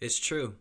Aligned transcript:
It's 0.00 0.18
true. 0.18 0.54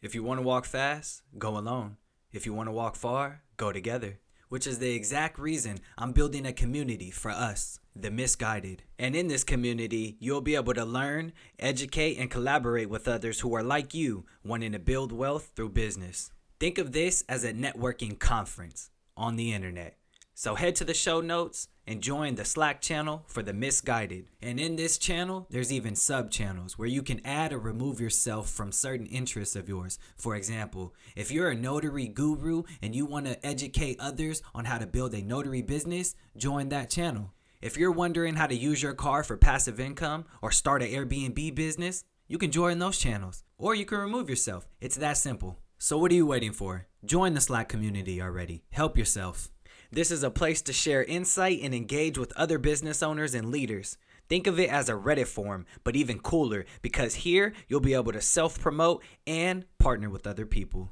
If 0.00 0.14
you 0.14 0.22
want 0.22 0.38
to 0.38 0.42
walk 0.42 0.64
fast, 0.64 1.20
go 1.36 1.58
alone. 1.58 1.98
If 2.32 2.46
you 2.46 2.54
want 2.54 2.68
to 2.68 2.72
walk 2.72 2.96
far, 2.96 3.42
go 3.58 3.70
together. 3.70 4.18
Which 4.48 4.66
is 4.66 4.78
the 4.78 4.94
exact 4.94 5.38
reason 5.38 5.80
I'm 5.98 6.12
building 6.12 6.46
a 6.46 6.54
community 6.54 7.10
for 7.10 7.30
us, 7.30 7.80
the 7.94 8.10
misguided. 8.10 8.84
And 8.98 9.14
in 9.14 9.28
this 9.28 9.44
community, 9.44 10.16
you'll 10.20 10.40
be 10.40 10.54
able 10.54 10.72
to 10.72 10.86
learn, 10.86 11.34
educate, 11.58 12.16
and 12.16 12.30
collaborate 12.30 12.88
with 12.88 13.06
others 13.06 13.40
who 13.40 13.54
are 13.54 13.62
like 13.62 13.92
you, 13.92 14.24
wanting 14.42 14.72
to 14.72 14.78
build 14.78 15.12
wealth 15.12 15.50
through 15.54 15.68
business. 15.68 16.30
Think 16.58 16.78
of 16.78 16.92
this 16.92 17.22
as 17.28 17.44
a 17.44 17.52
networking 17.52 18.18
conference 18.18 18.88
on 19.18 19.36
the 19.36 19.52
internet. 19.52 19.98
So 20.32 20.54
head 20.54 20.76
to 20.76 20.86
the 20.86 20.94
show 20.94 21.20
notes 21.20 21.68
and 21.88 22.02
join 22.02 22.34
the 22.34 22.44
Slack 22.44 22.82
channel 22.82 23.24
for 23.26 23.42
the 23.42 23.54
misguided. 23.54 24.26
And 24.42 24.60
in 24.60 24.76
this 24.76 24.98
channel, 24.98 25.46
there's 25.48 25.72
even 25.72 25.96
sub 25.96 26.30
channels 26.30 26.78
where 26.78 26.86
you 26.86 27.02
can 27.02 27.24
add 27.24 27.50
or 27.50 27.58
remove 27.58 27.98
yourself 27.98 28.50
from 28.50 28.72
certain 28.72 29.06
interests 29.06 29.56
of 29.56 29.70
yours. 29.70 29.98
For 30.14 30.36
example, 30.36 30.94
if 31.16 31.32
you're 31.32 31.48
a 31.48 31.56
notary 31.56 32.06
guru 32.06 32.64
and 32.82 32.94
you 32.94 33.06
want 33.06 33.24
to 33.24 33.44
educate 33.44 33.98
others 33.98 34.42
on 34.54 34.66
how 34.66 34.76
to 34.76 34.86
build 34.86 35.14
a 35.14 35.22
notary 35.22 35.62
business, 35.62 36.14
join 36.36 36.68
that 36.68 36.90
channel. 36.90 37.32
If 37.62 37.78
you're 37.78 37.90
wondering 37.90 38.34
how 38.34 38.46
to 38.46 38.54
use 38.54 38.82
your 38.82 38.94
car 38.94 39.24
for 39.24 39.38
passive 39.38 39.80
income 39.80 40.26
or 40.42 40.52
start 40.52 40.82
an 40.82 40.90
Airbnb 40.90 41.54
business, 41.54 42.04
you 42.28 42.36
can 42.36 42.50
join 42.50 42.78
those 42.78 42.98
channels 42.98 43.44
or 43.56 43.74
you 43.74 43.86
can 43.86 43.98
remove 43.98 44.28
yourself. 44.28 44.68
It's 44.82 44.96
that 44.96 45.16
simple. 45.16 45.58
So, 45.78 45.96
what 45.96 46.10
are 46.10 46.16
you 46.16 46.26
waiting 46.26 46.52
for? 46.52 46.86
Join 47.04 47.34
the 47.34 47.40
Slack 47.40 47.68
community 47.68 48.20
already. 48.20 48.64
Help 48.70 48.98
yourself. 48.98 49.48
This 49.90 50.10
is 50.10 50.22
a 50.22 50.30
place 50.30 50.60
to 50.62 50.72
share 50.74 51.02
insight 51.02 51.60
and 51.62 51.74
engage 51.74 52.18
with 52.18 52.36
other 52.36 52.58
business 52.58 53.02
owners 53.02 53.34
and 53.34 53.50
leaders. 53.50 53.96
Think 54.28 54.46
of 54.46 54.60
it 54.60 54.68
as 54.68 54.90
a 54.90 54.92
Reddit 54.92 55.28
forum, 55.28 55.64
but 55.82 55.96
even 55.96 56.18
cooler 56.18 56.66
because 56.82 57.14
here 57.14 57.54
you'll 57.68 57.80
be 57.80 57.94
able 57.94 58.12
to 58.12 58.20
self 58.20 58.60
promote 58.60 59.02
and 59.26 59.64
partner 59.78 60.10
with 60.10 60.26
other 60.26 60.44
people. 60.44 60.90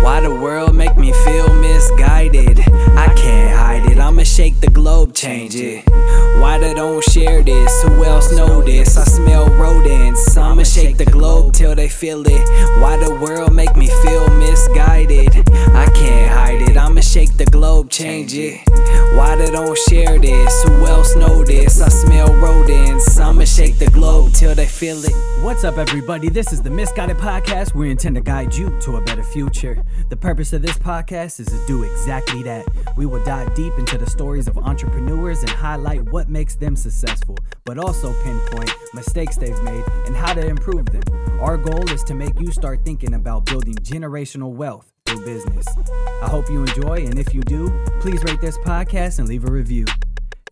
Why 0.00 0.20
the 0.22 0.34
world 0.34 0.74
make 0.74 0.96
me 0.96 1.12
feel 1.12 1.54
misguided? 1.54 2.60
I 2.96 3.12
can't 3.14 3.61
it, 3.76 3.98
I'ma 3.98 4.24
shake 4.24 4.60
the 4.60 4.70
globe, 4.70 5.14
change 5.14 5.54
it. 5.54 5.84
Why 6.40 6.58
they 6.58 6.74
don't 6.74 7.02
share 7.04 7.42
this? 7.42 7.82
Who 7.82 8.04
else 8.04 8.32
know 8.32 8.62
this? 8.62 8.96
I 8.96 9.04
smell 9.04 9.46
rodents, 9.48 10.36
I'ma 10.36 10.64
shake 10.64 10.96
the 10.96 11.04
globe 11.04 11.54
till 11.54 11.74
they 11.74 11.88
feel 11.88 12.22
it. 12.26 12.80
Why 12.80 12.96
the 12.96 13.14
world 13.14 13.54
make 13.54 13.76
me 13.76 13.88
feel 14.02 14.28
misguided? 14.38 15.48
I 15.74 15.86
can't 15.94 16.32
hide 16.32 16.62
it, 16.62 16.76
I'ma 16.76 17.00
shake 17.00 17.36
the 17.36 17.46
globe, 17.46 17.90
change 17.90 18.34
it. 18.34 18.60
Why 19.16 19.36
they 19.36 19.50
don't 19.50 19.78
share 19.88 20.18
this? 20.18 20.62
Who 20.64 20.86
else 20.86 21.14
know 21.14 21.44
this? 21.44 21.80
I 21.80 21.88
smell 21.88 22.34
rodents, 22.34 23.18
I'ma 23.18 23.44
shake 23.44 23.78
the 23.78 23.90
globe 23.90 24.32
till 24.32 24.54
they 24.54 24.66
feel 24.66 24.98
it. 25.04 25.14
What's 25.42 25.64
up, 25.64 25.78
everybody? 25.78 26.28
This 26.28 26.52
is 26.52 26.62
the 26.62 26.70
Misguided 26.70 27.18
Podcast. 27.18 27.74
We 27.74 27.90
intend 27.90 28.14
to 28.16 28.20
guide 28.20 28.54
you 28.54 28.78
to 28.80 28.96
a 28.96 29.00
better 29.00 29.22
future. 29.22 29.82
The 30.08 30.16
purpose 30.16 30.52
of 30.52 30.62
this 30.62 30.78
podcast 30.78 31.40
is 31.40 31.46
to 31.46 31.66
do 31.66 31.82
exactly 31.82 32.42
that. 32.44 32.66
We 32.96 33.06
will 33.06 33.22
dive 33.24 33.54
deep 33.54 33.61
into 33.70 33.96
the 33.98 34.10
stories 34.10 34.48
of 34.48 34.58
entrepreneurs 34.58 35.40
and 35.40 35.50
highlight 35.50 36.02
what 36.10 36.28
makes 36.28 36.56
them 36.56 36.74
successful, 36.74 37.36
but 37.64 37.78
also 37.78 38.12
pinpoint 38.24 38.72
mistakes 38.94 39.36
they've 39.36 39.62
made 39.62 39.84
and 40.06 40.16
how 40.16 40.34
to 40.34 40.44
improve 40.44 40.86
them. 40.86 41.02
Our 41.40 41.56
goal 41.56 41.88
is 41.90 42.02
to 42.04 42.14
make 42.14 42.38
you 42.40 42.50
start 42.50 42.84
thinking 42.84 43.14
about 43.14 43.46
building 43.46 43.74
generational 43.76 44.52
wealth 44.52 44.92
through 45.06 45.24
business. 45.24 45.66
I 46.22 46.28
hope 46.28 46.48
you 46.50 46.62
enjoy, 46.62 47.04
and 47.04 47.18
if 47.18 47.32
you 47.32 47.42
do, 47.42 47.70
please 48.00 48.24
rate 48.24 48.40
this 48.40 48.58
podcast 48.58 49.18
and 49.18 49.28
leave 49.28 49.44
a 49.44 49.52
review. 49.52 49.84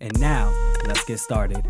And 0.00 0.18
now, 0.20 0.54
let's 0.86 1.04
get 1.04 1.18
started. 1.18 1.64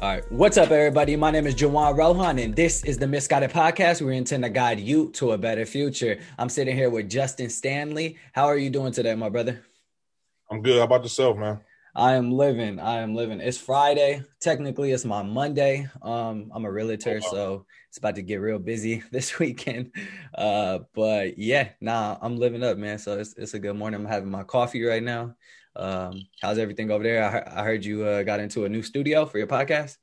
All 0.00 0.08
right, 0.08 0.30
what's 0.30 0.56
up, 0.56 0.70
everybody? 0.70 1.16
My 1.16 1.32
name 1.32 1.48
is 1.48 1.56
Juwan 1.56 1.98
Rohan, 1.98 2.38
and 2.38 2.54
this 2.54 2.84
is 2.84 2.98
the 2.98 3.08
Misguided 3.08 3.50
Podcast. 3.50 4.00
We 4.00 4.16
intend 4.16 4.44
to 4.44 4.48
guide 4.48 4.78
you 4.78 5.10
to 5.14 5.32
a 5.32 5.38
better 5.38 5.66
future. 5.66 6.20
I'm 6.38 6.48
sitting 6.48 6.76
here 6.76 6.88
with 6.88 7.10
Justin 7.10 7.48
Standley. 7.48 8.16
How 8.32 8.44
are 8.44 8.56
you 8.56 8.70
doing 8.70 8.92
today, 8.92 9.16
my 9.16 9.28
brother? 9.28 9.60
I'm 10.48 10.62
good. 10.62 10.76
How 10.76 10.84
about 10.84 11.02
yourself, 11.02 11.36
man? 11.36 11.58
I 11.96 12.12
am 12.12 12.30
living. 12.30 12.78
I 12.78 12.98
am 12.98 13.16
living. 13.16 13.40
It's 13.40 13.58
Friday. 13.58 14.22
Technically, 14.38 14.92
it's 14.92 15.04
my 15.04 15.24
Monday. 15.24 15.88
Um, 16.00 16.52
I'm 16.54 16.64
a 16.64 16.70
realtor, 16.70 17.20
oh, 17.24 17.30
so 17.32 17.66
it's 17.88 17.98
about 17.98 18.14
to 18.14 18.22
get 18.22 18.36
real 18.36 18.60
busy 18.60 19.02
this 19.10 19.40
weekend. 19.40 19.90
Uh, 20.32 20.78
but 20.94 21.38
yeah, 21.38 21.70
nah, 21.80 22.18
I'm 22.22 22.36
living 22.36 22.62
up, 22.62 22.78
man. 22.78 23.00
So 23.00 23.18
it's 23.18 23.34
it's 23.36 23.54
a 23.54 23.58
good 23.58 23.74
morning. 23.74 23.98
I'm 23.98 24.06
having 24.06 24.30
my 24.30 24.44
coffee 24.44 24.84
right 24.84 25.02
now. 25.02 25.34
Um, 25.78 26.26
how's 26.42 26.58
everything 26.58 26.90
over 26.90 27.04
there? 27.04 27.24
I, 27.24 27.60
I 27.60 27.64
heard 27.64 27.84
you 27.84 28.04
uh, 28.04 28.22
got 28.24 28.40
into 28.40 28.64
a 28.64 28.68
new 28.68 28.82
studio 28.82 29.24
for 29.24 29.38
your 29.38 29.46
podcast. 29.46 29.96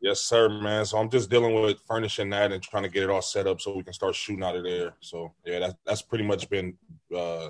Yes, 0.00 0.20
sir, 0.20 0.48
man. 0.48 0.84
So 0.84 0.98
I'm 0.98 1.10
just 1.10 1.28
dealing 1.28 1.60
with 1.60 1.80
furnishing 1.86 2.30
that 2.30 2.52
and 2.52 2.62
trying 2.62 2.84
to 2.84 2.88
get 2.88 3.02
it 3.02 3.10
all 3.10 3.22
set 3.22 3.46
up 3.46 3.60
so 3.60 3.76
we 3.76 3.82
can 3.82 3.92
start 3.92 4.14
shooting 4.14 4.44
out 4.44 4.54
of 4.54 4.62
there. 4.62 4.94
So 5.00 5.32
yeah, 5.44 5.58
that's 5.58 5.74
that's 5.84 6.02
pretty 6.02 6.24
much 6.24 6.48
been 6.48 6.76
uh, 7.16 7.48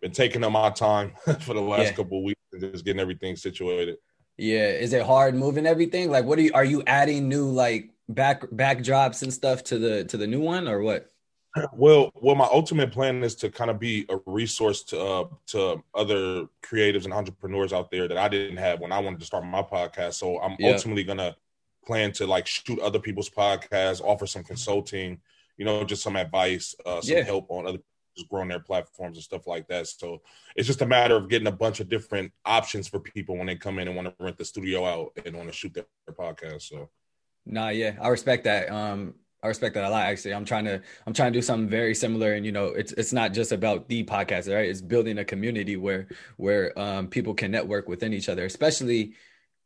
been 0.00 0.10
taking 0.10 0.42
up 0.42 0.52
my 0.52 0.70
time 0.70 1.12
for 1.40 1.54
the 1.54 1.60
last 1.60 1.90
yeah. 1.90 1.92
couple 1.92 2.18
of 2.18 2.24
weeks 2.24 2.40
and 2.52 2.60
just 2.60 2.84
getting 2.84 3.00
everything 3.00 3.36
situated. 3.36 3.98
Yeah, 4.36 4.68
is 4.68 4.92
it 4.92 5.06
hard 5.06 5.36
moving 5.36 5.66
everything? 5.66 6.10
Like, 6.10 6.24
what 6.24 6.38
are 6.38 6.42
you 6.42 6.52
are 6.54 6.64
you 6.64 6.82
adding 6.86 7.28
new 7.28 7.48
like 7.48 7.90
back 8.08 8.42
backdrops 8.46 9.22
and 9.22 9.32
stuff 9.32 9.62
to 9.64 9.78
the 9.78 10.04
to 10.06 10.16
the 10.16 10.26
new 10.26 10.40
one 10.40 10.66
or 10.66 10.80
what? 10.80 11.11
Well, 11.72 12.10
well, 12.14 12.34
my 12.34 12.48
ultimate 12.50 12.92
plan 12.92 13.22
is 13.22 13.34
to 13.36 13.50
kind 13.50 13.70
of 13.70 13.78
be 13.78 14.06
a 14.08 14.18
resource 14.26 14.82
to 14.84 15.00
uh, 15.00 15.24
to 15.48 15.82
other 15.94 16.46
creatives 16.62 17.04
and 17.04 17.12
entrepreneurs 17.12 17.72
out 17.72 17.90
there 17.90 18.08
that 18.08 18.16
I 18.16 18.28
didn't 18.28 18.56
have 18.56 18.80
when 18.80 18.92
I 18.92 18.98
wanted 18.98 19.20
to 19.20 19.26
start 19.26 19.44
my 19.44 19.62
podcast. 19.62 20.14
So 20.14 20.40
I'm 20.40 20.56
yeah. 20.58 20.70
ultimately 20.70 21.04
gonna 21.04 21.36
plan 21.84 22.12
to 22.12 22.26
like 22.26 22.46
shoot 22.46 22.78
other 22.78 22.98
people's 22.98 23.28
podcasts, 23.28 24.00
offer 24.00 24.26
some 24.26 24.44
consulting, 24.44 25.20
you 25.58 25.64
know, 25.64 25.84
just 25.84 26.02
some 26.02 26.16
advice, 26.16 26.74
uh, 26.86 27.00
some 27.02 27.16
yeah. 27.16 27.22
help 27.22 27.46
on 27.50 27.66
other 27.66 27.78
just 28.16 28.28
growing 28.28 28.48
their 28.48 28.60
platforms 28.60 29.16
and 29.16 29.24
stuff 29.24 29.46
like 29.46 29.66
that. 29.68 29.86
So 29.86 30.20
it's 30.56 30.66
just 30.66 30.82
a 30.82 30.86
matter 30.86 31.16
of 31.16 31.28
getting 31.28 31.48
a 31.48 31.52
bunch 31.52 31.80
of 31.80 31.88
different 31.88 32.32
options 32.44 32.88
for 32.88 33.00
people 33.00 33.36
when 33.36 33.46
they 33.46 33.56
come 33.56 33.78
in 33.78 33.88
and 33.88 33.96
want 33.96 34.08
to 34.08 34.24
rent 34.24 34.38
the 34.38 34.44
studio 34.44 34.84
out 34.84 35.12
and 35.24 35.36
want 35.36 35.48
to 35.48 35.54
shoot 35.54 35.74
their, 35.74 35.86
their 36.06 36.14
podcast. 36.14 36.62
So, 36.62 36.90
nah, 37.46 37.68
yeah, 37.70 37.96
I 38.00 38.08
respect 38.08 38.44
that. 38.44 38.70
Um, 38.70 39.14
I 39.42 39.48
respect 39.48 39.74
that 39.74 39.84
a 39.84 39.90
lot. 39.90 40.06
Actually, 40.06 40.34
I'm 40.34 40.44
trying 40.44 40.64
to 40.66 40.80
I'm 41.06 41.12
trying 41.12 41.32
to 41.32 41.38
do 41.38 41.42
something 41.42 41.68
very 41.68 41.94
similar, 41.94 42.34
and 42.34 42.46
you 42.46 42.52
know, 42.52 42.66
it's 42.66 42.92
it's 42.92 43.12
not 43.12 43.32
just 43.32 43.50
about 43.50 43.88
the 43.88 44.04
podcast, 44.04 44.52
right? 44.52 44.68
It's 44.68 44.80
building 44.80 45.18
a 45.18 45.24
community 45.24 45.76
where 45.76 46.06
where 46.36 46.78
um, 46.78 47.08
people 47.08 47.34
can 47.34 47.50
network 47.50 47.88
within 47.88 48.12
each 48.12 48.28
other. 48.28 48.44
Especially, 48.44 49.14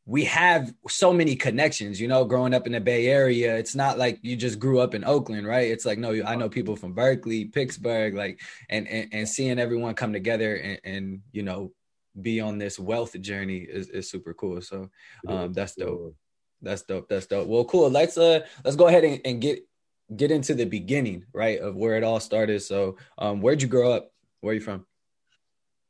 we 0.07 0.25
have 0.25 0.73
so 0.89 1.13
many 1.13 1.37
connections. 1.37 2.01
You 2.01 2.09
know, 2.09 2.25
growing 2.25 2.55
up 2.55 2.67
in 2.67 2.73
the 2.73 2.81
Bay 2.81 3.07
Area, 3.09 3.57
it's 3.59 3.75
not 3.75 3.99
like 3.99 4.19
you 4.23 4.35
just 4.35 4.59
grew 4.59 4.81
up 4.81 4.95
in 4.95 5.05
Oakland, 5.05 5.47
right? 5.47 5.71
It's 5.71 5.85
like 5.85 5.99
no, 5.99 6.23
I 6.25 6.37
know 6.37 6.49
people 6.49 6.77
from 6.77 6.95
Berkeley, 6.95 7.45
Pittsburgh, 7.45 8.15
like, 8.15 8.41
and 8.71 8.89
and, 8.89 9.09
and 9.13 9.29
seeing 9.29 9.59
everyone 9.59 9.95
come 9.95 10.15
together 10.15 10.55
and, 10.55 10.81
and 10.85 11.21
you 11.33 11.43
know 11.43 11.73
be 12.21 12.41
on 12.41 12.57
this 12.57 12.79
wealth 12.79 13.21
journey 13.21 13.59
is, 13.59 13.91
is 13.91 14.09
super 14.09 14.33
cool. 14.33 14.63
So 14.63 14.89
um, 15.29 15.53
that's 15.53 15.75
dope. 15.75 16.17
That's 16.63 16.83
dope. 16.83 17.09
That's 17.09 17.27
dope. 17.27 17.49
Well, 17.49 17.65
cool. 17.65 17.91
Let's 17.91 18.19
uh 18.19 18.41
let's 18.65 18.77
go 18.77 18.89
ahead 18.89 19.05
and, 19.05 19.21
and 19.25 19.41
get 19.41 19.67
get 20.15 20.31
into 20.31 20.55
the 20.55 20.65
beginning, 20.65 21.25
right, 21.33 21.59
of 21.59 21.77
where 21.77 21.97
it 21.97 22.05
all 22.05 22.21
started. 22.21 22.61
So, 22.63 22.97
um, 23.19 23.41
where'd 23.41 23.63
you 23.63 23.69
grow 23.69 23.93
up? 23.93 24.13
Where 24.41 24.53
are 24.53 24.55
you 24.55 24.61
from? 24.61 24.87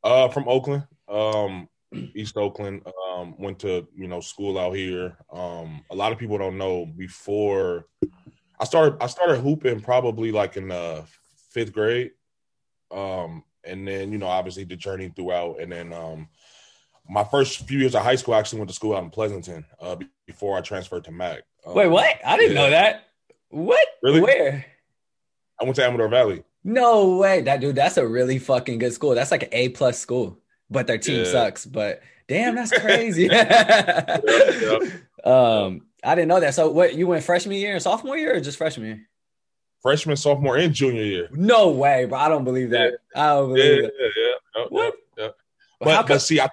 Uh, 0.03 0.29
from 0.29 0.47
Oakland, 0.47 0.87
um, 1.07 1.67
East 2.15 2.37
Oakland. 2.37 2.81
Um, 3.13 3.35
went 3.39 3.59
to 3.59 3.87
you 3.95 4.07
know 4.07 4.19
school 4.19 4.59
out 4.59 4.73
here. 4.73 5.17
Um, 5.31 5.83
a 5.89 5.95
lot 5.95 6.11
of 6.11 6.17
people 6.17 6.37
don't 6.37 6.57
know 6.57 6.85
before 6.85 7.87
I 8.59 8.65
started. 8.65 9.01
I 9.01 9.07
started 9.07 9.39
hooping 9.39 9.81
probably 9.81 10.31
like 10.31 10.57
in 10.57 10.69
the 10.69 11.03
fifth 11.49 11.73
grade. 11.73 12.11
Um, 12.91 13.43
and 13.67 13.87
then 13.87 14.11
you 14.11 14.17
know 14.17 14.27
obviously 14.27 14.63
the 14.63 14.75
journey 14.75 15.11
throughout, 15.15 15.59
and 15.59 15.71
then 15.71 15.93
um, 15.93 16.27
my 17.09 17.23
first 17.23 17.67
few 17.67 17.79
years 17.79 17.95
of 17.95 18.03
high 18.03 18.15
school, 18.15 18.33
I 18.33 18.39
actually 18.39 18.59
went 18.59 18.69
to 18.69 18.75
school 18.75 18.95
out 18.95 19.03
in 19.03 19.09
Pleasanton 19.09 19.65
uh, 19.79 19.97
before 20.27 20.57
I 20.57 20.61
transferred 20.61 21.05
to 21.05 21.11
Mac. 21.11 21.43
Um, 21.65 21.73
Wait, 21.73 21.87
what? 21.87 22.15
I 22.23 22.37
didn't 22.37 22.55
yeah. 22.55 22.61
know 22.61 22.69
that. 22.69 23.07
What? 23.49 23.87
Really? 24.03 24.21
Where? 24.21 24.65
I 25.59 25.63
went 25.63 25.75
to 25.77 25.85
Amador 25.85 26.09
Valley. 26.09 26.43
No 26.63 27.17
way, 27.17 27.41
that 27.41 27.61
dude. 27.61 27.75
That's 27.75 27.97
a 27.97 28.05
really 28.05 28.37
fucking 28.37 28.77
good 28.77 28.93
school. 28.93 29.15
That's 29.15 29.31
like 29.31 29.43
an 29.43 29.49
A 29.53 29.69
plus 29.69 29.97
school, 29.97 30.37
but 30.69 30.85
their 30.85 30.97
team 30.97 31.19
yeah. 31.19 31.31
sucks. 31.31 31.65
But 31.65 32.01
damn, 32.27 32.55
that's 32.55 32.77
crazy. 32.79 33.23
yeah. 33.31 34.17
Um, 35.23 35.81
I 36.05 36.15
didn't 36.15 36.29
know 36.29 36.39
that. 36.39 36.53
So, 36.53 36.69
what 36.69 36.93
you 36.93 37.05
went 37.05 37.21
freshman 37.21 37.57
year 37.57 37.73
and 37.73 37.81
sophomore 37.81 38.17
year, 38.17 38.35
or 38.35 38.39
just 38.39 38.57
freshman 38.57 38.85
year? 38.85 39.09
Freshman, 39.81 40.15
sophomore, 40.15 40.55
and 40.55 40.73
junior 40.73 41.03
year. 41.03 41.27
No 41.33 41.69
way, 41.69 42.05
bro. 42.05 42.17
I 42.17 42.29
don't 42.29 42.45
believe 42.45 42.69
that. 42.69 42.99
I 43.13 43.33
don't 43.33 43.49
believe 43.49 43.81
yeah, 43.81 43.87
it. 43.87 43.93
Yeah, 43.99 44.07
yeah, 44.55 44.65
What? 44.69 44.95
Yeah. 45.17 45.27
But, 45.81 46.07
but 46.07 46.19
see, 46.19 46.39
I 46.39 46.49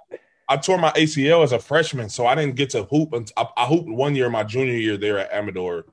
I 0.49 0.56
tore 0.56 0.79
my 0.79 0.91
ACL 0.93 1.43
as 1.43 1.52
a 1.52 1.58
freshman, 1.58 2.08
so 2.08 2.26
I 2.26 2.35
didn't 2.35 2.56
get 2.56 2.70
to 2.70 2.85
hoop. 2.85 3.14
I, 3.37 3.46
I 3.56 3.67
hooped 3.67 3.88
one 3.88 4.14
year, 4.14 4.29
my 4.29 4.44
junior 4.44 4.75
year 4.75 4.96
there 4.96 5.19
at 5.19 5.32
Amador. 5.32 5.87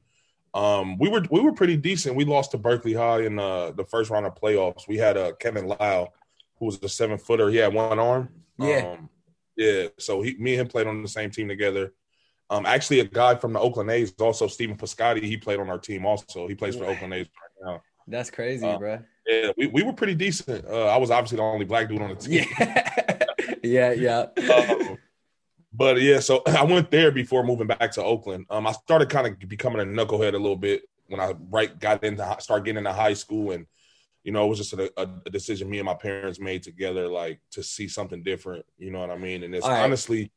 Um, 0.54 0.98
we 0.98 1.08
were 1.08 1.24
we 1.32 1.40
were 1.40 1.54
pretty 1.54 1.78
decent. 1.78 2.16
We 2.16 2.26
lost 2.26 2.52
to 2.52 2.58
Berkeley 2.58 2.94
High 2.94 3.22
in 3.22 3.40
uh, 3.40 3.72
the 3.72 3.86
first 3.86 4.10
round 4.10 4.26
of 4.26 4.36
playoffs. 4.36 4.88
We 4.88 4.98
had 4.98 5.18
uh, 5.18 5.34
Kevin 5.40 5.68
Lyle, 5.68 6.14
who 6.60 6.66
was 6.66 6.80
a 6.84 6.90
seven 6.90 7.18
footer. 7.18 7.50
He 7.50 7.58
had 7.58 7.74
one 7.74 8.00
arm. 8.00 8.30
Yeah. 8.60 8.96
Um, 8.98 9.10
yeah. 9.56 9.88
So 9.98 10.22
he, 10.22 10.36
me 10.38 10.54
and 10.54 10.62
him 10.62 10.68
played 10.68 10.88
on 10.88 11.02
the 11.02 11.08
same 11.08 11.32
team 11.32 11.48
together. 11.48 11.94
Um, 12.50 12.66
actually, 12.66 13.00
a 13.00 13.06
guy 13.06 13.36
from 13.36 13.54
the 13.54 13.60
Oakland 13.60 13.90
A's, 13.90 14.14
also 14.20 14.46
Stephen 14.48 14.76
Piscotty, 14.76 15.24
he 15.24 15.38
played 15.38 15.62
on 15.62 15.70
our 15.70 15.80
team. 15.80 16.06
Also, 16.06 16.50
he 16.50 16.56
plays 16.56 16.76
for 16.76 16.84
Oakland 16.84 17.14
A's 17.14 17.28
right 17.28 17.72
now. 17.72 17.82
That's 18.08 18.30
crazy, 18.30 18.68
uh, 18.68 18.78
bro. 18.78 19.00
Yeah, 19.26 19.52
we, 19.56 19.68
we 19.68 19.84
were 19.84 19.94
pretty 19.94 20.16
decent. 20.16 20.66
Uh, 20.66 20.88
I 20.88 20.98
was 20.98 21.12
obviously 21.12 21.38
the 21.38 21.44
only 21.44 21.64
black 21.64 21.88
dude 21.88 22.02
on 22.02 22.10
the 22.10 22.16
team. 22.16 22.46
Yeah, 22.60 23.24
yeah, 23.64 23.92
yeah. 23.92 24.28
um, 24.54 24.98
but 25.74 26.02
yeah, 26.02 26.20
so 26.20 26.42
I 26.48 26.64
went 26.64 26.92
there 26.92 27.12
before 27.12 27.44
moving 27.44 27.68
back 27.68 27.92
to 27.94 28.04
Oakland. 28.04 28.46
Um, 28.50 28.68
I 28.68 28.72
started 28.72 29.10
kind 29.10 29.28
of 29.28 29.40
becoming 29.48 29.82
a 29.82 29.86
knucklehead 29.86 30.34
a 30.34 30.40
little 30.40 30.56
bit 30.56 30.84
when 31.08 31.20
I 31.20 31.34
right 31.50 31.78
got 31.80 32.04
into 32.04 32.36
start 32.40 32.66
getting 32.66 32.80
into 32.80 32.94
high 32.94 33.14
school, 33.14 33.52
and 33.52 33.66
you 34.24 34.32
know 34.32 34.46
it 34.46 34.50
was 34.50 34.60
just 34.60 34.74
a, 34.74 34.92
a, 34.98 35.30
decision 35.30 35.70
me 35.70 35.80
and 35.80 35.86
my 35.86 35.94
parents 35.94 36.40
made 36.40 36.64
together, 36.64 37.08
like 37.08 37.40
to 37.52 37.64
see 37.64 37.88
something 37.88 38.24
different. 38.24 38.66
You 38.78 38.92
know 38.92 39.00
what 39.00 39.12
I 39.12 39.18
mean? 39.18 39.44
And 39.44 39.54
it's 39.54 39.68
right. 39.68 39.84
honestly 39.84 40.32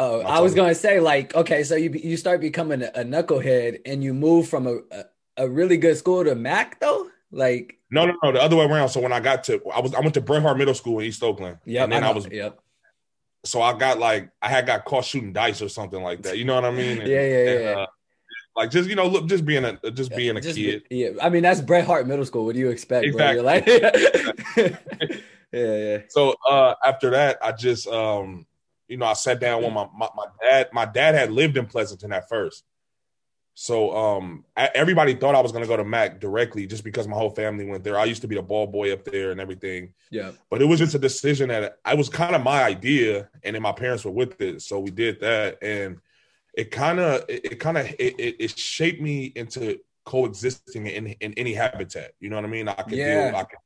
Oh, 0.00 0.22
I 0.22 0.40
was 0.40 0.54
gonna 0.54 0.74
say 0.74 0.98
like, 0.98 1.34
okay, 1.34 1.62
so 1.62 1.76
you 1.76 1.90
you 1.90 2.16
start 2.16 2.40
becoming 2.40 2.82
a, 2.82 3.04
knucklehead 3.04 3.82
and 3.84 4.02
you 4.02 4.14
move 4.14 4.48
from 4.48 4.66
a, 4.66 4.78
a, 4.90 5.04
a 5.36 5.48
really 5.48 5.76
good 5.76 5.98
school 5.98 6.24
to 6.24 6.34
Mac 6.34 6.80
though, 6.80 7.09
like 7.32 7.78
no, 7.90 8.06
no, 8.06 8.14
no, 8.22 8.32
the 8.32 8.42
other 8.42 8.56
way 8.56 8.64
around. 8.64 8.88
So 8.88 9.00
when 9.00 9.12
I 9.12 9.20
got 9.20 9.44
to, 9.44 9.60
I 9.70 9.80
was 9.80 9.94
I 9.94 10.00
went 10.00 10.14
to 10.14 10.20
Bret 10.20 10.42
Harte 10.42 10.58
Middle 10.58 10.74
School 10.74 10.98
in 11.00 11.06
East 11.06 11.22
Oakland. 11.22 11.58
Yeah, 11.64 11.84
and 11.84 11.92
then 11.92 12.04
I, 12.04 12.10
I, 12.10 12.12
was 12.12 12.26
yep. 12.30 12.60
So 13.44 13.62
I 13.62 13.76
got 13.78 13.98
like 13.98 14.30
I 14.42 14.48
had 14.48 14.66
got 14.66 14.84
caught 14.84 15.04
shooting 15.04 15.32
dice 15.32 15.62
or 15.62 15.68
something 15.68 16.02
like 16.02 16.22
that. 16.22 16.38
You 16.38 16.44
know 16.44 16.54
what 16.54 16.64
I 16.64 16.70
mean? 16.70 17.00
And, 17.00 17.08
yeah, 17.08 17.22
yeah, 17.22 17.50
and, 17.50 17.64
yeah. 17.64 17.70
Uh, 17.70 17.86
like 18.56 18.70
just 18.70 18.88
you 18.88 18.96
know, 18.96 19.06
look, 19.06 19.26
just 19.26 19.44
being 19.44 19.64
a 19.64 19.90
just 19.90 20.14
being 20.14 20.36
a 20.36 20.40
just, 20.40 20.56
kid. 20.56 20.82
Yeah, 20.90 21.10
I 21.22 21.28
mean 21.30 21.42
that's 21.42 21.60
Bret 21.60 21.84
Harte 21.84 22.06
Middle 22.06 22.24
School. 22.24 22.44
What 22.44 22.54
do 22.54 22.60
you 22.60 22.70
expect? 22.70 23.06
Exactly. 23.06 23.42
Like, 23.42 23.66
yeah, 24.56 24.74
yeah. 25.52 25.98
So 26.08 26.34
uh 26.48 26.74
after 26.84 27.10
that, 27.10 27.38
I 27.42 27.52
just 27.52 27.86
um 27.86 28.46
you 28.88 28.96
know, 28.96 29.06
I 29.06 29.12
sat 29.12 29.38
down 29.38 29.62
with 29.62 29.72
my, 29.72 29.86
my, 29.96 30.08
my 30.16 30.24
dad. 30.42 30.68
My 30.72 30.84
dad 30.84 31.14
had 31.14 31.30
lived 31.30 31.56
in 31.56 31.66
Pleasanton 31.66 32.12
at 32.12 32.28
first. 32.28 32.64
So 33.62 33.94
um, 33.94 34.46
everybody 34.56 35.12
thought 35.12 35.34
I 35.34 35.40
was 35.42 35.52
going 35.52 35.62
to 35.62 35.68
go 35.68 35.76
to 35.76 35.84
Mac 35.84 36.18
directly 36.18 36.66
just 36.66 36.82
because 36.82 37.06
my 37.06 37.18
whole 37.18 37.28
family 37.28 37.66
went 37.66 37.84
there. 37.84 37.98
I 37.98 38.06
used 38.06 38.22
to 38.22 38.26
be 38.26 38.36
the 38.36 38.40
ball 38.40 38.66
boy 38.66 38.90
up 38.90 39.04
there 39.04 39.32
and 39.32 39.38
everything. 39.38 39.92
Yeah. 40.08 40.30
But 40.48 40.62
it 40.62 40.64
was 40.64 40.78
just 40.78 40.94
a 40.94 40.98
decision 40.98 41.50
that 41.50 41.76
I 41.84 41.92
was 41.92 42.08
kind 42.08 42.34
of 42.34 42.42
my 42.42 42.62
idea, 42.62 43.28
and 43.42 43.54
then 43.54 43.60
my 43.60 43.72
parents 43.72 44.02
were 44.02 44.12
with 44.12 44.40
it, 44.40 44.62
so 44.62 44.80
we 44.80 44.90
did 44.90 45.20
that, 45.20 45.58
and 45.60 45.98
it 46.54 46.70
kind 46.70 47.00
of 47.00 47.26
it, 47.28 47.60
kind 47.60 47.76
of 47.76 47.84
it, 47.98 48.14
it, 48.18 48.58
shaped 48.58 49.02
me 49.02 49.26
into 49.36 49.78
coexisting 50.06 50.86
in 50.86 51.08
in 51.08 51.34
any 51.34 51.52
habitat. 51.52 52.12
You 52.18 52.30
know 52.30 52.36
what 52.36 52.46
I 52.46 52.48
mean? 52.48 52.66
I 52.66 52.72
could 52.72 52.96
yeah. 52.96 53.30
deal. 53.30 53.36
I 53.40 53.44
can 53.44 53.58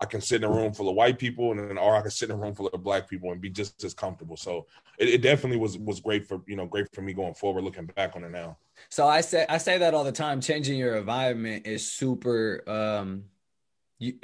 I 0.00 0.06
can 0.06 0.20
sit 0.20 0.42
in 0.42 0.50
a 0.50 0.52
room 0.52 0.74
full 0.74 0.88
of 0.88 0.96
white 0.96 1.16
people, 1.16 1.52
and 1.52 1.60
then 1.60 1.78
or 1.78 1.94
I 1.94 2.00
can 2.00 2.10
sit 2.10 2.28
in 2.28 2.34
a 2.34 2.38
room 2.40 2.56
full 2.56 2.66
of 2.66 2.82
black 2.82 3.08
people 3.08 3.30
and 3.30 3.40
be 3.40 3.50
just 3.50 3.84
as 3.84 3.94
comfortable. 3.94 4.36
So 4.36 4.66
it, 4.98 5.08
it, 5.08 5.22
definitely 5.22 5.58
was 5.58 5.78
was 5.78 6.00
great 6.00 6.26
for 6.26 6.42
you 6.48 6.56
know 6.56 6.66
great 6.66 6.92
for 6.92 7.02
me 7.02 7.12
going 7.12 7.34
forward, 7.34 7.62
looking 7.62 7.86
back 7.86 8.16
on 8.16 8.24
it 8.24 8.32
now. 8.32 8.56
So 8.88 9.06
I 9.06 9.20
say 9.20 9.44
I 9.48 9.58
say 9.58 9.78
that 9.78 9.94
all 9.94 10.04
the 10.04 10.12
time. 10.12 10.40
Changing 10.40 10.78
your 10.78 10.96
environment 10.96 11.66
is 11.66 11.90
super 11.90 12.62
um 12.66 13.24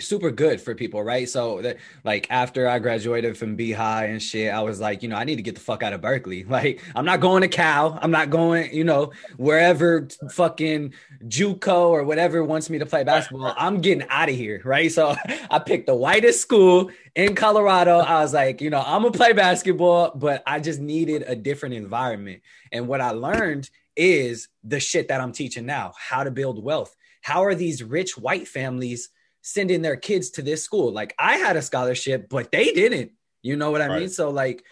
super 0.00 0.30
good 0.30 0.60
for 0.60 0.74
people, 0.74 1.02
right? 1.02 1.28
So 1.28 1.60
that 1.62 1.78
like 2.04 2.28
after 2.30 2.68
I 2.68 2.78
graduated 2.78 3.36
from 3.36 3.56
B 3.56 3.72
High 3.72 4.06
and 4.06 4.22
shit, 4.22 4.52
I 4.52 4.62
was 4.62 4.78
like, 4.80 5.02
you 5.02 5.08
know, 5.08 5.16
I 5.16 5.24
need 5.24 5.36
to 5.36 5.42
get 5.42 5.56
the 5.56 5.60
fuck 5.60 5.82
out 5.82 5.92
of 5.92 6.00
Berkeley. 6.00 6.44
Like, 6.54 6.80
I'm 6.94 7.04
not 7.04 7.18
going 7.18 7.42
to 7.42 7.48
Cal. 7.48 7.98
I'm 8.00 8.12
not 8.12 8.30
going, 8.30 8.72
you 8.72 8.84
know, 8.84 9.10
wherever 9.38 10.06
fucking 10.30 10.94
JUCO 11.26 11.88
or 11.88 12.04
whatever 12.04 12.44
wants 12.44 12.70
me 12.70 12.78
to 12.78 12.86
play 12.86 13.02
basketball. 13.02 13.52
I'm 13.56 13.80
getting 13.80 14.06
out 14.08 14.28
of 14.28 14.36
here, 14.36 14.62
right? 14.64 14.92
So 14.92 15.16
I 15.50 15.58
picked 15.58 15.86
the 15.86 15.96
whitest 15.96 16.40
school 16.40 16.92
in 17.16 17.34
Colorado. 17.34 17.98
I 17.98 18.22
was 18.22 18.32
like, 18.32 18.60
you 18.60 18.70
know, 18.70 18.84
I'm 18.86 19.02
gonna 19.02 19.10
play 19.10 19.32
basketball, 19.32 20.12
but 20.14 20.44
I 20.46 20.60
just 20.60 20.78
needed 20.78 21.24
a 21.26 21.34
different 21.34 21.74
environment. 21.74 22.42
And 22.70 22.86
what 22.86 23.00
I 23.00 23.10
learned 23.10 23.68
is 23.96 24.48
the 24.62 24.80
shit 24.80 25.08
that 25.08 25.20
I'm 25.20 25.32
teaching 25.32 25.66
now: 25.66 25.92
how 25.98 26.24
to 26.24 26.30
build 26.30 26.62
wealth. 26.62 26.94
How 27.22 27.44
are 27.44 27.54
these 27.54 27.82
rich 27.82 28.18
white 28.18 28.48
families? 28.48 29.08
sending 29.46 29.82
their 29.82 29.96
kids 29.96 30.30
to 30.30 30.42
this 30.42 30.64
school. 30.64 30.90
Like 30.90 31.14
I 31.18 31.36
had 31.36 31.56
a 31.56 31.62
scholarship, 31.62 32.28
but 32.30 32.50
they 32.50 32.72
didn't. 32.72 33.12
You 33.42 33.56
know 33.56 33.70
what 33.70 33.82
I 33.82 33.88
right. 33.88 34.00
mean? 34.00 34.08
So 34.08 34.30
like 34.30 34.64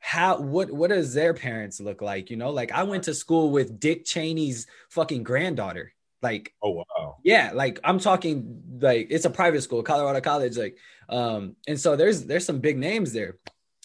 how 0.00 0.40
what 0.40 0.70
what 0.70 0.90
does 0.90 1.14
their 1.14 1.32
parents 1.32 1.80
look 1.80 2.02
like? 2.02 2.28
You 2.28 2.36
know, 2.36 2.50
like 2.50 2.72
I 2.72 2.82
went 2.82 3.04
to 3.04 3.14
school 3.14 3.50
with 3.50 3.80
Dick 3.80 4.04
Cheney's 4.04 4.66
fucking 4.90 5.22
granddaughter. 5.22 5.92
Like 6.22 6.52
oh 6.60 6.84
wow. 6.96 7.16
Yeah, 7.22 7.52
like 7.54 7.78
I'm 7.84 8.00
talking 8.00 8.62
like 8.80 9.06
it's 9.10 9.24
a 9.24 9.30
private 9.30 9.62
school, 9.62 9.84
Colorado 9.84 10.20
College 10.20 10.58
like 10.58 10.76
um 11.08 11.54
and 11.68 11.78
so 11.78 11.94
there's 11.94 12.24
there's 12.24 12.44
some 12.44 12.58
big 12.58 12.78
names 12.78 13.12
there. 13.12 13.36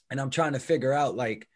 And 0.10 0.20
I'm 0.20 0.32
trying 0.32 0.54
to 0.54 0.60
figure 0.60 0.92
out 0.92 1.16
like 1.16 1.48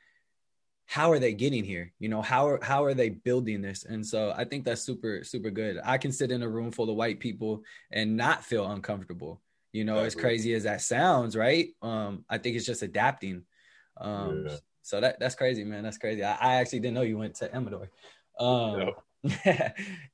how 0.85 1.11
are 1.11 1.19
they 1.19 1.33
getting 1.33 1.63
here? 1.63 1.91
You 1.99 2.09
know 2.09 2.21
how 2.21 2.47
are 2.47 2.59
how 2.63 2.83
are 2.83 2.93
they 2.93 3.09
building 3.09 3.61
this? 3.61 3.85
And 3.85 4.05
so 4.05 4.33
i 4.37 4.45
think 4.45 4.65
that's 4.65 4.81
super 4.81 5.23
super 5.23 5.49
good. 5.49 5.79
I 5.83 5.97
can 5.97 6.11
sit 6.11 6.31
in 6.31 6.43
a 6.43 6.49
room 6.49 6.71
full 6.71 6.89
of 6.89 6.95
white 6.95 7.19
people 7.19 7.63
and 7.91 8.15
not 8.15 8.45
feel 8.45 8.67
uncomfortable. 8.67 9.41
You 9.71 9.83
know 9.83 9.99
exactly. 9.99 10.07
as 10.07 10.21
crazy 10.23 10.53
as 10.53 10.63
that 10.63 10.81
sounds 10.81 11.35
right? 11.35 11.69
Um 11.81 12.23
i 12.29 12.37
think 12.37 12.55
it's 12.55 12.65
just 12.65 12.83
adapting. 12.83 13.43
Um 13.97 14.45
yeah. 14.47 14.55
so 14.83 15.01
that 15.01 15.19
that's 15.19 15.35
crazy 15.35 15.63
man. 15.63 15.83
That's 15.83 15.97
crazy. 15.97 16.23
I, 16.23 16.35
I 16.35 16.55
actually 16.55 16.79
didn't 16.79 16.95
know 16.95 17.01
you 17.01 17.17
went 17.17 17.35
to 17.35 17.53
Amador 17.55 17.89
um 18.39 18.91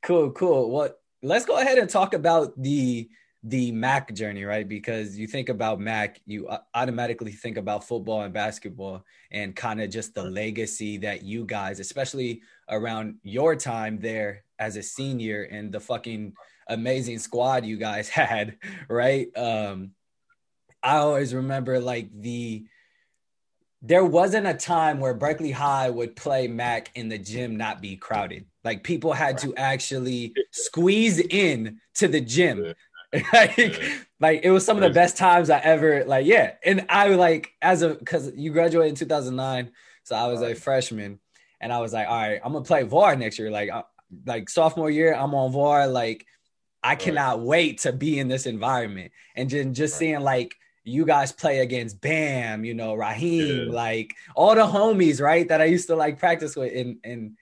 cool 0.01 0.31
cool. 0.31 0.71
Well 0.71 0.95
let's 1.21 1.45
go 1.45 1.59
ahead 1.59 1.77
and 1.77 1.89
talk 1.89 2.13
about 2.13 2.59
the 2.61 3.09
the 3.43 3.71
Mac 3.71 4.13
journey, 4.13 4.43
right? 4.43 4.67
Because 4.67 5.17
you 5.17 5.25
think 5.25 5.49
about 5.49 5.79
Mac, 5.79 6.21
you 6.25 6.47
automatically 6.75 7.31
think 7.31 7.57
about 7.57 7.87
football 7.87 8.21
and 8.21 8.33
basketball 8.33 9.03
and 9.31 9.55
kind 9.55 9.81
of 9.81 9.89
just 9.89 10.13
the 10.13 10.23
legacy 10.23 10.97
that 10.97 11.23
you 11.23 11.45
guys, 11.45 11.79
especially 11.79 12.41
around 12.69 13.15
your 13.23 13.55
time 13.55 13.99
there 13.99 14.43
as 14.59 14.75
a 14.75 14.83
senior 14.83 15.43
and 15.43 15.71
the 15.71 15.79
fucking 15.79 16.33
amazing 16.67 17.17
squad 17.17 17.65
you 17.65 17.77
guys 17.77 18.09
had, 18.09 18.57
right? 18.87 19.35
Um, 19.35 19.91
I 20.83 20.97
always 20.97 21.33
remember 21.33 21.79
like 21.79 22.09
the 22.13 22.65
there 23.83 24.05
wasn't 24.05 24.45
a 24.45 24.53
time 24.53 24.99
where 24.99 25.13
Berkeley 25.15 25.49
High 25.49 25.89
would 25.89 26.15
play 26.15 26.47
Mac 26.47 26.91
in 26.93 27.09
the 27.09 27.17
gym 27.17 27.57
not 27.57 27.81
be 27.81 27.95
crowded. 27.95 28.45
Like 28.63 28.83
people 28.83 29.11
had 29.11 29.39
to 29.39 29.55
actually 29.55 30.35
squeeze 30.51 31.17
in 31.17 31.79
to 31.95 32.07
the 32.07 32.21
gym. 32.21 32.75
like, 33.33 33.57
yeah. 33.57 33.97
like 34.19 34.41
it 34.43 34.51
was 34.51 34.65
some 34.65 34.77
of 34.77 34.83
the 34.83 34.89
best 34.89 35.17
times 35.17 35.49
I 35.49 35.59
ever 35.59 36.05
like. 36.05 36.25
Yeah, 36.25 36.53
and 36.63 36.85
I 36.89 37.09
like 37.09 37.53
as 37.61 37.81
a 37.81 37.89
because 37.89 38.31
you 38.35 38.51
graduated 38.51 38.91
in 38.91 38.95
2009, 38.95 39.71
so 40.03 40.15
I 40.15 40.27
was 40.27 40.41
a 40.41 40.55
freshman, 40.55 41.19
and 41.59 41.73
I 41.73 41.79
was 41.79 41.93
like, 41.93 42.07
all 42.07 42.15
right, 42.15 42.39
I'm 42.43 42.53
gonna 42.53 42.65
play 42.65 42.83
VAR 42.83 43.15
next 43.15 43.37
year. 43.37 43.51
Like, 43.51 43.69
uh, 43.69 43.83
like 44.25 44.49
sophomore 44.49 44.89
year, 44.89 45.13
I'm 45.13 45.35
on 45.35 45.51
VAR. 45.51 45.87
Like, 45.87 46.25
I 46.83 46.95
cannot 46.95 47.37
right. 47.37 47.45
wait 47.45 47.79
to 47.79 47.91
be 47.91 48.17
in 48.17 48.27
this 48.27 48.45
environment 48.45 49.11
and 49.35 49.49
just 49.49 49.71
just 49.71 49.93
right. 49.95 49.99
seeing 49.99 50.19
like 50.21 50.55
you 50.83 51.05
guys 51.05 51.31
play 51.31 51.59
against 51.59 52.01
Bam, 52.01 52.65
you 52.65 52.73
know, 52.73 52.95
Raheem, 52.95 53.67
yeah. 53.67 53.73
like 53.73 54.15
all 54.35 54.55
the 54.55 54.61
homies, 54.61 55.21
right? 55.21 55.47
That 55.47 55.61
I 55.61 55.65
used 55.65 55.87
to 55.87 55.95
like 55.95 56.19
practice 56.19 56.55
with 56.55 56.73
and 56.75 56.97
and 57.03 57.37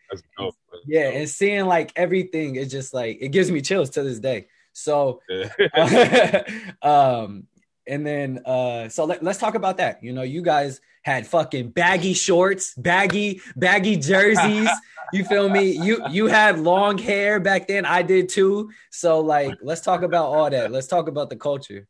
yeah, 0.85 1.09
and 1.09 1.29
seeing 1.29 1.65
like 1.65 1.91
everything 1.95 2.55
is 2.55 2.71
just 2.71 2.93
like 2.93 3.19
it 3.21 3.29
gives 3.29 3.49
me 3.49 3.61
chills 3.61 3.91
to 3.91 4.03
this 4.03 4.19
day. 4.19 4.47
So, 4.79 5.21
um, 6.81 7.47
and 7.87 8.05
then 8.05 8.39
uh, 8.45 8.89
so 8.89 9.05
let, 9.05 9.25
us 9.25 9.37
talk 9.37 9.55
about 9.55 9.77
that. 9.77 10.03
You 10.03 10.13
know, 10.13 10.21
you 10.21 10.41
guys 10.41 10.79
had 11.03 11.27
fucking 11.27 11.71
baggy 11.71 12.13
shorts, 12.13 12.73
baggy 12.75 13.41
baggy 13.55 13.97
jerseys. 13.97 14.69
you 15.13 15.25
feel 15.25 15.49
me? 15.49 15.71
You 15.71 16.03
you 16.09 16.27
had 16.27 16.59
long 16.59 16.97
hair 16.97 17.39
back 17.39 17.67
then. 17.67 17.85
I 17.85 18.01
did 18.03 18.29
too. 18.29 18.71
So 18.91 19.19
like, 19.21 19.57
let's 19.61 19.81
talk 19.81 20.03
about 20.03 20.25
all 20.27 20.49
that. 20.49 20.71
Let's 20.71 20.87
talk 20.87 21.07
about 21.07 21.29
the 21.29 21.35
culture. 21.35 21.87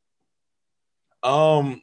Um, 1.22 1.82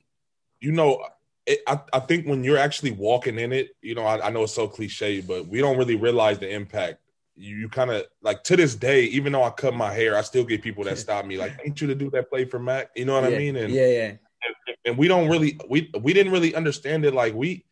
you 0.60 0.72
know, 0.72 1.04
it, 1.44 1.60
I, 1.66 1.80
I 1.92 2.00
think 2.00 2.26
when 2.26 2.42
you're 2.42 2.58
actually 2.58 2.92
walking 2.92 3.38
in 3.38 3.52
it, 3.52 3.76
you 3.82 3.94
know, 3.94 4.04
I, 4.04 4.26
I, 4.26 4.30
know 4.30 4.44
it's 4.44 4.54
so 4.54 4.66
cliche, 4.66 5.20
but 5.20 5.46
we 5.46 5.60
don't 5.60 5.76
really 5.76 5.94
realize 5.94 6.38
the 6.38 6.48
impact 6.48 7.00
you, 7.37 7.57
you 7.57 7.69
kind 7.69 7.90
of 7.90 8.05
like 8.23 8.43
to 8.45 8.57
this 8.57 8.75
day, 8.75 9.05
even 9.05 9.33
though 9.33 9.45
I 9.45 9.50
cut 9.50 9.75
my 9.75 9.93
hair, 9.93 10.16
I 10.16 10.23
still 10.23 10.45
get 10.45 10.62
people 10.62 10.85
that 10.85 10.99
stop 11.07 11.26
me 11.26 11.37
like, 11.38 11.59
"Ain't 11.64 11.81
you 11.81 11.87
to 11.87 11.95
do 11.95 12.11
that 12.11 12.31
play 12.31 12.45
for 12.45 12.59
Mac?" 12.59 12.90
You 12.97 13.05
know 13.05 13.21
what 13.21 13.31
yeah. 13.31 13.37
I 13.37 13.38
mean? 13.38 13.57
And 13.57 13.73
yeah, 13.73 13.87
yeah. 13.87 14.07
And, 14.09 14.76
and, 14.85 14.99
we 14.99 15.09
don't 15.09 15.28
really 15.28 15.59
we 15.69 15.90
we 16.00 16.12
didn't 16.12 16.33
really 16.33 16.55
understand 16.55 17.05
it. 17.05 17.14
Like 17.14 17.35
we 17.35 17.64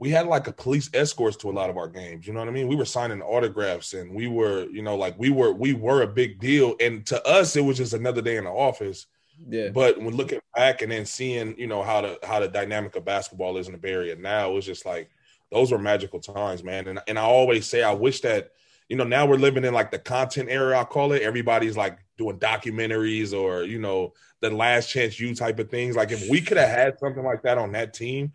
we 0.00 0.08
had 0.08 0.26
like 0.26 0.46
a 0.46 0.52
police 0.52 0.88
escorts 0.94 1.36
to 1.36 1.50
a 1.50 1.52
lot 1.52 1.68
of 1.68 1.76
our 1.76 1.86
games. 1.86 2.26
You 2.26 2.32
know 2.32 2.40
what 2.40 2.48
I 2.48 2.52
mean? 2.52 2.68
We 2.68 2.74
were 2.74 2.86
signing 2.86 3.20
autographs 3.20 3.92
and 3.92 4.14
we 4.14 4.28
were, 4.28 4.66
you 4.70 4.80
know, 4.82 4.96
like 4.96 5.16
we 5.18 5.28
were 5.28 5.52
we 5.52 5.74
were 5.74 6.02
a 6.02 6.06
big 6.06 6.40
deal. 6.40 6.74
And 6.80 7.04
to 7.06 7.22
us, 7.28 7.54
it 7.54 7.60
was 7.60 7.76
just 7.76 7.92
another 7.92 8.22
day 8.22 8.38
in 8.38 8.44
the 8.44 8.50
office. 8.50 9.06
Yeah. 9.46 9.68
But 9.68 10.00
when 10.00 10.16
looking 10.16 10.40
back 10.56 10.80
and 10.80 10.90
then 10.90 11.04
seeing, 11.04 11.56
you 11.58 11.66
know, 11.66 11.82
how 11.82 12.00
the 12.00 12.18
how 12.22 12.40
the 12.40 12.48
dynamic 12.48 12.96
of 12.96 13.04
basketball 13.04 13.58
is 13.58 13.66
in 13.66 13.72
the 13.72 13.78
Bay 13.78 13.92
Area 13.92 14.16
now, 14.16 14.50
it 14.50 14.54
was 14.54 14.64
just 14.64 14.86
like 14.86 15.10
those 15.52 15.70
were 15.70 15.78
magical 15.78 16.20
times, 16.20 16.64
man. 16.64 16.88
And 16.88 17.00
and 17.06 17.18
I 17.18 17.22
always 17.22 17.66
say 17.66 17.82
I 17.82 17.92
wish 17.92 18.22
that 18.22 18.52
you 18.90 18.96
know, 18.96 19.04
now 19.04 19.24
we're 19.24 19.36
living 19.36 19.64
in 19.64 19.72
like 19.72 19.92
the 19.92 20.00
content 20.00 20.48
era, 20.50 20.80
I 20.80 20.82
call 20.82 21.12
it. 21.12 21.22
Everybody's 21.22 21.76
like 21.76 22.00
doing 22.18 22.40
documentaries 22.40 23.32
or, 23.32 23.62
you 23.62 23.78
know, 23.78 24.14
the 24.40 24.50
Last 24.50 24.90
Chance 24.90 25.20
U 25.20 25.32
type 25.32 25.60
of 25.60 25.70
things. 25.70 25.94
Like 25.94 26.10
if 26.10 26.28
we 26.28 26.40
could 26.40 26.56
have 26.56 26.68
had 26.68 26.98
something 26.98 27.22
like 27.22 27.42
that 27.42 27.56
on 27.56 27.70
that 27.72 27.94
team, 27.94 28.32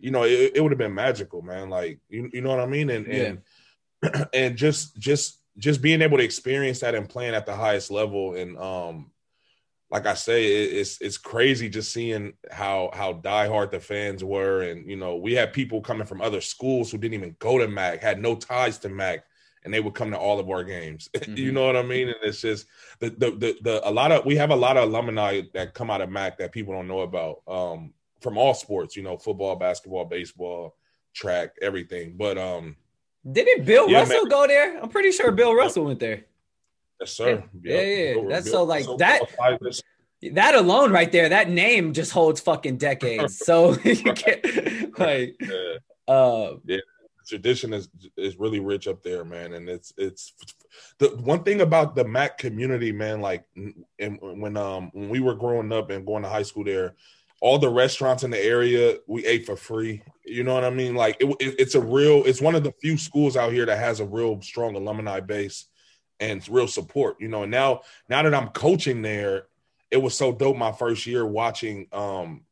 you 0.00 0.10
know, 0.10 0.24
it, 0.24 0.56
it 0.56 0.60
would 0.60 0.72
have 0.72 0.78
been 0.78 0.92
magical, 0.92 1.40
man. 1.40 1.70
Like 1.70 2.00
you, 2.08 2.28
you 2.32 2.40
know 2.40 2.50
what 2.50 2.58
I 2.58 2.66
mean? 2.66 2.90
And 2.90 3.06
yeah. 3.06 3.34
and 4.02 4.28
and 4.34 4.56
just 4.56 4.98
just 4.98 5.38
just 5.56 5.80
being 5.80 6.02
able 6.02 6.18
to 6.18 6.24
experience 6.24 6.80
that 6.80 6.96
and 6.96 7.08
playing 7.08 7.36
at 7.36 7.46
the 7.46 7.54
highest 7.54 7.92
level 7.92 8.34
and 8.34 8.58
um 8.58 9.12
like 9.88 10.06
I 10.06 10.14
say, 10.14 10.46
it's 10.46 11.02
it's 11.02 11.18
crazy 11.18 11.68
just 11.68 11.92
seeing 11.92 12.32
how 12.50 12.90
how 12.94 13.12
diehard 13.12 13.72
the 13.72 13.78
fans 13.78 14.24
were, 14.24 14.62
and 14.62 14.88
you 14.88 14.96
know 14.96 15.16
we 15.16 15.34
had 15.34 15.52
people 15.52 15.82
coming 15.82 16.06
from 16.06 16.22
other 16.22 16.40
schools 16.40 16.90
who 16.90 16.96
didn't 16.96 17.12
even 17.12 17.36
go 17.38 17.58
to 17.58 17.68
Mac, 17.68 18.02
had 18.02 18.18
no 18.18 18.34
ties 18.34 18.78
to 18.78 18.88
Mac, 18.88 19.26
and 19.64 19.72
they 19.72 19.80
would 19.80 19.94
come 19.94 20.10
to 20.10 20.18
all 20.18 20.38
of 20.38 20.50
our 20.50 20.64
games. 20.64 21.08
Mm-hmm. 21.22 21.36
you 21.36 21.52
know 21.52 21.66
what 21.66 21.76
I 21.76 21.82
mean? 21.82 22.08
And 22.08 22.16
it's 22.22 22.40
just 22.40 22.66
the, 22.98 23.10
the 23.10 23.30
the 23.30 23.56
the 23.62 23.88
a 23.88 23.90
lot 23.90 24.10
of 24.10 24.24
we 24.24 24.34
have 24.36 24.50
a 24.50 24.56
lot 24.56 24.76
of 24.76 24.88
alumni 24.88 25.42
that 25.54 25.72
come 25.72 25.88
out 25.88 26.00
of 26.00 26.10
Mac 26.10 26.36
that 26.38 26.50
people 26.50 26.74
don't 26.74 26.88
know 26.88 27.00
about 27.00 27.42
um, 27.46 27.92
from 28.20 28.36
all 28.36 28.54
sports. 28.54 28.96
You 28.96 29.04
know, 29.04 29.16
football, 29.16 29.54
basketball, 29.54 30.04
baseball, 30.04 30.76
track, 31.14 31.54
everything. 31.62 32.14
But 32.16 32.38
um, 32.38 32.76
didn't 33.30 33.64
Bill 33.64 33.88
yeah, 33.88 34.00
Russell 34.00 34.22
man. 34.22 34.28
go 34.28 34.46
there? 34.48 34.82
I'm 34.82 34.88
pretty 34.88 35.12
sure 35.12 35.30
Bill 35.30 35.54
Russell 35.54 35.84
went 35.84 36.00
there. 36.00 36.24
Yes, 37.00 37.12
sir. 37.12 37.44
Yeah, 37.62 37.74
yeah. 37.74 37.82
yeah. 37.82 38.12
Bill, 38.14 38.28
That's 38.28 38.44
Bill, 38.46 38.52
so 38.52 38.64
like 38.64 38.86
that. 38.98 39.20
That 40.32 40.54
alone, 40.54 40.92
right 40.92 41.10
there, 41.10 41.28
that 41.28 41.50
name 41.50 41.92
just 41.92 42.12
holds 42.12 42.40
fucking 42.40 42.78
decades. 42.78 43.38
so 43.38 43.72
you 43.84 44.12
can't 44.12 44.44
like, 44.98 45.36
yeah. 45.40 45.74
Uh, 46.06 46.56
yeah 46.64 46.78
tradition 47.32 47.72
is 47.72 47.88
is 48.18 48.38
really 48.38 48.60
rich 48.60 48.86
up 48.86 49.02
there, 49.02 49.24
man. 49.24 49.54
And 49.54 49.68
it's 49.68 49.94
it's 49.96 50.34
the 50.98 51.08
one 51.08 51.42
thing 51.42 51.62
about 51.62 51.96
the 51.96 52.04
Mac 52.04 52.36
community, 52.36 52.92
man. 52.92 53.22
Like, 53.22 53.46
and 53.98 54.18
when 54.20 54.58
um 54.58 54.90
when 54.92 55.08
we 55.08 55.20
were 55.20 55.34
growing 55.34 55.72
up 55.72 55.88
and 55.88 56.06
going 56.06 56.22
to 56.24 56.28
high 56.28 56.42
school 56.42 56.64
there, 56.64 56.94
all 57.40 57.58
the 57.58 57.70
restaurants 57.70 58.22
in 58.22 58.30
the 58.30 58.44
area 58.44 58.98
we 59.06 59.24
ate 59.24 59.46
for 59.46 59.56
free. 59.56 60.02
You 60.26 60.44
know 60.44 60.52
what 60.52 60.64
I 60.64 60.70
mean? 60.70 60.94
Like, 60.94 61.16
it, 61.20 61.26
it, 61.40 61.54
it's 61.58 61.74
a 61.74 61.80
real. 61.80 62.22
It's 62.26 62.42
one 62.42 62.54
of 62.54 62.64
the 62.64 62.74
few 62.82 62.98
schools 62.98 63.34
out 63.34 63.52
here 63.52 63.64
that 63.64 63.78
has 63.78 64.00
a 64.00 64.04
real 64.04 64.42
strong 64.42 64.76
alumni 64.76 65.20
base 65.20 65.68
and 66.20 66.46
real 66.50 66.68
support. 66.68 67.16
You 67.18 67.28
know, 67.28 67.44
and 67.44 67.50
now 67.50 67.80
now 68.10 68.22
that 68.22 68.34
I'm 68.34 68.48
coaching 68.48 69.00
there, 69.00 69.46
it 69.90 70.02
was 70.02 70.14
so 70.14 70.32
dope 70.32 70.58
my 70.58 70.72
first 70.72 71.06
year 71.06 71.24
watching 71.24 71.88
um 71.92 72.42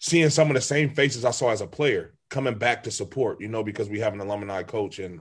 seeing 0.00 0.30
some 0.30 0.48
of 0.48 0.54
the 0.54 0.60
same 0.60 0.90
faces 0.90 1.24
I 1.24 1.30
saw 1.30 1.50
as 1.50 1.60
a 1.60 1.66
player 1.68 2.13
coming 2.30 2.58
back 2.58 2.82
to 2.84 2.90
support, 2.90 3.40
you 3.40 3.48
know, 3.48 3.62
because 3.62 3.88
we 3.88 4.00
have 4.00 4.14
an 4.14 4.20
alumni 4.20 4.62
coach 4.62 4.98
and 4.98 5.20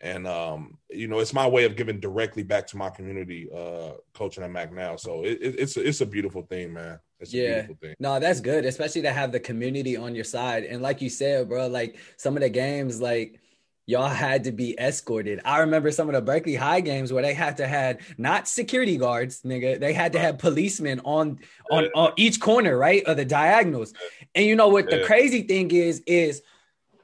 and 0.00 0.26
um, 0.26 0.76
you 0.90 1.08
know, 1.08 1.20
it's 1.20 1.32
my 1.32 1.46
way 1.46 1.64
of 1.64 1.74
giving 1.74 2.00
directly 2.00 2.42
back 2.42 2.66
to 2.68 2.76
my 2.76 2.90
community, 2.90 3.48
uh, 3.54 3.92
coaching 4.12 4.44
at 4.44 4.50
Mac 4.50 4.72
now. 4.72 4.96
So 4.96 5.24
it, 5.24 5.38
it, 5.40 5.58
it's 5.58 5.76
it's 5.76 6.02
a 6.02 6.06
beautiful 6.06 6.42
thing, 6.42 6.74
man. 6.74 6.98
It's 7.18 7.32
a 7.32 7.36
beautiful 7.36 7.76
thing 7.80 7.90
yeah. 7.90 7.96
No, 7.98 8.20
that's 8.20 8.40
good, 8.40 8.66
especially 8.66 9.02
to 9.02 9.12
have 9.12 9.32
the 9.32 9.40
community 9.40 9.96
on 9.96 10.14
your 10.14 10.24
side. 10.24 10.64
And 10.64 10.82
like 10.82 11.00
you 11.00 11.08
said, 11.08 11.48
bro, 11.48 11.66
like 11.68 11.98
some 12.18 12.36
of 12.36 12.42
the 12.42 12.50
games, 12.50 13.00
like 13.00 13.40
y'all 13.86 14.08
had 14.08 14.44
to 14.44 14.52
be 14.52 14.78
escorted. 14.78 15.40
I 15.44 15.60
remember 15.60 15.90
some 15.92 16.08
of 16.08 16.14
the 16.14 16.20
Berkeley 16.20 16.56
High 16.56 16.80
games 16.80 17.12
where 17.12 17.22
they 17.22 17.32
had 17.32 17.56
to 17.58 17.66
had 17.66 18.00
not 18.18 18.48
security 18.48 18.98
guards, 18.98 19.42
nigga. 19.42 19.80
They 19.80 19.92
had 19.92 20.12
to 20.12 20.18
have 20.18 20.38
policemen 20.38 21.00
on 21.04 21.38
on, 21.70 21.86
on 21.94 22.12
each 22.16 22.40
corner, 22.40 22.76
right, 22.76 23.02
of 23.04 23.16
the 23.16 23.24
diagonals. 23.24 23.94
And 24.36 24.44
you 24.44 24.54
know 24.54 24.68
what 24.68 24.88
the 24.88 25.02
crazy 25.04 25.42
thing 25.42 25.70
is 25.72 26.02
is 26.06 26.42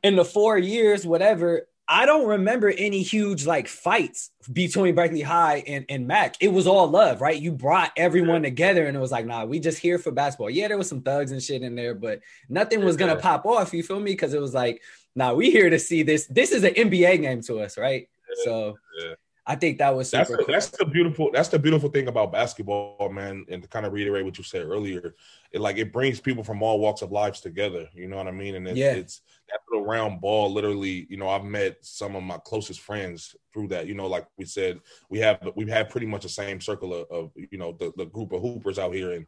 in 0.04 0.14
the 0.14 0.24
4 0.24 0.58
years 0.58 1.04
whatever 1.06 1.66
I 1.88 2.06
don't 2.06 2.26
remember 2.26 2.70
any 2.70 3.02
huge 3.02 3.44
like 3.44 3.68
fights 3.68 4.30
between 4.50 4.94
Berkeley 4.94 5.20
High 5.20 5.64
and, 5.66 5.84
and 5.88 6.06
Mac. 6.06 6.36
It 6.40 6.48
was 6.48 6.66
all 6.66 6.88
love, 6.88 7.20
right? 7.20 7.38
You 7.38 7.52
brought 7.52 7.92
everyone 7.96 8.42
together 8.42 8.86
and 8.86 8.96
it 8.96 9.00
was 9.00 9.10
like, 9.10 9.26
nah, 9.26 9.44
we 9.44 9.58
just 9.58 9.78
here 9.78 9.98
for 9.98 10.10
basketball. 10.10 10.48
Yeah, 10.48 10.68
there 10.68 10.78
was 10.78 10.88
some 10.88 11.02
thugs 11.02 11.32
and 11.32 11.42
shit 11.42 11.62
in 11.62 11.74
there, 11.74 11.94
but 11.94 12.20
nothing 12.48 12.84
was 12.84 12.96
gonna 12.96 13.16
pop 13.16 13.44
off. 13.44 13.74
You 13.74 13.82
feel 13.82 14.00
me? 14.00 14.12
Because 14.12 14.32
it 14.32 14.40
was 14.40 14.54
like, 14.54 14.80
nah, 15.14 15.34
we 15.34 15.50
here 15.50 15.68
to 15.68 15.78
see 15.78 16.02
this. 16.02 16.26
This 16.26 16.52
is 16.52 16.64
an 16.64 16.74
NBA 16.74 17.20
game 17.20 17.42
to 17.42 17.60
us, 17.60 17.76
right? 17.76 18.08
Yeah, 18.38 18.44
so 18.44 18.78
yeah. 18.98 19.14
I 19.44 19.56
think 19.56 19.78
that 19.78 19.94
was 19.94 20.10
that's 20.10 20.30
the, 20.30 20.36
cool. 20.36 20.46
that's 20.48 20.68
the 20.68 20.84
beautiful 20.84 21.30
that's 21.32 21.48
the 21.48 21.58
beautiful 21.58 21.88
thing 21.88 22.06
about 22.06 22.30
basketball, 22.30 23.10
man. 23.10 23.44
And 23.48 23.60
to 23.62 23.68
kind 23.68 23.84
of 23.84 23.92
reiterate 23.92 24.24
what 24.24 24.38
you 24.38 24.44
said 24.44 24.64
earlier, 24.64 25.16
it 25.50 25.60
like 25.60 25.78
it 25.78 25.92
brings 25.92 26.20
people 26.20 26.44
from 26.44 26.62
all 26.62 26.78
walks 26.78 27.02
of 27.02 27.10
lives 27.10 27.40
together. 27.40 27.88
You 27.92 28.06
know 28.06 28.16
what 28.16 28.28
I 28.28 28.32
mean? 28.32 28.54
And 28.54 28.68
it's, 28.68 28.78
yeah. 28.78 28.92
it's 28.92 29.20
that 29.48 29.58
little 29.68 29.84
round 29.84 30.20
ball. 30.20 30.52
Literally, 30.52 31.08
you 31.10 31.16
know, 31.16 31.28
I've 31.28 31.44
met 31.44 31.78
some 31.80 32.14
of 32.14 32.22
my 32.22 32.38
closest 32.38 32.80
friends 32.80 33.34
through 33.52 33.68
that. 33.68 33.88
You 33.88 33.94
know, 33.94 34.06
like 34.06 34.26
we 34.38 34.44
said, 34.44 34.78
we 35.10 35.18
have 35.18 35.40
we 35.56 35.64
have 35.64 35.76
had 35.76 35.90
pretty 35.90 36.06
much 36.06 36.22
the 36.22 36.28
same 36.28 36.60
circle 36.60 36.94
of, 36.94 37.10
of 37.10 37.30
you 37.34 37.58
know 37.58 37.72
the, 37.72 37.92
the 37.96 38.06
group 38.06 38.32
of 38.32 38.42
hoopers 38.42 38.78
out 38.78 38.94
here, 38.94 39.10
and 39.12 39.26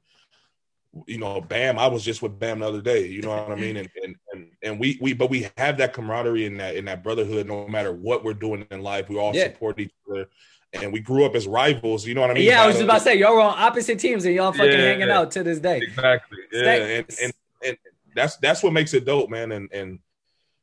you 1.09 1.19
know, 1.19 1.41
Bam, 1.41 1.77
I 1.77 1.89
was 1.89 2.05
just 2.05 2.23
with 2.23 2.39
Bam 2.39 2.61
the 2.61 2.69
other 2.69 2.81
day. 2.81 3.07
You 3.07 3.23
know 3.23 3.31
what 3.31 3.51
I 3.51 3.57
mean? 3.57 3.77
And 3.77 3.89
and 4.03 4.17
and, 4.65 4.73
and 4.73 4.81
we 4.81 4.99
we 5.01 5.13
but 5.13 5.31
we 5.31 5.49
have 5.57 5.79
that 5.79 5.93
camaraderie 5.93 6.47
and 6.47 6.59
that 6.61 6.77
in 6.77 6.87
that 6.87 7.03
brotherhood. 7.03 7.47
No 7.47 7.69
matter 7.69 7.93
what 7.93 8.25
we're 8.25 8.35
doing 8.35 8.67
in 8.71 8.83
life, 8.83 9.09
we 9.09 9.19
all 9.19 9.35
yeah. 9.35 9.45
support 9.45 9.79
each 9.79 9.93
other. 10.11 10.29
And 10.73 10.93
we 10.93 10.99
grew 10.99 11.25
up 11.25 11.37
as 11.37 11.47
rivals. 11.47 12.05
You 12.05 12.15
know 12.15 12.23
what 12.23 12.33
I 12.33 12.35
mean? 12.35 12.43
Yeah, 12.45 12.65
I 12.65 12.67
was 12.67 12.75
just 12.75 12.85
about 12.85 12.99
to 12.99 13.05
say 13.05 13.17
y'all 13.17 13.35
were 13.35 13.41
on 13.41 13.55
opposite 13.57 14.01
teams 14.01 14.25
and 14.25 14.35
y'all 14.35 14.51
fucking 14.51 14.73
yeah, 14.73 14.79
hanging 14.79 15.11
out 15.11 15.31
to 15.33 15.45
this 15.45 15.61
day. 15.61 15.79
Exactly. 15.79 16.39
Yeah, 16.53 16.73
and, 16.73 17.07
and 17.23 17.33
and 17.65 17.79
that's 18.15 18.37
that's 18.39 18.63
what 18.63 18.73
makes 18.73 18.93
it 18.93 19.05
dope, 19.05 19.31
man. 19.31 19.53
And 19.53 19.73
and 19.73 20.01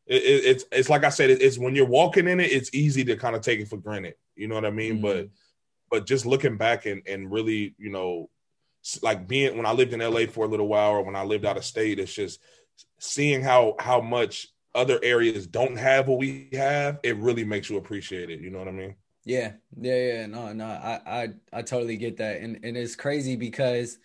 it, 0.08 0.24
it's 0.24 0.66
it's 0.72 0.90
like 0.90 1.06
I 1.06 1.10
said, 1.10 1.30
it's 1.30 1.58
when 1.58 1.76
you're 1.76 1.86
walking 1.86 2.28
in 2.28 2.42
it, 2.42 2.52
it's 2.52 2.74
easy 2.74 3.06
to 3.06 3.16
kind 3.16 3.38
of 3.38 3.42
take 3.42 3.62
it 3.62 3.70
for 3.70 3.78
granted. 3.78 4.16
You 4.36 4.50
know 4.50 4.56
what 4.56 4.66
I 4.66 4.72
mean? 4.72 4.96
Mm-hmm. 4.96 5.02
But 5.02 5.30
but 5.90 6.06
just 6.06 6.26
looking 6.26 6.58
back 6.58 6.86
and 6.86 7.02
and 7.08 7.32
really, 7.32 7.76
you 7.78 7.90
know, 7.90 8.30
like 9.02 9.30
being 9.30 9.56
when 9.56 9.66
I 9.66 9.72
lived 9.72 9.94
in 9.94 10.02
LA 10.02 10.26
for 10.26 10.44
a 10.44 10.50
little 10.50 10.68
while 10.68 10.92
or 10.92 11.04
when 11.04 11.16
I 11.16 11.24
lived 11.24 11.46
out 11.46 11.58
of 11.58 11.64
state, 11.64 12.00
it's 12.00 12.14
just 12.14 12.42
seeing 13.00 13.42
how 13.42 13.76
how 13.80 14.02
much 14.02 14.48
other 14.74 15.00
areas 15.04 15.48
don't 15.48 15.78
have 15.78 16.08
what 16.08 16.20
we 16.20 16.50
have, 16.54 17.00
it 17.04 17.18
really 17.18 17.44
makes 17.44 17.70
you 17.70 17.78
appreciate 17.78 18.30
it. 18.30 18.40
You 18.40 18.50
know 18.50 18.60
what 18.60 18.68
I 18.68 18.72
mean? 18.72 18.96
Yeah, 19.26 19.54
yeah, 19.80 19.96
yeah. 19.96 20.26
No, 20.26 20.52
no, 20.54 20.66
I, 20.66 21.02
I, 21.06 21.30
I 21.54 21.62
totally 21.62 21.98
get 21.98 22.18
that, 22.18 22.42
and 22.42 22.60
and 22.64 22.78
it's 22.78 22.96
crazy 22.96 23.36
because 23.36 23.98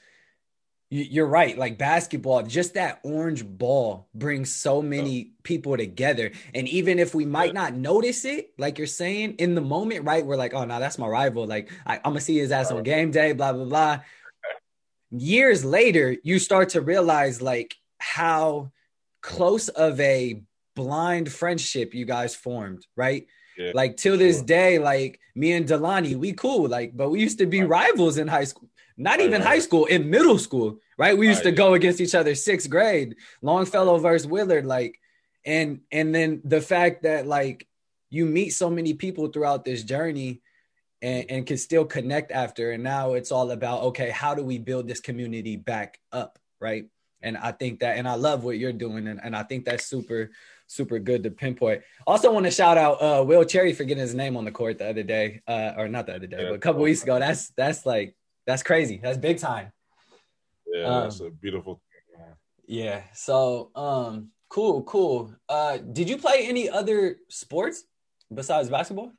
you're 0.89 1.27
right. 1.27 1.59
Like 1.59 1.79
basketball, 1.79 2.43
just 2.45 2.75
that 2.75 3.01
orange 3.03 3.45
ball 3.45 4.09
brings 4.15 4.53
so 4.53 4.81
many 4.81 5.33
people 5.43 5.77
together. 5.77 6.31
And 6.55 6.69
even 6.69 7.01
if 7.01 7.13
we 7.13 7.25
might 7.25 7.55
not 7.55 7.75
notice 7.75 8.25
it, 8.25 8.53
like 8.57 8.79
you're 8.79 8.87
saying 8.87 9.35
in 9.39 9.57
the 9.57 9.61
moment, 9.61 10.05
right? 10.05 10.25
We're 10.25 10.37
like, 10.37 10.55
oh 10.55 10.65
no, 10.65 10.79
that's 10.79 10.97
my 10.97 11.09
rival. 11.09 11.45
Like 11.45 11.73
I, 11.85 11.97
am 11.97 12.03
gonna 12.05 12.21
see 12.21 12.39
his 12.39 12.53
ass 12.53 12.71
on 12.71 12.85
game 12.85 13.11
day, 13.11 13.33
blah 13.33 13.53
blah 13.53 13.65
blah 13.65 14.01
years 15.11 15.65
later, 15.65 16.17
you 16.23 16.39
start 16.39 16.71
to 16.71 16.81
realize 16.81 17.41
like 17.41 17.77
how 18.17 18.73
close 19.21 19.69
of 19.69 20.01
a 20.01 20.41
blind 20.75 21.31
friendship 21.31 21.95
you 21.95 22.07
guys 22.07 22.35
formed, 22.35 22.87
right? 22.97 23.27
Yeah, 23.59 23.73
like 23.75 23.97
till 23.97 24.17
this 24.17 24.41
day, 24.41 24.79
like 24.79 25.21
me 25.35 25.53
and 25.53 25.67
Delani, 25.69 26.17
we 26.17 26.33
cool, 26.33 26.69
like, 26.69 26.97
but 26.97 27.11
we 27.11 27.21
used 27.21 27.39
to 27.39 27.47
be 27.47 27.61
right. 27.61 27.91
rivals 27.91 28.17
in 28.17 28.27
high 28.29 28.45
school. 28.45 28.69
Not 28.97 29.19
right, 29.19 29.27
even 29.27 29.41
right. 29.43 29.49
high 29.49 29.59
school, 29.59 29.85
in 29.85 30.09
middle 30.09 30.39
school, 30.39 30.79
right? 30.97 31.17
We 31.17 31.29
used 31.29 31.43
to 31.43 31.53
go 31.53 31.75
against 31.75 32.01
each 32.01 32.15
other 32.15 32.35
sixth 32.35 32.71
grade, 32.71 33.17
Longfellow 33.43 33.99
versus 33.99 34.27
Willard, 34.27 34.65
like, 34.65 34.99
and 35.45 35.81
and 35.93 36.15
then 36.15 36.41
the 36.45 36.63
fact 36.63 37.03
that 37.03 37.27
like 37.27 37.67
you 38.09 38.25
meet 38.25 38.51
so 38.51 38.71
many 38.71 38.95
people 38.95 39.29
throughout 39.29 39.65
this 39.65 39.83
journey 39.83 40.41
and, 41.03 41.31
and 41.31 41.47
can 41.47 41.59
still 41.59 41.85
connect 41.85 42.33
after. 42.33 42.73
And 42.73 42.83
now 42.83 43.13
it's 43.13 43.33
all 43.33 43.51
about, 43.51 43.83
okay, 43.89 44.11
how 44.11 44.35
do 44.35 44.43
we 44.43 44.59
build 44.59 44.89
this 44.89 45.01
community 45.01 45.57
back 45.57 45.99
up? 46.13 46.39
Right. 46.61 46.87
And 47.23 47.37
I 47.37 47.53
think 47.53 47.81
that, 47.81 47.97
and 47.97 48.07
I 48.07 48.15
love 48.15 48.45
what 48.45 48.59
you're 48.59 48.73
doing. 48.73 49.09
And, 49.09 49.21
and 49.23 49.35
I 49.35 49.43
think 49.43 49.65
that's 49.65 49.87
super, 49.87 50.31
super 50.67 50.99
good 50.99 51.23
to 51.25 51.31
pinpoint. 51.31 51.83
Also 52.07 52.33
want 52.33 52.47
to 52.47 52.53
shout 52.53 52.79
out 52.79 53.03
uh, 53.03 53.25
Will 53.25 53.45
Cherry 53.45 53.73
for 53.73 53.85
getting 53.85 54.03
his 54.03 54.15
name 54.15 54.37
on 54.37 54.45
the 54.45 54.53
court 54.53 54.79
the 54.79 54.89
other 54.89 55.03
day, 55.03 55.41
uh, 55.47 55.73
or 55.77 55.89
not 55.89 56.07
the 56.07 56.15
other 56.15 56.27
day, 56.27 56.43
yeah. 56.43 56.49
but 56.51 56.55
a 56.55 56.59
couple 56.59 56.83
weeks 56.83 57.03
ago. 57.03 57.19
That's, 57.19 57.51
that's 57.51 57.87
like, 57.87 58.15
that's 58.47 58.63
crazy. 58.63 59.01
That's 59.03 59.19
big 59.19 59.39
time. 59.39 59.73
Yeah. 60.67 60.85
Um, 60.85 61.03
that's 61.05 61.21
a 61.21 61.31
beautiful 61.31 61.75
thing. 61.75 61.83
Yeah. 62.67 63.03
So, 63.15 63.71
um, 63.75 64.31
cool, 64.49 64.83
cool. 64.83 65.33
Uh, 65.49 65.79
did 65.79 66.09
you 66.09 66.19
play 66.19 66.47
any 66.47 66.69
other 66.69 67.17
sports 67.29 67.85
besides 68.33 68.69
basketball? 68.69 69.13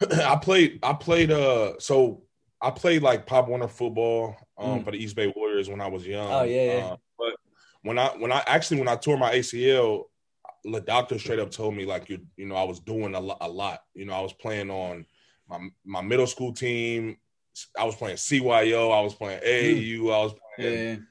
I 0.10 0.36
played. 0.36 0.78
I 0.82 0.92
played. 0.94 1.30
Uh, 1.30 1.74
so 1.78 2.22
I 2.60 2.70
played 2.70 3.02
like 3.02 3.26
Pop 3.26 3.48
Warner 3.48 3.68
football 3.68 4.36
um, 4.56 4.80
mm. 4.80 4.84
for 4.84 4.90
the 4.90 5.02
East 5.02 5.16
Bay 5.16 5.32
Warriors 5.34 5.68
when 5.68 5.80
I 5.80 5.88
was 5.88 6.06
young. 6.06 6.32
Oh 6.32 6.44
yeah, 6.44 6.64
yeah. 6.64 6.86
Uh, 6.86 6.96
but 7.18 7.36
when 7.82 7.98
I 7.98 8.08
when 8.18 8.32
I 8.32 8.42
actually 8.46 8.78
when 8.78 8.88
I 8.88 8.96
tore 8.96 9.18
my 9.18 9.34
ACL, 9.34 10.04
the 10.64 10.80
doctor 10.80 11.18
straight 11.18 11.38
up 11.38 11.50
told 11.50 11.74
me 11.74 11.84
like 11.84 12.08
you 12.08 12.20
you 12.36 12.46
know 12.46 12.56
I 12.56 12.64
was 12.64 12.80
doing 12.80 13.14
a 13.14 13.20
lot, 13.20 13.38
a 13.40 13.48
lot. 13.48 13.82
You 13.94 14.06
know 14.06 14.14
I 14.14 14.20
was 14.20 14.32
playing 14.32 14.70
on 14.70 15.04
my 15.48 15.68
my 15.84 16.00
middle 16.00 16.26
school 16.26 16.52
team. 16.52 17.18
I 17.78 17.84
was 17.84 17.96
playing 17.96 18.16
CYO. 18.16 18.92
I 18.92 19.00
was 19.00 19.14
playing 19.14 19.40
AAU. 19.40 20.00
Mm. 20.00 20.14
I 20.14 20.24
was 20.24 20.34
playing. 20.56 20.88
Yeah. 20.88 21.04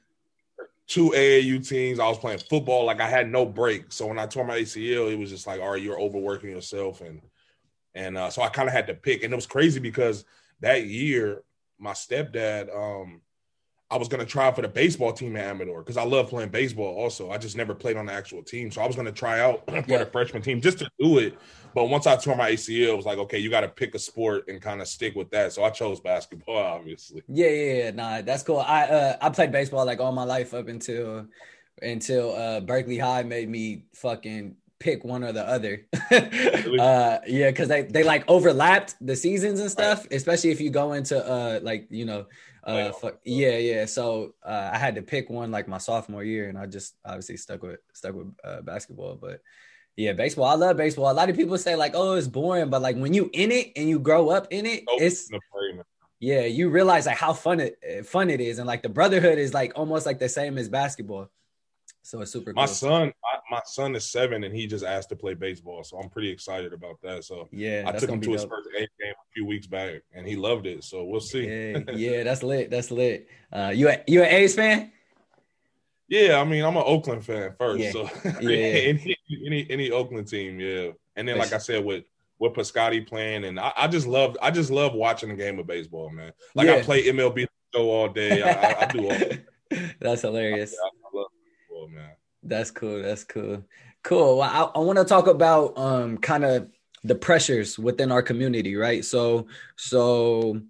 Two 0.88 1.10
AAU 1.10 1.68
teams. 1.68 1.98
I 1.98 2.06
was 2.08 2.18
playing 2.18 2.38
football. 2.38 2.84
Like 2.84 3.00
I 3.00 3.08
had 3.08 3.28
no 3.28 3.44
break. 3.44 3.90
So 3.90 4.06
when 4.06 4.20
I 4.20 4.26
tore 4.26 4.44
my 4.44 4.60
ACL, 4.60 5.10
it 5.10 5.18
was 5.18 5.30
just 5.30 5.44
like, 5.44 5.60
all 5.60 5.72
right, 5.72 5.82
you're 5.82 6.00
overworking 6.00 6.50
yourself, 6.50 7.00
and 7.00 7.20
and 7.94 8.16
uh, 8.16 8.30
so 8.30 8.42
I 8.42 8.48
kind 8.48 8.68
of 8.68 8.72
had 8.72 8.86
to 8.88 8.94
pick. 8.94 9.24
And 9.24 9.32
it 9.32 9.36
was 9.36 9.46
crazy 9.46 9.80
because 9.80 10.24
that 10.60 10.86
year, 10.86 11.42
my 11.78 11.92
stepdad, 11.92 12.74
um, 12.74 13.20
I 13.88 13.98
was 13.98 14.08
gonna 14.08 14.26
try 14.26 14.50
for 14.52 14.62
the 14.62 14.68
baseball 14.68 15.12
team 15.12 15.36
at 15.36 15.44
Amador 15.44 15.80
because 15.82 15.96
I 15.96 16.02
love 16.02 16.28
playing 16.28 16.48
baseball. 16.48 16.96
Also, 16.96 17.30
I 17.30 17.38
just 17.38 17.56
never 17.56 17.74
played 17.74 17.96
on 17.96 18.06
the 18.06 18.12
actual 18.12 18.42
team, 18.42 18.70
so 18.70 18.82
I 18.82 18.86
was 18.86 18.96
gonna 18.96 19.12
try 19.12 19.40
out 19.40 19.64
for 19.66 19.84
yeah. 19.86 19.98
the 19.98 20.06
freshman 20.06 20.42
team 20.42 20.60
just 20.60 20.78
to 20.78 20.90
do 20.98 21.18
it. 21.18 21.38
But 21.76 21.84
once 21.84 22.06
I 22.06 22.16
tore 22.16 22.34
my 22.34 22.52
ACL, 22.52 22.88
it 22.88 22.96
was 22.96 23.04
like, 23.04 23.18
okay, 23.18 23.38
you 23.38 23.50
got 23.50 23.60
to 23.60 23.68
pick 23.68 23.94
a 23.94 23.98
sport 23.98 24.48
and 24.48 24.62
kind 24.62 24.80
of 24.80 24.88
stick 24.88 25.14
with 25.14 25.30
that. 25.32 25.52
So 25.52 25.62
I 25.62 25.68
chose 25.68 26.00
basketball, 26.00 26.56
obviously. 26.56 27.22
Yeah, 27.28 27.48
yeah, 27.48 27.74
yeah. 27.74 27.90
Nah, 27.90 28.22
that's 28.22 28.42
cool. 28.42 28.60
I 28.60 28.84
uh, 28.84 29.16
I 29.20 29.28
played 29.28 29.52
baseball 29.52 29.84
like 29.84 30.00
all 30.00 30.12
my 30.12 30.24
life 30.24 30.54
up 30.54 30.68
until 30.68 31.26
until 31.82 32.34
uh, 32.34 32.60
Berkeley 32.60 32.98
High 32.98 33.22
made 33.22 33.48
me 33.48 33.84
fucking 33.94 34.56
pick 34.78 35.04
one 35.04 35.24
or 35.24 35.32
the 35.32 35.46
other. 35.46 35.86
uh, 36.10 37.18
yeah, 37.26 37.50
because 37.50 37.68
they 37.68 37.82
they 37.82 38.02
like 38.02 38.24
overlapped 38.28 38.94
the 39.00 39.16
seasons 39.16 39.60
and 39.60 39.70
stuff, 39.70 40.00
right. 40.00 40.12
especially 40.12 40.50
if 40.50 40.60
you 40.60 40.70
go 40.70 40.92
into 40.92 41.24
uh 41.24 41.60
like 41.62 41.86
you 41.90 42.04
know 42.04 42.26
uh 42.64 42.92
yeah 43.24 43.56
yeah. 43.56 43.86
So 43.86 44.34
uh, 44.44 44.70
I 44.72 44.78
had 44.78 44.96
to 44.96 45.02
pick 45.02 45.30
one 45.30 45.50
like 45.50 45.68
my 45.68 45.78
sophomore 45.78 46.24
year, 46.24 46.48
and 46.48 46.58
I 46.58 46.66
just 46.66 46.94
obviously 47.04 47.36
stuck 47.36 47.62
with 47.62 47.80
stuck 47.92 48.14
with 48.14 48.32
uh, 48.44 48.62
basketball, 48.62 49.16
but. 49.16 49.40
Yeah, 49.98 50.12
baseball. 50.12 50.44
I 50.44 50.56
love 50.56 50.76
baseball. 50.76 51.10
A 51.10 51.14
lot 51.14 51.30
of 51.30 51.36
people 51.36 51.56
say 51.56 51.74
like, 51.74 51.92
"Oh, 51.94 52.16
it's 52.16 52.28
boring," 52.28 52.68
but 52.68 52.82
like 52.82 52.96
when 52.96 53.14
you 53.14 53.30
in 53.32 53.50
it 53.50 53.72
and 53.76 53.88
you 53.88 53.98
grow 53.98 54.28
up 54.28 54.46
in 54.50 54.66
it, 54.66 54.84
oh, 54.86 54.98
it's 55.00 55.30
yeah, 56.20 56.42
you 56.42 56.70
realize 56.70 57.06
like 57.06 57.16
how 57.16 57.32
fun 57.32 57.60
it 57.60 58.06
fun 58.06 58.30
it 58.30 58.40
is, 58.40 58.58
and 58.58 58.66
like 58.66 58.82
the 58.82 58.90
brotherhood 58.90 59.38
is 59.38 59.54
like 59.54 59.72
almost 59.74 60.06
like 60.06 60.18
the 60.18 60.28
same 60.28 60.58
as 60.58 60.68
basketball. 60.68 61.30
So 62.06 62.20
it's 62.20 62.30
super. 62.30 62.52
My 62.52 62.66
cool. 62.66 62.74
son, 62.74 63.12
my, 63.20 63.56
my, 63.56 63.60
son 63.64 63.96
is 63.96 64.08
seven, 64.08 64.44
and 64.44 64.54
he 64.54 64.68
just 64.68 64.84
asked 64.84 65.08
to 65.08 65.16
play 65.16 65.34
baseball. 65.34 65.82
So 65.82 65.98
I'm 65.98 66.08
pretty 66.08 66.30
excited 66.30 66.72
about 66.72 67.02
that. 67.02 67.24
So 67.24 67.48
yeah, 67.50 67.82
I 67.84 67.98
took 67.98 68.08
him 68.08 68.20
to 68.20 68.30
his 68.30 68.44
first 68.44 68.68
A 68.76 68.78
game 68.78 68.88
a 69.12 69.32
few 69.34 69.44
weeks 69.44 69.66
back, 69.66 70.02
and 70.14 70.24
he 70.24 70.36
loved 70.36 70.66
it. 70.66 70.84
So 70.84 71.04
we'll 71.04 71.18
see. 71.18 71.48
Yeah, 71.48 71.78
yeah 71.96 72.22
that's 72.22 72.44
lit. 72.44 72.70
That's 72.70 72.92
lit. 72.92 73.28
Uh, 73.52 73.72
you 73.74 73.88
a, 73.88 73.98
you 74.06 74.22
an 74.22 74.28
A's 74.28 74.54
fan? 74.54 74.92
Yeah, 76.06 76.40
I 76.40 76.44
mean 76.44 76.64
I'm 76.64 76.76
an 76.76 76.84
Oakland 76.86 77.24
fan 77.24 77.52
first, 77.58 77.82
yeah. 77.82 77.90
so 77.90 78.08
yeah. 78.40 78.56
any, 78.56 79.16
any 79.44 79.66
any 79.68 79.90
Oakland 79.90 80.28
team, 80.28 80.60
yeah. 80.60 80.90
And 81.16 81.26
then 81.26 81.38
like 81.38 81.52
I 81.52 81.58
said 81.58 81.84
with 81.84 82.04
with 82.38 82.52
Piscotty 82.52 83.04
playing, 83.04 83.46
and 83.46 83.58
I, 83.58 83.72
I, 83.76 83.88
just 83.88 84.06
love 84.06 84.36
I 84.40 84.52
just 84.52 84.70
love 84.70 84.94
watching 84.94 85.30
the 85.30 85.34
game 85.34 85.58
of 85.58 85.66
baseball, 85.66 86.10
man. 86.10 86.30
Like 86.54 86.68
yeah. 86.68 86.74
I 86.74 86.82
play 86.82 87.02
MLB 87.02 87.48
show 87.74 87.90
all 87.90 88.08
day. 88.08 88.42
I, 88.42 88.50
I, 88.52 88.82
I 88.82 88.86
do 88.92 89.10
all. 89.10 89.18
That's 90.00 90.22
hilarious. 90.22 90.72
I. 90.72 90.95
That's 92.48 92.70
cool. 92.70 93.02
That's 93.02 93.24
cool. 93.24 93.64
Cool. 94.02 94.38
Well, 94.38 94.72
I, 94.74 94.78
I 94.78 94.82
want 94.82 94.98
to 94.98 95.04
talk 95.04 95.26
about 95.26 95.76
um 95.76 96.18
kind 96.18 96.44
of 96.44 96.70
the 97.04 97.14
pressures 97.14 97.78
within 97.78 98.10
our 98.12 98.22
community, 98.22 98.76
right? 98.76 99.04
So 99.04 99.48
so 99.76 100.60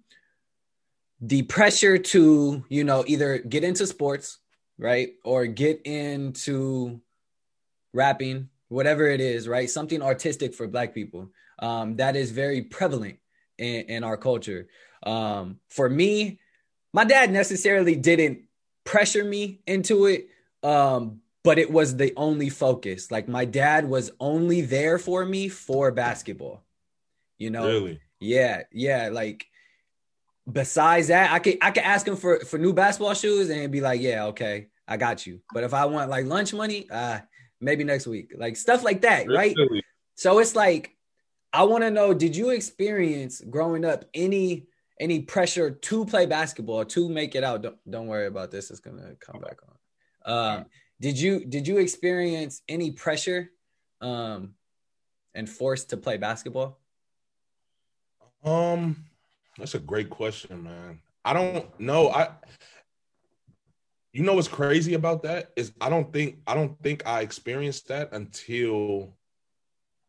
the 1.21 1.43
pressure 1.43 1.97
to, 1.97 2.63
you 2.69 2.83
know, 2.83 3.03
either 3.07 3.39
get 3.39 3.63
into 3.63 3.87
sports, 3.87 4.37
right? 4.77 5.13
Or 5.23 5.45
get 5.47 5.81
into 5.85 7.01
rapping, 7.93 8.49
whatever 8.67 9.07
it 9.07 9.21
is, 9.21 9.47
right? 9.47 9.69
Something 9.69 10.01
artistic 10.01 10.53
for 10.53 10.67
black 10.67 10.93
people. 10.93 11.29
Um, 11.59 11.95
that 11.97 12.15
is 12.15 12.31
very 12.31 12.61
prevalent 12.61 13.17
in, 13.57 13.85
in 13.85 14.03
our 14.03 14.17
culture. 14.17 14.67
Um, 15.03 15.59
for 15.69 15.89
me, 15.89 16.39
my 16.93 17.03
dad 17.03 17.31
necessarily 17.31 17.95
didn't 17.95 18.41
pressure 18.83 19.23
me 19.23 19.61
into 19.65 20.05
it, 20.05 20.29
um, 20.63 21.21
but 21.47 21.57
it 21.57 21.71
was 21.71 21.95
the 21.95 22.11
only 22.17 22.49
focus. 22.49 23.09
Like 23.09 23.29
my 23.29 23.45
dad 23.45 23.87
was 23.87 24.11
only 24.19 24.59
there 24.59 24.99
for 24.99 25.23
me 25.23 25.47
for 25.47 25.93
basketball. 25.93 26.65
You 27.37 27.51
know? 27.51 27.65
Really? 27.65 28.01
Yeah, 28.19 28.63
yeah. 28.73 29.07
Like 29.13 29.45
besides 30.51 31.07
that, 31.07 31.31
I 31.31 31.39
could 31.39 31.57
I 31.61 31.71
could 31.71 31.83
ask 31.83 32.05
him 32.05 32.17
for 32.17 32.41
for 32.41 32.57
new 32.57 32.73
basketball 32.73 33.13
shoes 33.13 33.49
and 33.49 33.71
be 33.71 33.79
like, 33.79 34.01
yeah, 34.01 34.25
okay, 34.25 34.67
I 34.89 34.97
got 34.97 35.25
you. 35.25 35.39
But 35.53 35.63
if 35.63 35.73
I 35.73 35.85
want 35.85 36.09
like 36.09 36.25
lunch 36.25 36.53
money, 36.53 36.85
uh, 36.91 37.19
maybe 37.61 37.85
next 37.85 38.07
week, 38.07 38.33
like 38.37 38.57
stuff 38.57 38.83
like 38.83 38.99
that, 39.03 39.29
right? 39.29 39.55
Really? 39.55 39.83
So 40.15 40.39
it's 40.39 40.53
like 40.53 40.97
I 41.53 41.63
want 41.63 41.85
to 41.85 41.91
know: 41.91 42.13
Did 42.13 42.35
you 42.35 42.49
experience 42.49 43.39
growing 43.39 43.85
up 43.85 44.03
any 44.13 44.67
any 44.99 45.21
pressure 45.21 45.71
to 45.71 46.05
play 46.05 46.25
basketball 46.25 46.83
to 46.83 47.07
make 47.07 47.35
it 47.35 47.45
out? 47.45 47.61
Don't 47.61 47.77
don't 47.89 48.07
worry 48.07 48.27
about 48.27 48.51
this; 48.51 48.69
it's 48.69 48.81
gonna 48.81 49.15
come 49.21 49.39
back 49.39 49.59
on. 49.63 49.77
Um, 50.25 50.65
did 50.99 51.19
you 51.19 51.45
did 51.45 51.67
you 51.67 51.77
experience 51.77 52.61
any 52.67 52.91
pressure 52.91 53.51
um, 54.01 54.53
and 55.35 55.49
forced 55.49 55.91
to 55.91 55.97
play 55.97 56.17
basketball? 56.17 56.79
Um, 58.43 59.05
that's 59.57 59.75
a 59.75 59.79
great 59.79 60.09
question, 60.09 60.63
man. 60.63 60.99
I 61.23 61.33
don't 61.33 61.79
know. 61.79 62.09
I 62.09 62.29
you 64.13 64.23
know 64.23 64.33
what's 64.33 64.47
crazy 64.47 64.95
about 64.95 65.23
that 65.23 65.51
is 65.55 65.71
I 65.79 65.89
don't 65.89 66.11
think 66.11 66.39
I 66.47 66.55
don't 66.55 66.81
think 66.81 67.05
I 67.05 67.21
experienced 67.21 67.89
that 67.89 68.13
until 68.13 69.13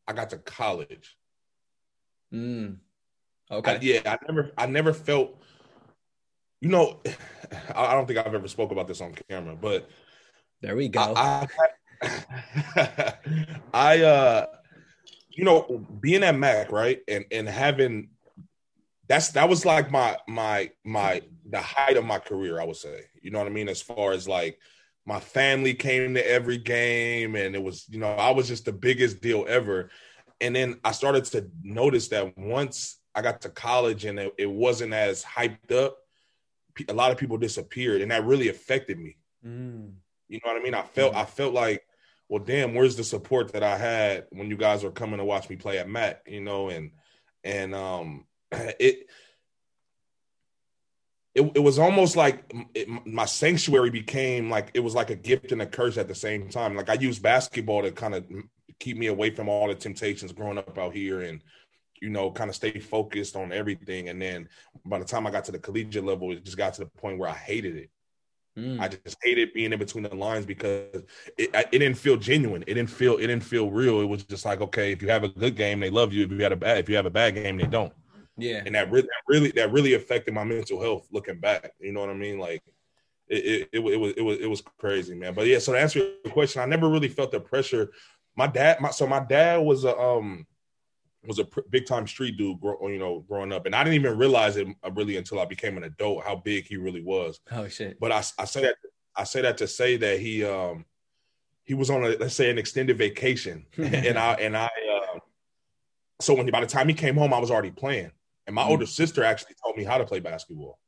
I 0.07 0.15
got 0.15 0.31
to 0.31 0.39
college. 0.39 1.17
Mm. 2.33 2.79
Okay. 3.51 3.73
I, 3.73 3.79
yeah, 3.83 4.01
I 4.07 4.19
never 4.27 4.53
I 4.57 4.67
never 4.67 4.93
felt 4.95 5.43
you 6.61 6.71
know 6.71 7.01
I 7.75 7.93
don't 7.93 8.07
think 8.07 8.19
I've 8.19 8.35
ever 8.35 8.49
spoke 8.49 8.71
about 8.71 8.89
this 8.89 9.01
on 9.01 9.15
camera, 9.29 9.57
but 9.57 9.91
there 10.61 10.77
we 10.77 10.89
go. 10.89 11.15
I, 11.17 11.47
I, 12.03 13.15
I 13.75 14.01
uh 14.03 14.47
you 15.31 15.45
know, 15.45 15.87
being 16.01 16.25
at 16.25 16.37
Mac, 16.37 16.73
right? 16.73 17.01
And 17.07 17.25
and 17.31 17.49
having 17.49 18.11
that's 19.07 19.29
that 19.31 19.49
was 19.49 19.65
like 19.65 19.91
my 19.91 20.17
my 20.27 20.71
my 20.85 21.23
the 21.49 21.61
height 21.61 21.97
of 21.97 22.05
my 22.05 22.19
career, 22.19 22.61
I 22.61 22.65
would 22.65 22.77
say. 22.77 23.05
You 23.23 23.31
know 23.31 23.39
what 23.39 23.47
I 23.47 23.51
mean? 23.51 23.69
As 23.69 23.81
far 23.81 24.13
as 24.13 24.29
like 24.29 24.59
my 25.07 25.21
family 25.21 25.75
came 25.75 26.15
to 26.15 26.31
every 26.31 26.59
game 26.59 27.35
and 27.35 27.55
it 27.55 27.63
was, 27.63 27.87
you 27.89 27.99
know, 27.99 28.11
I 28.11 28.31
was 28.31 28.49
just 28.49 28.67
the 28.67 28.73
biggest 28.73 29.23
deal 29.23 29.47
ever. 29.49 29.91
And 30.41 30.55
then 30.55 30.81
I 30.85 30.93
started 30.93 31.25
to 31.27 31.49
notice 31.63 32.09
that 32.09 32.37
once 32.37 32.99
I 33.15 33.23
got 33.23 33.41
to 33.43 33.49
college 33.49 34.05
and 34.05 34.19
it, 34.19 34.35
it 34.37 34.51
wasn't 34.51 34.93
as 34.93 35.25
hyped 35.25 35.73
up, 35.73 35.97
a 36.89 36.93
lot 36.93 37.11
of 37.11 37.17
people 37.17 37.39
disappeared 37.39 38.03
and 38.03 38.11
that 38.11 38.27
really 38.27 38.49
affected 38.49 38.99
me. 38.99 39.17
Mm. 39.47 39.93
You 40.29 40.41
know 40.45 40.53
what 40.53 40.61
I 40.61 40.65
mean? 40.65 40.75
I 40.75 40.83
felt 40.83 41.15
I 41.15 41.25
felt 41.25 41.55
like, 41.55 41.83
well, 42.29 42.43
damn, 42.43 42.75
where's 42.75 42.97
the 42.97 43.05
support 43.05 43.53
that 43.53 43.63
I 43.63 43.77
had 43.77 44.27
when 44.31 44.51
you 44.51 44.57
guys 44.57 44.85
were 44.85 44.91
coming 44.91 45.19
to 45.19 45.25
watch 45.25 45.49
me 45.49 45.57
play 45.57 45.79
at 45.79 45.89
Mac? 45.89 46.23
You 46.27 46.41
know, 46.41 46.69
and 46.69 46.93
and 47.45 47.75
um, 47.75 48.27
it 48.53 49.09
it, 51.39 51.53
it 51.55 51.61
was 51.61 51.79
almost 51.79 52.17
like 52.17 52.53
it, 52.75 52.89
my 53.07 53.25
sanctuary 53.25 53.91
became 53.91 54.51
like 54.51 54.71
it 54.75 54.81
was 54.81 54.95
like 54.95 55.11
a 55.11 55.15
gift 55.17 55.53
and 55.53 55.63
a 55.63 55.67
curse 55.67 55.97
at 55.97 56.09
the 56.09 56.15
same 56.15 56.49
time. 56.49 56.75
Like 56.75 56.91
I 56.91 56.95
used 56.95 57.23
basketball 57.23 57.83
to 57.83 57.93
kind 57.93 58.15
of 58.15 58.27
keep 58.81 58.97
me 58.97 59.07
away 59.07 59.31
from 59.31 59.49
all 59.49 59.69
the 59.69 59.75
temptations 59.75 60.33
growing 60.33 60.59
up 60.59 60.77
out 60.79 60.95
here 60.95 61.21
and 61.21 61.43
you 62.01 62.11
know 62.11 62.31
kind 62.31 62.51
of 62.51 62.57
stay 62.57 62.79
focused 62.81 63.37
on 63.37 63.53
everything. 63.53 64.09
And 64.09 64.21
then 64.21 64.49
by 64.85 64.99
the 64.99 65.05
time 65.05 65.27
I 65.27 65.31
got 65.31 65.45
to 65.45 65.53
the 65.53 65.59
collegiate 65.59 66.05
level, 66.05 66.33
it 66.33 66.45
just 66.45 66.57
got 66.57 66.75
to 66.75 66.81
the 66.81 66.87
point 66.87 67.19
where 67.19 67.31
I 67.31 67.35
hated 67.35 67.77
it. 67.77 67.91
Mm. 68.59 68.81
I 68.81 68.89
just 68.89 69.17
hated 69.23 69.53
being 69.53 69.73
in 69.73 69.79
between 69.79 70.03
the 70.03 70.15
lines 70.15 70.45
because 70.45 71.05
it, 71.37 71.51
it 71.55 71.71
didn't 71.71 71.95
feel 71.95 72.17
genuine. 72.17 72.65
It 72.67 72.75
didn't 72.75 72.91
feel 72.91 73.17
it 73.17 73.29
didn't 73.29 73.45
feel 73.45 73.71
real. 73.71 74.01
It 74.01 74.07
was 74.07 74.25
just 74.25 74.45
like 74.45 74.61
okay, 74.61 74.91
if 74.91 75.01
you 75.01 75.09
have 75.11 75.23
a 75.23 75.29
good 75.29 75.55
game, 75.55 75.79
they 75.79 75.91
love 75.91 76.13
you. 76.13 76.25
If 76.25 76.33
you 76.33 76.43
had 76.43 76.51
a 76.51 76.57
bad, 76.57 76.79
if 76.79 76.89
you 76.89 76.97
have 76.97 77.07
a 77.07 77.11
bad 77.11 77.37
game, 77.37 77.57
they 77.57 77.67
don't. 77.67 77.93
Yeah, 78.37 78.63
and 78.67 78.75
that 78.75 78.91
really, 78.91 79.07
that 79.07 79.23
really, 79.29 79.51
that 79.53 79.73
really 79.73 79.95
affected 79.95 80.35
my 80.35 80.43
mental 80.43 80.81
health. 80.81 81.07
Looking 81.13 81.39
back, 81.39 81.73
you 81.79 81.93
know 81.93 82.01
what 82.01 82.11
I 82.11 82.15
mean? 82.15 82.39
Like, 82.39 82.63
it, 83.29 83.45
it, 83.45 83.69
it, 83.73 83.79
it 83.79 84.01
was, 84.01 84.13
it 84.17 84.23
was, 84.23 84.39
it 84.39 84.51
was 84.51 84.63
crazy, 84.79 85.15
man. 85.15 85.35
But 85.35 85.47
yeah, 85.47 85.61
so 85.61 85.73
to 85.73 85.81
answer 85.81 86.01
your 86.01 86.33
question, 86.33 86.61
I 86.61 86.67
never 86.67 86.89
really 86.89 87.09
felt 87.09 87.31
the 87.31 87.41
pressure. 87.41 87.93
My 88.37 88.49
dad, 88.49 88.81
my 88.81 88.91
so 88.91 89.07
my 89.07 89.21
dad 89.21 89.59
was 89.59 89.85
a 89.85 89.97
um 89.97 90.47
was 91.29 91.39
a 91.39 91.47
big 91.71 91.87
time 91.87 92.07
street 92.07 92.37
dude, 92.37 92.59
you 92.63 92.99
know, 92.99 93.25
growing 93.29 93.53
up, 93.53 93.67
and 93.67 93.75
I 93.75 93.85
didn't 93.85 93.97
even 93.97 94.19
realize 94.19 94.57
it 94.57 94.67
uh, 94.83 94.91
really 94.91 95.17
until 95.17 95.39
I 95.39 95.45
became 95.45 95.77
an 95.77 95.85
adult 95.85 96.25
how 96.25 96.37
big 96.37 96.67
he 96.67 96.77
really 96.77 97.03
was. 97.03 97.39
Oh 97.53 97.69
shit! 97.69 98.01
But 98.01 98.11
I, 98.11 98.23
I 98.39 98.45
say 98.47 98.63
that 98.63 98.77
I 99.15 99.25
say 99.25 99.43
that 99.43 99.59
to 99.59 99.69
say 99.69 99.97
that 99.99 100.21
he 100.21 100.45
um 100.45 100.87
he 101.65 101.75
was 101.75 101.91
on 101.91 102.03
a 102.03 102.09
let's 102.17 102.35
say 102.35 102.51
an 102.51 102.59
extended 102.59 102.97
vacation, 102.97 103.67
and 103.77 104.19
I 104.19 104.33
and 104.35 104.57
I 104.57 104.67
uh, 104.67 105.19
so 106.21 106.35
when 106.35 106.51
by 106.51 106.61
the 106.61 106.67
time 106.67 106.89
he 106.89 106.95
came 106.95 107.17
home, 107.17 107.35
I 107.35 107.39
was 107.39 107.51
already 107.51 107.71
playing, 107.71 108.11
and 108.47 108.55
my 108.55 108.63
mm. 108.63 108.71
older 108.71 108.87
sister 108.87 109.23
actually 109.23 109.55
taught 109.63 109.77
me 109.77 109.85
how 109.85 109.99
to 109.99 110.05
play 110.05 110.21
basketball. 110.21 110.79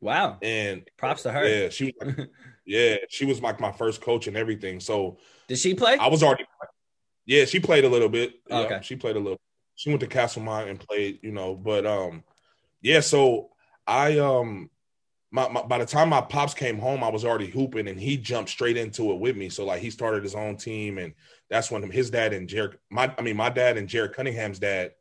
Wow! 0.00 0.38
And 0.42 0.88
props 0.96 1.22
to 1.22 1.32
her. 1.32 1.46
Yeah, 1.46 1.68
she 1.68 1.94
was 2.00 2.16
like, 2.16 2.28
yeah, 2.66 2.96
she 3.08 3.26
was 3.26 3.40
like 3.40 3.60
my 3.60 3.72
first 3.72 4.00
coach 4.00 4.26
and 4.26 4.36
everything. 4.36 4.80
So 4.80 5.18
did 5.46 5.58
she 5.58 5.74
play? 5.74 5.96
I 5.98 6.08
was 6.08 6.22
already. 6.22 6.44
Yeah, 7.26 7.44
she 7.44 7.60
played 7.60 7.84
a 7.84 7.88
little 7.88 8.08
bit. 8.08 8.34
Okay, 8.50 8.74
yeah, 8.74 8.80
she 8.80 8.96
played 8.96 9.16
a 9.16 9.20
little 9.20 9.40
she 9.78 9.90
went 9.90 10.00
to 10.00 10.08
Castlemont 10.08 10.68
and 10.68 10.80
played, 10.80 11.20
you 11.22 11.30
know, 11.30 11.54
but 11.54 11.86
um 11.86 12.24
yeah, 12.82 12.98
so 12.98 13.50
I 13.86 14.18
um 14.18 14.70
my, 15.30 15.48
my, 15.48 15.62
by 15.62 15.78
the 15.78 15.86
time 15.86 16.08
my 16.08 16.20
pops 16.20 16.52
came 16.52 16.78
home, 16.78 17.04
I 17.04 17.10
was 17.10 17.24
already 17.24 17.48
hooping, 17.48 17.86
and 17.86 18.00
he 18.00 18.16
jumped 18.16 18.50
straight 18.50 18.76
into 18.76 19.12
it 19.12 19.20
with 19.20 19.36
me. 19.36 19.50
So 19.50 19.64
like 19.64 19.80
he 19.80 19.90
started 19.90 20.24
his 20.24 20.34
own 20.34 20.56
team, 20.56 20.98
and 20.98 21.14
that's 21.48 21.70
when 21.70 21.88
his 21.90 22.10
dad 22.10 22.32
and 22.32 22.48
Jared, 22.48 22.78
my 22.90 23.14
I 23.16 23.22
mean 23.22 23.36
my 23.36 23.50
dad 23.50 23.76
and 23.76 23.88
Jared 23.88 24.14
Cunningham's 24.14 24.58
dad 24.58 24.94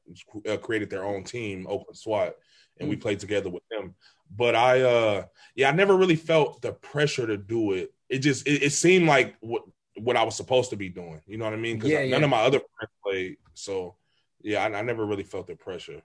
uh, 0.47 0.57
created 0.57 0.91
their 0.91 1.03
own 1.03 1.23
team, 1.23 1.65
Oakland 1.67 1.97
SWAT, 1.97 2.35
and 2.79 2.87
we 2.87 2.95
mm. 2.95 3.01
played 3.01 3.19
together 3.19 3.49
with 3.49 3.63
them. 3.71 3.95
But 4.29 4.53
I, 4.53 4.81
uh 4.81 5.25
yeah, 5.55 5.69
I 5.69 5.71
never 5.71 5.97
really 5.97 6.15
felt 6.15 6.61
the 6.61 6.73
pressure 6.73 7.25
to 7.25 7.37
do 7.37 7.73
it. 7.73 7.95
It 8.09 8.19
just 8.19 8.45
it, 8.45 8.61
it 8.61 8.73
seemed 8.73 9.07
like 9.07 9.37
what 9.39 9.63
what 9.95 10.17
I 10.17 10.23
was 10.23 10.35
supposed 10.35 10.69
to 10.69 10.75
be 10.75 10.89
doing. 10.89 11.21
You 11.25 11.37
know 11.39 11.45
what 11.45 11.55
I 11.55 11.57
mean? 11.57 11.77
Because 11.77 11.89
yeah, 11.89 12.01
none 12.01 12.19
yeah. 12.19 12.25
of 12.25 12.29
my 12.29 12.41
other 12.41 12.59
friends 12.59 12.91
played, 13.03 13.37
so 13.55 13.95
yeah, 14.41 14.63
I, 14.63 14.80
I 14.80 14.82
never 14.82 15.06
really 15.06 15.23
felt 15.23 15.47
the 15.47 15.56
pressure. 15.56 16.02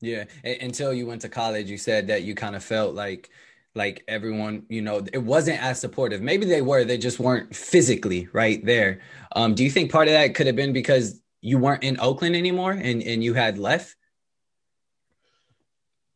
Yeah, 0.00 0.24
until 0.44 0.92
you 0.92 1.06
went 1.06 1.22
to 1.22 1.28
college, 1.28 1.70
you 1.70 1.78
said 1.78 2.08
that 2.08 2.22
you 2.22 2.34
kind 2.34 2.56
of 2.56 2.64
felt 2.64 2.94
like 2.94 3.30
like 3.74 4.04
everyone 4.06 4.64
you 4.68 4.82
know 4.82 5.02
it 5.12 5.22
wasn't 5.22 5.62
as 5.62 5.80
supportive. 5.80 6.20
Maybe 6.20 6.44
they 6.44 6.60
were 6.60 6.84
they 6.84 6.98
just 6.98 7.18
weren't 7.18 7.54
physically 7.54 8.28
right 8.32 8.62
there. 8.64 9.00
Um 9.34 9.54
do 9.54 9.64
you 9.64 9.70
think 9.70 9.90
part 9.90 10.08
of 10.08 10.14
that 10.14 10.34
could 10.34 10.46
have 10.46 10.56
been 10.56 10.72
because 10.72 11.22
you 11.40 11.58
weren't 11.58 11.84
in 11.84 11.98
oakland 12.00 12.36
anymore 12.36 12.72
and 12.72 13.02
and 13.02 13.24
you 13.24 13.34
had 13.34 13.58
left? 13.58 13.96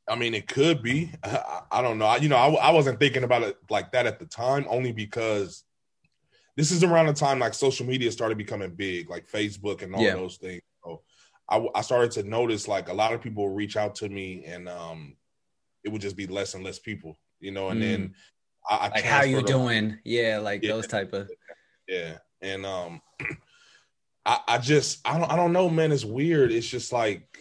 I 0.09 0.17
mean 0.17 0.35
it 0.35 0.49
could 0.49 0.83
be. 0.83 1.13
I, 1.25 1.61
I 1.71 1.83
don't 1.83 1.99
know. 1.99 2.07
I, 2.07 2.17
you 2.17 2.29
know 2.29 2.37
I, 2.37 2.49
I 2.69 2.71
wasn't 2.73 3.01
thinking 3.01 3.25
about 3.25 3.43
it 3.43 3.57
like 3.71 3.93
that 3.93 4.07
at 4.07 4.19
the 4.19 4.27
time 4.27 4.67
only 4.69 4.93
because 4.93 5.65
this 6.57 6.71
is 6.71 6.83
around 6.85 7.07
the 7.07 7.15
time 7.15 7.39
like 7.39 7.55
social 7.55 7.87
media 7.87 8.11
started 8.11 8.37
becoming 8.37 8.75
big 8.75 9.09
like 9.09 9.31
facebook 9.31 9.83
and 9.83 9.95
all 9.95 10.03
yeah. 10.03 10.15
those 10.15 10.37
things 10.37 10.63
I, 11.49 11.65
I 11.75 11.81
started 11.83 12.11
to 12.13 12.23
notice 12.23 12.67
like 12.67 12.89
a 12.89 12.95
lot 12.95 13.13
of 13.13 13.23
people 13.23 13.49
reach 13.49 13.77
out 13.77 13.95
to 13.97 14.09
me 14.09 14.45
and 14.47 14.69
um 14.69 15.17
it 15.85 15.91
would 15.91 16.03
just 16.03 16.17
be 16.17 16.27
less 16.27 16.55
and 16.55 16.65
less 16.65 16.79
people 16.79 17.17
you 17.41 17.51
know, 17.51 17.69
and 17.69 17.81
mm. 17.81 17.85
then 17.85 18.15
I, 18.69 18.77
I 18.77 18.89
like 18.89 19.05
how 19.05 19.23
you 19.23 19.43
doing? 19.43 19.99
Yeah, 20.05 20.39
like 20.39 20.63
yeah, 20.63 20.73
those 20.73 20.87
type 20.87 21.13
of 21.13 21.31
yeah. 21.89 22.19
And 22.41 22.67
um 22.67 23.01
I, 24.27 24.41
I 24.49 24.59
just 24.59 25.07
I 25.07 25.19
don't 25.19 25.31
I 25.31 25.37
don't 25.37 25.53
know, 25.53 25.69
man. 25.69 25.93
It's 25.93 26.05
weird. 26.05 26.53
It's 26.53 26.67
just 26.67 26.93
like 26.93 27.39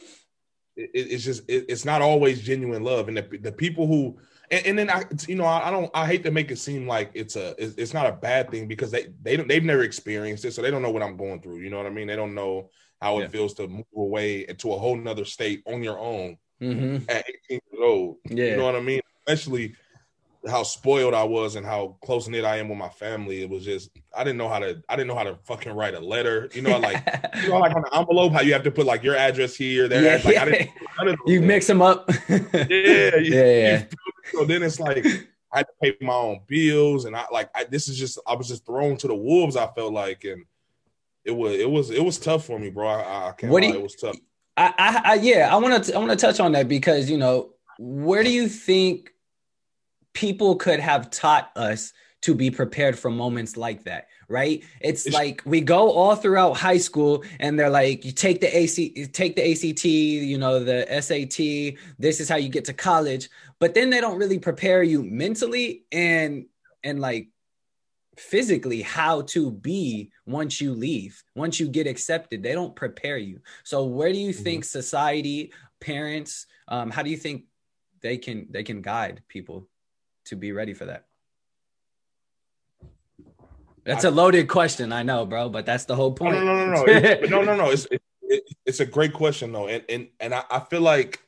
it, 0.76 0.90
it's 0.94 1.24
just 1.24 1.44
it, 1.50 1.66
it's 1.70 1.86
not 1.86 2.02
always 2.02 2.42
genuine 2.42 2.84
love, 2.84 3.08
and 3.08 3.18
the, 3.18 3.40
the 3.42 3.52
people 3.52 3.88
who 3.88 4.18
and, 4.52 4.66
and, 4.68 4.80
then 4.80 4.90
I 4.90 5.06
you 5.28 5.36
know 5.36 5.46
I, 5.46 5.70
I, 5.70 5.72
don't 5.72 5.90
I 5.96 6.06
hate 6.06 6.24
to 6.24 6.32
make 6.32 6.52
it 6.52 6.60
seem 6.60 6.88
like 6.88 7.12
it's 7.14 7.36
a 7.36 7.56
it's, 7.58 7.76
it's 7.76 7.94
not 7.94 8.06
a 8.06 8.12
bad 8.12 8.52
thing 8.52 8.68
because 8.68 8.92
they 8.92 9.08
they 9.22 9.38
don't 9.38 9.48
they've 9.48 9.64
never 9.64 9.84
experienced 9.84 10.46
it, 10.46 10.52
so 10.52 10.62
they 10.62 10.72
don't 10.72 10.82
know 10.82 10.92
what 10.92 11.04
I'm 11.04 11.18
going 11.18 11.42
through. 11.42 11.60
You 11.60 11.70
know 11.70 11.78
what 11.78 11.88
I 11.88 11.92
mean? 11.92 12.08
They 12.08 12.16
don't 12.16 12.36
know 12.36 12.70
how 13.06 13.20
yeah. 13.20 13.26
it 13.26 13.32
feels 13.32 13.54
to 13.54 13.68
move 13.68 13.86
away 13.96 14.48
into 14.50 14.74
a 14.74 14.78
whole 14.80 14.98
nother 14.98 15.26
state 15.26 15.62
on 15.68 15.84
your 15.84 16.00
own 16.00 16.36
mm-hmm. 16.60 17.08
at 17.08 17.24
18 17.50 17.62
years 17.72 17.80
old. 17.80 18.18
Yeah. 18.26 18.46
You 18.46 18.58
know 18.58 18.66
what 18.66 18.76
I 18.76 18.82
mean? 18.82 19.00
Especially 19.28 19.76
how 20.48 20.64
spoiled 20.64 21.14
I 21.14 21.24
was 21.24 21.56
and 21.56 21.64
how 21.64 21.98
close 22.04 22.28
knit 22.28 22.46
I 22.46 22.58
am 22.58 22.68
with 22.68 22.80
my 22.80 22.90
family. 22.90 23.44
It 23.44 23.50
was 23.50 23.64
just 23.64 23.92
I 24.18 24.24
didn't 24.24 24.40
know 24.40 24.50
how 24.50 24.58
to 24.58 24.82
I 24.90 24.96
didn't 24.96 25.08
know 25.08 25.16
how 25.16 25.24
to 25.24 25.38
fucking 25.44 25.74
write 25.74 25.94
a 25.94 26.00
letter. 26.00 26.50
You 26.56 26.64
know, 26.64 26.80
like 26.80 26.98
you 27.44 27.50
know, 27.50 27.60
like 27.60 27.76
on 27.76 27.84
the 27.84 27.96
envelope, 27.96 28.34
how 28.34 28.42
you 28.42 28.54
have 28.54 28.64
to 28.64 28.72
put 28.72 28.88
like 28.88 29.04
your 29.04 29.16
address 29.16 29.56
here, 29.56 29.88
there. 29.88 30.02
Yeah, 30.02 30.26
like, 30.26 30.52
didn't, 30.52 30.70
I 31.00 31.06
didn't 31.06 31.20
you 31.28 31.42
mix 31.42 31.68
them 31.68 31.84
up. 31.84 32.10
yeah, 32.28 33.18
yeah, 33.18 33.18
yeah. 33.20 33.86
So 34.32 34.46
then 34.46 34.64
it's 34.64 34.80
like 34.80 35.06
I 35.52 35.60
had 35.60 35.68
to 35.68 35.74
pay 35.80 35.96
my 36.02 36.14
own 36.14 36.40
bills, 36.48 37.06
and 37.06 37.16
I 37.16 37.26
like 37.32 37.52
I, 37.54 37.66
this 37.66 37.88
is 37.88 38.00
just 38.00 38.18
I 38.26 38.34
was 38.34 38.48
just 38.48 38.66
thrown 38.66 38.98
to 38.98 39.08
the 39.08 39.16
wolves. 39.16 39.56
I 39.56 39.68
felt 39.68 39.94
like, 39.94 40.24
and 40.24 40.44
it 41.26 41.32
was 41.32 41.54
it 41.54 41.70
was 41.70 41.90
it 41.90 42.04
was 42.04 42.18
tough 42.20 42.46
for 42.46 42.60
me, 42.60 42.70
bro. 42.70 42.88
I, 42.88 43.30
I 43.30 43.32
can't 43.34 43.52
what 43.52 43.64
lie, 43.64 43.70
you, 43.70 43.76
it 43.76 43.84
was 43.84 43.96
tough. 43.96 44.16
I, 44.56 44.74
I, 44.78 45.02
I 45.04 45.14
yeah, 45.16 45.50
I 45.52 45.58
want 45.58 45.84
to 45.84 45.96
I 45.96 45.98
want 45.98 46.12
to 46.12 46.18
touch 46.18 46.40
on 46.40 46.52
that 46.54 46.68
because 46.68 47.10
you 47.10 47.18
know 47.18 47.52
where 47.78 48.24
do 48.24 48.32
you 48.32 48.48
think 48.48 49.12
people 50.14 50.56
could 50.56 50.80
have 50.80 51.10
taught 51.10 51.52
us 51.56 51.92
to 52.22 52.34
be 52.34 52.50
prepared 52.50 52.98
for 52.98 53.12
moments 53.12 53.56
like 53.56 53.84
that 53.84 54.08
right 54.30 54.64
it's, 54.82 55.06
it's 55.06 55.14
like 55.14 55.44
we 55.46 55.62
go 55.62 55.92
all 55.92 56.16
throughout 56.16 56.54
high 56.54 56.78
school 56.78 57.24
and 57.40 57.60
they're 57.60 57.70
like 57.70 58.04
you 58.04 58.12
take 58.12 58.42
the 58.42 58.58
AC 58.58 59.06
take 59.08 59.36
the 59.36 59.52
ACT 59.52 59.86
you 59.86 60.38
know 60.38 60.64
the 60.64 60.88
SAT 61.02 61.78
this 62.00 62.20
is 62.20 62.28
how 62.28 62.36
you 62.36 62.50
get 62.50 62.66
to 62.66 62.74
college 62.74 63.30
but 63.60 63.76
then 63.76 63.92
they 63.92 64.02
don't 64.02 64.18
really 64.18 64.40
prepare 64.40 64.82
you 64.82 65.04
mentally 65.04 65.84
and 65.92 66.46
and 66.84 67.00
like 67.00 67.28
physically 68.18 68.82
how 68.82 69.22
to 69.22 69.52
be 69.52 70.12
once 70.26 70.62
you 70.62 70.74
leave 70.74 71.22
once 71.36 71.60
you 71.60 71.68
get 71.68 71.88
accepted 71.88 72.42
they 72.42 72.54
don't 72.54 72.76
prepare 72.76 73.18
you 73.18 73.40
so 73.64 73.84
where 73.86 74.12
do 74.12 74.18
you 74.18 74.34
mm-hmm. 74.34 74.44
think 74.44 74.64
society 74.64 75.52
parents 75.82 76.46
um, 76.68 76.90
how 76.90 77.04
do 77.04 77.10
you 77.10 77.18
think 77.18 77.44
they 78.02 78.18
can 78.18 78.48
they 78.52 78.64
can 78.64 78.82
guide 78.82 79.22
people 79.28 79.68
to 80.26 80.36
be 80.36 80.52
ready 80.52 80.74
for 80.74 80.86
that? 80.86 81.06
That's 83.84 84.04
a 84.04 84.12
loaded 84.12 84.48
question, 84.48 84.92
I 84.92 85.04
know, 85.04 85.28
bro, 85.28 85.50
but 85.50 85.66
that's 85.66 85.86
the 85.86 85.96
whole 85.96 86.12
point. 86.12 86.36
No, 86.36 86.44
no, 86.44 86.66
no, 86.66 86.84
no, 86.84 86.86
no, 86.86 87.28
no, 87.28 87.42
no, 87.44 87.56
no. 87.56 87.70
It's 87.70 87.86
it, 87.92 88.02
it, 88.22 88.44
it's 88.66 88.80
a 88.80 88.86
great 88.86 89.14
question 89.14 89.52
though, 89.52 89.68
and 89.68 89.84
and 89.90 90.08
and 90.20 90.34
I, 90.34 90.44
I 90.50 90.60
feel 90.60 90.82
like 90.82 91.22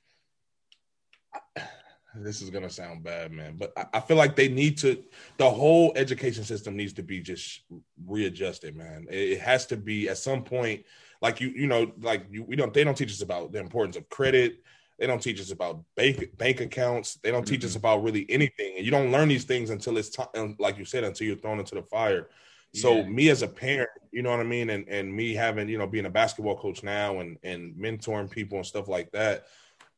this 2.23 2.41
is 2.41 2.49
gonna 2.49 2.69
sound 2.69 3.03
bad, 3.03 3.31
man, 3.31 3.55
but 3.57 3.71
I, 3.77 3.85
I, 3.93 3.99
feel 3.99 4.17
like 4.17 4.35
they 4.35 4.47
need 4.47 4.77
to. 4.79 5.03
The 5.37 5.49
whole 5.49 5.93
education 5.95 6.43
system 6.43 6.75
needs 6.75 6.93
to 6.93 7.03
be 7.03 7.21
just 7.21 7.61
readjusted, 8.05 8.75
man. 8.75 9.07
It, 9.09 9.33
it 9.33 9.41
has 9.41 9.65
to 9.67 9.77
be 9.77 10.09
at 10.09 10.17
some 10.17 10.43
point, 10.43 10.85
like 11.21 11.41
you, 11.41 11.49
you 11.49 11.67
know, 11.67 11.91
like 12.01 12.25
you, 12.31 12.43
we 12.43 12.55
don't. 12.55 12.73
They 12.73 12.83
don't 12.83 12.97
teach 12.97 13.11
us 13.11 13.21
about 13.21 13.51
the 13.51 13.59
importance 13.59 13.95
of 13.95 14.09
credit. 14.09 14.63
They 14.99 15.07
don't 15.07 15.21
teach 15.21 15.39
us 15.39 15.51
about 15.51 15.83
bank 15.95 16.37
bank 16.37 16.61
accounts. 16.61 17.15
They 17.15 17.31
don't 17.31 17.45
teach 17.45 17.61
mm-hmm. 17.61 17.67
us 17.67 17.75
about 17.75 18.03
really 18.03 18.25
anything. 18.29 18.75
And 18.77 18.85
you 18.85 18.91
don't 18.91 19.11
learn 19.11 19.27
these 19.27 19.45
things 19.45 19.69
until 19.69 19.97
it's 19.97 20.09
time, 20.09 20.55
like 20.59 20.77
you 20.77 20.85
said, 20.85 21.03
until 21.03 21.27
you're 21.27 21.37
thrown 21.37 21.59
into 21.59 21.75
the 21.75 21.83
fire. 21.83 22.29
So 22.73 22.97
yeah. 22.97 23.07
me 23.07 23.29
as 23.29 23.41
a 23.41 23.47
parent, 23.47 23.89
you 24.11 24.21
know 24.21 24.29
what 24.29 24.39
I 24.39 24.43
mean, 24.43 24.69
and 24.69 24.87
and 24.87 25.13
me 25.13 25.33
having 25.33 25.69
you 25.69 25.77
know 25.77 25.87
being 25.87 26.05
a 26.05 26.09
basketball 26.09 26.57
coach 26.57 26.83
now 26.83 27.19
and 27.19 27.37
and 27.43 27.75
mentoring 27.75 28.29
people 28.29 28.57
and 28.57 28.65
stuff 28.65 28.87
like 28.87 29.11
that. 29.11 29.45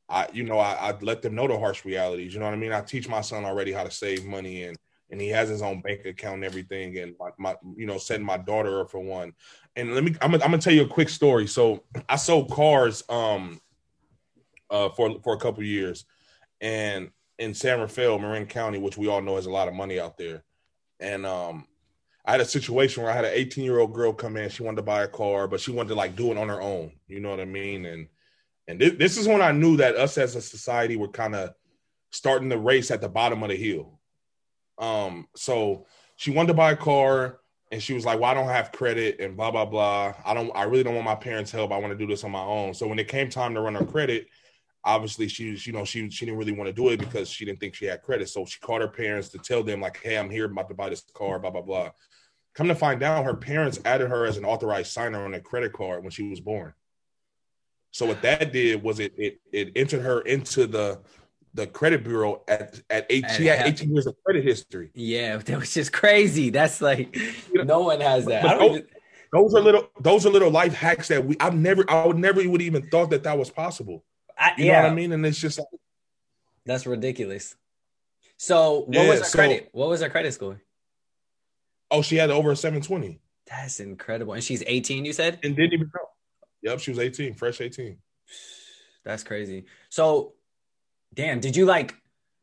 I 0.09 0.27
you 0.33 0.43
know 0.43 0.59
I, 0.59 0.89
I 0.89 0.97
let 1.01 1.21
them 1.21 1.35
know 1.35 1.47
the 1.47 1.59
harsh 1.59 1.85
realities. 1.85 2.33
You 2.33 2.39
know 2.39 2.45
what 2.45 2.53
I 2.53 2.57
mean. 2.57 2.73
I 2.73 2.81
teach 2.81 3.07
my 3.07 3.21
son 3.21 3.45
already 3.45 3.71
how 3.71 3.83
to 3.83 3.91
save 3.91 4.25
money 4.25 4.63
and 4.63 4.77
and 5.11 5.19
he 5.19 5.29
has 5.29 5.49
his 5.49 5.61
own 5.61 5.81
bank 5.81 6.05
account 6.05 6.35
and 6.35 6.43
everything. 6.43 6.97
And 6.97 7.15
my, 7.19 7.29
my 7.37 7.55
you 7.75 7.85
know 7.85 7.97
setting 7.97 8.25
my 8.25 8.37
daughter 8.37 8.81
up 8.81 8.91
for 8.91 8.99
one. 8.99 9.33
And 9.75 9.93
let 9.93 10.03
me 10.03 10.15
I'm 10.21 10.31
gonna, 10.31 10.43
I'm 10.43 10.51
gonna 10.51 10.61
tell 10.61 10.73
you 10.73 10.83
a 10.83 10.87
quick 10.87 11.09
story. 11.09 11.47
So 11.47 11.83
I 12.07 12.15
sold 12.15 12.51
cars 12.51 13.03
um 13.09 13.59
uh, 14.69 14.89
for 14.89 15.19
for 15.23 15.33
a 15.33 15.39
couple 15.39 15.63
years, 15.63 16.05
and 16.61 17.11
in 17.37 17.53
San 17.53 17.79
Rafael, 17.79 18.19
Marin 18.19 18.45
County, 18.45 18.77
which 18.77 18.97
we 18.97 19.07
all 19.07 19.21
know 19.21 19.35
has 19.35 19.45
a 19.45 19.51
lot 19.51 19.67
of 19.67 19.73
money 19.73 19.99
out 19.99 20.17
there, 20.17 20.43
and 20.99 21.25
um, 21.25 21.67
I 22.25 22.33
had 22.33 22.41
a 22.41 22.45
situation 22.45 23.01
where 23.01 23.11
I 23.11 23.15
had 23.15 23.25
an 23.25 23.31
18 23.33 23.63
year 23.63 23.79
old 23.79 23.93
girl 23.93 24.13
come 24.13 24.37
in. 24.37 24.49
She 24.49 24.63
wanted 24.63 24.77
to 24.77 24.83
buy 24.83 25.03
a 25.03 25.07
car, 25.07 25.47
but 25.47 25.59
she 25.59 25.71
wanted 25.71 25.89
to 25.89 25.95
like 25.95 26.15
do 26.15 26.31
it 26.31 26.37
on 26.37 26.49
her 26.49 26.61
own. 26.61 26.91
You 27.07 27.19
know 27.19 27.29
what 27.29 27.39
I 27.39 27.45
mean? 27.45 27.85
And 27.85 28.07
and 28.69 28.79
th- 28.79 28.97
this 28.97 29.17
is 29.17 29.27
when 29.27 29.41
I 29.41 29.51
knew 29.51 29.77
that 29.77 29.95
us 29.95 30.17
as 30.17 30.35
a 30.35 30.41
society 30.41 30.95
were 30.95 31.09
kind 31.09 31.35
of 31.35 31.53
starting 32.11 32.49
the 32.49 32.57
race 32.57 32.91
at 32.91 33.01
the 33.01 33.09
bottom 33.09 33.43
of 33.43 33.49
the 33.49 33.55
hill. 33.55 33.99
Um, 34.77 35.27
so 35.35 35.85
she 36.15 36.31
wanted 36.31 36.49
to 36.49 36.53
buy 36.53 36.71
a 36.71 36.77
car 36.77 37.39
and 37.71 37.83
she 37.83 37.93
was 37.93 38.05
like, 38.05 38.19
"Well, 38.19 38.31
I 38.31 38.33
don't 38.33 38.47
have 38.47 38.71
credit 38.71 39.19
and 39.19 39.35
blah 39.35 39.51
blah 39.51 39.65
blah. 39.65 40.13
I 40.25 40.33
don't. 40.33 40.51
I 40.55 40.63
really 40.63 40.83
don't 40.83 40.95
want 40.95 41.05
my 41.05 41.15
parents' 41.15 41.51
help. 41.51 41.71
I 41.71 41.77
want 41.77 41.91
to 41.91 41.97
do 41.97 42.07
this 42.07 42.23
on 42.23 42.31
my 42.31 42.41
own." 42.41 42.73
So 42.73 42.87
when 42.87 42.97
it 42.99 43.07
came 43.07 43.29
time 43.29 43.53
to 43.53 43.61
run 43.61 43.75
her 43.75 43.85
credit, 43.85 44.27
obviously 44.83 45.27
she 45.27 45.57
you 45.61 45.73
know 45.73 45.83
she 45.83 46.09
she 46.09 46.25
didn't 46.25 46.37
really 46.37 46.51
want 46.51 46.67
to 46.67 46.73
do 46.73 46.89
it 46.89 46.99
because 46.99 47.29
she 47.29 47.45
didn't 47.45 47.59
think 47.59 47.75
she 47.75 47.85
had 47.85 48.01
credit 48.01 48.29
so 48.29 48.45
she 48.45 48.59
called 48.59 48.81
her 48.81 48.87
parents 48.87 49.29
to 49.29 49.37
tell 49.37 49.61
them 49.63 49.81
like 49.81 49.99
hey 50.01 50.17
i'm 50.17 50.29
here 50.29 50.45
about 50.45 50.69
to 50.69 50.73
buy 50.73 50.89
this 50.89 51.03
car 51.13 51.37
blah 51.37 51.49
blah 51.49 51.61
blah 51.61 51.89
come 52.53 52.67
to 52.67 52.75
find 52.75 53.03
out 53.03 53.25
her 53.25 53.35
parents 53.35 53.79
added 53.85 54.09
her 54.09 54.25
as 54.25 54.37
an 54.37 54.45
authorized 54.45 54.91
signer 54.91 55.23
on 55.25 55.33
a 55.33 55.39
credit 55.39 55.73
card 55.73 56.01
when 56.01 56.11
she 56.11 56.23
was 56.23 56.39
born 56.39 56.73
so 57.91 58.05
what 58.05 58.21
that 58.21 58.53
did 58.53 58.83
was 58.83 58.99
it 58.99 59.13
it, 59.17 59.39
it 59.51 59.71
entered 59.75 60.01
her 60.01 60.21
into 60.21 60.67
the 60.67 60.99
the 61.53 61.67
credit 61.67 62.03
bureau 62.03 62.43
at 62.47 62.81
at 62.89 63.05
eight. 63.09 63.25
She 63.35 63.45
had 63.47 63.65
18 63.65 63.93
years 63.93 64.07
of 64.07 64.15
credit 64.23 64.43
history. 64.43 64.91
Yeah, 64.93 65.37
that 65.37 65.59
was 65.59 65.73
just 65.73 65.91
crazy. 65.91 66.49
That's 66.49 66.81
like 66.81 67.17
no 67.53 67.81
one 67.81 68.01
has 68.01 68.25
that. 68.25 68.43
Those, 68.43 68.69
even... 68.69 68.87
those, 69.33 69.55
are 69.55 69.61
little 69.61 69.89
those 69.99 70.25
are 70.25 70.29
little 70.29 70.51
life 70.51 70.73
hacks 70.73 71.07
that 71.07 71.25
we 71.25 71.35
I've 71.39 71.55
never 71.55 71.89
I 71.89 72.05
would 72.05 72.17
never 72.17 72.47
would 72.47 72.61
even 72.61 72.87
thought 72.89 73.09
that 73.09 73.23
that 73.23 73.37
was 73.37 73.49
possible. 73.49 74.03
I, 74.37 74.53
you 74.57 74.65
yeah. 74.65 74.73
know 74.73 74.83
what 74.83 74.91
I 74.91 74.95
mean? 74.95 75.11
And 75.11 75.25
it's 75.25 75.39
just 75.39 75.59
like, 75.59 75.67
that's 76.65 76.85
ridiculous. 76.85 77.55
So 78.37 78.81
what 78.81 78.95
yeah, 78.95 79.09
was 79.09 79.19
her 79.19 79.25
so, 79.25 79.37
credit? 79.37 79.69
What 79.73 79.89
was 79.89 80.01
her 80.01 80.09
credit 80.09 80.33
score? 80.33 80.61
Oh, 81.91 82.01
she 82.01 82.15
had 82.15 82.29
over 82.29 82.51
a 82.51 82.55
720. 82.55 83.19
That's 83.47 83.79
incredible. 83.79 84.33
And 84.33 84.43
she's 84.43 84.63
18, 84.65 85.03
you 85.03 85.11
said? 85.11 85.39
And 85.43 85.55
didn't 85.55 85.73
even 85.73 85.91
know. 85.93 86.05
Yep, 86.61 86.79
she 86.79 86.91
was 86.91 86.99
18, 86.99 87.33
fresh 87.35 87.61
18. 87.61 87.97
That's 89.05 89.23
crazy. 89.23 89.65
So, 89.89 90.33
damn, 91.13 91.39
did 91.39 91.55
you 91.55 91.65
like, 91.65 91.95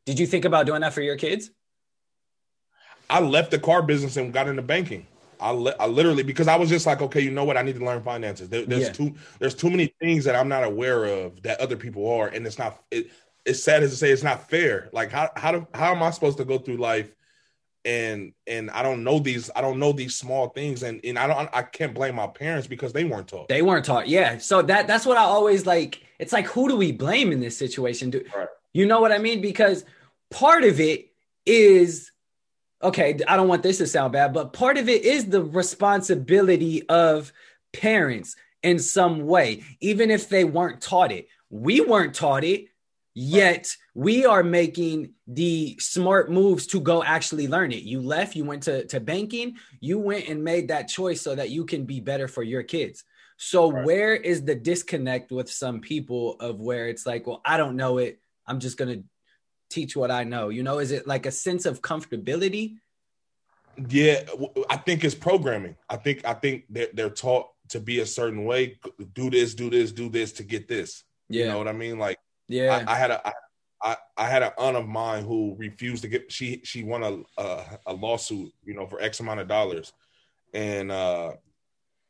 did 0.05 0.19
you 0.19 0.27
think 0.27 0.45
about 0.45 0.65
doing 0.65 0.81
that 0.81 0.93
for 0.93 1.01
your 1.01 1.17
kids? 1.17 1.51
I 3.09 3.19
left 3.19 3.51
the 3.51 3.59
car 3.59 3.81
business 3.81 4.17
and 4.17 4.33
got 4.33 4.47
into 4.47 4.61
banking. 4.61 5.07
I, 5.39 5.51
li- 5.51 5.73
I 5.79 5.85
literally 5.85 6.23
because 6.23 6.47
I 6.47 6.55
was 6.55 6.69
just 6.69 6.85
like, 6.85 7.01
okay, 7.01 7.21
you 7.21 7.31
know 7.31 7.43
what? 7.43 7.57
I 7.57 7.61
need 7.61 7.75
to 7.75 7.85
learn 7.85 8.01
finances. 8.01 8.49
There, 8.49 8.65
there's 8.65 8.87
yeah. 8.87 8.91
too 8.91 9.15
there's 9.39 9.53
too 9.53 9.69
many 9.69 9.93
things 9.99 10.25
that 10.25 10.35
I'm 10.35 10.49
not 10.49 10.63
aware 10.63 11.05
of 11.05 11.41
that 11.43 11.59
other 11.59 11.75
people 11.75 12.09
are, 12.09 12.27
and 12.27 12.45
it's 12.45 12.57
not 12.57 12.81
it, 12.89 13.11
it's 13.45 13.63
sad 13.63 13.83
as 13.83 13.91
to 13.91 13.97
say 13.97 14.09
it's 14.09 14.23
not 14.23 14.49
fair. 14.49 14.89
Like 14.93 15.11
how 15.11 15.29
how 15.35 15.51
do, 15.51 15.67
how 15.73 15.93
am 15.93 16.01
I 16.01 16.09
supposed 16.09 16.37
to 16.39 16.45
go 16.45 16.57
through 16.57 16.77
life 16.77 17.13
and 17.87 18.33
and 18.45 18.69
I 18.71 18.83
don't 18.83 19.05
know 19.05 19.17
these 19.17 19.49
I 19.55 19.61
don't 19.61 19.79
know 19.79 19.93
these 19.93 20.13
small 20.13 20.49
things 20.49 20.83
and 20.83 20.99
and 21.05 21.17
I 21.17 21.25
don't 21.25 21.49
I 21.53 21.63
can't 21.63 21.93
blame 21.93 22.15
my 22.15 22.27
parents 22.27 22.67
because 22.67 22.91
they 22.91 23.05
weren't 23.05 23.29
taught. 23.29 23.47
They 23.47 23.61
weren't 23.61 23.85
taught. 23.85 24.09
Yeah. 24.09 24.37
So 24.39 24.61
that 24.63 24.87
that's 24.87 25.05
what 25.05 25.17
I 25.17 25.21
always 25.21 25.65
like 25.65 26.01
it's 26.19 26.33
like 26.33 26.45
who 26.47 26.67
do 26.67 26.75
we 26.75 26.91
blame 26.91 27.31
in 27.31 27.39
this 27.39 27.57
situation? 27.57 28.09
Do 28.09 28.25
right. 28.35 28.49
you 28.73 28.85
know 28.85 28.99
what 28.99 29.13
I 29.13 29.19
mean? 29.19 29.39
Because 29.39 29.85
part 30.29 30.65
of 30.65 30.81
it 30.81 31.13
is 31.45 32.11
okay, 32.83 33.17
I 33.25 33.37
don't 33.37 33.47
want 33.47 33.63
this 33.63 33.77
to 33.77 33.87
sound 33.87 34.13
bad, 34.13 34.33
but 34.33 34.53
part 34.53 34.77
of 34.77 34.89
it 34.89 35.03
is 35.03 35.25
the 35.25 35.41
responsibility 35.41 36.87
of 36.89 37.31
parents 37.71 38.35
in 38.63 38.79
some 38.79 39.25
way, 39.25 39.63
even 39.79 40.11
if 40.11 40.27
they 40.27 40.43
weren't 40.43 40.81
taught 40.81 41.13
it. 41.13 41.29
We 41.49 41.79
weren't 41.79 42.13
taught 42.13 42.43
it, 42.43 42.65
yet 43.19 43.75
we 43.95 44.27
are 44.27 44.43
making 44.43 45.11
the 45.25 45.75
smart 45.79 46.29
moves 46.31 46.67
to 46.67 46.79
go 46.79 47.03
actually 47.03 47.47
learn 47.47 47.71
it. 47.71 47.81
You 47.81 47.99
left, 47.99 48.35
you 48.35 48.45
went 48.45 48.61
to, 48.63 48.85
to 48.85 48.99
banking, 48.99 49.55
you 49.79 49.97
went 49.97 50.27
and 50.27 50.43
made 50.43 50.67
that 50.67 50.87
choice 50.87 51.19
so 51.19 51.33
that 51.33 51.49
you 51.49 51.65
can 51.65 51.85
be 51.85 51.99
better 51.99 52.27
for 52.27 52.43
your 52.43 52.61
kids. 52.61 53.03
So, 53.37 53.71
right. 53.71 53.83
where 53.83 54.15
is 54.15 54.45
the 54.45 54.53
disconnect 54.53 55.31
with 55.31 55.51
some 55.51 55.81
people 55.81 56.35
of 56.39 56.59
where 56.59 56.89
it's 56.89 57.07
like, 57.07 57.25
well, 57.25 57.41
I 57.43 57.57
don't 57.57 57.75
know 57.75 57.97
it. 57.97 58.19
I'm 58.45 58.59
just 58.59 58.77
going 58.77 58.99
to 58.99 59.03
teach 59.71 59.95
what 59.95 60.11
I 60.11 60.23
know? 60.23 60.49
You 60.49 60.61
know, 60.61 60.77
is 60.77 60.91
it 60.91 61.07
like 61.07 61.25
a 61.25 61.31
sense 61.31 61.65
of 61.65 61.81
comfortability? 61.81 62.75
Yeah, 63.89 64.21
I 64.69 64.77
think 64.77 65.03
it's 65.03 65.15
programming. 65.15 65.75
I 65.89 65.97
think 65.97 66.23
I 66.23 66.35
think 66.35 66.65
they're, 66.69 66.89
they're 66.93 67.09
taught 67.09 67.47
to 67.69 67.79
be 67.79 67.99
a 67.99 68.05
certain 68.05 68.45
way. 68.45 68.77
Do 69.13 69.31
this, 69.31 69.55
do 69.55 69.71
this, 69.71 69.91
do 69.91 70.07
this 70.07 70.33
to 70.33 70.43
get 70.43 70.67
this. 70.67 71.03
Yeah. 71.29 71.45
You 71.45 71.51
know 71.51 71.57
what 71.57 71.67
I 71.67 71.73
mean? 71.73 71.97
Like, 71.97 72.19
yeah, 72.47 72.83
I, 72.87 72.93
I 72.93 72.97
had 72.97 73.11
a 73.11 73.27
I, 73.27 73.33
I, 73.81 73.97
I 74.17 74.27
had 74.27 74.43
an 74.43 74.51
aunt 74.57 74.77
of 74.77 74.87
mine 74.87 75.23
who 75.23 75.55
refused 75.57 76.03
to 76.03 76.07
get 76.07 76.31
she 76.31 76.61
she 76.63 76.83
won 76.83 77.03
a, 77.03 77.41
a, 77.41 77.79
a 77.87 77.93
lawsuit 77.93 78.51
you 78.63 78.73
know 78.73 78.87
for 78.87 79.01
X 79.01 79.19
amount 79.19 79.39
of 79.39 79.47
dollars, 79.47 79.93
and 80.53 80.91
uh, 80.91 81.33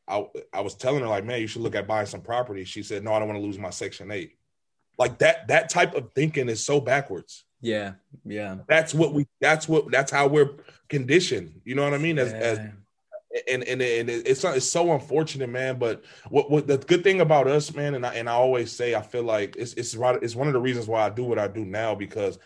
I 0.08 0.28
I 0.54 0.62
was 0.62 0.76
telling 0.76 1.02
her 1.02 1.08
like 1.08 1.26
man 1.26 1.42
you 1.42 1.48
should 1.48 1.62
look 1.62 1.76
at 1.76 1.88
buying 1.88 2.06
some 2.06 2.22
property. 2.22 2.64
She 2.64 2.84
said 2.84 3.04
no 3.04 3.14
I 3.14 3.20
don't 3.20 3.28
want 3.28 3.40
to 3.40 3.46
lose 3.46 3.60
my 3.60 3.70
Section 3.70 4.12
Eight. 4.12 4.38
Like 4.98 5.20
that 5.20 5.48
that 5.50 5.70
type 5.70 5.94
of 5.94 6.12
thinking 6.14 6.50
is 6.50 6.66
so 6.66 6.80
backwards. 6.80 7.46
Yeah, 7.62 7.94
yeah. 8.26 8.58
That's 8.68 8.94
what 8.94 9.14
we. 9.14 9.28
That's 9.42 9.68
what. 9.68 9.92
That's 9.92 10.12
how 10.12 10.28
we're 10.28 10.52
conditioned. 10.90 11.62
You 11.66 11.76
know 11.76 11.84
what 11.84 11.94
I 11.94 11.98
mean? 11.98 12.20
As, 12.20 12.32
yeah. 12.32 12.38
as 12.38 12.60
and 13.48 13.64
and 13.64 13.82
and 13.82 14.10
it's 14.10 14.44
it's 14.44 14.66
so 14.66 14.94
unfortunate, 14.94 15.50
man. 15.50 15.78
But 15.78 16.04
what 16.30 16.50
what 16.50 16.68
the 16.68 16.78
good 16.78 17.04
thing 17.04 17.22
about 17.22 17.48
us, 17.48 17.74
man, 17.74 17.96
and 17.96 18.06
I 18.06 18.16
and 18.16 18.30
I 18.30 18.34
always 18.34 18.72
say, 18.72 18.96
I 18.96 19.02
feel 19.02 19.24
like 19.24 19.56
it's 19.58 19.74
it's 19.74 19.96
right. 19.96 20.22
It's 20.22 20.36
one 20.36 20.48
of 20.48 20.54
the 20.54 20.62
reasons 20.62 20.88
why 20.88 21.06
I 21.06 21.10
do 21.10 21.24
what 21.24 21.40
I 21.40 21.48
do 21.48 21.66
now 21.66 21.96
because 21.96 22.40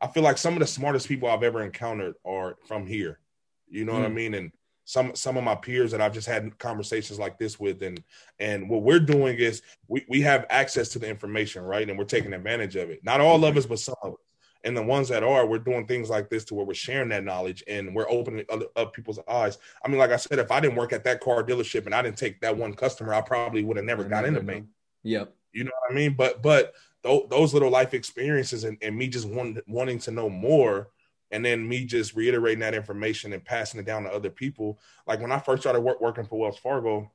I 0.00 0.08
feel 0.08 0.22
like 0.22 0.38
some 0.38 0.54
of 0.54 0.60
the 0.60 0.66
smartest 0.66 1.08
people 1.08 1.28
I've 1.28 1.42
ever 1.42 1.62
encountered 1.62 2.14
are 2.24 2.56
from 2.66 2.86
here. 2.86 3.20
You 3.68 3.84
know 3.84 3.92
mm. 3.92 4.00
what 4.00 4.06
I 4.06 4.10
mm. 4.10 4.14
mean? 4.14 4.34
And 4.34 4.52
some 4.84 5.14
some 5.14 5.36
of 5.36 5.44
my 5.44 5.54
peers 5.54 5.92
that 5.92 6.00
I've 6.00 6.14
just 6.14 6.26
had 6.26 6.58
conversations 6.58 7.18
like 7.18 7.38
this 7.38 7.58
with, 7.60 7.82
and 7.82 8.02
and 8.38 8.68
what 8.68 8.82
we're 8.82 9.00
doing 9.00 9.38
is 9.38 9.62
we 9.88 10.04
we 10.08 10.20
have 10.22 10.46
access 10.50 10.88
to 10.90 10.98
the 10.98 11.08
information, 11.08 11.62
right? 11.62 11.88
And 11.88 11.98
we're 11.98 12.04
taking 12.04 12.32
advantage 12.32 12.76
of 12.76 12.90
it. 12.90 13.04
Not 13.04 13.20
all 13.20 13.36
of 13.36 13.50
mm-hmm. 13.50 13.58
us, 13.58 13.66
but 13.66 13.78
some 13.78 13.94
of 14.02 14.14
us 14.14 14.18
and 14.64 14.76
the 14.76 14.82
ones 14.82 15.08
that 15.08 15.22
are, 15.22 15.46
we're 15.46 15.58
doing 15.58 15.86
things 15.86 16.08
like 16.08 16.30
this 16.30 16.44
to 16.44 16.54
where 16.54 16.64
we're 16.64 16.74
sharing 16.74 17.08
that 17.08 17.24
knowledge 17.24 17.64
and 17.66 17.94
we're 17.94 18.08
opening 18.08 18.44
up 18.76 18.92
people's 18.92 19.18
eyes. 19.28 19.58
I 19.84 19.88
mean, 19.88 19.98
like 19.98 20.12
I 20.12 20.16
said, 20.16 20.38
if 20.38 20.50
I 20.50 20.60
didn't 20.60 20.76
work 20.76 20.92
at 20.92 21.04
that 21.04 21.20
car 21.20 21.42
dealership 21.42 21.86
and 21.86 21.94
I 21.94 22.02
didn't 22.02 22.18
take 22.18 22.40
that 22.40 22.56
one 22.56 22.74
customer, 22.74 23.14
I 23.14 23.20
probably 23.22 23.64
would 23.64 23.76
have 23.76 23.86
never 23.86 24.04
got 24.04 24.24
into 24.24 24.40
bank. 24.40 24.66
Yep. 25.02 25.34
You 25.52 25.64
know 25.64 25.72
what 25.82 25.92
I 25.92 25.94
mean? 25.96 26.14
But 26.14 26.42
but 26.42 26.74
th- 27.02 27.28
those 27.28 27.52
little 27.52 27.70
life 27.70 27.92
experiences 27.92 28.64
and, 28.64 28.78
and 28.82 28.96
me 28.96 29.08
just 29.08 29.26
want, 29.28 29.58
wanting 29.66 29.98
to 30.00 30.10
know 30.10 30.28
more 30.28 30.88
and 31.32 31.44
then 31.44 31.66
me 31.66 31.84
just 31.84 32.14
reiterating 32.14 32.60
that 32.60 32.74
information 32.74 33.32
and 33.32 33.44
passing 33.44 33.80
it 33.80 33.86
down 33.86 34.04
to 34.04 34.12
other 34.12 34.30
people. 34.30 34.78
Like 35.06 35.20
when 35.20 35.32
I 35.32 35.38
first 35.38 35.62
started 35.62 35.80
work, 35.80 36.00
working 36.00 36.26
for 36.26 36.38
Wells 36.38 36.58
Fargo, 36.58 37.10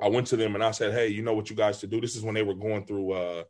I 0.00 0.08
went 0.08 0.26
to 0.28 0.36
them 0.36 0.54
and 0.54 0.64
I 0.64 0.72
said, 0.72 0.92
"Hey, 0.92 1.08
you 1.08 1.22
know 1.22 1.34
what 1.34 1.50
you 1.50 1.56
guys 1.56 1.78
to 1.78 1.86
do?" 1.86 2.00
This 2.00 2.16
is 2.16 2.22
when 2.22 2.34
they 2.34 2.42
were 2.42 2.54
going 2.54 2.84
through 2.84 3.12
uh, 3.12 3.44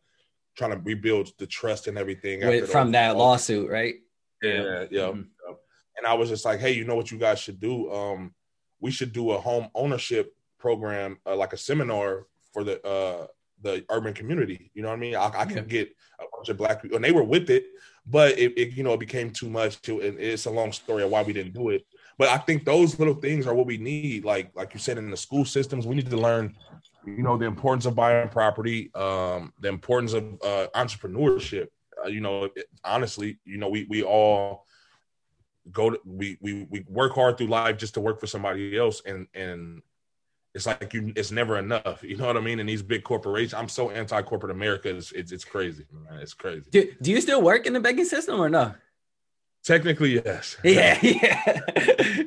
trying 0.57 0.73
to 0.73 0.79
rebuild 0.79 1.31
the 1.39 1.47
trust 1.47 1.87
and 1.87 1.99
everything 1.99 2.47
With, 2.47 2.71
from 2.71 2.93
that 2.93 3.17
lawsuit, 3.17 3.71
right? 3.71 3.97
Yeah, 4.43 4.87
yeah. 4.91 5.01
Mm-hmm. 5.09 5.53
And 5.97 6.07
I 6.07 6.15
was 6.15 6.29
just 6.29 6.45
like, 6.45 6.61
hey, 6.61 6.73
you 6.73 6.85
know 6.85 6.97
what 6.97 7.11
you 7.11 7.19
guys 7.19 7.39
should 7.39 7.61
do? 7.61 7.93
Um, 7.93 8.35
we 8.81 8.91
should 8.91 9.13
do 9.13 9.31
a 9.33 9.41
home 9.41 9.69
ownership 9.75 10.35
program, 10.59 11.19
uh, 11.27 11.37
like 11.37 11.53
a 11.53 11.57
seminar 11.57 12.27
for 12.53 12.65
the 12.65 12.85
uh 12.87 13.27
the 13.63 13.85
urban 13.89 14.13
community. 14.13 14.71
You 14.75 14.83
know 14.83 14.89
what 14.89 14.97
I 14.97 15.01
mean? 15.01 15.17
I, 15.17 15.27
I 15.35 15.45
can 15.47 15.57
yeah. 15.57 15.63
get 15.63 15.97
a 16.21 16.25
bunch 16.37 16.49
of 16.51 16.57
black 16.57 16.83
people, 16.83 16.97
and 16.97 17.05
they 17.05 17.13
were 17.13 17.25
with 17.25 17.49
it, 17.51 17.65
but 18.07 18.39
it, 18.39 18.53
it 18.59 18.75
you 18.75 18.83
know 18.83 18.93
it 18.93 19.01
became 19.01 19.31
too 19.31 19.49
much. 19.49 19.81
To 19.83 20.01
and 20.01 20.19
it's 20.19 20.47
a 20.47 20.51
long 20.51 20.73
story 20.73 21.03
of 21.03 21.11
why 21.11 21.23
we 21.23 21.33
didn't 21.33 21.55
do 21.55 21.71
it. 21.71 21.87
But 22.19 22.29
I 22.29 22.39
think 22.39 22.65
those 22.65 22.99
little 22.99 23.15
things 23.15 23.47
are 23.47 23.55
what 23.55 23.67
we 23.67 23.79
need. 23.79 24.25
Like 24.25 24.51
like 24.55 24.75
you 24.75 24.81
said 24.81 24.99
in 24.99 25.11
the 25.11 25.17
school 25.17 25.45
systems, 25.45 25.87
we 25.87 25.97
need 25.97 26.11
to 26.11 26.17
learn 26.17 26.55
you 27.07 27.23
know 27.23 27.37
the 27.37 27.47
importance 27.47 27.87
of 27.87 27.95
buying 27.95 28.29
property 28.29 28.91
um 28.95 29.53
the 29.61 29.69
importance 29.69 30.13
of 30.13 30.25
uh 30.43 30.67
entrepreneurship. 30.75 31.69
Uh, 32.05 32.09
you 32.09 32.21
know 32.21 32.45
it, 32.45 32.67
honestly 32.85 33.39
you 33.45 33.57
know 33.57 33.69
we 33.69 33.87
we 33.89 34.03
all 34.03 34.67
go 35.73 35.91
to 35.91 36.01
we 36.05 36.37
we 36.41 36.67
we 36.69 36.85
work 36.89 37.15
hard 37.15 37.39
through 37.39 37.47
life 37.47 37.77
just 37.79 37.95
to 37.95 38.01
work 38.01 38.21
for 38.21 38.27
somebody 38.27 38.77
else 38.77 39.03
and 39.07 39.27
and 39.35 39.83
it's 40.55 40.67
like 40.67 40.95
you 40.95 41.13
it's 41.17 41.33
never 41.33 41.59
enough. 41.59 42.05
You 42.05 42.17
know 42.17 42.27
what 42.27 42.37
i 42.37 42.41
mean? 42.41 42.61
In 42.61 42.67
these 42.67 42.83
big 42.83 43.03
corporations 43.05 43.55
i'm 43.55 43.69
so 43.69 43.91
anti-corporate 43.91 44.53
america 44.53 44.89
it's 44.95 45.13
it's, 45.13 45.33
it's 45.33 45.45
crazy 45.45 45.85
man. 45.93 46.21
It's 46.21 46.35
crazy. 46.35 46.67
Do, 46.71 46.93
do 47.01 47.11
you 47.11 47.21
still 47.21 47.43
work 47.43 47.67
in 47.67 47.73
the 47.73 47.81
banking 47.81 48.05
system 48.05 48.41
or 48.41 48.49
no? 48.49 48.75
Technically 49.65 50.21
yes. 50.25 50.57
Yeah 50.65 50.99
yeah. 51.03 51.61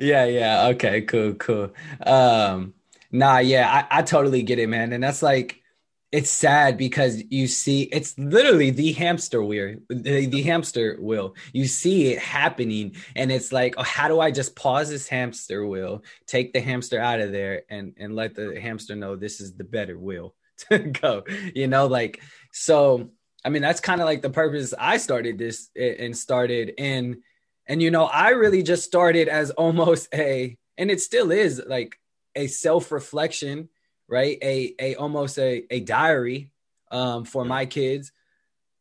Yeah 0.00 0.24
yeah. 0.24 0.66
Okay 0.68 1.02
cool 1.02 1.34
cool. 1.34 1.72
Um 2.04 2.74
Nah, 3.10 3.38
yeah, 3.38 3.86
I, 3.90 3.98
I 3.98 4.02
totally 4.02 4.42
get 4.42 4.58
it, 4.58 4.68
man. 4.68 4.92
And 4.92 5.02
that's 5.02 5.22
like, 5.22 5.62
it's 6.10 6.30
sad 6.30 6.78
because 6.78 7.22
you 7.28 7.46
see 7.46 7.82
it's 7.82 8.16
literally 8.18 8.70
the 8.70 8.92
hamster 8.92 9.42
wheel 9.42 9.76
the, 9.90 10.26
the, 10.26 10.42
hamster 10.42 10.96
wheel 11.00 11.34
you 11.52 11.66
see 11.66 12.12
it 12.12 12.18
happening 12.18 12.96
and 13.14 13.30
it's 13.30 13.52
like 13.52 13.74
oh, 13.76 13.82
how 13.82 14.08
do 14.08 14.18
i 14.18 14.30
just 14.30 14.56
pause 14.56 14.88
this 14.88 15.06
hamster 15.06 15.66
wheel 15.66 16.02
take 16.26 16.52
the 16.52 16.60
hamster 16.60 16.98
out 16.98 17.20
of 17.20 17.30
there 17.30 17.62
and 17.68 17.92
and 17.98 18.16
let 18.16 18.34
the 18.34 18.58
hamster 18.58 18.96
know 18.96 19.16
this 19.16 19.40
is 19.40 19.54
the 19.54 19.64
better 19.64 19.98
wheel 19.98 20.34
to 20.56 20.78
go 20.78 21.24
you 21.54 21.66
know 21.66 21.86
like 21.86 22.22
so 22.52 23.10
i 23.44 23.50
mean 23.50 23.62
that's 23.62 23.80
kind 23.80 24.00
of 24.00 24.06
like 24.06 24.22
the 24.22 24.30
purpose 24.30 24.72
i 24.78 24.96
started 24.96 25.36
this 25.36 25.68
and 25.76 26.16
started 26.16 26.72
in 26.78 27.20
and 27.66 27.82
you 27.82 27.90
know 27.90 28.04
i 28.04 28.30
really 28.30 28.62
just 28.62 28.84
started 28.84 29.28
as 29.28 29.50
almost 29.52 30.08
a 30.14 30.56
and 30.78 30.90
it 30.90 31.00
still 31.02 31.30
is 31.30 31.60
like 31.66 31.98
a 32.38 32.46
self-reflection, 32.46 33.68
right? 34.08 34.38
A 34.42 34.74
a 34.78 34.94
almost 34.94 35.38
a, 35.38 35.64
a 35.70 35.80
diary 35.80 36.52
um, 36.90 37.24
for 37.24 37.44
my 37.44 37.66
kids. 37.66 38.12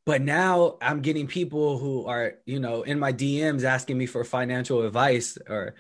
But 0.06 0.22
now 0.22 0.78
I'm 0.82 1.02
getting 1.02 1.28
people 1.28 1.78
who 1.78 2.06
are, 2.06 2.36
you 2.46 2.62
know, 2.62 2.84
in 2.84 2.98
my 2.98 3.12
DMs 3.12 3.66
asking 3.66 3.98
me 3.98 4.06
for 4.06 4.24
financial 4.24 4.86
advice 4.86 5.38
or, 5.50 5.76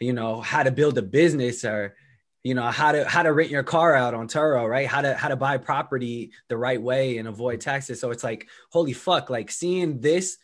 you 0.00 0.12
know, 0.12 0.40
how 0.40 0.64
to 0.64 0.72
build 0.72 0.98
a 0.98 1.02
business 1.02 1.64
or, 1.64 1.94
you 2.42 2.54
know, 2.54 2.70
how 2.70 2.90
to 2.90 3.08
how 3.08 3.22
to 3.22 3.32
rent 3.32 3.50
your 3.50 3.62
car 3.62 3.94
out 3.94 4.14
on 4.14 4.26
Turo, 4.26 4.68
right? 4.68 4.88
How 4.88 5.02
to 5.02 5.14
how 5.14 5.28
to 5.28 5.36
buy 5.36 5.58
property 5.58 6.32
the 6.48 6.56
right 6.56 6.80
way 6.80 7.18
and 7.18 7.28
avoid 7.28 7.60
taxes. 7.60 8.00
So 8.00 8.10
it's 8.10 8.24
like, 8.24 8.48
holy 8.72 8.94
fuck, 8.94 9.30
like 9.30 9.50
seeing 9.50 10.00
this 10.00 10.38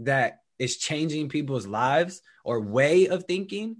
that 0.00 0.40
is 0.58 0.76
changing 0.76 1.28
people's 1.28 1.66
lives 1.66 2.22
or 2.44 2.60
way 2.60 3.06
of 3.08 3.24
thinking 3.24 3.76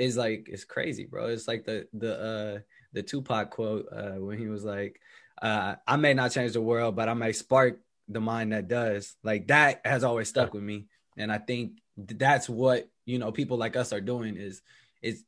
is 0.00 0.16
like 0.16 0.48
it's 0.50 0.64
crazy, 0.64 1.04
bro. 1.04 1.26
It's 1.26 1.46
like 1.46 1.64
the 1.64 1.86
the 1.92 2.20
uh 2.20 2.58
the 2.92 3.02
Tupac 3.02 3.50
quote 3.50 3.86
uh 3.92 4.12
when 4.12 4.38
he 4.38 4.48
was 4.48 4.64
like, 4.64 5.00
uh, 5.40 5.76
I 5.86 5.96
may 5.96 6.14
not 6.14 6.32
change 6.32 6.52
the 6.52 6.60
world, 6.60 6.96
but 6.96 7.08
I 7.08 7.14
may 7.14 7.32
spark 7.32 7.80
the 8.08 8.20
mind 8.20 8.52
that 8.52 8.68
does. 8.68 9.16
Like 9.22 9.48
that 9.48 9.80
has 9.84 10.04
always 10.04 10.28
stuck 10.28 10.52
with 10.52 10.62
me. 10.62 10.86
And 11.16 11.32
I 11.32 11.38
think 11.38 11.80
that's 11.96 12.48
what, 12.48 12.88
you 13.06 13.18
know, 13.18 13.32
people 13.32 13.56
like 13.56 13.76
us 13.76 13.92
are 13.92 14.00
doing 14.00 14.36
is 14.36 14.62
is 15.02 15.24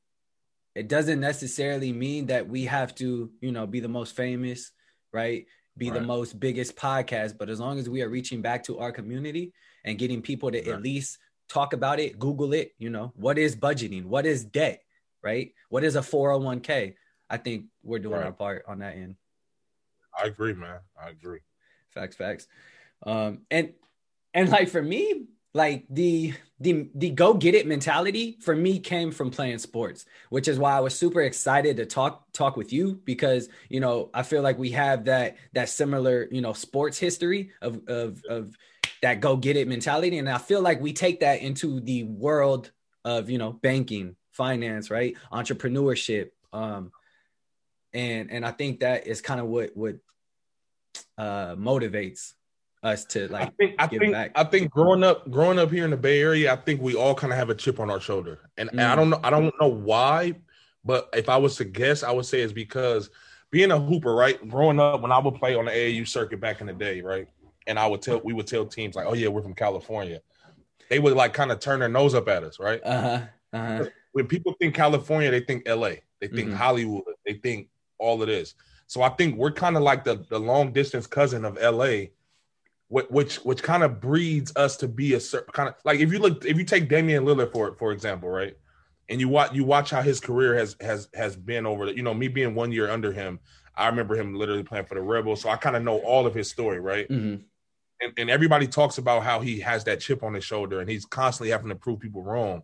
it 0.75 0.89
doesn't 0.89 1.21
necessarily 1.21 1.93
mean 1.93 2.27
that 2.27 2.49
we 2.49 2.65
have 2.65 2.95
to, 2.97 3.31
you 3.41 3.53
know, 3.53 3.67
be 3.67 3.81
the 3.81 3.89
most 3.89 4.17
famous, 4.17 4.73
right? 5.13 5.47
Be 5.77 5.91
right. 5.91 6.01
the 6.01 6.07
most 6.07 6.39
biggest 6.39 6.77
podcast, 6.77 7.37
but 7.39 7.51
as 7.51 7.61
long 7.61 7.79
as 7.79 7.89
we 7.89 8.03
are 8.03 8.09
reaching 8.09 8.43
back 8.43 8.65
to 8.65 8.79
our 8.79 8.93
community 8.93 9.53
and 9.85 9.99
getting 9.99 10.23
people 10.23 10.51
to 10.51 10.59
right. 10.59 10.69
at 10.69 10.83
least 10.83 11.19
talk 11.53 11.73
about 11.73 12.01
it, 12.01 12.19
Google 12.19 12.53
it, 12.55 12.73
you 12.79 12.91
know, 12.91 13.13
what 13.17 13.39
is 13.39 13.55
budgeting? 13.55 14.05
What 14.07 14.27
is 14.27 14.45
debt? 14.45 14.83
Right? 15.23 15.53
What 15.69 15.85
is 15.85 15.97
a 15.97 16.01
401k? 16.01 16.95
I 17.29 17.37
think 17.37 17.67
we're 17.83 17.99
doing 17.99 18.17
right. 18.17 18.27
our 18.27 18.33
part 18.33 18.65
on 18.67 18.81
that 18.81 18.97
end. 18.97 19.17
I 20.19 20.27
agree, 20.27 20.55
man. 20.55 20.81
I 21.01 21.11
agree. 21.11 21.41
Facts, 21.91 22.17
facts. 22.17 22.47
Um, 23.05 23.41
and 23.51 23.73
and 24.35 24.49
like 24.49 24.69
for 24.69 24.83
me, 24.83 25.27
like 25.55 25.85
the 25.91 26.35
the 26.61 26.89
the 26.95 27.11
go 27.11 27.35
get 27.35 27.55
it 27.55 27.67
mentality 27.67 28.39
for 28.41 28.55
me 28.57 28.79
came 28.79 29.11
from 29.11 29.31
playing 29.31 29.59
sports, 29.59 30.07
which 30.31 30.49
is 30.49 30.59
why 30.59 30.77
I 30.77 30.81
was 30.81 30.99
super 30.99 31.21
excited 31.21 31.77
to 31.77 31.87
talk 31.87 32.31
talk 32.33 32.57
with 32.57 32.73
you 32.73 33.01
because 33.05 33.49
you 33.69 33.81
know 33.81 34.11
I 34.15 34.23
feel 34.23 34.43
like 34.43 34.59
we 34.59 34.71
have 34.71 35.05
that 35.07 35.37
that 35.53 35.69
similar 35.69 36.29
you 36.31 36.41
know 36.41 36.53
sports 36.53 36.99
history 36.99 37.51
of 37.61 37.87
of 37.87 38.25
of 38.25 38.57
that 39.03 39.21
go 39.21 39.37
get 39.37 39.57
it 39.57 39.69
mentality. 39.69 40.17
And 40.19 40.29
I 40.29 40.39
feel 40.39 40.63
like 40.63 40.81
we 40.81 40.93
take 40.93 41.21
that 41.21 41.43
into 41.43 41.81
the 41.81 42.05
world 42.05 42.71
of, 43.05 43.29
you 43.29 43.39
know, 43.39 43.53
banking, 43.53 44.17
finance, 44.31 44.91
right? 44.91 45.17
Entrepreneurship. 45.33 46.31
Um, 46.53 46.93
and 47.93 48.31
and 48.31 48.47
I 48.47 48.53
think 48.53 48.81
that 48.81 49.07
is 49.07 49.21
kind 49.21 49.41
of 49.41 49.47
what 49.47 49.77
what 49.77 49.97
uh 51.19 51.55
motivates 51.57 52.33
us 52.83 53.05
to 53.05 53.29
like 53.29 53.49
I 53.49 53.53
think 53.59 53.75
I 53.79 53.87
think 53.87 54.13
back. 54.13 54.33
I 54.35 54.45
think 54.45 54.71
growing 54.71 55.05
up 55.05 55.31
growing 55.31 55.59
up 55.59 55.71
here 55.71 55.85
in 55.85 55.91
the 55.91 55.97
Bay 55.97 56.21
Area, 56.21 56.53
I 56.53 56.57
think 56.57 56.81
we 56.81 56.95
all 56.95 57.15
kind 57.15 57.33
of 57.33 57.39
have 57.39 57.51
a 57.51 57.55
chip 57.55 57.81
on 57.81 57.91
our 57.91 58.01
shoulder. 58.01 58.51
And, 58.57 58.71
mm. 58.71 58.73
and 58.73 58.83
I 58.83 58.95
mm. 58.95 58.97
don't 58.97 59.11
know 59.11 59.21
I 59.23 59.31
don't 59.31 59.55
know 59.61 59.69
why, 59.69 60.35
but 60.85 61.09
if 61.13 61.29
I 61.29 61.37
was 61.37 61.57
to 61.57 61.65
guess, 61.65 62.03
I 62.03 62.11
would 62.13 62.27
say 62.27 62.41
it's 62.41 62.53
because 62.53 63.11
being 63.51 63.71
a 63.71 63.79
hooper, 63.79 64.15
right? 64.15 64.49
Growing 64.49 64.81
up 64.81 65.03
when 65.03 65.13
I 65.13 65.19
would 65.19 65.35
play 65.35 65.55
on 65.55 65.67
the 65.67 65.71
AAU 65.71 66.09
circuit 66.09 66.41
back 66.41 66.61
in 66.61 66.67
the 66.67 66.73
day, 66.73 67.03
right? 67.03 67.29
And 67.67 67.79
I 67.79 67.87
would 67.87 68.03
tell 68.03 68.21
we 68.23 68.33
would 68.33 68.47
tell 68.47 68.67
teams 68.67 68.95
like, 68.95 69.07
"Oh 69.07 69.15
yeah, 69.15 69.29
we're 69.29 69.43
from 69.43 69.55
California." 69.55 70.21
They 70.91 70.99
would 70.99 71.15
like 71.15 71.33
kind 71.33 71.53
of 71.53 71.61
turn 71.61 71.81
their 71.81 71.89
nose 71.89 72.15
up 72.15 72.29
at 72.29 72.45
us, 72.45 72.59
right? 72.59 72.81
Uh-huh. 72.85 73.23
Uh-huh. 73.53 73.85
When 74.13 74.27
people 74.27 74.55
think 74.61 74.75
California, 74.75 75.31
they 75.31 75.41
think 75.41 75.67
LA, 75.67 75.95
they 76.21 76.29
think 76.29 76.49
mm-hmm. 76.49 76.57
Hollywood, 76.57 77.05
they 77.25 77.35
think 77.35 77.69
all 77.99 78.21
of 78.21 78.29
this. 78.29 78.55
So 78.87 79.03
I 79.03 79.09
think 79.11 79.37
we're 79.37 79.53
kind 79.53 79.77
of 79.77 79.83
like 79.83 80.05
the, 80.05 80.25
the 80.29 80.39
long 80.39 80.73
distance 80.73 81.07
cousin 81.07 81.47
of 81.47 81.57
LA, 81.61 82.09
which 82.89 83.37
which 83.37 83.63
kind 83.63 83.83
of 83.83 84.01
breeds 84.01 84.53
us 84.57 84.77
to 84.79 84.89
be 84.89 85.15
a 85.15 85.21
certain 85.21 85.51
kind 85.53 85.71
of 85.71 85.77
like 85.85 86.01
if 86.01 86.13
you 86.13 86.19
look 86.19 86.45
if 86.45 86.59
you 86.59 86.65
take 86.65 86.91
Damian 86.91 87.25
Lillard 87.25 87.53
for 87.53 87.75
for 87.77 87.93
example, 87.93 88.29
right? 88.29 88.55
And 89.09 89.19
you 89.19 89.29
watch 89.29 89.55
you 89.55 89.65
watch 89.65 89.91
how 89.91 90.03
his 90.03 90.21
career 90.21 90.55
has 90.57 90.77
has 90.81 91.09
has 91.15 91.37
been 91.37 91.65
over 91.65 91.87
the 91.87 91.97
you 91.97 92.03
know 92.03 92.13
me 92.13 92.29
being 92.29 92.55
one 92.55 92.71
year 92.71 92.91
under 92.91 93.13
him, 93.13 93.41
I 93.75 93.87
remember 93.87 94.15
him 94.15 94.35
literally 94.35 94.63
playing 94.63 94.85
for 94.85 94.95
the 94.95 95.01
Rebels, 95.01 95.41
so 95.41 95.49
I 95.49 95.57
kind 95.57 95.77
of 95.77 95.83
know 95.83 95.99
all 96.01 96.27
of 96.27 96.35
his 96.35 96.51
story, 96.51 96.81
right? 96.81 97.09
Mm-hmm. 97.09 97.43
And, 98.03 98.13
and 98.19 98.31
everybody 98.31 98.67
talks 98.67 98.99
about 98.99 99.23
how 99.23 99.41
he 99.41 99.61
has 99.61 99.85
that 99.85 100.01
chip 100.01 100.23
on 100.23 100.35
his 100.35 100.45
shoulder 100.45 100.81
and 100.81 100.89
he's 100.89 101.05
constantly 101.05 101.51
having 101.51 101.69
to 101.69 101.75
prove 101.75 102.01
people 102.01 102.23
wrong, 102.23 102.63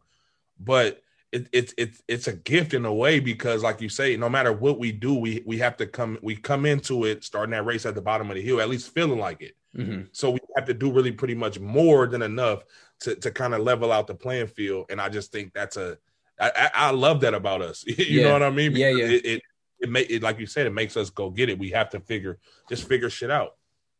but 0.58 1.02
it, 1.32 1.46
it's 1.52 1.74
it's 1.76 2.02
it's 2.08 2.26
a 2.26 2.32
gift 2.32 2.72
in 2.72 2.84
a 2.84 2.92
way 2.92 3.20
because 3.20 3.62
like 3.62 3.80
you 3.80 3.88
say 3.88 4.16
no 4.16 4.30
matter 4.30 4.52
what 4.52 4.78
we 4.78 4.92
do 4.92 5.14
we 5.14 5.42
we 5.44 5.58
have 5.58 5.76
to 5.76 5.86
come 5.86 6.18
we 6.22 6.34
come 6.34 6.64
into 6.64 7.04
it 7.04 7.22
starting 7.22 7.50
that 7.50 7.66
race 7.66 7.84
at 7.84 7.94
the 7.94 8.00
bottom 8.00 8.30
of 8.30 8.36
the 8.36 8.42
hill 8.42 8.60
at 8.60 8.68
least 8.68 8.94
feeling 8.94 9.18
like 9.18 9.42
it. 9.42 9.54
Mm-hmm. 9.76 10.04
so 10.12 10.30
we 10.30 10.38
have 10.56 10.64
to 10.64 10.72
do 10.72 10.90
really 10.90 11.12
pretty 11.12 11.34
much 11.34 11.60
more 11.60 12.06
than 12.06 12.22
enough 12.22 12.64
to 13.00 13.14
to 13.16 13.30
kind 13.30 13.52
of 13.54 13.60
level 13.60 13.92
out 13.92 14.06
the 14.06 14.14
playing 14.14 14.46
field. 14.46 14.86
And 14.88 15.00
i 15.00 15.08
just 15.10 15.30
think 15.30 15.52
that's 15.52 15.76
a 15.76 15.98
I, 16.40 16.70
I 16.72 16.90
love 16.92 17.20
that 17.22 17.34
about 17.34 17.62
us. 17.62 17.84
You 17.86 18.20
yeah. 18.20 18.24
know 18.24 18.32
what 18.32 18.42
i 18.44 18.50
mean? 18.50 18.72
Because 18.72 18.96
yeah. 18.96 19.04
Yeah 19.04 19.12
it, 19.12 19.26
it 19.26 19.42
it, 19.80 19.90
may, 19.90 20.00
it 20.02 20.22
like 20.22 20.38
you 20.40 20.46
said 20.46 20.66
it 20.66 20.72
makes 20.72 20.96
us 20.96 21.10
go 21.10 21.30
get 21.30 21.48
it. 21.48 21.58
We 21.58 21.70
have 21.70 21.90
to 21.90 22.00
figure 22.00 22.38
just 22.68 22.88
figure 22.88 23.10
shit 23.10 23.30
out 23.30 23.57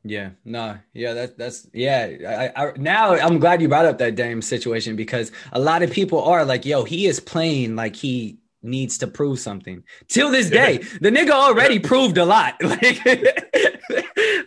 yeah, 0.09 0.31
no, 0.45 0.79
yeah, 0.95 1.13
that, 1.15 1.39
that's 1.39 1.69
yeah. 1.73 2.51
I, 2.57 2.69
I, 2.69 2.73
now 2.77 3.13
I'm 3.13 3.39
glad 3.39 3.61
you 3.61 3.69
brought 3.69 3.85
up 3.85 3.99
that 3.99 4.15
Dame 4.15 4.41
situation 4.41 4.97
because 4.97 5.31
a 5.53 5.61
lot 5.61 5.83
of 5.83 5.91
people 5.91 6.23
are 6.23 6.45
like, 6.45 6.65
"Yo, 6.65 6.85
he 6.85 7.07
is 7.07 7.21
playing 7.21 7.77
like 7.77 7.95
he 7.95 8.39
needs 8.63 8.99
to 8.99 9.07
prove 9.07 9.39
something." 9.39 9.85
Till 10.09 10.31
this 10.31 10.49
day, 10.49 10.79
the 11.01 11.11
nigga 11.11 11.31
already 11.31 11.79
proved 11.79 12.19
a 12.19 12.25
lot. 12.25 12.61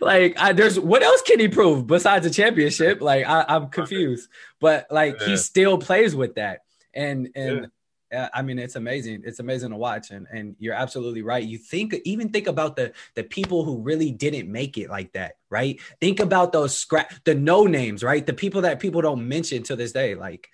Like, 0.02 0.34
like 0.34 0.34
I, 0.38 0.52
there's 0.52 0.78
what 0.78 1.02
else 1.02 1.22
can 1.22 1.38
he 1.38 1.48
prove 1.48 1.86
besides 1.86 2.26
a 2.26 2.30
championship? 2.30 3.00
Like 3.00 3.24
I, 3.26 3.44
am 3.48 3.68
confused, 3.68 4.28
but 4.60 4.86
like 4.90 5.16
yeah. 5.20 5.26
he 5.26 5.36
still 5.36 5.78
plays 5.78 6.14
with 6.16 6.34
that, 6.34 6.60
and 6.92 7.30
and. 7.34 7.56
Yeah 7.62 7.66
I 8.12 8.42
mean, 8.42 8.58
it's 8.58 8.76
amazing. 8.76 9.22
It's 9.24 9.40
amazing 9.40 9.70
to 9.70 9.76
watch, 9.76 10.10
and 10.10 10.26
and 10.30 10.56
you're 10.58 10.74
absolutely 10.74 11.22
right. 11.22 11.42
You 11.42 11.58
think 11.58 11.94
even 12.04 12.28
think 12.28 12.46
about 12.46 12.76
the 12.76 12.92
the 13.14 13.24
people 13.24 13.64
who 13.64 13.78
really 13.78 14.10
didn't 14.10 14.50
make 14.50 14.76
it 14.76 14.90
like 14.90 15.12
that, 15.12 15.36
right? 15.50 15.80
Think 16.00 16.20
about 16.20 16.52
those 16.52 16.78
scrap 16.78 17.12
the 17.24 17.34
no 17.34 17.64
names, 17.64 18.02
right? 18.02 18.24
The 18.24 18.34
people 18.34 18.62
that 18.62 18.80
people 18.80 19.00
don't 19.00 19.28
mention 19.28 19.62
to 19.64 19.76
this 19.76 19.92
day, 19.92 20.14
like, 20.14 20.48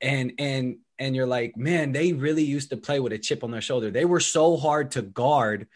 and 0.00 0.32
and 0.38 0.78
and 0.98 1.14
you're 1.14 1.26
like, 1.26 1.56
man, 1.56 1.92
they 1.92 2.12
really 2.12 2.44
used 2.44 2.70
to 2.70 2.76
play 2.76 3.00
with 3.00 3.12
a 3.12 3.18
chip 3.18 3.44
on 3.44 3.50
their 3.50 3.60
shoulder. 3.60 3.90
They 3.90 4.04
were 4.04 4.20
so 4.20 4.56
hard 4.56 4.92
to 4.92 5.02
guard, 5.02 5.66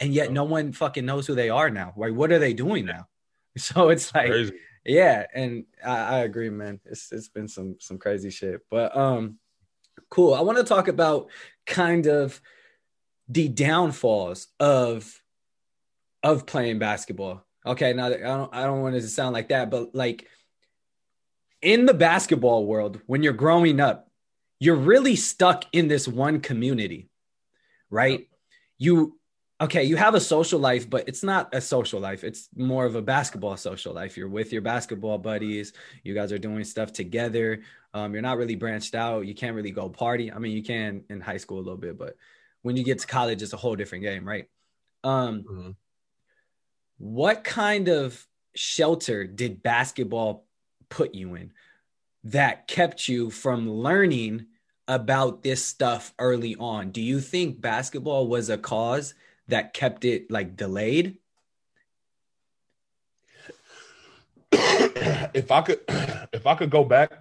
and 0.00 0.14
yet 0.14 0.32
no 0.32 0.44
one 0.44 0.72
fucking 0.72 1.04
knows 1.04 1.26
who 1.26 1.34
they 1.34 1.50
are 1.50 1.70
now. 1.70 1.92
Like, 1.96 2.14
what 2.14 2.32
are 2.32 2.38
they 2.38 2.54
doing 2.54 2.86
now? 2.86 3.06
So 3.56 3.88
it's 3.88 4.14
like. 4.14 4.28
Crazy. 4.30 4.54
Yeah, 4.84 5.26
and 5.34 5.64
I, 5.84 5.96
I 5.96 6.18
agree, 6.20 6.48
man. 6.48 6.80
It's 6.86 7.12
it's 7.12 7.28
been 7.28 7.48
some 7.48 7.76
some 7.78 7.98
crazy 7.98 8.30
shit, 8.30 8.60
but 8.70 8.96
um, 8.96 9.38
Cool. 10.10 10.34
I 10.34 10.40
want 10.40 10.58
to 10.58 10.64
talk 10.64 10.88
about 10.88 11.28
kind 11.66 12.06
of 12.06 12.40
the 13.28 13.48
downfalls 13.48 14.48
of 14.58 15.20
of 16.22 16.46
playing 16.46 16.78
basketball. 16.78 17.44
Okay, 17.66 17.92
now 17.92 18.06
I 18.06 18.16
don't 18.18 18.54
I 18.54 18.62
don't 18.64 18.82
want 18.82 18.96
it 18.96 19.02
to 19.02 19.08
sound 19.08 19.34
like 19.34 19.48
that, 19.48 19.70
but 19.70 19.94
like 19.94 20.26
in 21.60 21.86
the 21.86 21.94
basketball 21.94 22.66
world, 22.66 23.00
when 23.06 23.22
you're 23.22 23.32
growing 23.32 23.80
up, 23.80 24.10
you're 24.60 24.76
really 24.76 25.16
stuck 25.16 25.64
in 25.72 25.88
this 25.88 26.08
one 26.08 26.40
community, 26.40 27.10
right? 27.90 28.28
You 28.78 29.17
okay, 29.60 29.82
you 29.82 29.96
have 29.96 30.14
a 30.14 30.20
social 30.20 30.58
life, 30.60 30.88
but 30.88 31.08
it's 31.08 31.24
not 31.24 31.52
a 31.52 31.60
social 31.60 32.00
life. 32.00 32.22
It's 32.22 32.48
more 32.56 32.86
of 32.86 32.94
a 32.94 33.02
basketball 33.02 33.56
social 33.56 33.92
life. 33.92 34.16
You're 34.16 34.28
with 34.28 34.52
your 34.52 34.62
basketball 34.62 35.18
buddies. 35.18 35.72
You 36.04 36.14
guys 36.14 36.32
are 36.32 36.38
doing 36.38 36.62
stuff 36.64 36.92
together. 36.92 37.62
Um, 37.92 38.12
you're 38.12 38.22
not 38.22 38.38
really 38.38 38.54
branched 38.54 38.94
out. 38.94 39.26
You 39.26 39.34
can't 39.34 39.56
really 39.56 39.72
go 39.72 39.88
party. 39.88 40.32
I 40.32 40.38
mean, 40.38 40.52
you 40.52 40.62
can 40.62 41.02
in 41.10 41.20
high 41.20 41.38
school 41.38 41.58
a 41.58 41.60
little 41.60 41.76
bit, 41.76 41.98
but 41.98 42.16
when 42.62 42.76
you 42.76 42.84
get 42.84 43.00
to 43.00 43.06
college, 43.06 43.42
it's 43.42 43.52
a 43.52 43.56
whole 43.56 43.74
different 43.74 44.04
game, 44.04 44.26
right? 44.26 44.46
Um, 45.02 45.42
mm-hmm. 45.42 45.70
What 46.98 47.42
kind 47.42 47.88
of 47.88 48.24
shelter 48.54 49.24
did 49.26 49.62
basketball 49.62 50.46
put 50.88 51.14
you 51.14 51.34
in 51.34 51.52
that 52.24 52.66
kept 52.68 53.08
you 53.08 53.30
from 53.30 53.70
learning 53.70 54.46
about 54.86 55.42
this 55.42 55.64
stuff 55.64 56.14
early 56.18 56.54
on? 56.56 56.90
Do 56.90 57.00
you 57.00 57.20
think 57.20 57.60
basketball 57.60 58.28
was 58.28 58.50
a 58.50 58.58
cause 58.58 59.14
that 59.48 59.74
kept 59.74 60.04
it 60.04 60.30
like 60.30 60.56
delayed? 60.56 61.18
if 64.52 65.50
I 65.50 65.62
could, 65.62 65.80
if 66.32 66.46
I 66.46 66.54
could 66.54 66.70
go 66.70 66.84
back, 66.84 67.12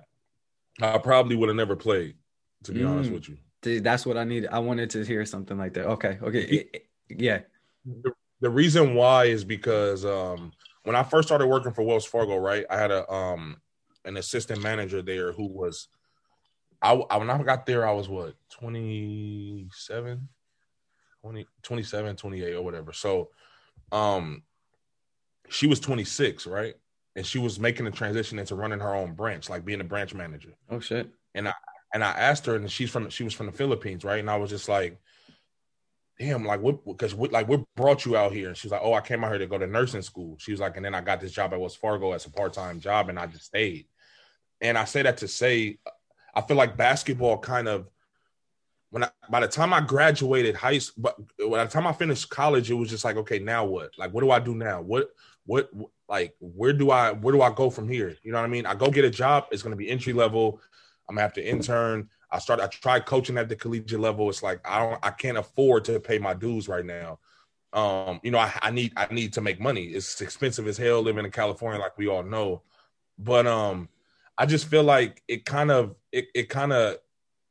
I 0.82 0.98
probably 0.98 1.36
would 1.36 1.50
have 1.50 1.56
never 1.56 1.76
played. 1.76 2.16
To 2.64 2.72
be 2.72 2.82
mm. 2.82 2.90
honest 2.90 3.12
with 3.12 3.30
you, 3.30 3.38
Dude, 3.62 3.84
that's 3.84 4.06
what 4.06 4.18
I 4.18 4.24
needed. 4.24 4.50
I 4.52 4.60
wanted 4.60 4.90
to 4.92 5.04
hear 5.04 5.26
something 5.26 5.58
like 5.58 5.74
that. 5.74 5.86
Okay, 5.86 6.18
okay, 6.22 6.70
yeah. 7.10 7.42
The, 7.86 8.12
the 8.42 8.50
reason 8.50 8.94
why 8.94 9.26
is 9.26 9.44
because 9.44 10.06
um, 10.06 10.52
when 10.84 10.96
I 10.96 11.04
first 11.04 11.28
started 11.28 11.48
working 11.48 11.72
for 11.72 11.84
Wells 11.84 12.06
Fargo, 12.06 12.38
right, 12.38 12.66
I 12.70 12.78
had 12.78 12.92
a 12.92 13.10
um, 13.12 13.58
an 14.06 14.18
assistant 14.18 14.62
manager 14.62 15.02
there 15.02 15.32
who 15.32 15.48
was, 15.48 15.88
I, 16.82 16.94
I 16.94 17.18
when 17.18 17.30
I 17.30 17.42
got 17.44 17.66
there, 17.66 17.88
I 17.88 17.92
was 17.92 18.10
what 18.10 18.36
twenty 18.50 19.70
seven 19.74 20.30
20, 21.28 21.46
27, 21.62 22.16
28 22.16 22.54
or 22.54 22.62
whatever. 22.62 22.94
So 22.94 23.30
um 23.92 24.44
she 25.50 25.68
was 25.68 25.80
26, 25.80 26.48
right? 26.48 26.76
And 27.16 27.26
she 27.26 27.40
was 27.40 27.60
making 27.60 27.86
the 27.86 27.92
transition 27.92 28.40
into 28.40 28.56
running 28.56 28.80
her 28.80 28.96
own 28.96 29.14
branch, 29.14 29.50
like 29.50 29.66
being 29.66 29.82
a 29.82 29.86
branch 29.86 30.14
manager. 30.14 30.54
Oh 30.70 30.80
shit. 30.80 31.10
And 31.36 31.50
I 31.50 31.54
and 31.94 32.04
I 32.04 32.12
asked 32.12 32.46
her, 32.46 32.56
and 32.56 32.72
she's 32.72 32.90
from 32.90 33.10
she 33.10 33.24
was 33.24 33.34
from 33.34 33.48
the 33.48 33.52
Philippines, 33.52 34.06
right? 34.06 34.20
And 34.20 34.30
I 34.30 34.38
was 34.38 34.50
just 34.50 34.70
like, 34.70 35.00
damn, 36.18 36.46
like 36.46 36.62
what 36.62 36.86
because 36.86 37.14
like 37.14 37.50
what 37.50 37.64
brought 37.76 38.06
you 38.06 38.16
out 38.16 38.32
here? 38.32 38.48
And 38.48 38.58
she's 38.58 38.72
like, 38.72 38.82
Oh, 38.82 38.94
I 38.94 39.02
came 39.02 39.24
out 39.24 39.32
here 39.32 39.40
to 39.40 39.48
go 39.48 39.58
to 39.58 39.68
nursing 39.68 40.02
school. 40.02 40.38
She 40.40 40.52
was 40.52 40.62
like, 40.62 40.78
and 40.78 40.86
then 40.86 40.96
I 40.96 41.02
got 41.02 41.20
this 41.20 41.34
job 41.34 41.52
at 41.52 41.60
Wells 41.60 41.76
Fargo 41.76 42.14
as 42.14 42.26
a 42.26 42.32
part-time 42.32 42.80
job, 42.80 43.10
and 43.10 43.20
I 43.20 43.26
just 43.28 43.46
stayed. 43.46 43.88
And 44.62 44.78
I 44.78 44.86
say 44.86 45.02
that 45.02 45.18
to 45.18 45.28
say 45.28 45.80
I 46.34 46.42
feel 46.42 46.56
like 46.56 46.78
basketball 46.78 47.40
kind 47.40 47.68
of 47.68 47.90
when 48.90 49.04
I, 49.04 49.10
by 49.30 49.42
the 49.42 49.48
time 49.48 49.74
I 49.74 49.82
graduated 49.82 50.56
high 50.56 50.78
school, 50.78 51.04
but 51.38 51.50
by 51.52 51.64
the 51.64 51.70
time 51.70 51.88
I 51.88 51.94
finished 51.94 52.30
college, 52.30 52.72
it 52.72 52.76
was 52.76 52.90
just 52.90 53.06
like, 53.06 53.18
okay, 53.18 53.40
now 53.40 53.66
what? 53.66 53.92
Like, 53.98 54.14
what 54.14 54.22
do 54.22 54.32
I 54.32 54.40
do 54.40 54.56
now? 54.56 54.82
What, 54.82 55.10
what, 55.46 55.70
like, 56.08 56.36
where 56.40 56.74
do 56.74 56.92
I, 56.92 57.12
where 57.12 57.34
do 57.34 57.42
I 57.42 57.54
go 57.54 57.70
from 57.70 57.90
here? 57.90 58.16
You 58.24 58.32
know 58.32 58.40
what 58.40 58.46
I 58.46 58.50
mean? 58.50 58.66
I 58.66 58.76
go 58.76 58.90
get 58.90 59.06
a 59.06 59.10
job. 59.10 59.48
It's 59.52 59.62
going 59.62 59.72
to 59.72 59.78
be 59.78 59.90
entry 59.90 60.14
level. 60.14 60.62
I'm 61.10 61.16
gonna 61.16 61.24
have 61.24 61.34
to 61.34 61.48
intern. 61.48 62.10
I 62.32 62.40
start. 62.40 62.60
I 62.60 62.68
try 62.68 63.00
coaching 63.00 63.38
at 63.38 63.50
the 63.50 63.56
collegiate 63.56 64.00
level. 64.00 64.30
It's 64.30 64.44
like 64.44 64.60
I 64.68 64.80
don't. 64.80 65.00
I 65.04 65.12
can't 65.12 65.38
afford 65.38 65.86
to 65.86 66.00
pay 66.00 66.20
my 66.20 66.34
dues 66.34 66.68
right 66.68 66.86
now. 66.86 67.20
Um, 67.74 68.20
you 68.24 68.32
know, 68.32 68.40
I, 68.40 68.52
I 68.62 68.72
need. 68.72 68.94
I 68.98 69.12
need 69.14 69.34
to 69.34 69.42
make 69.42 69.60
money. 69.60 69.86
It's 69.86 70.20
expensive 70.22 70.68
as 70.68 70.78
hell 70.78 71.02
living 71.02 71.26
in 71.26 71.32
California, 71.32 71.80
like 71.80 71.98
we 71.98 72.08
all 72.08 72.24
know. 72.24 72.64
But 73.18 73.48
um, 73.48 73.90
I 74.38 74.46
just 74.46 74.68
feel 74.68 74.84
like 74.84 75.24
it 75.28 75.46
kind 75.46 75.72
of. 75.72 75.96
It, 76.12 76.28
it 76.36 76.50
kind 76.50 76.74
of 76.74 76.98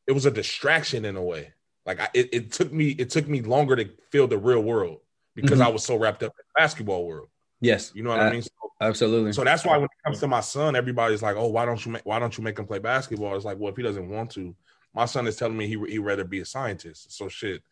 it 0.07 0.13
was 0.13 0.27
a 0.27 0.31
distraction 0.31 1.05
in 1.05 1.17
a 1.17 1.23
way. 1.23 1.53
Like 1.85 2.01
I, 2.01 2.09
it, 2.15 2.29
it 2.33 2.53
took 2.53 2.73
me 2.73 2.89
it 2.91 3.11
took 3.11 3.29
me 3.29 3.43
longer 3.43 3.77
to 3.77 3.89
feel 4.11 4.27
the 4.27 4.39
real 4.39 4.61
world 4.61 5.01
because 5.35 5.59
mm-hmm. 5.59 5.69
I 5.69 5.71
was 5.71 5.85
so 5.85 5.97
wrapped 5.97 6.23
up 6.23 6.33
in 6.33 6.45
the 6.49 6.61
basketball 6.61 7.07
world. 7.07 7.29
Yes, 7.61 7.93
you 7.95 8.03
know 8.03 8.11
what 8.11 8.21
uh, 8.21 8.25
I 8.25 8.31
mean. 8.33 8.43
So, 8.43 8.51
absolutely. 8.81 9.33
So 9.33 9.45
that's 9.45 9.65
why 9.65 9.77
when 9.77 9.85
it 9.85 10.05
comes 10.05 10.21
to 10.21 10.29
my 10.29 10.41
son, 10.41 10.75
everybody's 10.75 11.23
like, 11.23 11.37
"Oh, 11.37 11.47
why 11.47 11.65
don't 11.65 11.85
you 11.85 11.93
make 11.93 12.05
why 12.05 12.19
don't 12.19 12.37
you 12.37 12.43
make 12.43 12.59
him 12.59 12.67
play 12.67 12.81
basketball?" 12.81 13.37
It's 13.37 13.45
like, 13.45 13.59
well, 13.59 13.71
if 13.71 13.77
he 13.77 13.83
doesn't 13.83 14.09
want 14.09 14.31
to, 14.33 14.55
my 14.95 15.05
son 15.05 15.27
is 15.27 15.37
telling 15.37 15.57
me 15.57 15.67
he 15.69 15.79
he 15.89 15.99
rather 15.99 16.25
be 16.25 16.41
a 16.41 16.45
scientist. 16.45 17.13
So 17.17 17.29
shit. 17.29 17.63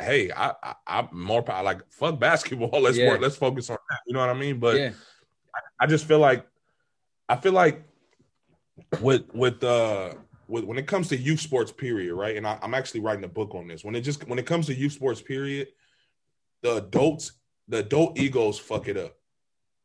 Hey, 0.00 0.30
I, 0.30 0.52
I 0.62 0.74
I'm 0.86 1.08
more 1.12 1.42
like 1.42 1.82
fuck 1.90 2.18
basketball. 2.18 2.70
Let's 2.80 2.96
yeah. 2.96 3.10
work. 3.10 3.20
Let's 3.20 3.36
focus 3.36 3.70
on 3.70 3.78
that. 3.90 4.00
You 4.06 4.14
know 4.14 4.20
what 4.20 4.30
I 4.30 4.34
mean? 4.34 4.58
But 4.58 4.76
yeah. 4.76 4.90
I, 5.54 5.84
I 5.84 5.86
just 5.86 6.06
feel 6.06 6.18
like 6.18 6.46
I 7.28 7.36
feel 7.36 7.52
like 7.52 7.82
with 9.00 9.32
with 9.34 9.62
uh 9.62 10.14
when 10.48 10.78
it 10.78 10.86
comes 10.86 11.08
to 11.08 11.16
youth 11.16 11.40
sports 11.40 11.72
period, 11.72 12.14
right? 12.14 12.36
And 12.36 12.46
I, 12.46 12.58
I'm 12.62 12.74
actually 12.74 13.00
writing 13.00 13.24
a 13.24 13.28
book 13.28 13.54
on 13.54 13.66
this. 13.66 13.84
When 13.84 13.94
it 13.94 14.02
just 14.02 14.26
when 14.28 14.38
it 14.38 14.46
comes 14.46 14.66
to 14.66 14.74
youth 14.74 14.92
sports 14.92 15.20
period, 15.20 15.68
the 16.62 16.76
adults, 16.76 17.32
the 17.68 17.78
adult 17.78 18.18
egos 18.18 18.58
fuck 18.58 18.88
it 18.88 18.96
up. 18.96 19.16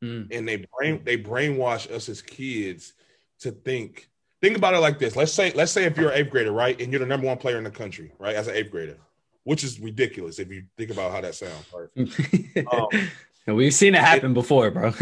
Mm. 0.04 0.28
And 0.32 0.48
they 0.48 0.66
brain 0.78 1.02
they 1.04 1.18
brainwash 1.18 1.92
us 1.92 2.10
as 2.10 2.22
kids 2.22 2.94
to 3.40 3.52
think 3.52 4.10
think 4.42 4.58
about 4.58 4.74
it 4.74 4.80
like 4.80 5.00
this. 5.00 5.16
Let's 5.16 5.34
say 5.34 5.52
let's 5.54 5.72
say 5.72 5.86
if 5.86 5.98
you're 5.98 6.12
an 6.12 6.18
eighth 6.18 6.32
grader, 6.32 6.52
right, 6.52 6.80
and 6.80 6.92
you're 6.92 7.00
the 7.00 7.06
number 7.06 7.28
one 7.28 7.38
player 7.38 7.58
in 7.58 7.64
the 7.64 7.72
country, 7.72 8.12
right, 8.20 8.36
as 8.36 8.48
an 8.48 8.56
eighth 8.56 8.72
grader, 8.72 8.98
which 9.44 9.64
is 9.64 9.80
ridiculous 9.80 10.40
if 10.40 10.52
you 10.52 10.66
think 10.78 10.92
about 10.92 11.12
how 11.12 11.22
that 11.22 11.36
sounds. 11.36 11.66
Right? 11.74 12.66
um, 12.74 13.10
We've 13.48 13.74
seen 13.74 13.96
it 13.96 14.02
happen 14.02 14.32
it, 14.32 14.36
before, 14.36 14.70
bro. 14.70 14.94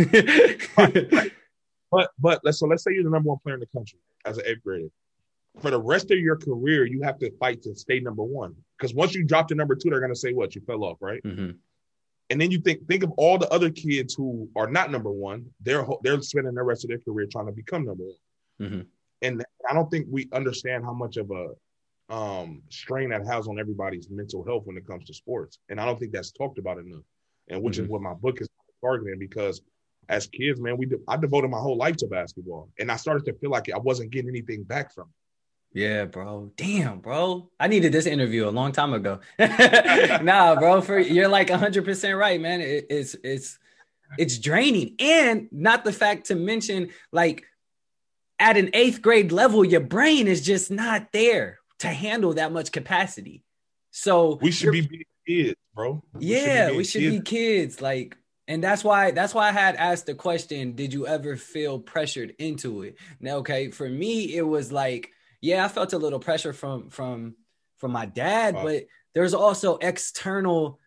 right, 0.78 1.12
right. 1.12 1.32
But 1.92 2.12
but 2.20 2.42
let's 2.44 2.60
so 2.60 2.68
let's 2.68 2.84
say 2.84 2.94
you're 2.94 3.04
the 3.04 3.10
number 3.10 3.30
one 3.30 3.40
player 3.40 3.56
in 3.56 3.60
the 3.60 3.68
country 3.68 4.00
as 4.26 4.38
an 4.38 4.46
eighth 4.46 4.64
grader. 4.64 4.90
For 5.62 5.72
the 5.72 5.82
rest 5.82 6.12
of 6.12 6.20
your 6.20 6.38
career, 6.38 6.86
you 6.86 7.02
have 7.02 7.20
to 7.20 7.32
fight 7.38 7.62
to 7.64 7.76
stay 7.76 8.00
number 8.00 8.24
one. 8.24 8.56
Because 8.78 8.94
once 8.94 9.14
you 9.14 9.24
drop 9.24 9.48
to 9.50 9.56
number 9.56 9.76
two, 9.76 9.90
they're 9.90 10.00
gonna 10.00 10.16
say 10.16 10.34
what 10.34 10.56
you 10.56 10.62
fell 10.62 10.84
off, 10.84 10.98
right? 11.02 11.22
Mm-hmm. 11.24 11.52
And 12.30 12.40
then 12.40 12.52
you 12.52 12.60
think 12.60 12.88
think 12.88 13.04
of 13.04 13.12
all 13.18 13.38
the 13.38 13.50
other 13.52 13.70
kids 13.70 14.14
who 14.14 14.50
are 14.56 14.70
not 14.70 14.92
number 14.92 15.12
one. 15.12 15.46
They're 15.62 15.86
they're 16.04 16.22
spending 16.22 16.54
the 16.54 16.64
rest 16.64 16.86
of 16.86 16.90
their 16.90 17.00
career 17.00 17.28
trying 17.30 17.48
to 17.48 17.52
become 17.52 17.86
number 17.86 18.04
one. 18.04 18.70
Mm-hmm. 18.70 18.82
And 19.22 19.44
I 19.70 19.74
don't 19.74 19.90
think 19.90 20.08
we 20.10 20.30
understand 20.32 20.86
how 20.86 20.94
much 20.94 21.18
of 21.18 21.32
a 21.32 22.14
um, 22.14 22.62
strain 22.70 23.10
that 23.10 23.26
has 23.26 23.48
on 23.48 23.60
everybody's 23.60 24.10
mental 24.10 24.46
health 24.46 24.64
when 24.66 24.78
it 24.78 24.88
comes 24.88 25.06
to 25.06 25.14
sports. 25.14 25.60
And 25.70 25.80
I 25.80 25.86
don't 25.86 26.00
think 26.00 26.12
that's 26.12 26.32
talked 26.32 26.58
about 26.58 26.78
enough. 26.78 27.04
And 27.50 27.62
which 27.62 27.76
mm-hmm. 27.76 27.86
is 27.86 27.90
what 27.90 28.02
my 28.02 28.14
book 28.14 28.42
is 28.42 28.48
targeting 28.82 29.20
because 29.20 29.62
as 30.08 30.28
kids, 30.28 30.60
man, 30.60 30.78
we 30.78 30.88
de- 30.88 30.98
I 31.08 31.18
devoted 31.18 31.50
my 31.50 31.60
whole 31.60 31.78
life 31.78 31.98
to 31.98 32.08
basketball, 32.08 32.70
and 32.80 32.92
I 32.92 32.96
started 32.96 33.26
to 33.26 33.34
feel 33.34 33.52
like 33.52 33.70
I 33.72 33.78
wasn't 33.78 34.12
getting 34.12 34.30
anything 34.30 34.64
back 34.64 34.94
from 34.94 35.08
it. 35.08 35.19
Yeah, 35.74 36.06
bro. 36.06 36.52
Damn, 36.56 37.00
bro. 37.00 37.50
I 37.60 37.68
needed 37.68 37.92
this 37.92 38.06
interview 38.06 38.48
a 38.48 38.52
long 38.52 38.72
time 38.72 38.94
ago. 38.94 39.20
nah, 39.40 40.56
bro. 40.56 40.82
For 40.82 41.00
you're 41.00 41.28
like 41.28 41.50
100 41.50 41.86
percent 41.86 42.18
right, 42.18 42.42
man. 42.42 42.62
It, 42.62 42.88
it's 42.90 43.16
it's 43.24 43.60
it's 44.18 44.40
draining, 44.40 44.96
and 45.00 45.48
not 45.52 45.84
the 45.84 45.94
fact 45.94 46.28
to 46.28 46.36
mention 46.36 46.90
like 47.12 47.46
at 48.40 48.58
an 48.58 48.72
eighth 48.74 49.02
grade 49.02 49.32
level, 49.32 49.64
your 49.64 49.82
brain 49.82 50.28
is 50.28 50.42
just 50.42 50.72
not 50.72 51.12
there 51.12 51.60
to 51.80 51.88
handle 51.88 52.34
that 52.34 52.52
much 52.52 52.72
capacity. 52.72 53.44
So 53.92 54.40
we 54.42 54.52
should 54.52 54.72
be 54.72 55.06
kids, 55.28 55.56
bro. 55.76 56.02
We 56.14 56.26
yeah, 56.26 56.68
should 56.68 56.78
we 56.78 56.84
should 56.84 57.02
kids. 57.02 57.16
be 57.16 57.22
kids. 57.22 57.82
Like, 57.82 58.18
and 58.48 58.64
that's 58.64 58.84
why 58.84 59.12
that's 59.12 59.34
why 59.34 59.50
I 59.50 59.52
had 59.52 59.76
asked 59.76 60.08
the 60.08 60.16
question: 60.16 60.74
Did 60.74 60.94
you 60.94 61.06
ever 61.06 61.36
feel 61.36 61.80
pressured 61.80 62.36
into 62.40 62.82
it? 62.84 62.96
Now, 63.20 63.38
okay, 63.38 63.70
for 63.70 63.88
me, 63.88 64.36
it 64.36 64.42
was 64.42 64.72
like 64.72 65.12
yeah, 65.42 65.64
I 65.66 65.68
felt 65.68 65.94
a 65.94 65.98
little 65.98 66.20
pressure 66.20 66.54
from 66.54 66.90
from 66.90 67.36
from 67.78 67.92
my 67.92 68.06
dad, 68.06 68.56
wow. 68.56 68.64
but 68.64 68.84
there's 69.14 69.34
also 69.34 69.78
external 69.78 70.80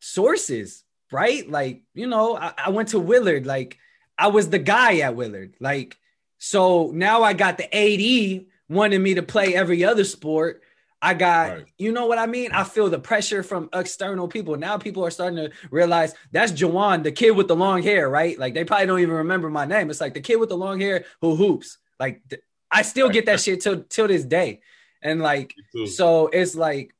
sources, 0.00 0.84
right? 1.10 1.48
Like, 1.48 1.82
you 1.94 2.06
know, 2.06 2.36
I, 2.36 2.52
I 2.56 2.70
went 2.70 2.88
to 2.90 2.98
Willard, 2.98 3.46
like 3.46 3.78
I 4.18 4.28
was 4.28 4.50
the 4.50 4.58
guy 4.58 4.98
at 4.98 5.16
Willard. 5.16 5.54
Like, 5.60 5.96
so 6.38 6.90
now 6.92 7.22
I 7.22 7.32
got 7.32 7.58
the 7.58 7.74
AD 7.74 8.46
wanting 8.68 9.02
me 9.02 9.14
to 9.14 9.22
play 9.22 9.54
every 9.54 9.84
other 9.84 10.04
sport. 10.04 10.62
I 11.00 11.14
got, 11.14 11.50
right. 11.50 11.66
you 11.78 11.92
know 11.92 12.06
what 12.06 12.18
I 12.18 12.26
mean? 12.26 12.50
I 12.50 12.64
feel 12.64 12.90
the 12.90 12.98
pressure 12.98 13.44
from 13.44 13.68
external 13.72 14.26
people. 14.26 14.56
Now 14.56 14.78
people 14.78 15.06
are 15.06 15.12
starting 15.12 15.36
to 15.36 15.52
realize 15.70 16.12
that's 16.32 16.50
Juwan, 16.50 17.04
the 17.04 17.12
kid 17.12 17.30
with 17.30 17.46
the 17.46 17.54
long 17.54 17.84
hair, 17.84 18.10
right? 18.10 18.36
Like 18.36 18.54
they 18.54 18.64
probably 18.64 18.86
don't 18.86 18.98
even 18.98 19.14
remember 19.14 19.48
my 19.48 19.64
name. 19.64 19.90
It's 19.90 20.00
like 20.00 20.14
the 20.14 20.20
kid 20.20 20.36
with 20.36 20.48
the 20.48 20.56
long 20.56 20.80
hair 20.80 21.04
who 21.20 21.36
hoops. 21.36 21.78
Like 22.00 22.22
I 22.70 22.82
still 22.82 23.08
get 23.08 23.26
that 23.26 23.40
shit 23.40 23.60
till 23.60 23.84
till 23.84 24.08
this 24.08 24.24
day. 24.24 24.60
And 25.02 25.20
like 25.20 25.54
so 25.86 26.28
it's 26.28 26.54
like 26.54 26.94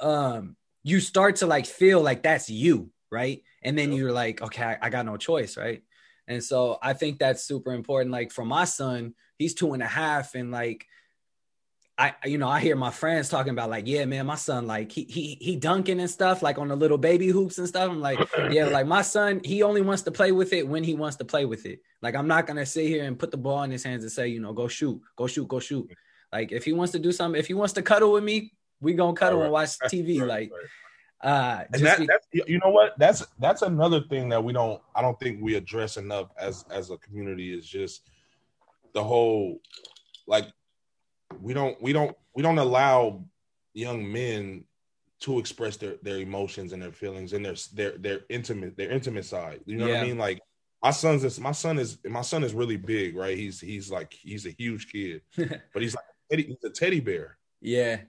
um 0.00 0.56
you 0.82 1.00
start 1.00 1.36
to 1.36 1.46
like 1.46 1.66
feel 1.66 2.00
like 2.00 2.22
that's 2.22 2.50
you, 2.50 2.90
right? 3.10 3.42
And 3.62 3.76
then 3.76 3.90
yep. 3.90 3.98
you're 3.98 4.12
like, 4.12 4.40
okay, 4.42 4.62
I, 4.62 4.78
I 4.82 4.90
got 4.90 5.06
no 5.06 5.16
choice, 5.16 5.56
right? 5.56 5.82
And 6.26 6.42
so 6.42 6.78
I 6.82 6.92
think 6.92 7.18
that's 7.18 7.44
super 7.44 7.72
important. 7.72 8.12
Like 8.12 8.32
for 8.32 8.44
my 8.44 8.64
son, 8.64 9.14
he's 9.38 9.54
two 9.54 9.72
and 9.72 9.82
a 9.82 9.86
half, 9.86 10.34
and 10.34 10.50
like 10.50 10.86
I, 12.00 12.14
you 12.24 12.38
know, 12.38 12.48
I 12.48 12.60
hear 12.60 12.76
my 12.76 12.92
friends 12.92 13.28
talking 13.28 13.50
about 13.50 13.70
like, 13.70 13.88
yeah, 13.88 14.04
man, 14.04 14.26
my 14.26 14.36
son, 14.36 14.68
like 14.68 14.92
he 14.92 15.02
he 15.02 15.36
he 15.40 15.56
dunking 15.56 15.98
and 15.98 16.08
stuff, 16.08 16.42
like 16.42 16.56
on 16.56 16.68
the 16.68 16.76
little 16.76 16.96
baby 16.96 17.26
hoops 17.26 17.58
and 17.58 17.66
stuff. 17.66 17.90
I'm 17.90 18.00
like, 18.00 18.20
yeah, 18.50 18.66
like 18.66 18.86
my 18.86 19.02
son, 19.02 19.40
he 19.42 19.64
only 19.64 19.82
wants 19.82 20.02
to 20.02 20.12
play 20.12 20.30
with 20.30 20.52
it 20.52 20.68
when 20.68 20.84
he 20.84 20.94
wants 20.94 21.16
to 21.16 21.24
play 21.24 21.44
with 21.44 21.66
it. 21.66 21.80
Like 22.00 22.14
I'm 22.14 22.28
not 22.28 22.46
gonna 22.46 22.64
sit 22.64 22.86
here 22.86 23.04
and 23.04 23.18
put 23.18 23.32
the 23.32 23.36
ball 23.36 23.64
in 23.64 23.72
his 23.72 23.82
hands 23.82 24.04
and 24.04 24.12
say, 24.12 24.28
you 24.28 24.38
know, 24.38 24.52
go 24.52 24.68
shoot, 24.68 25.00
go 25.16 25.26
shoot, 25.26 25.48
go 25.48 25.58
shoot. 25.58 25.90
Like 26.32 26.52
if 26.52 26.64
he 26.64 26.72
wants 26.72 26.92
to 26.92 27.00
do 27.00 27.10
something, 27.10 27.38
if 27.38 27.48
he 27.48 27.54
wants 27.54 27.72
to 27.72 27.82
cuddle 27.82 28.12
with 28.12 28.22
me, 28.22 28.52
we 28.80 28.94
gonna 28.94 29.14
cuddle 29.14 29.40
right. 29.40 29.46
and 29.46 29.52
watch 29.52 29.76
TV. 29.86 30.20
Right. 30.28 30.28
Like, 30.28 30.52
uh, 31.20 31.64
and 31.72 31.84
that, 31.84 31.98
be- 31.98 32.06
that's 32.06 32.28
you 32.32 32.60
know 32.60 32.70
what 32.70 32.96
that's 32.96 33.26
that's 33.40 33.62
another 33.62 34.02
thing 34.02 34.28
that 34.28 34.44
we 34.44 34.52
don't 34.52 34.80
I 34.94 35.02
don't 35.02 35.18
think 35.18 35.40
we 35.42 35.56
address 35.56 35.96
enough 35.96 36.28
as 36.38 36.64
as 36.70 36.90
a 36.90 36.96
community 36.98 37.52
is 37.52 37.66
just 37.66 38.02
the 38.94 39.02
whole 39.02 39.58
like 40.28 40.46
we 41.40 41.52
don't 41.54 41.80
we 41.82 41.92
don't 41.92 42.16
we 42.34 42.42
don't 42.42 42.58
allow 42.58 43.24
young 43.74 44.10
men 44.10 44.64
to 45.20 45.38
express 45.38 45.76
their 45.76 45.96
their 46.02 46.18
emotions 46.18 46.72
and 46.72 46.82
their 46.82 46.92
feelings 46.92 47.32
and 47.32 47.44
their 47.44 47.54
their 47.74 47.98
their 47.98 48.20
intimate 48.28 48.76
their 48.76 48.90
intimate 48.90 49.24
side. 49.24 49.60
You 49.66 49.76
know 49.76 49.86
yeah. 49.86 49.94
what 49.94 50.02
I 50.02 50.06
mean? 50.06 50.18
Like 50.18 50.40
my 50.82 50.90
son's 50.90 51.22
this, 51.22 51.40
my 51.40 51.52
son 51.52 51.78
is 51.78 51.98
my 52.04 52.22
son 52.22 52.44
is 52.44 52.54
really 52.54 52.76
big, 52.76 53.16
right? 53.16 53.36
He's 53.36 53.60
he's 53.60 53.90
like 53.90 54.12
he's 54.12 54.46
a 54.46 54.50
huge 54.50 54.90
kid, 54.90 55.22
but 55.36 55.82
he's 55.82 55.94
like 55.94 56.04
he's 56.30 56.56
a 56.64 56.70
teddy 56.70 57.00
bear. 57.00 57.36
Yeah. 57.60 58.00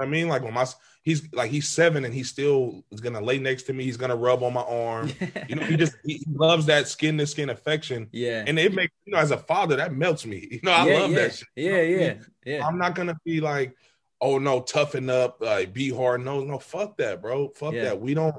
I 0.00 0.06
mean, 0.06 0.28
like 0.28 0.42
when 0.42 0.54
my 0.54 0.66
he's 1.02 1.32
like 1.32 1.50
he's 1.50 1.68
seven 1.68 2.04
and 2.04 2.12
he 2.12 2.22
still 2.22 2.84
is 2.90 3.00
gonna 3.00 3.20
lay 3.20 3.38
next 3.38 3.62
to 3.64 3.72
me. 3.72 3.84
He's 3.84 3.96
gonna 3.96 4.16
rub 4.16 4.42
on 4.42 4.52
my 4.52 4.62
arm. 4.62 5.10
you 5.48 5.54
know, 5.54 5.64
he 5.64 5.76
just 5.76 5.96
he 6.04 6.22
loves 6.30 6.66
that 6.66 6.88
skin 6.88 7.16
to 7.18 7.26
skin 7.26 7.48
affection. 7.48 8.08
Yeah, 8.16 8.44
and 8.46 8.58
it 8.58 8.74
makes 8.74 8.92
you 9.04 9.12
know 9.12 9.18
as 9.18 9.30
a 9.30 9.36
father 9.36 9.76
that 9.76 9.94
melts 9.94 10.24
me. 10.24 10.48
You 10.50 10.60
know, 10.62 10.72
I 10.72 10.86
yeah, 10.86 10.98
love 10.98 11.10
yeah. 11.10 11.16
that. 11.18 11.34
Shit. 11.34 11.48
Yeah, 11.54 11.80
yeah, 11.82 12.14
yeah. 12.44 12.66
I'm 12.66 12.78
not 12.78 12.94
gonna 12.94 13.18
be 13.24 13.40
like, 13.40 13.76
oh 14.20 14.38
no, 14.38 14.62
toughen 14.62 15.10
up, 15.10 15.38
like 15.40 15.72
be 15.72 15.90
hard. 15.90 16.24
No, 16.24 16.40
no, 16.40 16.58
fuck 16.58 16.96
that, 16.96 17.20
bro. 17.20 17.50
Fuck 17.50 17.74
yeah. 17.74 17.84
that. 17.84 18.00
We 18.00 18.14
don't. 18.14 18.34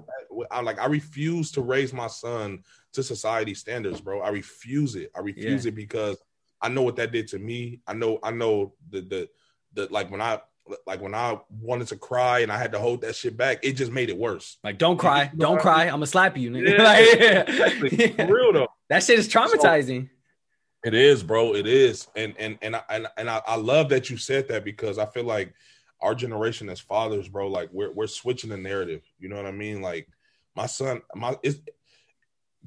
I 0.51 0.62
like. 0.62 0.80
I 0.80 0.86
refuse 0.88 1.51
to 1.53 1.62
raise 1.62 1.93
my 1.93 2.08
son 2.08 2.64
to 2.93 3.03
society 3.03 3.53
standards, 3.53 4.01
bro. 4.01 4.22
I 4.22 4.30
refuse 4.30 4.95
it. 4.95 5.12
I 5.16 5.20
refuse 5.20 5.66
it 5.66 5.76
because 5.76 6.18
I 6.62 6.70
know 6.70 6.82
what 6.82 6.95
that 6.95 7.12
did 7.12 7.28
to 7.30 7.39
me. 7.39 7.82
I 7.88 7.93
know. 7.93 8.20
I 8.24 8.32
know 8.32 8.74
the 8.89 9.01
the 9.01 9.30
the 9.74 9.88
like 9.91 10.10
when 10.10 10.22
I 10.22 10.39
like 10.86 11.01
when 11.01 11.13
I 11.13 11.39
wanted 11.61 11.88
to 11.89 11.97
cry 11.97 12.39
and 12.39 12.51
I 12.51 12.57
had 12.57 12.72
to 12.74 12.80
hold 12.80 13.01
that 13.01 13.15
shit 13.15 13.38
back, 13.38 13.59
it 13.63 13.74
just 13.74 13.91
made 13.91 14.09
it 14.09 14.18
worse. 14.18 14.57
Like, 14.63 14.78
don't 14.78 14.97
cry, 14.97 15.32
don't 15.38 15.59
cry. 15.59 15.84
I 15.84 15.86
am 15.86 15.93
gonna 15.93 16.07
slap 16.07 16.38
you, 16.38 16.51
nigga. 16.51 16.78
Yeah, 16.78 16.84
like, 16.84 17.49
exactly. 17.49 18.15
yeah. 18.18 18.26
For 18.28 18.34
real 18.34 18.53
though. 18.53 18.68
That 18.89 19.03
shit 19.03 19.20
is 19.20 19.28
traumatizing. 19.28 20.03
So, 20.03 20.09
it 20.86 20.93
is, 20.93 21.24
bro. 21.24 21.55
It 21.55 21.68
is, 21.68 22.07
and 22.15 22.36
and 22.38 22.57
and 22.61 22.76
I, 22.76 22.84
and, 22.89 23.07
and 23.18 23.30
I, 23.30 23.41
I 23.45 23.55
love 23.55 23.89
that 23.89 24.09
you 24.09 24.18
said 24.18 24.47
that 24.49 24.63
because 24.63 24.97
I 24.97 25.05
feel 25.05 25.24
like 25.24 25.53
our 26.01 26.15
generation 26.15 26.70
as 26.70 26.80
fathers, 26.80 27.28
bro, 27.28 27.47
like 27.47 27.70
we're 27.72 27.91
we're 27.91 28.07
switching 28.07 28.49
the 28.49 28.57
narrative. 28.57 29.01
You 29.20 29.30
know 29.30 29.36
what 29.36 29.45
I 29.45 29.51
mean? 29.51 29.82
Like 29.82 30.07
my 30.55 30.65
son, 30.65 31.01
my 31.15 31.36
it's, 31.43 31.59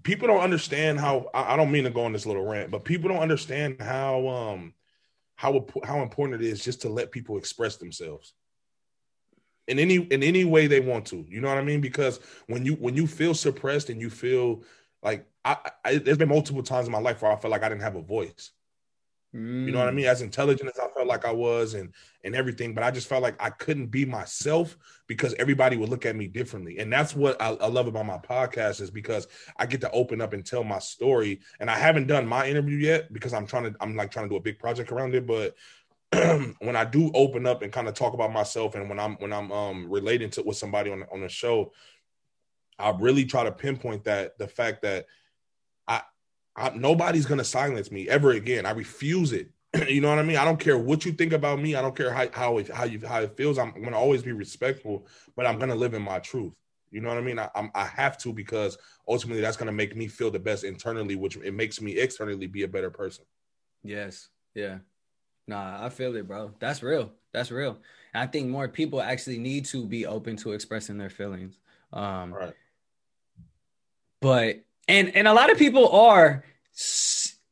people 0.03 0.29
don't 0.29 0.41
understand 0.41 0.99
how. 0.99 1.31
I, 1.33 1.55
I 1.55 1.57
don't 1.57 1.71
mean 1.71 1.85
to 1.85 1.91
go 1.91 2.05
on 2.05 2.13
this 2.13 2.27
little 2.27 2.45
rant, 2.45 2.71
but 2.71 2.85
people 2.85 3.09
don't 3.09 3.23
understand 3.23 3.81
how 3.81 4.27
um 4.29 4.75
how 5.41 5.65
how 5.85 6.03
important 6.03 6.43
it 6.43 6.47
is 6.47 6.63
just 6.63 6.83
to 6.83 6.91
let 6.91 7.11
people 7.11 7.39
express 7.39 7.77
themselves 7.77 8.35
in 9.69 9.79
any 9.79 9.95
in 9.97 10.23
any 10.23 10.45
way 10.45 10.67
they 10.67 10.81
want 10.81 11.07
to. 11.07 11.25
You 11.31 11.41
know 11.41 11.49
what 11.49 11.57
I 11.57 11.63
mean? 11.63 11.81
Because 11.81 12.21
when 12.47 12.67
you 12.67 12.75
when 12.75 12.95
you 12.95 13.07
feel 13.07 13.33
suppressed 13.33 13.89
and 13.89 14.03
you 14.03 14.11
feel 14.11 14.65
like 15.03 15.27
I, 15.43 15.57
I 15.83 15.97
there's 15.97 16.19
been 16.19 16.29
multiple 16.29 16.63
times 16.63 16.89
in 16.89 16.93
my 16.93 16.99
life 16.99 17.23
where 17.23 17.33
I 17.33 17.37
felt 17.37 17.53
like 17.53 17.63
I 17.63 17.71
didn't 17.71 17.81
have 17.81 17.97
a 17.97 18.03
voice. 18.03 18.51
Mm. 19.35 19.67
You 19.67 19.73
know 19.73 19.79
what 19.79 19.89
I 19.89 19.93
mean? 19.93 20.07
As 20.07 20.23
intelligent 20.23 20.71
as 20.71 20.79
I 20.79 20.89
felt 20.89 21.07
like 21.07 21.25
I 21.25 21.33
was 21.33 21.75
and 21.75 21.93
and 22.25 22.35
everything, 22.35 22.75
but 22.75 22.83
I 22.83 22.91
just 22.91 23.09
felt 23.09 23.23
like 23.23 23.41
I 23.41 23.51
couldn't 23.51 23.87
be 23.87 24.05
myself 24.05 24.77
because 25.07 25.35
everybody 25.35 25.77
would 25.77 25.89
look 25.89 26.05
at 26.05 26.17
me 26.17 26.27
differently. 26.27 26.79
And 26.79 26.93
that's 26.93 27.15
what 27.15 27.41
I, 27.41 27.51
I, 27.51 27.69
love 27.69 27.87
about 27.87 28.07
my 28.07 28.19
podcast 28.19 28.81
is 28.81 28.91
because 28.91 29.29
I 29.57 29.67
get 29.67 29.81
to 29.83 29.91
open 29.93 30.21
up 30.21 30.33
and 30.33 30.45
tell 30.45 30.65
my 30.65 30.81
story. 30.81 31.41
And 31.61 31.71
I 31.71 31.79
haven't 31.79 32.09
done 32.09 32.27
my 32.27 32.49
interview 32.49 32.77
yet 32.77 33.13
because 33.13 33.33
I'm 33.33 33.47
trying 33.47 33.73
to 33.73 33.77
I'm 33.81 33.95
like 33.95 34.11
trying 34.11 34.27
to 34.27 34.31
do 34.31 34.37
a 34.37 34.41
big 34.41 34.59
project 34.59 34.91
around 34.91 35.15
it. 35.15 35.27
But 35.27 35.55
when 36.59 36.75
I 36.75 36.85
do 36.85 37.13
open 37.15 37.47
up 37.47 37.63
and 37.63 37.73
kind 37.73 37.87
of 37.87 37.95
talk 37.95 38.15
about 38.15 38.33
myself 38.33 38.75
and 38.75 38.89
when 38.89 38.99
I'm 38.99 39.15
when 39.17 39.33
I'm 39.33 39.53
um 39.53 39.89
relating 39.89 40.31
to 40.31 40.43
with 40.43 40.57
somebody 40.57 40.91
on 40.91 41.05
on 41.13 41.21
the 41.21 41.29
show, 41.29 41.73
I 42.81 42.91
really 42.99 43.27
try 43.27 43.45
to 43.45 43.53
pinpoint 43.53 44.05
that 44.05 44.39
the 44.39 44.49
fact 44.49 44.83
that 44.83 45.07
I, 45.87 46.03
nobody's 46.69 47.27
gonna 47.27 47.45
silence 47.45 47.91
me 47.91 48.09
ever 48.09 48.33
again. 48.33 48.67
I 48.67 48.71
refuse 48.71 49.33
it. 49.33 49.51
you 49.89 50.01
know 50.01 50.11
what 50.11 50.19
I 50.19 50.23
mean? 50.23 50.37
I 50.37 50.45
don't 50.45 50.61
care 50.61 50.79
what 50.79 51.05
you 51.05 51.13
think 51.13 51.33
about 51.33 51.61
me. 51.61 51.75
I 51.75 51.83
don't 51.83 51.97
care 51.97 52.13
how 52.13 52.29
how 52.33 52.59
it, 52.59 52.69
how 52.69 52.85
you 52.85 53.01
how 53.07 53.21
it 53.21 53.37
feels. 53.37 53.59
I'm 53.59 53.83
gonna 53.83 53.99
always 53.99 54.23
be 54.23 54.33
respectful, 54.33 55.07
but 55.37 55.47
I'm 55.47 55.59
gonna 55.59 55.75
live 55.75 55.95
in 55.95 56.03
my 56.03 56.19
truth. 56.19 56.55
You 56.91 57.01
know 57.01 57.09
what 57.09 57.19
I 57.19 57.23
mean? 57.23 57.39
I, 57.39 57.49
I'm, 57.55 57.71
I 57.75 57.85
have 57.85 58.19
to 58.19 58.33
because 58.33 58.77
ultimately 59.07 59.41
that's 59.41 59.57
going 59.57 59.69
to 59.69 59.73
make 59.73 59.97
me 59.97 60.09
feel 60.09 60.31
the 60.31 60.39
best 60.39 60.65
internally, 60.65 61.15
which 61.15 61.37
it 61.37 61.55
makes 61.55 61.81
me 61.81 61.97
externally 61.97 62.47
be 62.47 62.65
a 62.65 62.69
better 62.69 62.91
person. 62.91 63.25
Yes. 63.83 64.29
Yeah. 64.55 64.79
Nah, 65.47 65.85
I 65.85 65.89
feel 65.89 66.15
it, 66.17 66.27
bro. 66.27 66.53
That's 66.59 66.83
real. 66.83 67.13
That's 67.33 67.51
real. 67.51 67.79
And 68.13 68.23
I 68.23 68.27
think 68.27 68.49
more 68.49 68.69
people 68.69 69.01
actually 69.01 69.39
need 69.39 69.67
to 69.67 69.87
be 69.87 70.07
open 70.07 70.37
to 70.39 70.53
expressing 70.53 70.99
their 70.99 71.11
feelings. 71.11 71.59
Um, 71.93 72.35
right. 72.35 72.55
But 74.21 74.65
and 74.91 75.17
and 75.17 75.29
a 75.29 75.33
lot 75.33 75.51
of 75.51 75.59
people 75.59 75.89
are 75.91 76.45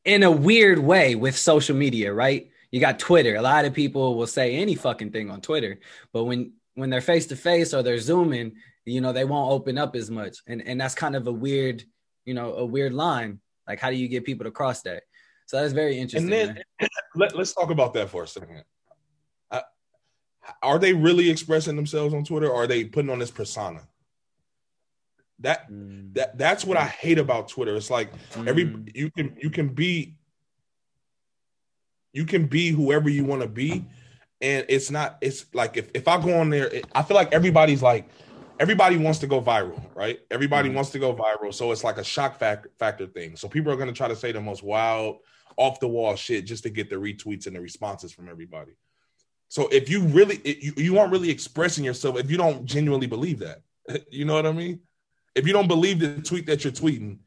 in 0.05 0.23
a 0.23 0.31
weird 0.31 0.79
way 0.79 1.15
with 1.15 1.37
social 1.37 1.77
media, 1.77 2.13
right? 2.13 2.51
You 2.71 2.81
got 2.81 2.99
Twitter. 2.99 3.37
A 3.37 3.43
lot 3.43 3.65
of 3.65 3.73
people 3.73 4.17
will 4.17 4.27
say 4.27 4.57
any 4.57 4.75
fucking 4.75 5.13
thing 5.13 5.31
on 5.31 5.41
Twitter, 5.41 5.79
but 6.13 6.25
when 6.25 6.53
when 6.75 6.91
they're 6.91 7.01
face 7.01 7.27
to 7.27 7.37
face 7.37 7.75
or 7.75 7.83
they're 7.83 7.99
zooming, 7.99 8.53
you 8.85 9.01
know, 9.01 9.13
they 9.13 9.25
won't 9.25 9.53
open 9.53 9.79
up 9.79 9.97
as 9.97 10.11
much. 10.11 10.39
And 10.47 10.67
and 10.67 10.81
that's 10.81 10.95
kind 10.95 11.17
of 11.17 11.27
a 11.27 11.33
weird, 11.33 11.85
you 12.25 12.35
know, 12.35 12.55
a 12.55 12.67
weird 12.67 12.93
line. 12.93 13.41
Like 13.67 13.79
how 13.79 13.91
do 13.91 13.97
you 13.97 14.09
get 14.09 14.25
people 14.25 14.45
to 14.45 14.51
cross 14.51 14.83
that? 14.83 15.05
So 15.47 15.61
that's 15.61 15.73
very 15.73 15.99
interesting. 15.99 16.33
And 16.33 16.57
then 16.57 16.89
let, 17.15 17.35
us 17.35 17.55
talk 17.55 17.71
about 17.71 17.95
that 17.95 18.11
for 18.11 18.25
a 18.25 18.27
second. 18.27 18.65
Uh, 19.51 19.61
are 20.63 20.79
they 20.79 20.93
really 20.93 21.31
expressing 21.31 21.77
themselves 21.77 22.13
on 22.13 22.25
Twitter 22.25 22.49
or 22.49 22.65
are 22.65 22.67
they 22.67 22.85
putting 22.85 23.11
on 23.11 23.19
this 23.19 23.31
persona? 23.31 23.87
That 25.41 25.71
mm. 25.71 26.15
that 26.15 26.37
that's 26.37 26.65
what 26.65 26.77
I 26.77 26.87
hate 26.87 27.19
about 27.19 27.49
Twitter. 27.49 27.77
It's 27.77 27.91
like 27.91 28.13
mm. 28.33 28.47
every 28.47 28.75
you 28.95 29.11
can 29.11 29.37
you 29.41 29.51
can 29.51 29.69
be 29.69 30.17
you 32.13 32.25
can 32.25 32.47
be 32.47 32.71
whoever 32.71 33.09
you 33.09 33.25
want 33.25 33.43
to 33.43 33.49
be 33.49 33.85
and 34.41 34.65
it's 34.69 34.91
not 34.91 35.19
it's 35.21 35.47
like 35.53 35.77
if, 35.77 35.91
if 35.95 36.09
i 36.09 36.21
go 36.21 36.39
on 36.39 36.51
there 36.51 36.69
it, 36.69 36.87
i 36.95 37.03
feel 37.03 37.17
like 37.17 37.33
everybody's 37.33 37.83
like 37.83 38.09
everybody 38.61 38.97
wants 38.97 39.19
to 39.19 39.27
go 39.27 39.41
viral 39.41 39.81
right 39.95 40.21
everybody 40.31 40.69
mm-hmm. 40.69 40.77
wants 40.77 40.91
to 40.91 40.99
go 40.99 41.15
viral 41.15 41.53
so 41.53 41.71
it's 41.73 41.85
like 41.85 41.99
a 41.99 42.05
shock 42.05 42.39
factor 42.39 42.71
factor 42.79 43.07
thing 43.07 43.37
so 43.37 43.49
people 43.49 43.73
are 43.73 43.77
going 43.77 43.89
to 43.89 43.95
try 43.95 44.09
to 44.09 44.17
say 44.17 44.33
the 44.33 44.41
most 44.41 44.63
wild 44.63 45.19
off 45.57 45.81
the 45.81 45.89
wall 45.89 46.15
shit 46.15 46.45
just 46.45 46.63
to 46.63 46.71
get 46.71 46.89
the 46.89 46.97
retweets 46.97 47.47
and 47.47 47.57
the 47.57 47.61
responses 47.61 48.13
from 48.13 48.29
everybody 48.29 48.73
so 49.49 49.69
if 49.69 49.89
you 49.89 50.03
really 50.03 50.41
you, 50.45 50.73
you 50.77 50.99
aren't 50.99 51.13
really 51.13 51.31
expressing 51.31 51.85
yourself 51.85 52.19
if 52.19 52.31
you 52.31 52.37
don't 52.37 52.65
genuinely 52.65 53.07
believe 53.07 53.39
that 53.41 53.63
you 54.11 54.25
know 54.25 54.35
what 54.35 54.47
i 54.47 54.53
mean 54.53 54.81
if 55.39 55.47
you 55.47 55.53
don't 55.53 55.69
believe 55.69 56.01
the 56.01 56.21
tweet 56.21 56.47
that 56.47 56.65
you're 56.65 56.73
tweeting 56.73 57.19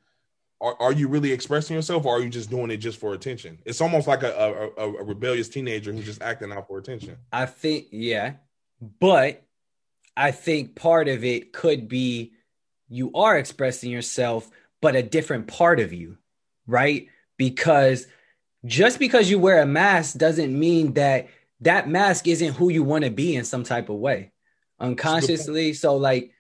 are, 0.60 0.76
are 0.80 0.92
you 0.92 1.08
really 1.08 1.32
expressing 1.32 1.76
yourself 1.76 2.06
or 2.06 2.18
are 2.18 2.22
you 2.22 2.30
just 2.30 2.50
doing 2.50 2.70
it 2.70 2.78
just 2.78 3.00
for 3.00 3.14
attention? 3.14 3.58
It's 3.66 3.82
almost 3.82 4.08
like 4.08 4.22
a, 4.24 4.72
a, 4.78 4.84
a 4.84 5.04
rebellious 5.04 5.50
teenager 5.50 5.92
who's 5.92 6.06
just 6.06 6.22
acting 6.22 6.52
out 6.52 6.68
for 6.68 6.78
attention. 6.78 7.18
I 7.32 7.46
think, 7.46 7.88
yeah. 7.92 8.34
But 9.00 9.44
I 10.16 10.32
think 10.32 10.76
part 10.76 11.08
of 11.08 11.24
it 11.24 11.54
could 11.54 11.88
be 11.88 12.34
you 12.90 13.12
are 13.16 13.38
expressing 13.38 13.90
yourself, 13.90 14.50
but 14.82 14.96
a 14.96 15.02
different 15.02 15.48
part 15.48 15.80
of 15.80 15.94
you, 15.94 16.18
right? 16.68 17.08
Because 17.38 18.08
just 18.66 19.00
because 19.00 19.32
you 19.32 19.40
wear 19.40 19.62
a 19.62 19.66
mask 19.66 20.18
doesn't 20.18 20.58
mean 20.58 20.94
that 20.94 21.30
that 21.62 21.88
mask 21.88 22.28
isn't 22.28 22.54
who 22.54 22.70
you 22.70 22.84
want 22.84 23.06
to 23.06 23.10
be 23.10 23.36
in 23.36 23.46
some 23.46 23.64
type 23.64 23.90
of 23.90 23.96
way 23.96 24.32
unconsciously. 24.80 25.74
So, 25.74 25.96
like, 25.96 26.34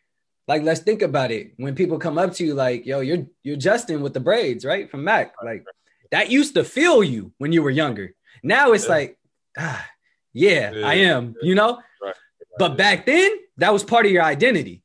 like 0.52 0.64
let's 0.64 0.82
think 0.82 1.02
about 1.02 1.32
it. 1.32 1.54
When 1.56 1.76
people 1.76 1.98
come 1.98 2.18
up 2.18 2.34
to 2.34 2.46
you 2.46 2.54
like 2.54 2.86
yo 2.86 3.00
you're 3.00 3.26
you're 3.42 3.56
justin 3.56 4.02
with 4.02 4.14
the 4.14 4.20
braids 4.20 4.66
right? 4.66 4.92
From 4.92 5.06
mac. 5.06 5.34
Like 5.42 5.64
that 6.12 6.30
used 6.30 6.56
to 6.56 6.66
feel 6.66 7.02
you 7.04 7.32
when 7.38 7.54
you 7.54 7.64
were 7.64 7.70
younger. 7.70 8.16
Now 8.44 8.74
it's 8.74 8.84
yeah. 8.84 8.96
like 8.98 9.18
ah, 9.58 9.90
yeah, 10.34 10.72
yeah, 10.74 10.86
i 10.86 10.96
am 10.96 11.36
you 11.42 11.56
know? 11.56 11.76
Right. 11.76 12.08
Right. 12.08 12.16
but 12.60 12.76
back 12.76 13.06
then 13.06 13.32
that 13.58 13.72
was 13.72 13.86
part 13.86 14.06
of 14.06 14.12
your 14.12 14.24
identity. 14.24 14.84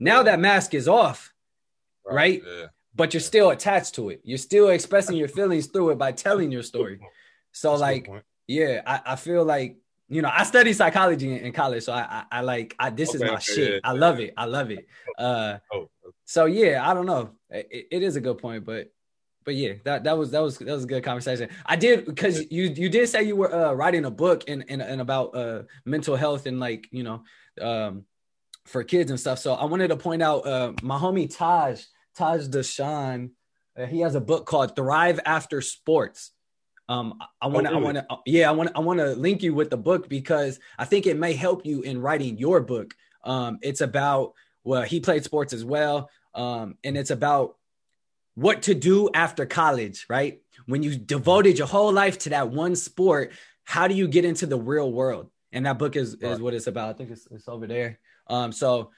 Now 0.00 0.22
that 0.22 0.40
mask 0.40 0.72
is 0.72 0.88
off 0.88 1.34
right, 2.06 2.42
but 2.94 3.12
you're 3.12 3.20
still 3.20 3.50
attached 3.50 3.96
to 3.96 4.08
it. 4.08 4.22
You're 4.24 4.38
still 4.38 4.70
expressing 4.70 5.16
your 5.16 5.28
feelings 5.28 5.66
through 5.66 5.90
it 5.90 5.98
by 5.98 6.12
telling 6.12 6.50
your 6.50 6.62
story. 6.62 6.98
So 7.52 7.72
That's 7.72 7.82
like 7.82 8.10
yeah 8.46 8.80
I, 8.86 9.12
I 9.12 9.16
feel 9.16 9.44
like 9.44 9.76
you 10.08 10.22
know, 10.22 10.30
I 10.32 10.44
studied 10.44 10.74
psychology 10.74 11.40
in, 11.40 11.52
college, 11.52 11.84
so 11.84 11.92
I, 11.92 12.00
I, 12.00 12.24
I 12.38 12.40
like, 12.42 12.74
I, 12.78 12.90
this 12.90 13.10
okay, 13.10 13.16
is 13.16 13.22
my 13.22 13.36
okay, 13.36 13.42
shit. 13.42 13.72
Yeah, 13.74 13.80
I 13.84 13.92
love 13.92 14.20
it. 14.20 14.34
I 14.36 14.44
love 14.44 14.70
it. 14.70 14.86
Uh, 15.18 15.58
oh, 15.72 15.88
so 16.24 16.44
yeah, 16.44 16.88
I 16.88 16.94
don't 16.94 17.06
know. 17.06 17.30
It, 17.50 17.88
it 17.90 18.02
is 18.02 18.16
a 18.16 18.20
good 18.20 18.38
point, 18.38 18.64
but, 18.64 18.92
but 19.44 19.54
yeah, 19.54 19.74
that, 19.84 20.04
that 20.04 20.16
was, 20.18 20.30
that 20.32 20.40
was, 20.40 20.58
that 20.58 20.72
was 20.72 20.84
a 20.84 20.86
good 20.86 21.02
conversation. 21.02 21.48
I 21.64 21.76
did, 21.76 22.16
cause 22.16 22.44
you, 22.50 22.64
you 22.64 22.88
did 22.88 23.08
say 23.08 23.22
you 23.22 23.36
were 23.36 23.54
uh, 23.54 23.72
writing 23.72 24.04
a 24.04 24.10
book 24.10 24.44
and, 24.48 24.64
and, 24.68 24.82
and 24.82 25.00
about 25.00 25.34
uh, 25.34 25.62
mental 25.84 26.16
health 26.16 26.46
and 26.46 26.60
like, 26.60 26.86
you 26.90 27.02
know, 27.02 27.22
um, 27.60 28.04
for 28.66 28.84
kids 28.84 29.10
and 29.10 29.18
stuff. 29.18 29.38
So 29.38 29.54
I 29.54 29.64
wanted 29.64 29.88
to 29.88 29.96
point 29.96 30.22
out 30.22 30.46
uh, 30.46 30.72
my 30.82 30.98
homie 30.98 31.34
Taj, 31.34 31.82
Taj 32.14 32.48
Deshawn, 32.48 33.30
uh, 33.76 33.86
he 33.86 34.00
has 34.00 34.14
a 34.14 34.20
book 34.20 34.46
called 34.46 34.76
Thrive 34.76 35.18
After 35.24 35.60
Sports 35.60 36.30
um, 36.88 37.14
I 37.40 37.46
want 37.46 37.66
to, 37.66 37.72
oh, 37.72 37.80
really? 37.80 37.82
I 37.82 37.92
want 37.92 37.96
to, 37.96 38.06
uh, 38.10 38.16
yeah, 38.26 38.48
I 38.48 38.52
want, 38.52 38.70
I 38.74 38.80
want 38.80 39.00
to 39.00 39.14
link 39.14 39.42
you 39.42 39.54
with 39.54 39.70
the 39.70 39.76
book 39.76 40.08
because 40.08 40.60
I 40.78 40.84
think 40.84 41.06
it 41.06 41.16
may 41.16 41.32
help 41.32 41.64
you 41.64 41.82
in 41.82 42.00
writing 42.00 42.38
your 42.38 42.60
book. 42.60 42.94
Um, 43.24 43.58
it's 43.62 43.80
about 43.80 44.34
well, 44.64 44.82
he 44.82 45.00
played 45.00 45.24
sports 45.24 45.52
as 45.52 45.64
well, 45.64 46.10
um, 46.34 46.76
and 46.82 46.96
it's 46.96 47.10
about 47.10 47.56
what 48.34 48.62
to 48.62 48.74
do 48.74 49.10
after 49.14 49.46
college, 49.46 50.06
right? 50.08 50.40
When 50.66 50.82
you 50.82 50.96
devoted 50.96 51.58
your 51.58 51.66
whole 51.68 51.92
life 51.92 52.18
to 52.20 52.30
that 52.30 52.50
one 52.50 52.74
sport, 52.74 53.32
how 53.62 53.86
do 53.86 53.94
you 53.94 54.08
get 54.08 54.24
into 54.24 54.46
the 54.46 54.58
real 54.58 54.90
world? 54.90 55.30
And 55.52 55.66
that 55.66 55.78
book 55.78 55.94
is 55.94 56.14
is 56.14 56.40
what 56.40 56.54
it's 56.54 56.66
about. 56.66 56.88
I 56.88 56.92
think 56.94 57.10
it's, 57.10 57.28
it's 57.30 57.46
over 57.46 57.66
there. 57.66 58.00
Um, 58.26 58.50
so 58.50 58.90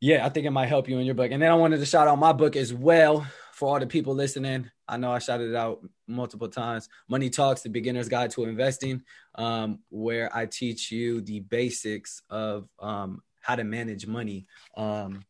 yeah, 0.00 0.26
I 0.26 0.28
think 0.28 0.46
it 0.46 0.50
might 0.50 0.66
help 0.66 0.88
you 0.88 0.98
in 0.98 1.06
your 1.06 1.14
book. 1.14 1.30
And 1.30 1.40
then 1.40 1.52
I 1.52 1.54
wanted 1.54 1.78
to 1.78 1.86
shout 1.86 2.08
out 2.08 2.18
my 2.18 2.32
book 2.32 2.56
as 2.56 2.74
well 2.74 3.26
for 3.54 3.68
all 3.68 3.78
the 3.78 3.86
people 3.86 4.14
listening. 4.14 4.68
I 4.88 4.96
know 4.96 5.12
I 5.12 5.20
shouted 5.20 5.50
it 5.50 5.54
out 5.54 5.80
multiple 6.08 6.48
times. 6.48 6.88
Money 7.08 7.30
Talks, 7.30 7.62
the 7.62 7.70
beginner's 7.70 8.08
guide 8.08 8.30
to 8.32 8.44
investing, 8.44 9.02
um, 9.36 9.78
where 9.90 10.34
I 10.36 10.46
teach 10.46 10.90
you 10.90 11.20
the 11.20 11.40
basics 11.40 12.22
of 12.28 12.68
um, 12.80 13.22
how 13.40 13.54
to 13.54 13.64
manage 13.64 14.06
money. 14.06 14.46
Um, 14.76 15.24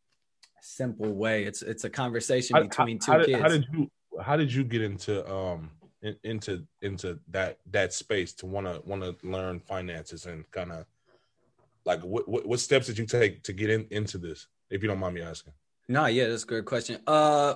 simple 0.63 1.13
way. 1.13 1.45
It's 1.45 1.61
it's 1.61 1.85
a 1.85 1.91
conversation 1.91 2.61
between 2.63 2.99
how, 3.01 3.19
two 3.19 3.21
how 3.21 3.25
kids. 3.27 3.43
how 3.43 3.49
did 3.49 3.67
you 3.73 3.91
how 4.23 4.37
did 4.37 4.53
you 4.53 4.65
get 4.65 4.81
into 4.81 5.31
um 5.31 5.71
in, 6.01 6.17
into 6.25 6.65
into 6.81 7.19
that 7.29 7.59
that 7.71 7.93
space 7.93 8.33
to 8.35 8.47
want 8.47 8.67
to 8.67 8.81
want 8.87 9.03
to 9.03 9.15
learn 9.27 9.61
finances 9.61 10.25
and 10.25 10.51
kind 10.51 10.73
of 10.73 10.87
like 11.85 12.03
what, 12.03 12.27
what, 12.27 12.47
what 12.47 12.61
steps 12.61 12.87
did 12.87 12.97
you 12.97 13.05
take 13.05 13.43
to 13.43 13.53
get 13.53 13.69
in 13.69 13.87
into 13.91 14.17
this 14.17 14.47
if 14.71 14.83
you 14.83 14.89
don't 14.89 14.99
mind 14.99 15.15
me 15.15 15.23
asking 15.23 15.53
no 15.89 16.07
yeah 16.07 16.29
that's 16.29 16.45
a 16.45 16.47
good 16.47 16.65
question 16.65 16.99
uh 17.07 17.55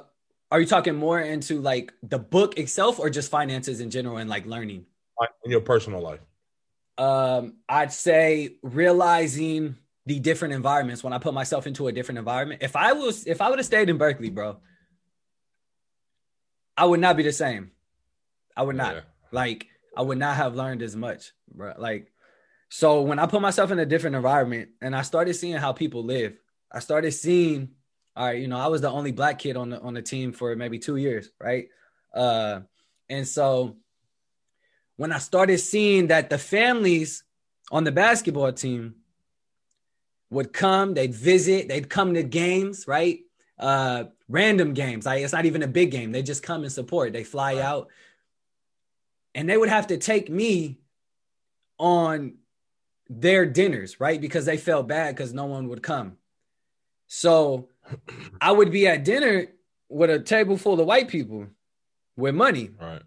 are 0.50 0.60
you 0.60 0.66
talking 0.66 0.94
more 0.94 1.20
into 1.20 1.60
like 1.60 1.92
the 2.02 2.18
book 2.18 2.58
itself 2.58 2.98
or 2.98 3.10
just 3.10 3.30
finances 3.30 3.80
in 3.80 3.90
general 3.90 4.16
and 4.16 4.30
like 4.30 4.46
learning? 4.46 4.86
In 5.44 5.50
your 5.50 5.60
personal 5.60 6.00
life. 6.00 6.20
Um, 6.96 7.54
I'd 7.68 7.92
say 7.92 8.56
realizing 8.62 9.76
the 10.06 10.18
different 10.20 10.54
environments 10.54 11.04
when 11.04 11.12
I 11.12 11.18
put 11.18 11.34
myself 11.34 11.66
into 11.66 11.86
a 11.88 11.92
different 11.92 12.18
environment. 12.18 12.62
If 12.62 12.76
I 12.76 12.92
was 12.92 13.26
if 13.26 13.40
I 13.40 13.50
would 13.50 13.58
have 13.58 13.66
stayed 13.66 13.90
in 13.90 13.98
Berkeley, 13.98 14.30
bro, 14.30 14.58
I 16.76 16.86
would 16.86 17.00
not 17.00 17.16
be 17.16 17.22
the 17.22 17.32
same. 17.32 17.72
I 18.56 18.62
would 18.62 18.76
not. 18.76 18.94
Yeah. 18.94 19.00
Like 19.32 19.66
I 19.96 20.02
would 20.02 20.18
not 20.18 20.36
have 20.36 20.54
learned 20.54 20.82
as 20.82 20.96
much, 20.96 21.32
bro. 21.52 21.74
Like 21.76 22.10
so 22.70 23.02
when 23.02 23.18
I 23.18 23.26
put 23.26 23.42
myself 23.42 23.70
in 23.70 23.78
a 23.78 23.86
different 23.86 24.16
environment 24.16 24.70
and 24.80 24.94
I 24.96 25.02
started 25.02 25.34
seeing 25.34 25.56
how 25.56 25.72
people 25.72 26.04
live, 26.04 26.38
I 26.72 26.80
started 26.80 27.12
seeing 27.12 27.70
all 28.18 28.26
right, 28.26 28.40
you 28.40 28.48
know, 28.48 28.58
I 28.58 28.66
was 28.66 28.80
the 28.80 28.90
only 28.90 29.12
black 29.12 29.38
kid 29.38 29.56
on 29.56 29.70
the 29.70 29.80
on 29.80 29.94
the 29.94 30.02
team 30.02 30.32
for 30.32 30.56
maybe 30.56 30.80
two 30.80 30.96
years, 30.96 31.30
right? 31.40 31.68
Uh, 32.12 32.60
and 33.08 33.26
so 33.26 33.76
when 34.96 35.12
I 35.12 35.18
started 35.18 35.58
seeing 35.58 36.08
that 36.08 36.28
the 36.28 36.36
families 36.36 37.22
on 37.70 37.84
the 37.84 37.92
basketball 37.92 38.52
team 38.52 38.96
would 40.30 40.52
come, 40.52 40.94
they'd 40.94 41.14
visit, 41.14 41.68
they'd 41.68 41.88
come 41.88 42.14
to 42.14 42.24
games, 42.24 42.88
right? 42.88 43.20
Uh, 43.56 44.04
random 44.28 44.74
games. 44.74 45.06
Like 45.06 45.22
it's 45.22 45.32
not 45.32 45.46
even 45.46 45.62
a 45.62 45.68
big 45.68 45.92
game. 45.92 46.10
They 46.10 46.24
just 46.24 46.42
come 46.42 46.64
and 46.64 46.72
support. 46.72 47.12
They 47.12 47.22
fly 47.22 47.54
right. 47.54 47.62
out. 47.62 47.88
And 49.32 49.48
they 49.48 49.56
would 49.56 49.68
have 49.68 49.86
to 49.86 49.96
take 49.96 50.28
me 50.28 50.80
on 51.78 52.34
their 53.08 53.46
dinners, 53.46 54.00
right? 54.00 54.20
Because 54.20 54.44
they 54.44 54.56
felt 54.56 54.88
bad 54.88 55.14
because 55.14 55.32
no 55.32 55.44
one 55.44 55.68
would 55.68 55.84
come. 55.84 56.16
So 57.06 57.68
I 58.40 58.52
would 58.52 58.70
be 58.70 58.86
at 58.86 59.04
dinner 59.04 59.48
with 59.88 60.10
a 60.10 60.18
table 60.18 60.56
full 60.56 60.80
of 60.80 60.86
white 60.86 61.08
people 61.08 61.46
with 62.16 62.34
money. 62.34 62.70
Right. 62.80 63.02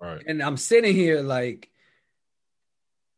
Right. 0.00 0.22
And 0.26 0.42
I'm 0.42 0.56
sitting 0.56 0.94
here 0.94 1.20
like, 1.22 1.70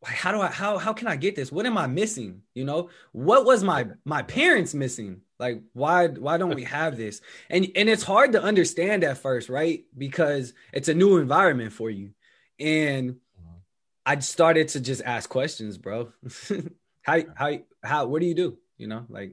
how 0.05 0.31
do 0.31 0.41
I 0.41 0.49
how 0.49 0.79
how 0.79 0.93
can 0.93 1.09
I 1.09 1.17
get 1.17 1.35
this? 1.35 1.51
What 1.51 1.67
am 1.67 1.77
I 1.77 1.87
missing? 1.89 2.43
You 2.55 2.65
know, 2.65 2.91
what 3.13 3.45
was 3.45 3.65
my 3.65 3.89
my 4.05 4.23
parents 4.23 4.73
missing? 4.73 5.23
Like 5.39 5.63
why 5.73 6.07
why 6.09 6.39
don't 6.39 6.55
we 6.55 6.65
have 6.65 6.97
this? 6.97 7.21
And 7.51 7.67
and 7.75 7.89
it's 7.89 8.05
hard 8.05 8.33
to 8.33 8.43
understand 8.43 9.03
at 9.03 9.19
first, 9.19 9.49
right? 9.49 9.85
Because 9.97 10.53
it's 10.73 10.89
a 10.89 10.95
new 10.95 11.19
environment 11.19 11.73
for 11.73 11.91
you. 11.91 12.11
And. 12.59 13.17
I 14.09 14.17
started 14.21 14.69
to 14.69 14.81
just 14.81 15.03
ask 15.03 15.29
questions, 15.29 15.79
bro. 15.79 16.13
how 17.03 17.23
how 17.35 17.59
how 17.83 18.07
what 18.07 18.21
do 18.21 18.27
you 18.27 18.35
do? 18.35 18.57
You 18.79 18.87
know, 18.87 19.05
like 19.09 19.33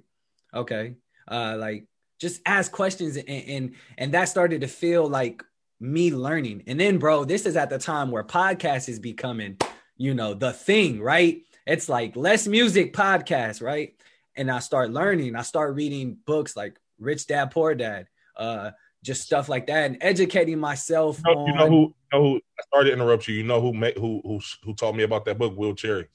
okay, 0.51 0.95
Uh, 1.33 1.57
like 1.57 1.87
just 2.19 2.41
ask 2.45 2.71
questions 2.71 3.17
and, 3.17 3.27
and 3.27 3.75
and 3.97 4.13
that 4.13 4.25
started 4.25 4.61
to 4.61 4.67
feel 4.67 5.07
like 5.09 5.43
me 5.79 6.11
learning. 6.11 6.63
And 6.67 6.79
then, 6.79 6.99
bro, 6.99 7.25
this 7.25 7.45
is 7.45 7.57
at 7.57 7.71
the 7.71 7.79
time 7.79 8.11
where 8.11 8.23
podcast 8.23 8.87
is 8.87 8.99
becoming, 8.99 9.57
you 9.97 10.13
know, 10.13 10.33
the 10.33 10.53
thing, 10.53 11.01
right? 11.01 11.41
It's 11.65 11.89
like 11.89 12.15
less 12.15 12.47
music 12.47 12.93
podcast, 12.93 13.61
right? 13.61 13.93
And 14.35 14.51
I 14.51 14.59
start 14.59 14.91
learning. 14.91 15.35
I 15.35 15.41
start 15.41 15.75
reading 15.75 16.17
books 16.25 16.55
like 16.55 16.79
Rich 16.99 17.27
Dad 17.27 17.51
Poor 17.51 17.73
Dad, 17.73 18.07
uh, 18.37 18.71
just 19.03 19.23
stuff 19.23 19.49
like 19.49 19.67
that, 19.67 19.85
and 19.91 19.97
educating 20.01 20.59
myself. 20.59 21.19
You 21.25 21.33
know, 21.33 21.39
on... 21.39 21.47
you 21.47 21.53
know 21.55 21.67
who? 21.67 21.81
You 21.81 21.93
know 22.13 22.21
who? 22.21 22.35
I 22.37 22.63
started 22.67 22.89
to 22.89 22.93
interrupt 22.93 23.27
you. 23.27 23.35
You 23.35 23.43
know 23.43 23.59
who? 23.59 23.73
Made, 23.73 23.97
who? 23.97 24.21
Who? 24.23 24.39
Who 24.63 24.73
told 24.75 24.95
me 24.95 25.03
about 25.03 25.25
that 25.25 25.39
book? 25.39 25.57
Will 25.57 25.73
Cherry. 25.73 26.07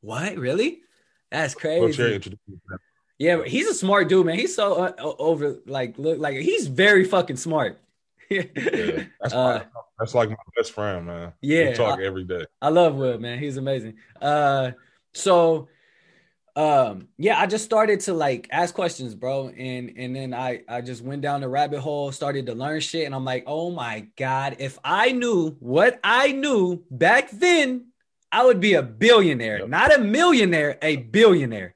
What? 0.00 0.36
Really? 0.36 0.80
That's 1.30 1.54
crazy. 1.54 1.80
Will 1.80 1.92
Cherry 1.92 2.20
yeah, 3.20 3.44
he's 3.44 3.68
a 3.68 3.74
smart 3.74 4.08
dude, 4.08 4.24
man. 4.24 4.38
He's 4.38 4.54
so 4.54 4.82
uh, 4.82 4.92
over, 4.98 5.58
like, 5.66 5.98
look, 5.98 6.18
like 6.18 6.38
he's 6.38 6.68
very 6.68 7.04
fucking 7.04 7.36
smart. 7.36 7.78
yeah, 8.30 8.44
that's, 9.20 9.34
uh, 9.34 9.64
that's 9.98 10.14
like 10.14 10.30
my 10.30 10.36
best 10.56 10.72
friend, 10.72 11.06
man. 11.06 11.34
Yeah, 11.42 11.68
we 11.68 11.74
talk 11.74 11.98
I, 11.98 12.04
every 12.04 12.24
day. 12.24 12.46
I 12.62 12.70
love 12.70 12.94
Will, 12.94 13.18
man. 13.18 13.38
He's 13.38 13.58
amazing. 13.58 13.96
Uh, 14.22 14.70
so, 15.12 15.68
um, 16.56 17.08
yeah, 17.18 17.38
I 17.38 17.44
just 17.44 17.62
started 17.62 18.00
to 18.00 18.14
like 18.14 18.48
ask 18.50 18.74
questions, 18.74 19.14
bro, 19.14 19.48
and 19.48 19.92
and 19.98 20.16
then 20.16 20.32
I 20.32 20.62
I 20.66 20.80
just 20.80 21.02
went 21.02 21.20
down 21.20 21.42
the 21.42 21.48
rabbit 21.48 21.80
hole, 21.80 22.12
started 22.12 22.46
to 22.46 22.54
learn 22.54 22.80
shit, 22.80 23.04
and 23.04 23.14
I'm 23.14 23.26
like, 23.26 23.44
oh 23.46 23.70
my 23.70 24.06
god, 24.16 24.56
if 24.60 24.78
I 24.82 25.12
knew 25.12 25.56
what 25.60 26.00
I 26.02 26.32
knew 26.32 26.84
back 26.90 27.30
then, 27.32 27.88
I 28.32 28.46
would 28.46 28.60
be 28.60 28.74
a 28.74 28.82
billionaire, 28.82 29.58
yep. 29.58 29.68
not 29.68 29.94
a 29.94 29.98
millionaire, 29.98 30.78
a 30.80 30.96
billionaire. 30.96 31.74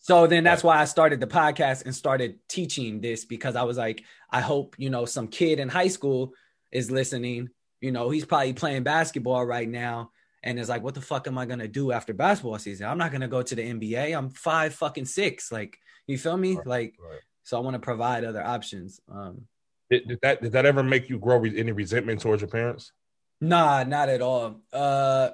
So 0.00 0.26
then 0.26 0.44
that's 0.44 0.64
why 0.64 0.80
I 0.80 0.86
started 0.86 1.20
the 1.20 1.26
podcast 1.26 1.84
and 1.84 1.94
started 1.94 2.38
teaching 2.48 3.00
this 3.00 3.26
because 3.26 3.54
I 3.54 3.64
was 3.64 3.76
like, 3.76 4.02
I 4.30 4.40
hope, 4.40 4.74
you 4.78 4.88
know, 4.88 5.04
some 5.04 5.28
kid 5.28 5.60
in 5.60 5.68
high 5.68 5.88
school 5.88 6.32
is 6.72 6.90
listening. 6.90 7.50
You 7.82 7.92
know, 7.92 8.08
he's 8.08 8.24
probably 8.24 8.54
playing 8.54 8.82
basketball 8.82 9.44
right 9.44 9.68
now 9.68 10.10
and 10.42 10.58
is 10.58 10.70
like, 10.70 10.82
what 10.82 10.94
the 10.94 11.02
fuck 11.02 11.26
am 11.26 11.36
I 11.36 11.44
gonna 11.44 11.68
do 11.68 11.92
after 11.92 12.14
basketball 12.14 12.58
season? 12.58 12.86
I'm 12.86 12.96
not 12.96 13.12
gonna 13.12 13.28
go 13.28 13.42
to 13.42 13.54
the 13.54 13.62
NBA. 13.62 14.16
I'm 14.16 14.30
five 14.30 14.74
fucking 14.74 15.04
six. 15.04 15.52
Like, 15.52 15.78
you 16.06 16.16
feel 16.16 16.36
me? 16.36 16.56
Right, 16.56 16.66
like, 16.66 16.94
right. 16.98 17.20
so 17.42 17.58
I 17.58 17.60
want 17.60 17.74
to 17.74 17.80
provide 17.80 18.24
other 18.24 18.44
options. 18.44 19.00
Um, 19.06 19.42
did, 19.90 20.08
did, 20.08 20.18
that 20.22 20.40
did 20.40 20.52
that 20.52 20.64
ever 20.64 20.82
make 20.82 21.10
you 21.10 21.18
grow 21.18 21.36
re- 21.36 21.58
any 21.58 21.72
resentment 21.72 22.20
towards 22.20 22.40
your 22.40 22.48
parents? 22.48 22.92
Nah, 23.38 23.84
not 23.84 24.08
at 24.08 24.22
all. 24.22 24.62
Uh, 24.72 25.30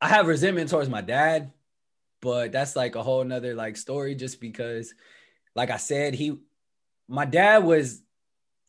I 0.00 0.08
have 0.08 0.26
resentment 0.26 0.70
towards 0.70 0.88
my 0.88 1.00
dad 1.02 1.52
but 2.24 2.50
that's 2.50 2.74
like 2.74 2.96
a 2.96 3.02
whole 3.02 3.22
nother 3.22 3.54
like 3.54 3.76
story 3.76 4.16
just 4.16 4.40
because 4.40 4.94
like 5.54 5.70
i 5.70 5.76
said 5.76 6.14
he 6.14 6.38
my 7.08 7.24
dad 7.24 7.58
was 7.58 8.02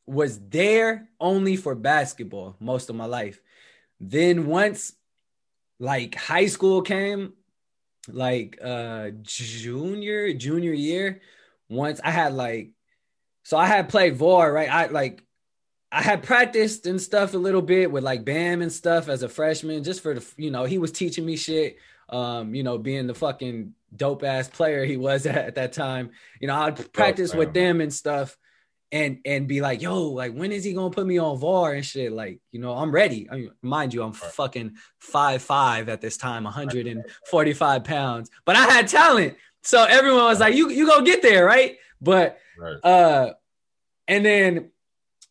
was 0.05 0.39
there 0.49 1.09
only 1.19 1.55
for 1.55 1.75
basketball 1.75 2.55
most 2.59 2.89
of 2.89 2.95
my 2.95 3.05
life. 3.05 3.41
Then 3.99 4.45
once 4.45 4.93
like 5.79 6.15
high 6.15 6.45
school 6.45 6.81
came 6.81 7.33
like 8.07 8.59
uh 8.63 9.09
junior 9.23 10.31
junior 10.31 10.71
year 10.71 11.21
once 11.69 11.99
i 12.03 12.11
had 12.11 12.33
like 12.33 12.69
so 13.43 13.57
i 13.57 13.65
had 13.65 13.89
played 13.89 14.15
VAR 14.15 14.53
right? 14.53 14.69
I 14.69 14.85
like 14.85 15.23
i 15.91 16.03
had 16.03 16.21
practiced 16.23 16.85
and 16.85 17.01
stuff 17.01 17.33
a 17.33 17.37
little 17.37 17.63
bit 17.63 17.91
with 17.91 18.03
like 18.03 18.23
bam 18.23 18.61
and 18.61 18.71
stuff 18.71 19.09
as 19.09 19.23
a 19.23 19.27
freshman 19.27 19.83
just 19.83 20.01
for 20.01 20.13
the 20.13 20.25
you 20.37 20.51
know 20.51 20.65
he 20.65 20.77
was 20.77 20.91
teaching 20.91 21.25
me 21.25 21.35
shit 21.35 21.77
um, 22.09 22.53
you 22.53 22.63
know, 22.63 22.77
being 22.77 23.07
the 23.07 23.15
fucking 23.15 23.73
dope 23.95 24.23
ass 24.23 24.47
player 24.47 24.85
he 24.85 24.97
was 24.97 25.25
at, 25.25 25.35
at 25.47 25.55
that 25.55 25.73
time. 25.73 26.11
You 26.39 26.47
know, 26.47 26.55
I'd 26.55 26.93
practice 26.93 27.33
oh, 27.33 27.37
with 27.37 27.53
them 27.53 27.81
and 27.81 27.93
stuff 27.93 28.37
and 28.91 29.19
and 29.25 29.47
be 29.47 29.61
like, 29.61 29.81
yo, 29.81 30.03
like 30.09 30.33
when 30.33 30.51
is 30.51 30.63
he 30.63 30.73
gonna 30.73 30.89
put 30.89 31.05
me 31.05 31.17
on 31.17 31.37
VAR 31.37 31.73
and 31.73 31.85
shit? 31.85 32.11
Like, 32.11 32.39
you 32.51 32.59
know, 32.59 32.73
I'm 32.73 32.91
ready. 32.91 33.27
I 33.29 33.35
mean, 33.35 33.51
mind 33.61 33.93
you, 33.93 34.03
I'm 34.03 34.13
fucking 34.13 34.75
five 34.99 35.41
five 35.41 35.89
at 35.89 36.01
this 36.01 36.17
time, 36.17 36.43
145 36.43 37.83
pounds, 37.83 38.29
but 38.45 38.55
I 38.55 38.65
had 38.65 38.87
talent. 38.87 39.35
So 39.63 39.83
everyone 39.83 40.23
was 40.23 40.39
like, 40.39 40.55
you 40.55 40.69
you 40.69 40.87
gonna 40.87 41.05
get 41.05 41.21
there, 41.21 41.45
right? 41.45 41.77
But 42.01 42.37
right. 42.57 42.77
uh 42.83 43.33
and 44.07 44.23
then 44.23 44.71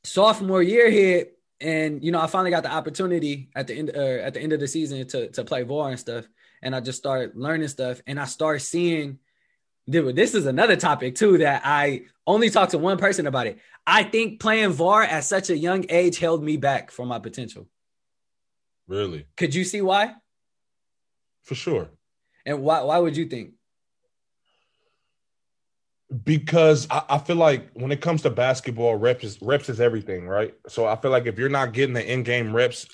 sophomore 0.02 0.62
year 0.62 0.90
hit, 0.90 1.38
and 1.60 2.04
you 2.04 2.10
know, 2.10 2.20
I 2.20 2.26
finally 2.26 2.50
got 2.50 2.64
the 2.64 2.72
opportunity 2.72 3.48
at 3.54 3.68
the 3.68 3.74
end 3.74 3.92
uh, 3.94 4.00
at 4.00 4.34
the 4.34 4.40
end 4.40 4.52
of 4.52 4.60
the 4.60 4.68
season 4.68 5.06
to 5.08 5.28
to 5.30 5.44
play 5.44 5.62
VAR 5.62 5.90
and 5.90 5.98
stuff 5.98 6.26
and 6.64 6.74
I 6.74 6.80
just 6.80 6.98
started 6.98 7.36
learning 7.36 7.68
stuff 7.68 8.00
and 8.06 8.18
I 8.18 8.24
start 8.24 8.62
seeing 8.62 9.18
dude, 9.88 10.16
this 10.16 10.34
is 10.34 10.46
another 10.46 10.76
topic 10.76 11.14
too 11.14 11.38
that 11.38 11.62
I 11.64 12.02
only 12.26 12.50
talked 12.50 12.72
to 12.72 12.78
one 12.78 12.96
person 12.96 13.26
about 13.26 13.46
it. 13.46 13.58
I 13.86 14.02
think 14.02 14.40
playing 14.40 14.70
VAR 14.70 15.02
at 15.02 15.24
such 15.24 15.50
a 15.50 15.56
young 15.56 15.84
age 15.90 16.18
held 16.18 16.42
me 16.42 16.56
back 16.56 16.90
from 16.90 17.08
my 17.08 17.18
potential. 17.18 17.68
Really? 18.88 19.26
Could 19.36 19.54
you 19.54 19.64
see 19.64 19.82
why? 19.82 20.14
For 21.42 21.54
sure. 21.54 21.90
And 22.46 22.62
why 22.62 22.82
why 22.82 22.98
would 22.98 23.16
you 23.16 23.26
think? 23.26 23.52
Because 26.24 26.86
I, 26.90 27.02
I, 27.08 27.18
feel 27.18 27.36
like 27.36 27.70
when 27.72 27.90
it 27.90 28.00
comes 28.00 28.22
to 28.22 28.30
basketball, 28.30 28.94
reps 28.94 29.24
is 29.24 29.42
reps 29.42 29.68
is 29.68 29.80
everything, 29.80 30.28
right? 30.28 30.54
So 30.68 30.86
I 30.86 30.96
feel 30.96 31.10
like 31.10 31.26
if 31.26 31.38
you're 31.38 31.48
not 31.48 31.72
getting 31.72 31.94
the 31.94 32.12
in-game 32.12 32.54
reps 32.54 32.86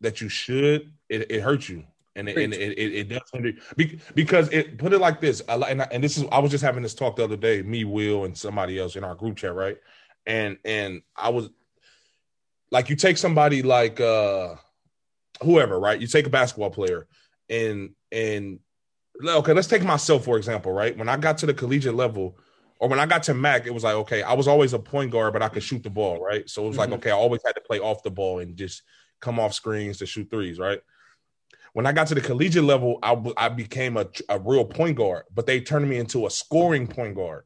that 0.00 0.20
you 0.20 0.28
should, 0.28 0.92
it, 1.08 1.30
it 1.30 1.40
hurts 1.40 1.68
you 1.68 1.84
and 2.18 2.28
it, 2.28 2.36
and 2.36 2.52
it, 2.52 2.78
it, 2.78 2.94
it 2.94 3.08
does 3.08 3.22
hinder 3.32 3.52
because 4.14 4.48
it 4.50 4.76
put 4.78 4.92
it 4.92 4.98
like 4.98 5.20
this 5.20 5.40
and, 5.48 5.82
I, 5.82 5.88
and 5.90 6.02
this 6.02 6.18
is 6.18 6.24
I 6.32 6.38
was 6.40 6.50
just 6.50 6.64
having 6.64 6.82
this 6.82 6.94
talk 6.94 7.16
the 7.16 7.24
other 7.24 7.36
day 7.36 7.62
me 7.62 7.84
Will 7.84 8.24
and 8.24 8.36
somebody 8.36 8.78
else 8.78 8.96
in 8.96 9.04
our 9.04 9.14
group 9.14 9.36
chat 9.36 9.54
right 9.54 9.78
and 10.26 10.58
and 10.64 11.02
I 11.16 11.30
was 11.30 11.48
like 12.70 12.90
you 12.90 12.96
take 12.96 13.16
somebody 13.16 13.62
like 13.62 14.00
uh 14.00 14.54
whoever 15.42 15.78
right 15.78 16.00
you 16.00 16.06
take 16.06 16.26
a 16.26 16.30
basketball 16.30 16.70
player 16.70 17.06
and 17.48 17.90
and 18.12 18.58
okay 19.26 19.52
let's 19.52 19.68
take 19.68 19.84
myself 19.84 20.24
for 20.24 20.36
example 20.36 20.72
right 20.72 20.96
when 20.96 21.08
I 21.08 21.16
got 21.16 21.38
to 21.38 21.46
the 21.46 21.54
collegiate 21.54 21.94
level 21.94 22.38
or 22.80 22.88
when 22.88 23.00
I 23.00 23.06
got 23.06 23.24
to 23.24 23.34
Mac, 23.34 23.66
it 23.66 23.74
was 23.74 23.82
like, 23.82 23.94
okay, 23.94 24.22
I 24.22 24.34
was 24.34 24.46
always 24.46 24.72
a 24.72 24.78
point 24.78 25.10
guard, 25.10 25.32
but 25.32 25.42
I 25.42 25.48
could 25.48 25.64
shoot 25.64 25.82
the 25.82 25.90
ball, 25.90 26.22
right? 26.22 26.48
So 26.48 26.64
it 26.64 26.68
was 26.68 26.76
mm-hmm. 26.76 26.92
like, 26.92 27.00
okay, 27.00 27.10
I 27.10 27.14
always 27.14 27.40
had 27.44 27.56
to 27.56 27.60
play 27.60 27.80
off 27.80 28.04
the 28.04 28.10
ball 28.12 28.38
and 28.38 28.56
just 28.56 28.82
come 29.20 29.40
off 29.40 29.52
screens 29.52 29.98
to 29.98 30.06
shoot 30.06 30.30
threes, 30.30 30.58
right? 30.58 30.80
When 31.78 31.86
I 31.86 31.92
got 31.92 32.08
to 32.08 32.16
the 32.16 32.20
collegiate 32.20 32.64
level, 32.64 32.98
I, 33.04 33.16
I 33.36 33.48
became 33.50 33.96
a, 33.96 34.08
a 34.28 34.40
real 34.40 34.64
point 34.64 34.96
guard, 34.96 35.26
but 35.32 35.46
they 35.46 35.60
turned 35.60 35.88
me 35.88 35.98
into 35.98 36.26
a 36.26 36.30
scoring 36.30 36.88
point 36.88 37.14
guard. 37.14 37.44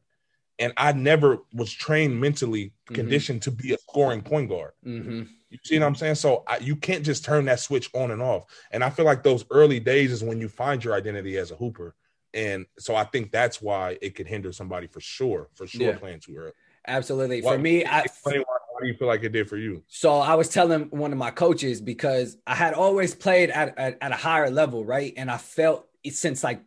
And 0.57 0.73
I 0.75 0.91
never 0.93 1.37
was 1.53 1.71
trained 1.71 2.19
mentally, 2.19 2.65
mm-hmm. 2.65 2.95
conditioned 2.95 3.43
to 3.43 3.51
be 3.51 3.75
a 3.75 3.77
scoring 3.77 4.23
point 4.23 4.49
guard. 4.49 4.71
Mm-hmm. 4.83 5.21
You 5.51 5.59
see 5.63 5.77
what 5.77 5.85
I'm 5.85 5.93
saying? 5.93 6.15
So 6.15 6.43
I, 6.47 6.57
you 6.57 6.75
can't 6.75 7.05
just 7.05 7.23
turn 7.23 7.45
that 7.45 7.59
switch 7.59 7.91
on 7.93 8.09
and 8.09 8.23
off. 8.23 8.45
And 8.71 8.83
I 8.83 8.89
feel 8.89 9.05
like 9.05 9.21
those 9.21 9.45
early 9.51 9.79
days 9.79 10.11
is 10.11 10.23
when 10.23 10.41
you 10.41 10.49
find 10.49 10.83
your 10.83 10.95
identity 10.95 11.37
as 11.37 11.51
a 11.51 11.55
hooper. 11.55 11.93
And 12.33 12.65
so 12.79 12.95
I 12.95 13.03
think 13.03 13.31
that's 13.31 13.61
why 13.61 13.99
it 14.01 14.15
could 14.15 14.25
hinder 14.27 14.51
somebody 14.51 14.87
for 14.87 14.99
sure, 14.99 15.49
for 15.53 15.67
sure, 15.67 15.89
yeah. 15.89 15.97
playing 15.99 16.21
too 16.21 16.35
early. 16.37 16.53
Absolutely. 16.87 17.43
Why, 17.43 17.53
for 17.53 17.61
me, 17.61 17.85
I 17.85 17.99
why, 17.99 18.05
why 18.23 18.33
do 18.33 18.42
you 18.85 18.93
feel 18.93 19.07
like 19.07 19.23
it 19.23 19.29
did 19.29 19.49
for 19.49 19.57
you? 19.57 19.83
So 19.87 20.19
I 20.19 20.35
was 20.35 20.49
telling 20.49 20.83
one 20.91 21.11
of 21.11 21.17
my 21.17 21.31
coaches 21.31 21.81
because 21.81 22.37
I 22.45 22.55
had 22.55 22.73
always 22.73 23.15
played 23.15 23.49
at, 23.49 23.77
at, 23.77 23.97
at 24.01 24.11
a 24.11 24.15
higher 24.15 24.49
level, 24.49 24.85
right? 24.85 25.13
And 25.15 25.29
I 25.29 25.37
felt 25.37 25.87
it 26.03 26.15
since 26.15 26.43
like 26.43 26.61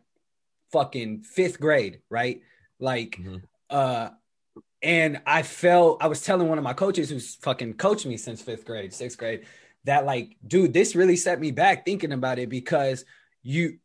fucking 0.71 1.23
fifth 1.23 1.59
grade, 1.59 2.01
right? 2.09 2.41
Like, 2.79 3.17
mm-hmm. 3.19 3.37
uh, 3.69 4.09
and 4.81 5.21
I 5.25 5.43
felt 5.43 6.03
I 6.03 6.07
was 6.07 6.21
telling 6.21 6.47
one 6.47 6.57
of 6.57 6.63
my 6.63 6.73
coaches 6.73 7.09
who's 7.09 7.35
fucking 7.35 7.73
coached 7.73 8.05
me 8.05 8.17
since 8.17 8.41
fifth 8.41 8.65
grade, 8.65 8.93
sixth 8.93 9.17
grade, 9.17 9.45
that 9.85 10.05
like, 10.05 10.35
dude, 10.45 10.73
this 10.73 10.95
really 10.95 11.15
set 11.15 11.39
me 11.39 11.51
back 11.51 11.85
thinking 11.85 12.11
about 12.11 12.39
it 12.39 12.49
because 12.49 13.05
you 13.41 13.79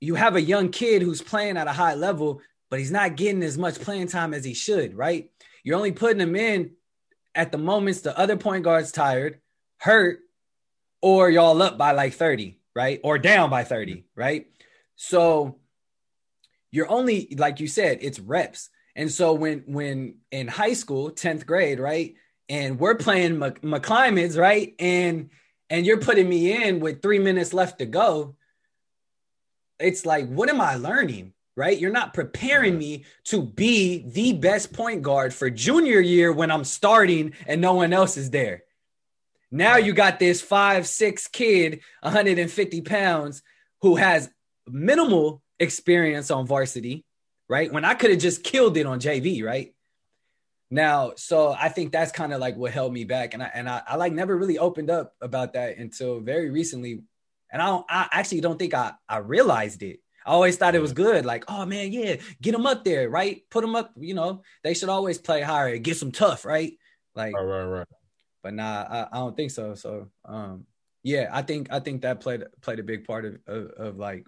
you 0.00 0.14
have 0.16 0.36
a 0.36 0.42
young 0.42 0.68
kid 0.68 1.00
who's 1.00 1.22
playing 1.22 1.56
at 1.56 1.66
a 1.66 1.72
high 1.72 1.94
level, 1.94 2.42
but 2.68 2.78
he's 2.78 2.90
not 2.90 3.16
getting 3.16 3.42
as 3.42 3.56
much 3.56 3.80
playing 3.80 4.08
time 4.08 4.34
as 4.34 4.44
he 4.44 4.52
should, 4.52 4.94
right? 4.94 5.30
You're 5.62 5.76
only 5.76 5.92
putting 5.92 6.20
him 6.20 6.36
in 6.36 6.72
at 7.34 7.52
the 7.52 7.58
moments 7.58 8.00
the 8.00 8.18
other 8.18 8.36
point 8.36 8.64
guard's 8.64 8.92
tired, 8.92 9.40
hurt, 9.78 10.20
or 11.02 11.30
y'all 11.30 11.60
up 11.62 11.76
by 11.76 11.92
like 11.92 12.14
30, 12.14 12.58
right? 12.74 13.00
Or 13.02 13.18
down 13.18 13.50
by 13.50 13.64
30, 13.64 14.04
right? 14.16 14.46
So 14.96 15.58
you're 16.70 16.90
only 16.90 17.34
like 17.38 17.60
you 17.60 17.68
said, 17.68 17.98
it's 18.00 18.18
reps. 18.18 18.70
And 18.96 19.10
so 19.10 19.32
when 19.32 19.64
when 19.66 20.16
in 20.30 20.48
high 20.48 20.72
school, 20.72 21.10
10th 21.10 21.46
grade, 21.46 21.80
right? 21.80 22.14
And 22.48 22.78
we're 22.78 22.94
playing 22.94 23.38
McClymonds, 23.38 24.38
right? 24.38 24.74
And 24.78 25.30
and 25.70 25.86
you're 25.86 26.00
putting 26.00 26.28
me 26.28 26.64
in 26.64 26.80
with 26.80 27.02
three 27.02 27.18
minutes 27.18 27.52
left 27.52 27.78
to 27.78 27.86
go. 27.86 28.36
It's 29.78 30.06
like, 30.06 30.28
what 30.28 30.48
am 30.48 30.60
I 30.60 30.76
learning? 30.76 31.32
Right? 31.56 31.78
You're 31.78 31.92
not 31.92 32.14
preparing 32.14 32.76
me 32.78 33.04
to 33.24 33.42
be 33.42 34.04
the 34.06 34.32
best 34.32 34.72
point 34.72 35.02
guard 35.02 35.32
for 35.32 35.50
junior 35.50 36.00
year 36.00 36.32
when 36.32 36.50
I'm 36.50 36.64
starting 36.64 37.32
and 37.46 37.60
no 37.60 37.74
one 37.74 37.92
else 37.92 38.16
is 38.16 38.30
there. 38.30 38.64
Now 39.50 39.76
you 39.76 39.92
got 39.92 40.18
this 40.18 40.42
five, 40.42 40.86
six 40.86 41.28
kid, 41.28 41.80
150 42.00 42.80
pounds, 42.80 43.42
who 43.82 43.96
has 43.96 44.30
minimal 44.66 45.42
experience 45.60 46.30
on 46.30 46.46
varsity, 46.46 47.04
right? 47.48 47.72
When 47.72 47.84
I 47.84 47.94
could 47.94 48.10
have 48.10 48.18
just 48.18 48.42
killed 48.42 48.76
it 48.76 48.86
on 48.86 48.98
JV, 48.98 49.44
right? 49.44 49.74
Now, 50.70 51.12
so 51.14 51.54
I 51.56 51.68
think 51.68 51.92
that's 51.92 52.10
kind 52.10 52.32
of 52.32 52.40
like 52.40 52.56
what 52.56 52.72
held 52.72 52.92
me 52.92 53.04
back, 53.04 53.34
and 53.34 53.42
I 53.42 53.50
and 53.54 53.68
I, 53.68 53.82
I 53.86 53.96
like 53.96 54.12
never 54.12 54.36
really 54.36 54.58
opened 54.58 54.90
up 54.90 55.14
about 55.20 55.52
that 55.52 55.76
until 55.76 56.18
very 56.18 56.50
recently, 56.50 57.02
and 57.52 57.62
I 57.62 57.66
don't, 57.66 57.86
I 57.88 58.08
actually 58.10 58.40
don't 58.40 58.58
think 58.58 58.74
I 58.74 58.92
I 59.08 59.18
realized 59.18 59.84
it. 59.84 60.00
I 60.26 60.30
always 60.30 60.56
thought 60.56 60.74
it 60.74 60.82
was 60.82 60.92
good, 60.92 61.24
like 61.24 61.44
oh 61.48 61.66
man, 61.66 61.92
yeah, 61.92 62.16
get 62.40 62.52
them 62.52 62.66
up 62.66 62.84
there, 62.84 63.08
right? 63.08 63.42
Put 63.50 63.62
them 63.62 63.76
up, 63.76 63.92
you 63.96 64.14
know. 64.14 64.42
They 64.62 64.74
should 64.74 64.88
always 64.88 65.18
play 65.18 65.42
higher, 65.42 65.76
get 65.78 65.96
some 65.96 66.12
tough, 66.12 66.44
right? 66.44 66.72
Like 67.14 67.34
right, 67.34 67.44
right, 67.44 67.64
right. 67.64 67.86
But 68.42 68.54
nah, 68.54 68.82
I, 68.88 69.08
I 69.12 69.18
don't 69.18 69.36
think 69.36 69.50
so. 69.50 69.74
So 69.74 70.08
um, 70.24 70.66
yeah, 71.02 71.28
I 71.32 71.42
think 71.42 71.68
I 71.70 71.80
think 71.80 72.02
that 72.02 72.20
played 72.20 72.44
played 72.60 72.78
a 72.78 72.82
big 72.84 73.06
part 73.06 73.24
of 73.24 73.38
of, 73.46 73.66
of 73.70 73.96
like 73.98 74.26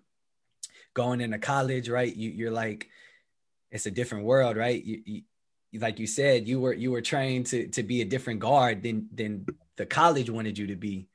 going 0.95 1.21
into 1.21 1.39
college, 1.39 1.89
right? 1.89 2.15
You 2.15 2.31
you're 2.31 2.51
like 2.51 2.89
it's 3.71 3.87
a 3.87 3.91
different 3.91 4.25
world, 4.25 4.57
right? 4.57 4.83
You, 4.83 5.03
you 5.05 5.23
like 5.81 5.99
you 5.99 6.07
said, 6.07 6.49
you 6.49 6.61
were 6.61 6.73
you 6.73 6.91
were 6.91 7.03
trained 7.03 7.47
to 7.47 7.69
to 7.69 7.83
be 7.83 8.01
a 8.01 8.05
different 8.05 8.41
guard 8.41 8.83
than 8.83 9.09
than 9.13 9.47
the 9.77 9.87
college 9.87 10.31
wanted 10.31 10.57
you 10.59 10.69
to 10.69 10.77
be. 10.77 11.09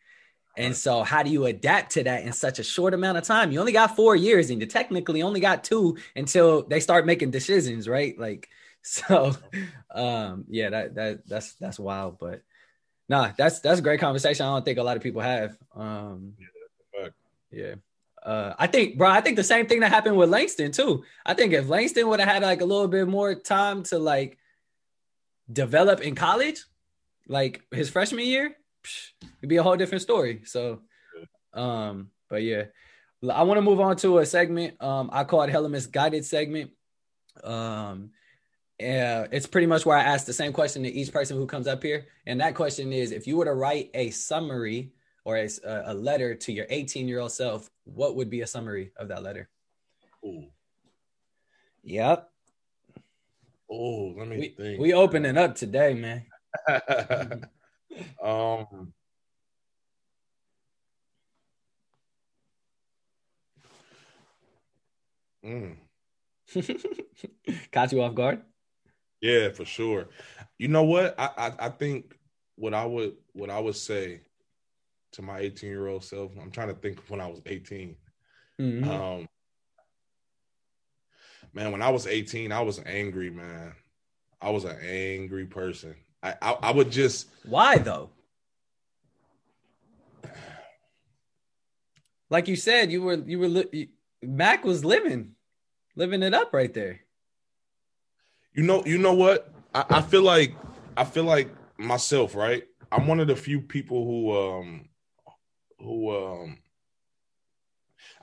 And 0.57 0.75
so, 0.75 1.03
how 1.03 1.23
do 1.23 1.29
you 1.29 1.45
adapt 1.45 1.93
to 1.93 2.03
that 2.03 2.23
in 2.23 2.33
such 2.33 2.59
a 2.59 2.63
short 2.63 2.93
amount 2.93 3.17
of 3.17 3.23
time? 3.23 3.51
You 3.51 3.59
only 3.59 3.71
got 3.71 3.95
four 3.95 4.15
years, 4.15 4.49
and 4.49 4.59
you 4.59 4.67
technically 4.67 5.21
only 5.21 5.39
got 5.39 5.63
two 5.63 5.97
until 6.15 6.63
they 6.63 6.79
start 6.79 7.05
making 7.05 7.31
decisions, 7.31 7.87
right? 7.87 8.17
Like, 8.19 8.49
so, 8.81 9.35
um, 9.93 10.45
yeah, 10.49 10.69
that 10.69 10.95
that 10.95 11.27
that's 11.27 11.53
that's 11.53 11.79
wild. 11.79 12.19
But 12.19 12.41
nah, 13.07 13.31
that's 13.37 13.59
that's 13.59 13.79
a 13.79 13.83
great 13.83 13.99
conversation. 13.99 14.45
I 14.45 14.53
don't 14.53 14.65
think 14.65 14.77
a 14.77 14.83
lot 14.83 14.97
of 14.97 15.03
people 15.03 15.21
have. 15.21 15.57
Um, 15.75 16.33
yeah, 16.93 17.07
yeah. 17.51 17.75
Uh, 18.21 18.53
I 18.59 18.67
think, 18.67 18.97
bro, 18.97 19.09
I 19.09 19.21
think 19.21 19.35
the 19.35 19.43
same 19.43 19.65
thing 19.65 19.79
that 19.79 19.91
happened 19.91 20.15
with 20.15 20.29
Langston 20.29 20.71
too. 20.71 21.03
I 21.25 21.33
think 21.33 21.53
if 21.53 21.67
Langston 21.67 22.07
would 22.07 22.19
have 22.19 22.29
had 22.29 22.43
like 22.43 22.61
a 22.61 22.65
little 22.65 22.87
bit 22.87 23.07
more 23.07 23.33
time 23.33 23.81
to 23.83 23.97
like 23.97 24.37
develop 25.51 26.01
in 26.01 26.13
college, 26.13 26.63
like 27.27 27.63
his 27.71 27.89
freshman 27.89 28.25
year, 28.25 28.55
psh, 28.83 29.11
it'd 29.39 29.49
be 29.49 29.57
a 29.57 29.63
whole 29.63 29.77
different 29.77 30.01
story. 30.01 30.41
So, 30.45 30.81
um, 31.53 32.09
but 32.29 32.43
yeah, 32.43 32.65
I 33.29 33.43
want 33.43 33.57
to 33.57 33.61
move 33.61 33.79
on 33.79 33.95
to 33.97 34.19
a 34.19 34.25
segment. 34.25 34.81
Um, 34.81 35.09
I 35.13 35.23
call 35.23 35.43
it 35.43 35.49
Hella 35.49 35.69
Misguided 35.69 36.25
segment. 36.25 36.71
Um, 37.43 38.11
uh, 38.81 39.27
it's 39.31 39.45
pretty 39.45 39.67
much 39.67 39.85
where 39.85 39.97
I 39.97 40.03
ask 40.03 40.25
the 40.25 40.33
same 40.33 40.53
question 40.53 40.83
to 40.83 40.89
each 40.89 41.11
person 41.11 41.37
who 41.37 41.45
comes 41.45 41.67
up 41.67 41.83
here, 41.83 42.07
and 42.25 42.41
that 42.41 42.55
question 42.55 42.91
is: 42.91 43.11
If 43.11 43.27
you 43.27 43.37
were 43.37 43.45
to 43.45 43.53
write 43.53 43.91
a 43.93 44.09
summary 44.09 44.93
or 45.23 45.37
a, 45.37 45.49
a 45.85 45.93
letter 45.93 46.33
to 46.33 46.51
your 46.51 46.65
18 46.69 47.07
year 47.07 47.19
old 47.19 47.31
self, 47.31 47.69
what 47.83 48.15
would 48.15 48.29
be 48.29 48.41
a 48.41 48.47
summary 48.47 48.91
of 48.97 49.07
that 49.09 49.21
letter? 49.21 49.49
Ooh. 50.25 50.45
Yep. 51.83 52.29
Oh, 53.69 54.13
let 54.17 54.27
me 54.27 54.37
we, 54.37 54.49
think. 54.49 54.79
We 54.81 54.93
opening 54.93 55.37
up 55.37 55.55
today, 55.55 55.93
man. 55.93 56.25
um 58.23 58.93
mm. 65.45 65.75
Caught 67.71 67.91
you 67.91 68.01
off 68.01 68.15
guard? 68.15 68.41
Yeah, 69.21 69.49
for 69.51 69.65
sure. 69.65 70.09
You 70.57 70.67
know 70.67 70.83
what? 70.83 71.15
I, 71.17 71.29
I, 71.37 71.51
I 71.59 71.69
think 71.69 72.15
what 72.55 72.73
I 72.73 72.85
would 72.85 73.13
what 73.33 73.49
I 73.49 73.59
would 73.59 73.75
say 73.75 74.21
to 75.13 75.21
my 75.21 75.39
18 75.39 75.69
year 75.69 75.87
old 75.87 76.03
self. 76.03 76.31
I'm 76.41 76.51
trying 76.51 76.69
to 76.69 76.73
think 76.73 76.99
when 77.07 77.21
I 77.21 77.27
was 77.27 77.41
18. 77.45 77.95
Mm-hmm. 78.59 78.89
Um, 78.89 79.27
man, 81.53 81.71
when 81.71 81.81
I 81.81 81.89
was 81.89 82.07
18, 82.07 82.51
I 82.51 82.61
was 82.61 82.79
angry, 82.85 83.29
man. 83.29 83.73
I 84.41 84.49
was 84.49 84.63
an 84.63 84.77
angry 84.81 85.45
person. 85.45 85.95
I, 86.23 86.35
I, 86.41 86.51
I 86.51 86.71
would 86.71 86.91
just 86.91 87.27
why 87.45 87.77
though? 87.77 88.09
Like 92.29 92.47
you 92.47 92.55
said, 92.55 92.91
you 92.91 93.01
were 93.01 93.15
you 93.15 93.39
were 93.39 93.49
li- 93.49 93.89
Mac 94.21 94.63
was 94.63 94.85
living, 94.85 95.35
living 95.95 96.23
it 96.23 96.33
up 96.33 96.53
right 96.53 96.73
there. 96.73 97.01
You 98.53 98.63
know, 98.63 98.85
you 98.85 98.97
know 98.97 99.13
what? 99.13 99.51
I, 99.73 99.85
I 99.89 100.01
feel 100.01 100.21
like 100.21 100.55
I 100.95 101.03
feel 101.03 101.23
like 101.23 101.49
myself, 101.77 102.35
right? 102.35 102.63
I'm 102.91 103.07
one 103.07 103.19
of 103.19 103.27
the 103.27 103.35
few 103.35 103.61
people 103.61 104.05
who 104.05 104.37
um 104.37 104.89
who 105.79 106.15
um 106.15 106.57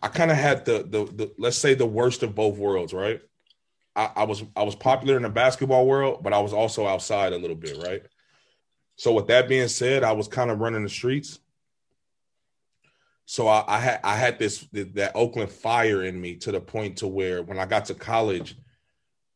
I 0.03 0.09
kind 0.09 0.31
of 0.31 0.37
had 0.37 0.65
the, 0.65 0.85
the 0.85 1.05
the 1.05 1.35
let's 1.39 1.59
say 1.59 1.75
the 1.75 1.87
worst 1.87 2.23
of 2.23 2.35
both 2.35 2.57
worlds, 2.57 2.93
right? 2.93 3.21
I, 3.99 4.13
I, 4.17 4.25
was 4.25 4.45
I 4.55 4.63
was 4.63 4.77
popular 4.77 5.17
in 5.17 5.25
the 5.25 5.29
basketball 5.29 5.87
world, 5.87 6.23
but 6.23 6.33
I 6.33 6.39
was 6.39 6.53
also 6.53 6.87
outside 6.87 7.33
a 7.33 7.39
little 7.39 7.57
bit, 7.57 7.77
right? 7.79 8.03
So 8.97 9.13
with 9.13 9.27
that 9.27 9.49
being 9.49 9.69
said, 9.69 10.05
I 10.05 10.13
was 10.13 10.29
kind 10.29 10.51
of 10.51 10.61
running 10.61 10.85
the 10.85 10.89
streets. 10.89 11.41
So 13.27 13.49
I, 13.49 13.65
I 13.67 13.81
had 13.81 14.01
I 14.05 14.17
had 14.17 14.39
this 14.39 14.67
that 14.73 15.13
Oakland 15.15 15.51
fire 15.51 16.05
in 16.05 16.19
me 16.21 16.37
to 16.37 16.53
the 16.53 16.61
point 16.61 16.99
to 16.99 17.09
where 17.09 17.43
when 17.43 17.59
I 17.59 17.67
got 17.67 17.87
to 17.87 17.95
college, 17.95 18.57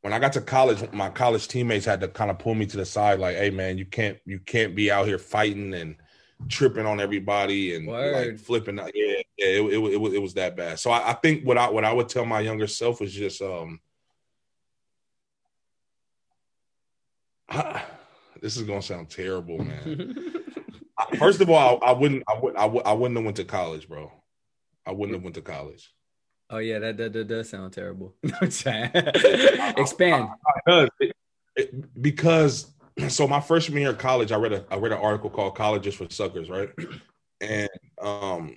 when 0.00 0.12
I 0.12 0.18
got 0.18 0.32
to 0.34 0.40
college, 0.40 0.90
my 0.92 1.10
college 1.10 1.48
teammates 1.48 1.84
had 1.84 2.00
to 2.00 2.08
kind 2.08 2.30
of 2.30 2.38
pull 2.38 2.54
me 2.54 2.64
to 2.66 2.76
the 2.76 2.86
side, 2.86 3.18
like, 3.18 3.36
"Hey, 3.36 3.50
man, 3.50 3.78
you 3.78 3.84
can't 3.84 4.18
you 4.24 4.38
can't 4.38 4.74
be 4.74 4.90
out 4.90 5.06
here 5.06 5.18
fighting 5.18 5.74
and 5.74 5.96
tripping 6.48 6.86
on 6.86 7.00
everybody 7.00 7.74
and 7.74 7.86
like 7.86 8.38
flipping. 8.38 8.78
Yeah, 8.78 8.86
yeah, 9.36 9.46
it, 9.46 9.62
it, 9.64 9.92
it, 9.92 10.00
was 10.00 10.14
it 10.14 10.22
was 10.22 10.34
that 10.34 10.56
bad. 10.56 10.78
So 10.78 10.90
I, 10.90 11.10
I, 11.10 11.12
think 11.14 11.44
what 11.44 11.58
I 11.58 11.68
what 11.68 11.84
I 11.84 11.92
would 11.92 12.08
tell 12.08 12.24
my 12.24 12.40
younger 12.40 12.66
self 12.66 13.00
was 13.00 13.12
just 13.12 13.42
um, 13.42 13.80
I, 17.52 17.82
this 18.40 18.56
is 18.56 18.62
gonna 18.64 18.82
sound 18.82 19.10
terrible, 19.10 19.58
man. 19.58 20.34
First 21.18 21.40
of 21.40 21.50
all, 21.50 21.78
I, 21.82 21.88
I 21.88 21.92
wouldn't 21.92 22.22
I 22.28 22.38
would 22.38 22.56
I, 22.56 22.66
would, 22.66 22.84
I 22.84 22.92
wouldn't 22.92 23.16
have 23.16 23.24
went 23.24 23.36
to 23.38 23.44
college, 23.44 23.88
bro. 23.88 24.12
I 24.86 24.92
wouldn't 24.92 25.14
have 25.14 25.22
went 25.22 25.34
to 25.36 25.42
college. 25.42 25.92
Oh 26.50 26.58
yeah, 26.58 26.78
that 26.80 26.96
that, 26.98 27.12
that 27.12 27.28
does 27.28 27.48
sound 27.48 27.72
terrible. 27.72 28.14
Expand. 28.42 28.92
because 32.00 32.72
so 33.08 33.26
my 33.26 33.40
freshman 33.40 33.80
year 33.80 33.90
of 33.90 33.98
college, 33.98 34.32
I 34.32 34.36
read 34.36 34.52
a 34.52 34.64
I 34.70 34.76
read 34.76 34.92
an 34.92 34.98
article 34.98 35.30
called 35.30 35.56
"Colleges 35.56 35.94
for 35.94 36.08
Suckers," 36.10 36.50
right? 36.50 36.70
And 37.40 37.68
um, 38.00 38.56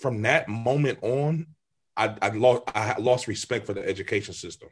from 0.00 0.22
that 0.22 0.48
moment 0.48 0.98
on, 1.00 1.46
I, 1.96 2.16
I 2.20 2.30
lost 2.30 2.62
I 2.74 2.96
lost 2.98 3.28
respect 3.28 3.66
for 3.66 3.72
the 3.72 3.86
education 3.88 4.34
system. 4.34 4.68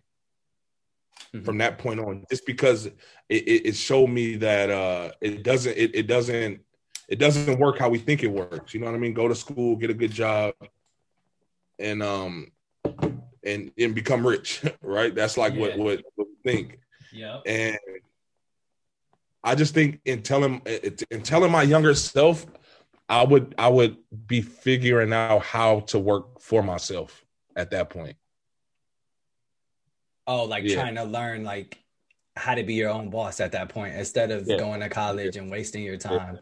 Mm-hmm. 1.35 1.45
From 1.45 1.59
that 1.59 1.79
point 1.79 2.01
on, 2.01 2.25
just 2.31 2.47
because 2.47 2.87
it, 2.87 2.95
it, 3.29 3.67
it 3.67 3.77
showed 3.77 4.09
me 4.09 4.37
that 4.37 4.71
uh, 4.71 5.11
it 5.21 5.43
doesn't 5.43 5.77
it, 5.77 5.95
it 5.95 6.07
doesn't 6.07 6.61
it 7.09 7.19
doesn't 7.19 7.59
work 7.59 7.79
how 7.79 7.89
we 7.89 7.99
think 7.99 8.23
it 8.23 8.31
works. 8.31 8.75
You 8.75 8.81
know 8.81 8.87
what 8.87 8.95
I 8.95 8.99
mean? 8.99 9.15
Go 9.15 9.29
to 9.29 9.35
school, 9.35 9.77
get 9.77 9.91
a 9.91 9.95
good 9.95 10.13
job, 10.13 10.55
and 11.79 12.03
um 12.03 12.53
and 13.45 13.73
and 13.79 13.95
become 13.95 14.27
rich, 14.27 14.63
right? 14.83 15.15
That's 15.15 15.37
like 15.37 15.55
yeah. 15.55 15.61
what, 15.61 15.79
what 15.79 16.03
what 16.15 16.29
we 16.29 16.53
think. 16.53 16.81
Yeah. 17.13 17.41
And 17.47 17.79
I 19.43 19.55
just 19.55 19.75
think 19.75 20.01
in 20.05 20.23
telling 20.23 20.61
in 21.11 21.23
telling 21.23 21.53
my 21.53 21.63
younger 21.63 21.95
self, 21.95 22.47
I 23.09 23.25
would 23.25 23.55
I 23.57 23.69
would 23.69 23.97
be 24.27 24.43
figuring 24.43 25.13
out 25.13 25.43
how 25.43 25.81
to 25.81 25.99
work 25.99 26.41
for 26.41 26.63
myself 26.63 27.25
at 27.55 27.71
that 27.71 27.91
point. 27.91 28.17
Oh, 30.27 30.45
like 30.45 30.65
yeah. 30.65 30.75
trying 30.75 30.97
to 30.97 31.05
learn 31.05 31.45
like 31.45 31.79
how 32.37 32.55
to 32.55 32.63
be 32.63 32.75
your 32.75 32.91
own 32.91 33.11
boss 33.11 33.41
at 33.41 33.53
that 33.53 33.69
point 33.69 33.95
instead 33.95 34.31
of 34.31 34.47
yeah. 34.47 34.59
going 34.59 34.81
to 34.81 34.89
college 34.89 35.37
and 35.37 35.51
wasting 35.51 35.83
your 35.83 35.97
time. 35.97 36.39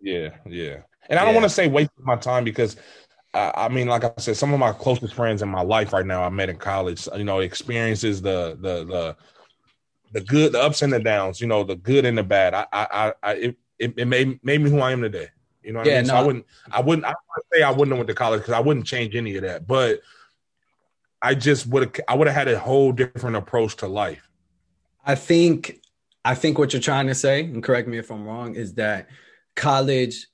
Yeah, 0.00 0.30
yeah. 0.46 0.78
And 1.08 1.18
I 1.18 1.24
don't 1.24 1.34
want 1.34 1.44
to 1.44 1.50
say 1.50 1.68
wasting 1.68 2.04
my 2.04 2.16
time 2.16 2.44
because 2.44 2.76
I, 3.34 3.52
I 3.56 3.68
mean, 3.68 3.88
like 3.88 4.04
I 4.04 4.12
said, 4.18 4.36
some 4.36 4.52
of 4.52 4.60
my 4.60 4.72
closest 4.72 5.14
friends 5.14 5.42
in 5.42 5.48
my 5.48 5.62
life 5.62 5.92
right 5.92 6.04
now 6.04 6.22
I 6.22 6.28
met 6.28 6.48
in 6.48 6.56
college. 6.56 7.08
You 7.16 7.24
know, 7.24 7.40
experiences 7.40 8.20
the 8.20 8.58
the 8.60 8.84
the 8.84 9.16
the 10.12 10.20
good, 10.22 10.52
the 10.52 10.60
ups 10.60 10.82
and 10.82 10.92
the 10.92 11.00
downs, 11.00 11.40
you 11.40 11.46
know, 11.46 11.64
the 11.64 11.76
good 11.76 12.04
and 12.04 12.16
the 12.16 12.22
bad. 12.22 12.54
I, 12.54 12.66
I, 12.72 13.12
I, 13.22 13.32
it, 13.78 13.94
it, 13.96 14.08
made 14.08 14.42
made 14.42 14.60
me 14.60 14.70
who 14.70 14.80
I 14.80 14.92
am 14.92 15.02
today. 15.02 15.28
You 15.62 15.72
know, 15.72 15.84
yeah, 15.84 15.94
I 15.94 15.96
mean? 15.96 16.06
no. 16.06 16.08
so 16.08 16.16
I 16.16 16.22
wouldn't, 16.22 16.46
I 16.70 16.80
wouldn't, 16.80 17.04
I 17.04 17.10
would 17.10 17.44
say 17.52 17.62
I 17.62 17.70
wouldn't 17.70 17.90
have 17.90 17.98
went 17.98 18.08
to 18.08 18.14
college 18.14 18.40
because 18.40 18.54
I 18.54 18.60
wouldn't 18.60 18.86
change 18.86 19.14
any 19.14 19.36
of 19.36 19.42
that. 19.42 19.66
But 19.66 20.00
I 21.20 21.34
just 21.34 21.66
would 21.66 21.82
have, 21.82 21.94
I 22.08 22.14
would 22.14 22.26
have 22.28 22.36
had 22.36 22.48
a 22.48 22.58
whole 22.58 22.92
different 22.92 23.36
approach 23.36 23.76
to 23.76 23.88
life. 23.88 24.28
I 25.04 25.14
think, 25.14 25.80
I 26.24 26.34
think 26.34 26.58
what 26.58 26.72
you're 26.72 26.82
trying 26.82 27.06
to 27.08 27.14
say, 27.14 27.40
and 27.44 27.62
correct 27.62 27.88
me 27.88 27.98
if 27.98 28.10
I'm 28.10 28.24
wrong, 28.24 28.54
is 28.54 28.74
that 28.74 29.08
college 29.56 30.26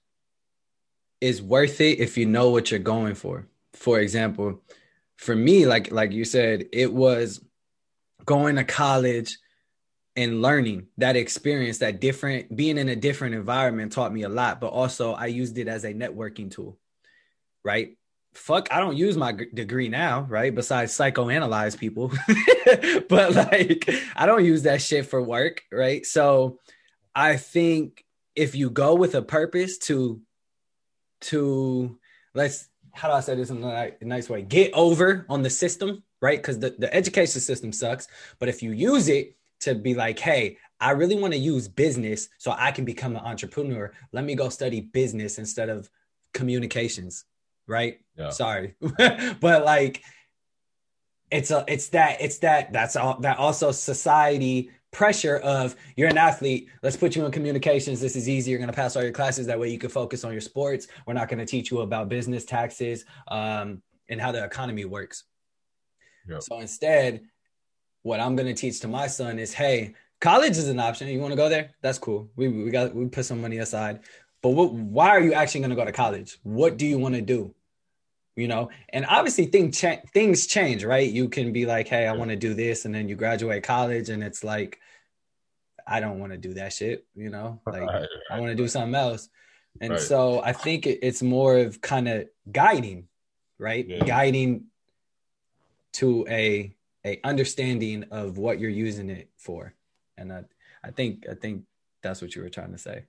is 1.20 1.41
worth 1.41 1.80
it 1.80 2.01
if 2.01 2.18
you 2.18 2.26
know 2.26 2.51
what 2.51 2.70
you're 2.70 2.80
going 2.80 3.14
for. 3.14 3.47
For 3.72 4.01
example, 4.01 4.62
for 5.16 5.35
me, 5.35 5.66
like 5.66 5.91
like 5.91 6.12
you 6.12 6.24
said, 6.24 6.66
it 6.72 6.93
was 6.93 7.41
going 8.24 8.57
to 8.57 8.64
college 8.64 9.39
and 10.16 10.43
learning 10.43 10.87
that 10.99 11.16
experience 11.16 11.78
that 11.78 12.01
different 12.01 12.55
being 12.55 12.78
in 12.78 12.89
a 12.89 12.97
different 12.97 13.35
environment 13.35 13.93
taught 13.93 14.12
me 14.12 14.22
a 14.22 14.28
lot 14.28 14.61
but 14.61 14.68
also 14.68 15.12
i 15.12 15.26
used 15.26 15.59
it 15.59 15.68
as 15.68 15.85
a 15.85 15.93
networking 15.93 16.51
tool 16.51 16.78
right 17.64 17.97
fuck 18.35 18.68
i 18.70 18.80
don't 18.80 18.97
use 18.97 19.16
my 19.16 19.32
g- 19.32 19.47
degree 19.53 19.89
now 19.89 20.26
right? 20.28 20.55
Besides 20.55 20.93
psychoanalyze 20.93 21.78
people. 21.78 22.12
But 23.09 23.35
like 23.35 23.89
i 24.16 24.26
don't 24.26 24.45
use 24.45 24.62
that 24.62 24.82
shit 24.82 25.07
for 25.07 25.22
work 25.22 25.62
right? 25.70 26.05
So 26.05 26.59
i 27.14 27.37
think 27.37 28.05
if 28.35 28.55
you 28.55 28.70
go 28.70 28.95
with 28.95 29.14
a 29.14 29.22
purpose 29.22 29.78
to 29.78 30.20
to 31.22 31.99
let's 32.35 32.68
how 32.93 33.09
do 33.09 33.14
i 33.14 33.20
say 33.20 33.35
this 33.35 33.51
in 33.51 33.62
a 33.62 33.93
nice 34.03 34.28
way? 34.28 34.43
Get 34.43 34.72
over 34.74 35.26
on 35.28 35.43
the 35.43 35.51
system 35.51 36.03
right? 36.20 36.39
Because 36.39 36.59
the, 36.59 36.74
the 36.78 36.93
education 36.95 37.39
system 37.43 37.70
sucks. 37.70 38.09
But 38.39 38.49
if 38.49 38.62
you 38.62 38.70
use 38.70 39.09
it 39.09 39.37
to 39.64 39.74
be 39.74 39.95
like 39.95 40.18
hey 40.18 40.59
i 40.80 40.91
really 40.91 41.16
want 41.16 41.32
to 41.32 41.39
use 41.39 41.68
business 41.68 42.28
so 42.39 42.55
i 42.59 42.70
can 42.70 42.85
become 42.85 43.16
an 43.16 43.22
entrepreneur 43.24 43.93
let 44.12 44.24
me 44.24 44.35
go 44.35 44.49
study 44.49 44.80
business 44.80 45.39
instead 45.39 45.68
of 45.68 45.91
communications 46.32 47.24
right? 47.66 48.00
Yeah. 48.16 48.30
Sorry. 48.30 48.74
but 48.80 49.64
like 49.64 50.02
it's 51.30 51.50
a 51.50 51.64
it's 51.66 51.88
that 51.88 52.20
it's 52.20 52.38
that 52.38 52.72
that's 52.72 52.96
all 52.96 53.18
that 53.20 53.38
also 53.38 53.72
society 53.72 54.70
pressure 54.92 55.38
of 55.38 55.74
you're 55.96 56.08
an 56.08 56.16
athlete 56.16 56.68
let's 56.82 56.96
put 56.96 57.16
you 57.16 57.24
in 57.26 57.32
communications 57.32 58.00
this 58.00 58.14
is 58.14 58.28
easy 58.28 58.50
you're 58.52 58.58
going 58.58 58.70
to 58.70 58.76
pass 58.76 58.94
all 58.94 59.02
your 59.02 59.10
classes 59.10 59.44
that 59.46 59.58
way 59.58 59.68
you 59.68 59.78
can 59.78 59.90
focus 59.90 60.22
on 60.22 60.30
your 60.30 60.40
sports 60.40 60.86
we're 61.06 61.14
not 61.14 61.28
going 61.28 61.38
to 61.38 61.44
teach 61.44 61.72
you 61.72 61.80
about 61.80 62.08
business 62.08 62.44
taxes 62.44 63.04
um, 63.28 63.82
and 64.08 64.20
how 64.20 64.30
the 64.30 64.44
economy 64.44 64.84
works 64.84 65.24
yep. 66.28 66.40
so 66.40 66.60
instead 66.60 67.22
what 68.02 68.20
i'm 68.20 68.36
going 68.36 68.46
to 68.46 68.54
teach 68.54 68.78
to 68.78 68.86
my 68.86 69.08
son 69.08 69.40
is 69.40 69.52
hey 69.52 69.92
college 70.20 70.52
is 70.52 70.68
an 70.68 70.78
option 70.78 71.08
you 71.08 71.18
want 71.18 71.32
to 71.32 71.36
go 71.36 71.48
there 71.48 71.70
that's 71.82 71.98
cool 71.98 72.30
we, 72.36 72.46
we 72.46 72.70
got 72.70 72.94
we 72.94 73.06
put 73.06 73.24
some 73.24 73.40
money 73.40 73.58
aside 73.58 73.98
but 74.45 74.51
what, 74.51 74.74
why 74.74 75.09
are 75.09 75.22
you 75.22 75.32
actually 75.32 75.62
going 75.62 75.70
to 75.70 75.76
go 75.76 75.86
to 75.86 75.90
college? 75.90 76.38
What 76.42 76.76
do 76.76 76.84
you 76.84 76.99
want 76.99 77.14
to 77.14 77.22
do? 77.22 77.55
You 78.36 78.47
know, 78.47 78.68
and 78.90 79.07
obviously 79.07 79.47
things 79.47 79.80
cha- 79.80 80.03
things 80.12 80.47
change, 80.47 80.84
right? 80.84 81.11
You 81.11 81.30
can 81.30 81.51
be 81.51 81.64
like, 81.64 81.88
"Hey, 81.88 82.07
I 82.07 82.12
want 82.12 82.28
to 82.28 82.36
do 82.36 82.53
this," 82.53 82.84
and 82.84 82.95
then 82.95 83.09
you 83.09 83.16
graduate 83.16 83.62
college, 83.62 84.11
and 84.11 84.22
it's 84.22 84.45
like, 84.45 84.80
I 85.86 86.01
don't 86.01 86.18
want 86.18 86.32
to 86.32 86.38
do 86.38 86.53
that 86.55 86.74
shit. 86.74 87.07
You 87.14 87.30
know, 87.30 87.59
like 87.64 87.88
I 88.30 88.38
want 88.38 88.51
to 88.51 88.55
do 88.55 88.68
something 88.68 88.95
else. 88.95 89.30
And 89.80 89.92
right. 89.92 90.01
so 90.01 90.42
I 90.42 90.53
think 90.53 90.86
it's 90.86 91.22
more 91.22 91.57
of 91.57 91.80
kind 91.80 92.07
of 92.07 92.28
guiding, 92.53 93.09
right? 93.59 93.88
Yeah. 93.88 94.05
Guiding 94.05 94.64
to 95.95 96.26
a 96.28 96.76
a 97.07 97.18
understanding 97.24 98.05
of 98.11 98.36
what 98.36 98.59
you're 98.59 98.68
using 98.68 99.09
it 99.09 99.30
for. 99.38 99.72
And 100.18 100.30
I 100.30 100.42
I 100.82 100.90
think 100.90 101.24
I 101.30 101.34
think 101.34 101.62
that's 102.03 102.20
what 102.20 102.34
you 102.34 102.42
were 102.42 102.51
trying 102.51 102.72
to 102.72 102.78
say. 102.78 103.05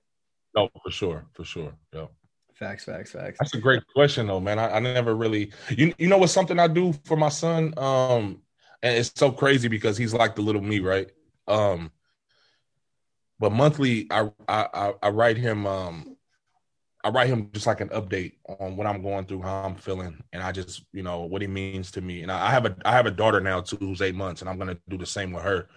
No, 0.56 0.70
for 0.82 0.90
sure, 0.90 1.26
for 1.34 1.44
sure. 1.44 1.72
Yeah. 1.92 2.06
Facts, 2.54 2.84
facts, 2.84 3.12
facts. 3.12 3.38
That's 3.38 3.54
a 3.54 3.60
great 3.60 3.82
question, 3.94 4.26
though, 4.26 4.40
man. 4.40 4.58
I, 4.58 4.76
I 4.76 4.78
never 4.80 5.14
really, 5.14 5.52
you 5.68 5.92
you 5.98 6.08
know, 6.08 6.16
what's 6.16 6.32
something 6.32 6.58
I 6.58 6.68
do 6.68 6.94
for 7.04 7.16
my 7.16 7.28
son, 7.28 7.74
um, 7.76 8.40
and 8.82 8.96
it's 8.96 9.12
so 9.14 9.30
crazy 9.30 9.68
because 9.68 9.98
he's 9.98 10.14
like 10.14 10.34
the 10.34 10.40
little 10.42 10.62
me, 10.62 10.80
right? 10.80 11.10
Um, 11.46 11.90
but 13.38 13.52
monthly, 13.52 14.06
I 14.10 14.30
I 14.48 14.94
I 15.02 15.10
write 15.10 15.36
him, 15.36 15.66
um, 15.66 16.16
I 17.04 17.10
write 17.10 17.28
him 17.28 17.50
just 17.52 17.66
like 17.66 17.82
an 17.82 17.90
update 17.90 18.36
on 18.58 18.78
what 18.78 18.86
I'm 18.86 19.02
going 19.02 19.26
through, 19.26 19.42
how 19.42 19.64
I'm 19.64 19.74
feeling, 19.76 20.22
and 20.32 20.42
I 20.42 20.50
just, 20.52 20.82
you 20.94 21.02
know, 21.02 21.24
what 21.24 21.42
he 21.42 21.48
means 21.48 21.90
to 21.90 22.00
me. 22.00 22.22
And 22.22 22.32
I 22.32 22.50
have 22.50 22.64
a 22.64 22.74
I 22.86 22.92
have 22.92 23.04
a 23.04 23.10
daughter 23.10 23.40
now 23.40 23.60
too, 23.60 23.76
who's 23.76 24.00
eight 24.00 24.14
months, 24.14 24.40
and 24.40 24.48
I'm 24.48 24.56
gonna 24.58 24.78
do 24.88 24.96
the 24.96 25.04
same 25.04 25.32
with 25.32 25.44
her. 25.44 25.68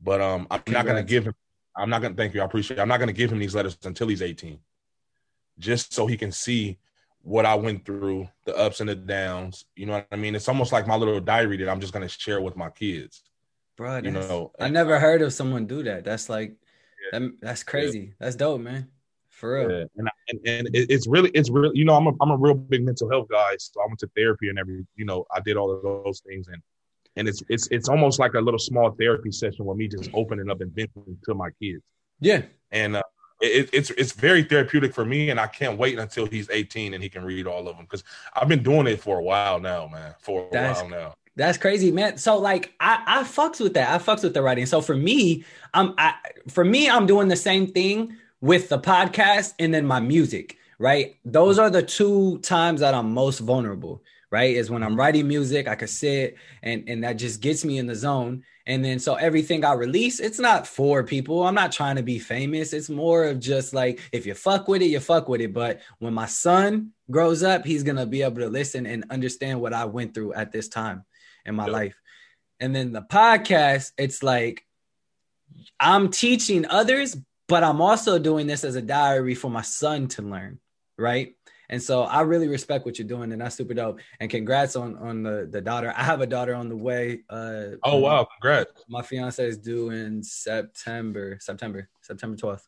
But 0.00 0.20
um, 0.20 0.48
I'm 0.50 0.60
Congrats. 0.62 0.84
not 0.84 0.92
gonna 0.92 1.04
give 1.04 1.24
him 1.24 1.34
I'm 1.76 1.90
not 1.90 2.02
gonna 2.02 2.14
thank 2.14 2.34
you. 2.34 2.42
I 2.42 2.44
appreciate. 2.44 2.78
It. 2.78 2.82
I'm 2.82 2.88
not 2.88 3.00
gonna 3.00 3.12
give 3.12 3.30
him 3.30 3.38
these 3.38 3.54
letters 3.54 3.76
until 3.84 4.08
he's 4.08 4.22
18, 4.22 4.58
just 5.58 5.92
so 5.92 6.06
he 6.06 6.16
can 6.16 6.32
see 6.32 6.78
what 7.22 7.44
I 7.44 7.54
went 7.56 7.84
through, 7.84 8.28
the 8.44 8.56
ups 8.56 8.80
and 8.80 8.88
the 8.88 8.94
downs. 8.94 9.64
You 9.74 9.86
know 9.86 9.92
what 9.94 10.06
I 10.12 10.16
mean? 10.16 10.34
It's 10.34 10.48
almost 10.48 10.72
like 10.72 10.86
my 10.86 10.96
little 10.96 11.20
diary 11.20 11.56
that 11.58 11.68
I'm 11.68 11.80
just 11.80 11.92
gonna 11.92 12.08
share 12.08 12.40
with 12.40 12.56
my 12.56 12.70
kids. 12.70 13.22
Bro, 13.76 13.98
you 13.98 14.10
know, 14.10 14.52
I 14.58 14.68
never 14.70 14.98
heard 14.98 15.20
of 15.20 15.34
someone 15.34 15.66
do 15.66 15.82
that. 15.82 16.04
That's 16.04 16.30
like, 16.30 16.56
yeah. 17.12 17.18
that, 17.18 17.32
that's 17.42 17.62
crazy. 17.62 18.00
Yeah. 18.00 18.12
That's 18.20 18.36
dope, 18.36 18.62
man. 18.62 18.88
For 19.28 19.58
real. 19.58 19.70
Yeah. 19.70 19.84
And, 19.96 20.08
and, 20.28 20.40
and 20.46 20.68
it's 20.72 21.06
really, 21.06 21.28
it's 21.34 21.50
really, 21.50 21.76
you 21.76 21.84
know, 21.84 21.94
I'm 21.94 22.06
a, 22.06 22.12
I'm 22.22 22.30
a 22.30 22.36
real 22.38 22.54
big 22.54 22.86
mental 22.86 23.10
health 23.10 23.28
guy. 23.30 23.54
So 23.58 23.82
I 23.82 23.86
went 23.86 23.98
to 23.98 24.10
therapy 24.16 24.48
and 24.48 24.58
every, 24.58 24.86
you 24.96 25.04
know, 25.04 25.26
I 25.30 25.40
did 25.40 25.58
all 25.58 25.70
of 25.70 25.82
those 25.82 26.22
things. 26.26 26.48
And 26.48 26.62
and 27.16 27.28
it's 27.28 27.42
it's 27.48 27.66
it's 27.70 27.88
almost 27.88 28.18
like 28.18 28.34
a 28.34 28.40
little 28.40 28.58
small 28.58 28.90
therapy 28.92 29.32
session 29.32 29.64
where 29.64 29.76
me 29.76 29.88
just 29.88 30.10
opening 30.12 30.50
up 30.50 30.60
and 30.60 30.72
venting 30.72 31.18
to 31.24 31.34
my 31.34 31.48
kids. 31.60 31.82
Yeah, 32.20 32.42
and 32.70 32.96
uh, 32.96 33.02
it, 33.40 33.70
it's 33.72 33.90
it's 33.90 34.12
very 34.12 34.42
therapeutic 34.42 34.94
for 34.94 35.04
me, 35.04 35.30
and 35.30 35.40
I 35.40 35.46
can't 35.46 35.78
wait 35.78 35.98
until 35.98 36.26
he's 36.26 36.48
18 36.50 36.94
and 36.94 37.02
he 37.02 37.08
can 37.08 37.24
read 37.24 37.46
all 37.46 37.68
of 37.68 37.76
them 37.76 37.86
because 37.86 38.04
I've 38.34 38.48
been 38.48 38.62
doing 38.62 38.86
it 38.86 39.00
for 39.00 39.18
a 39.18 39.22
while 39.22 39.60
now, 39.60 39.88
man. 39.88 40.14
For 40.20 40.46
a 40.46 40.50
that's, 40.52 40.80
while 40.80 40.90
now. 40.90 41.14
That's 41.36 41.58
crazy, 41.58 41.90
man. 41.90 42.18
So 42.18 42.38
like 42.38 42.72
I 42.80 43.02
I 43.06 43.22
fucks 43.24 43.60
with 43.60 43.74
that. 43.74 43.90
I 43.90 44.02
fucks 44.02 44.22
with 44.22 44.34
the 44.34 44.42
writing. 44.42 44.66
So 44.66 44.80
for 44.80 44.96
me, 44.96 45.44
I'm 45.74 45.94
I 45.98 46.14
for 46.48 46.64
me 46.64 46.88
I'm 46.88 47.06
doing 47.06 47.28
the 47.28 47.36
same 47.36 47.66
thing 47.66 48.16
with 48.40 48.68
the 48.68 48.78
podcast 48.78 49.54
and 49.58 49.72
then 49.72 49.86
my 49.86 50.00
music. 50.00 50.58
Right, 50.78 51.16
those 51.24 51.58
are 51.58 51.70
the 51.70 51.82
two 51.82 52.36
times 52.40 52.80
that 52.80 52.92
I'm 52.92 53.14
most 53.14 53.38
vulnerable 53.38 54.02
right? 54.30 54.54
Is 54.54 54.70
when 54.70 54.82
I'm 54.82 54.96
writing 54.96 55.28
music, 55.28 55.68
I 55.68 55.74
could 55.74 55.90
sit 55.90 56.36
and 56.62 56.88
and 56.88 57.04
that 57.04 57.14
just 57.14 57.40
gets 57.40 57.64
me 57.64 57.78
in 57.78 57.86
the 57.86 57.94
zone. 57.94 58.44
And 58.68 58.84
then 58.84 58.98
so 58.98 59.14
everything 59.14 59.64
I 59.64 59.74
release, 59.74 60.18
it's 60.18 60.40
not 60.40 60.66
for 60.66 61.04
people. 61.04 61.46
I'm 61.46 61.54
not 61.54 61.70
trying 61.70 61.96
to 61.96 62.02
be 62.02 62.18
famous. 62.18 62.72
It's 62.72 62.90
more 62.90 63.24
of 63.24 63.38
just 63.38 63.72
like 63.72 64.00
if 64.12 64.26
you 64.26 64.34
fuck 64.34 64.66
with 64.66 64.82
it, 64.82 64.86
you 64.86 65.00
fuck 65.00 65.28
with 65.28 65.40
it. 65.40 65.52
But 65.52 65.80
when 65.98 66.14
my 66.14 66.26
son 66.26 66.92
grows 67.10 67.42
up, 67.42 67.64
he's 67.64 67.84
gonna 67.84 68.06
be 68.06 68.22
able 68.22 68.40
to 68.40 68.48
listen 68.48 68.86
and 68.86 69.04
understand 69.10 69.60
what 69.60 69.72
I 69.72 69.84
went 69.84 70.14
through 70.14 70.34
at 70.34 70.50
this 70.50 70.68
time 70.68 71.04
in 71.44 71.54
my 71.54 71.66
yep. 71.66 71.72
life. 71.72 72.00
And 72.58 72.74
then 72.74 72.92
the 72.92 73.02
podcast, 73.02 73.92
it's 73.98 74.22
like 74.22 74.66
I'm 75.78 76.10
teaching 76.10 76.66
others, 76.68 77.16
but 77.48 77.62
I'm 77.62 77.80
also 77.80 78.18
doing 78.18 78.46
this 78.46 78.64
as 78.64 78.76
a 78.76 78.82
diary 78.82 79.34
for 79.34 79.50
my 79.50 79.62
son 79.62 80.08
to 80.08 80.22
learn, 80.22 80.58
right? 80.98 81.35
And 81.68 81.82
so 81.82 82.02
I 82.02 82.22
really 82.22 82.48
respect 82.48 82.84
what 82.84 82.98
you're 82.98 83.08
doing, 83.08 83.32
and 83.32 83.40
that's 83.40 83.56
super 83.56 83.74
dope. 83.74 84.00
And 84.20 84.30
congrats 84.30 84.76
on 84.76 84.96
on 84.98 85.22
the 85.22 85.48
the 85.50 85.60
daughter. 85.60 85.92
I 85.96 86.04
have 86.04 86.20
a 86.20 86.26
daughter 86.26 86.54
on 86.54 86.68
the 86.68 86.76
way. 86.76 87.20
Uh, 87.28 87.76
oh 87.82 87.98
wow, 87.98 88.26
congrats! 88.40 88.84
My 88.88 89.02
fiance 89.02 89.44
is 89.44 89.58
due 89.58 89.90
in 89.90 90.22
September, 90.22 91.38
September, 91.40 91.88
September 92.02 92.36
12th. 92.36 92.62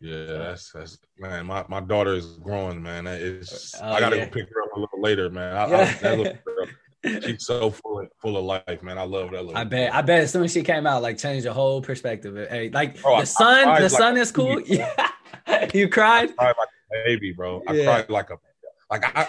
Yeah, 0.00 0.24
that's 0.24 0.72
that's 0.72 0.98
man. 1.18 1.46
My, 1.46 1.64
my 1.68 1.80
daughter 1.80 2.14
is 2.14 2.36
growing, 2.38 2.82
man. 2.82 3.06
It's 3.06 3.80
uh, 3.80 3.92
I 3.92 4.00
gotta 4.00 4.16
yeah. 4.16 4.24
go 4.26 4.30
pick 4.32 4.48
her 4.50 4.62
up 4.62 4.76
a 4.76 4.80
little 4.80 5.00
later, 5.00 5.30
man. 5.30 5.56
I, 5.56 5.68
yeah. 5.68 6.32
I, 7.04 7.20
she's 7.22 7.46
so 7.46 7.70
full 7.70 8.00
of, 8.00 8.08
full 8.18 8.36
of 8.36 8.44
life, 8.44 8.82
man. 8.82 8.98
I 8.98 9.02
love 9.04 9.30
that. 9.30 9.44
Little 9.44 9.56
I 9.56 9.64
bet. 9.64 9.94
I 9.94 10.02
bet 10.02 10.20
as 10.20 10.32
soon 10.32 10.44
as 10.44 10.52
she 10.52 10.62
came 10.62 10.86
out, 10.86 11.00
like 11.00 11.16
changed 11.16 11.46
the 11.46 11.52
whole 11.52 11.80
perspective. 11.80 12.36
Hey, 12.50 12.70
like 12.70 13.00
Bro, 13.00 13.20
the 13.20 13.26
sun, 13.26 13.74
the 13.76 13.82
like 13.82 13.90
sun 13.90 14.16
is 14.16 14.30
cool. 14.30 14.60
Yeah, 14.60 15.10
you 15.74 15.88
cried. 15.88 16.30
I 16.30 16.34
cried 16.34 16.54
like 16.58 16.68
baby, 17.04 17.32
bro. 17.32 17.62
I 17.66 17.72
yeah. 17.72 17.84
cried 17.84 18.10
like 18.10 18.30
a 18.30 18.38
like 18.90 19.16
I 19.16 19.28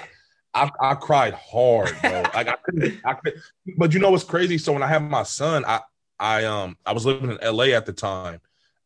I, 0.53 0.71
I 0.79 0.93
cried 0.95 1.33
hard, 1.33 1.93
bro. 2.01 2.23
like 2.33 2.47
I 2.47 2.55
couldn't 2.63 2.99
I 3.05 3.13
couldn't. 3.13 3.43
but 3.77 3.93
you 3.93 3.99
know 3.99 4.11
what's 4.11 4.23
crazy? 4.23 4.57
So 4.57 4.73
when 4.73 4.83
I 4.83 4.87
had 4.87 5.03
my 5.03 5.23
son, 5.23 5.65
I 5.65 5.81
I 6.19 6.45
um 6.45 6.77
I 6.85 6.93
was 6.93 7.05
living 7.05 7.31
in 7.31 7.37
LA 7.55 7.65
at 7.65 7.85
the 7.85 7.93
time 7.93 8.39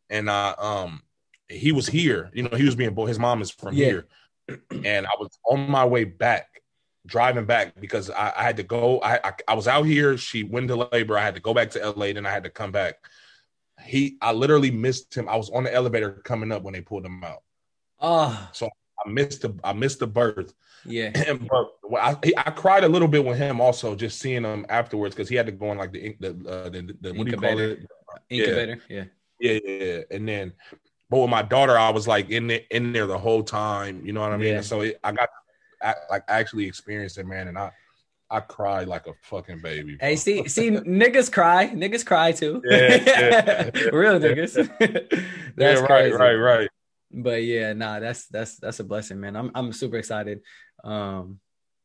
and 0.10 0.30
I 0.30 0.54
um 0.58 1.04
he 1.48 1.72
was 1.72 1.88
here. 1.88 2.30
You 2.34 2.44
know, 2.44 2.56
he 2.56 2.64
was 2.64 2.76
being 2.76 2.94
born 2.94 3.08
his 3.08 3.20
mom 3.20 3.42
is 3.42 3.52
from 3.52 3.76
yeah. 3.76 3.86
here. 3.86 4.08
And 4.84 5.06
I 5.06 5.12
was 5.20 5.38
on 5.48 5.70
my 5.70 5.86
way 5.86 6.06
back, 6.06 6.62
driving 7.06 7.46
back 7.46 7.80
because 7.80 8.10
I, 8.10 8.34
I 8.36 8.44
had 8.44 8.58
to 8.58 8.64
go. 8.64 9.00
I, 9.00 9.20
I 9.24 9.34
I 9.50 9.54
was 9.54 9.68
out 9.68 9.84
here, 9.84 10.18
she 10.18 10.44
went 10.44 10.70
to 10.70 10.88
labor. 10.92 11.18
I 11.18 11.24
had 11.24 11.36
to 11.36 11.42
go 11.42 11.54
back 11.54 11.70
to 11.72 11.90
LA, 11.92 12.14
then 12.14 12.26
I 12.26 12.32
had 12.32 12.44
to 12.46 12.50
come 12.50 12.72
back. 12.72 12.96
He 13.84 14.18
I 14.22 14.32
literally 14.32 14.72
missed 14.72 15.16
him. 15.16 15.30
I 15.30 15.36
was 15.36 15.52
on 15.52 15.64
the 15.64 15.74
elevator 15.74 16.14
coming 16.24 16.52
up 16.52 16.64
when 16.64 16.74
they 16.74 16.82
pulled 16.82 17.06
him 17.06 17.24
out. 17.24 17.44
Oh, 18.02 18.50
so 18.54 18.70
I 19.06 19.10
missed 19.10 19.42
the 19.42 19.58
I 19.64 19.74
missed 19.74 20.00
the 20.00 20.08
birth. 20.08 20.54
Yeah, 20.86 21.12
and, 21.28 21.48
but 21.90 22.00
I 22.00 22.18
I 22.38 22.52
cried 22.52 22.84
a 22.84 22.90
little 22.90 23.08
bit 23.08 23.24
with 23.24 23.38
him 23.38 23.60
also, 23.62 23.96
just 23.96 24.20
seeing 24.20 24.44
him 24.44 24.66
afterwards 24.70 25.16
because 25.16 25.30
he 25.30 25.36
had 25.36 25.46
to 25.48 25.52
go 25.52 25.72
in 25.72 25.78
like 25.78 25.92
the 25.92 26.16
the, 26.20 26.30
uh, 26.30 26.70
the, 26.70 26.96
the 27.02 27.14
what 27.14 27.26
do 27.26 27.32
you 27.32 27.38
call 27.38 27.60
it? 27.60 27.88
Incubator. 28.30 28.82
Yeah. 28.90 29.04
yeah, 29.40 29.60
yeah, 29.64 29.84
yeah. 29.84 30.02
And 30.12 30.28
then, 30.28 30.54
but 31.10 31.20
with 31.20 31.30
my 31.30 31.42
daughter, 31.42 31.78
I 31.78 31.90
was 31.90 32.08
like 32.08 32.30
in 32.30 32.48
there 32.48 32.62
in 32.72 32.94
there 32.94 33.08
the 33.08 33.18
whole 33.18 33.44
time. 33.44 34.06
You 34.06 34.14
know 34.14 34.22
what 34.22 34.32
I 34.32 34.38
mean? 34.38 34.56
Yeah. 34.56 34.62
So 34.62 34.82
it, 34.82 35.00
I 35.04 35.12
got 35.12 35.30
I, 35.82 35.96
like 36.10 36.24
actually 36.28 36.66
experienced 36.66 37.18
it, 37.18 37.26
man, 37.26 37.48
and 37.48 37.58
I. 37.58 37.72
I 38.32 38.42
cried 38.42 38.88
like 38.88 39.08
a 39.08 39.14
fucking 39.24 39.60
baby. 39.64 39.96
Bro. 39.96 40.08
Hey, 40.08 40.16
see, 40.16 40.48
see, 40.48 40.70
niggas 40.70 41.32
cry. 41.32 41.70
Niggas 41.70 42.06
cry 42.06 42.32
too. 42.32 42.62
Yeah, 42.64 43.02
yeah. 43.04 43.70
Real 43.92 44.20
niggas. 44.20 44.54
That's 45.56 45.82
yeah, 45.82 45.86
right, 45.86 45.88
crazy. 45.88 46.14
right, 46.14 46.36
right 46.36 46.69
but 47.12 47.44
yeah, 47.44 47.74
nah, 47.74 48.00
that's 48.00 48.28
that's 48.28 48.58
that's 48.58 48.80
a 48.80 48.84
blessing, 48.84 49.20
man. 49.20 49.36
I'm 49.36 49.52
I'm 49.56 49.74
super 49.74 49.98
excited. 49.98 50.42
Um, 50.84 51.40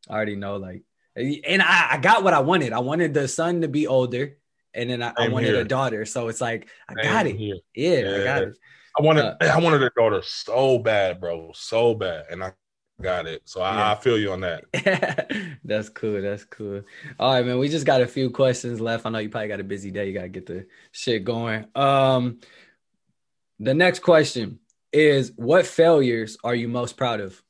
I 0.08 0.14
already 0.14 0.36
know 0.36 0.56
like, 0.56 0.82
and 1.16 1.62
I, 1.62 1.88
I 1.92 1.98
got 1.98 2.22
what 2.22 2.34
I 2.34 2.40
wanted. 2.40 2.72
I 2.72 2.80
wanted 2.80 3.14
the 3.14 3.28
son 3.28 3.62
to 3.62 3.68
be 3.68 3.86
older, 3.86 4.36
and 4.74 4.90
then 4.90 5.02
I, 5.02 5.12
I 5.16 5.28
wanted 5.28 5.54
here. 5.54 5.60
a 5.60 5.64
daughter. 5.64 6.04
So 6.04 6.28
it's 6.28 6.40
like 6.40 6.68
I 6.88 6.94
got 7.02 7.26
it. 7.26 7.36
Yeah, 7.36 7.54
yeah, 7.74 8.16
I 8.20 8.24
got 8.24 8.42
it. 8.42 8.56
I 8.98 9.02
wanted 9.02 9.24
uh, 9.24 9.36
I 9.40 9.58
wanted 9.60 9.82
a 9.82 9.90
daughter 9.96 10.22
so 10.22 10.78
bad, 10.78 11.20
bro, 11.20 11.52
so 11.54 11.94
bad, 11.94 12.26
and 12.30 12.44
I 12.44 12.52
got 13.00 13.26
it. 13.26 13.42
So 13.46 13.62
I, 13.62 13.74
yeah. 13.74 13.92
I 13.92 13.94
feel 13.94 14.18
you 14.18 14.32
on 14.32 14.40
that. 14.42 15.56
that's 15.64 15.88
cool. 15.88 16.20
That's 16.20 16.44
cool. 16.44 16.82
All 17.18 17.32
right, 17.32 17.46
man. 17.46 17.58
We 17.58 17.68
just 17.68 17.86
got 17.86 18.02
a 18.02 18.06
few 18.06 18.30
questions 18.30 18.80
left. 18.80 19.06
I 19.06 19.10
know 19.10 19.18
you 19.18 19.30
probably 19.30 19.48
got 19.48 19.60
a 19.60 19.64
busy 19.64 19.90
day. 19.90 20.06
You 20.06 20.12
gotta 20.12 20.28
get 20.28 20.46
the 20.46 20.66
shit 20.92 21.24
going. 21.24 21.66
Um, 21.74 22.40
the 23.58 23.74
next 23.74 24.00
question 24.00 24.58
is: 24.94 25.32
What 25.36 25.66
failures 25.66 26.36
are 26.44 26.54
you 26.54 26.68
most 26.68 26.96
proud 26.96 27.20
of? 27.20 27.42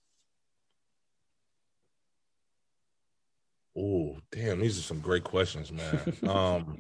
Oh, 3.76 4.18
damn! 4.32 4.60
These 4.60 4.78
are 4.78 4.82
some 4.82 5.00
great 5.00 5.24
questions, 5.24 5.70
man. 5.70 6.16
um, 6.28 6.76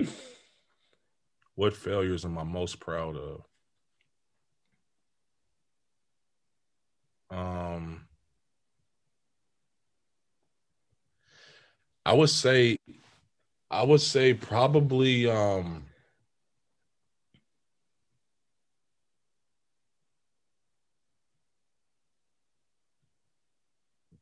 what 1.54 1.76
failures 1.76 2.24
am 2.24 2.38
I 2.38 2.44
most 2.44 2.80
proud 2.80 3.16
of? 3.16 3.44
Um, 7.30 8.06
I 12.06 12.12
would 12.12 12.30
say, 12.30 12.78
I 13.70 13.82
would 13.82 14.00
say 14.00 14.34
probably. 14.34 15.28
Um, 15.28 15.86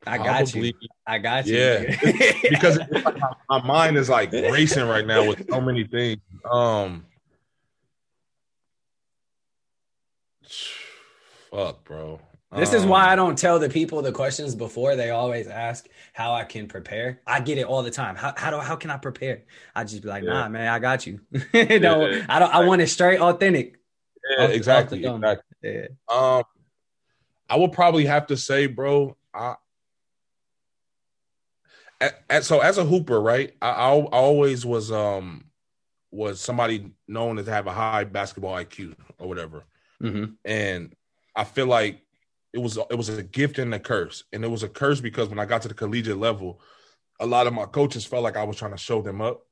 I 0.05 0.17
got 0.17 0.53
you. 0.53 0.73
I 1.07 1.17
got 1.17 1.45
you. 1.45 1.57
Yeah, 1.57 1.95
because 2.49 2.79
my, 2.91 3.33
my, 3.49 3.61
mind 3.63 3.97
is 3.97 4.09
like 4.09 4.31
racing 4.31 4.87
right 4.87 5.05
now 5.05 5.27
with 5.27 5.49
so 5.49 5.61
many 5.61 5.85
things. 5.85 6.21
Um, 6.49 7.05
fuck, 11.51 11.83
bro. 11.83 12.19
This 12.55 12.69
um, 12.69 12.75
is 12.75 12.85
why 12.85 13.09
I 13.09 13.15
don't 13.15 13.37
tell 13.37 13.57
the 13.57 13.69
people 13.69 14.01
the 14.01 14.11
questions 14.11 14.53
before. 14.53 14.95
They 14.95 15.09
always 15.09 15.47
ask 15.47 15.87
how 16.13 16.33
I 16.33 16.43
can 16.43 16.67
prepare. 16.67 17.21
I 17.25 17.39
get 17.39 17.57
it 17.57 17.65
all 17.65 17.81
the 17.81 17.91
time. 17.91 18.15
How 18.15 18.33
how 18.35 18.51
do 18.51 18.57
how 18.59 18.75
can 18.75 18.91
I 18.91 18.97
prepare? 18.97 19.43
I 19.75 19.83
just 19.83 20.03
be 20.03 20.09
like, 20.09 20.23
yeah. 20.23 20.33
nah, 20.33 20.49
man, 20.49 20.67
I 20.67 20.79
got 20.79 21.07
you. 21.07 21.21
no, 21.31 21.41
yeah. 21.53 22.25
I 22.29 22.39
don't. 22.39 22.53
I 22.53 22.65
want 22.65 22.81
it 22.81 22.87
straight, 22.87 23.19
authentic. 23.19 23.79
Yeah, 24.37 24.47
exactly. 24.47 25.03
Exactly. 25.05 25.43
Yeah. 25.63 25.87
Um, 26.09 26.43
I 27.49 27.57
would 27.57 27.71
probably 27.71 28.05
have 28.05 28.27
to 28.27 28.37
say, 28.37 28.67
bro, 28.67 29.17
I. 29.33 29.55
So 32.41 32.59
as 32.59 32.77
a 32.77 32.85
hooper, 32.85 33.19
right? 33.21 33.53
I, 33.61 33.69
I, 33.69 33.95
I 33.95 34.05
always 34.05 34.65
was 34.65 34.91
um 34.91 35.45
was 36.11 36.39
somebody 36.39 36.91
known 37.07 37.37
to 37.37 37.43
have 37.51 37.67
a 37.67 37.71
high 37.71 38.03
basketball 38.03 38.55
IQ 38.55 38.95
or 39.19 39.27
whatever, 39.27 39.65
mm-hmm. 40.01 40.33
and 40.45 40.93
I 41.35 41.43
feel 41.43 41.67
like 41.67 42.01
it 42.53 42.59
was 42.59 42.77
it 42.77 42.95
was 42.95 43.09
a 43.09 43.23
gift 43.23 43.59
and 43.59 43.73
a 43.73 43.79
curse, 43.79 44.23
and 44.31 44.43
it 44.43 44.49
was 44.49 44.63
a 44.63 44.69
curse 44.69 45.01
because 45.01 45.29
when 45.29 45.39
I 45.39 45.45
got 45.45 45.61
to 45.63 45.67
the 45.67 45.73
collegiate 45.73 46.17
level, 46.17 46.61
a 47.19 47.25
lot 47.25 47.47
of 47.47 47.53
my 47.53 47.65
coaches 47.65 48.05
felt 48.05 48.23
like 48.23 48.37
I 48.37 48.43
was 48.43 48.57
trying 48.57 48.71
to 48.71 48.77
show 48.77 49.01
them 49.01 49.21
up, 49.21 49.45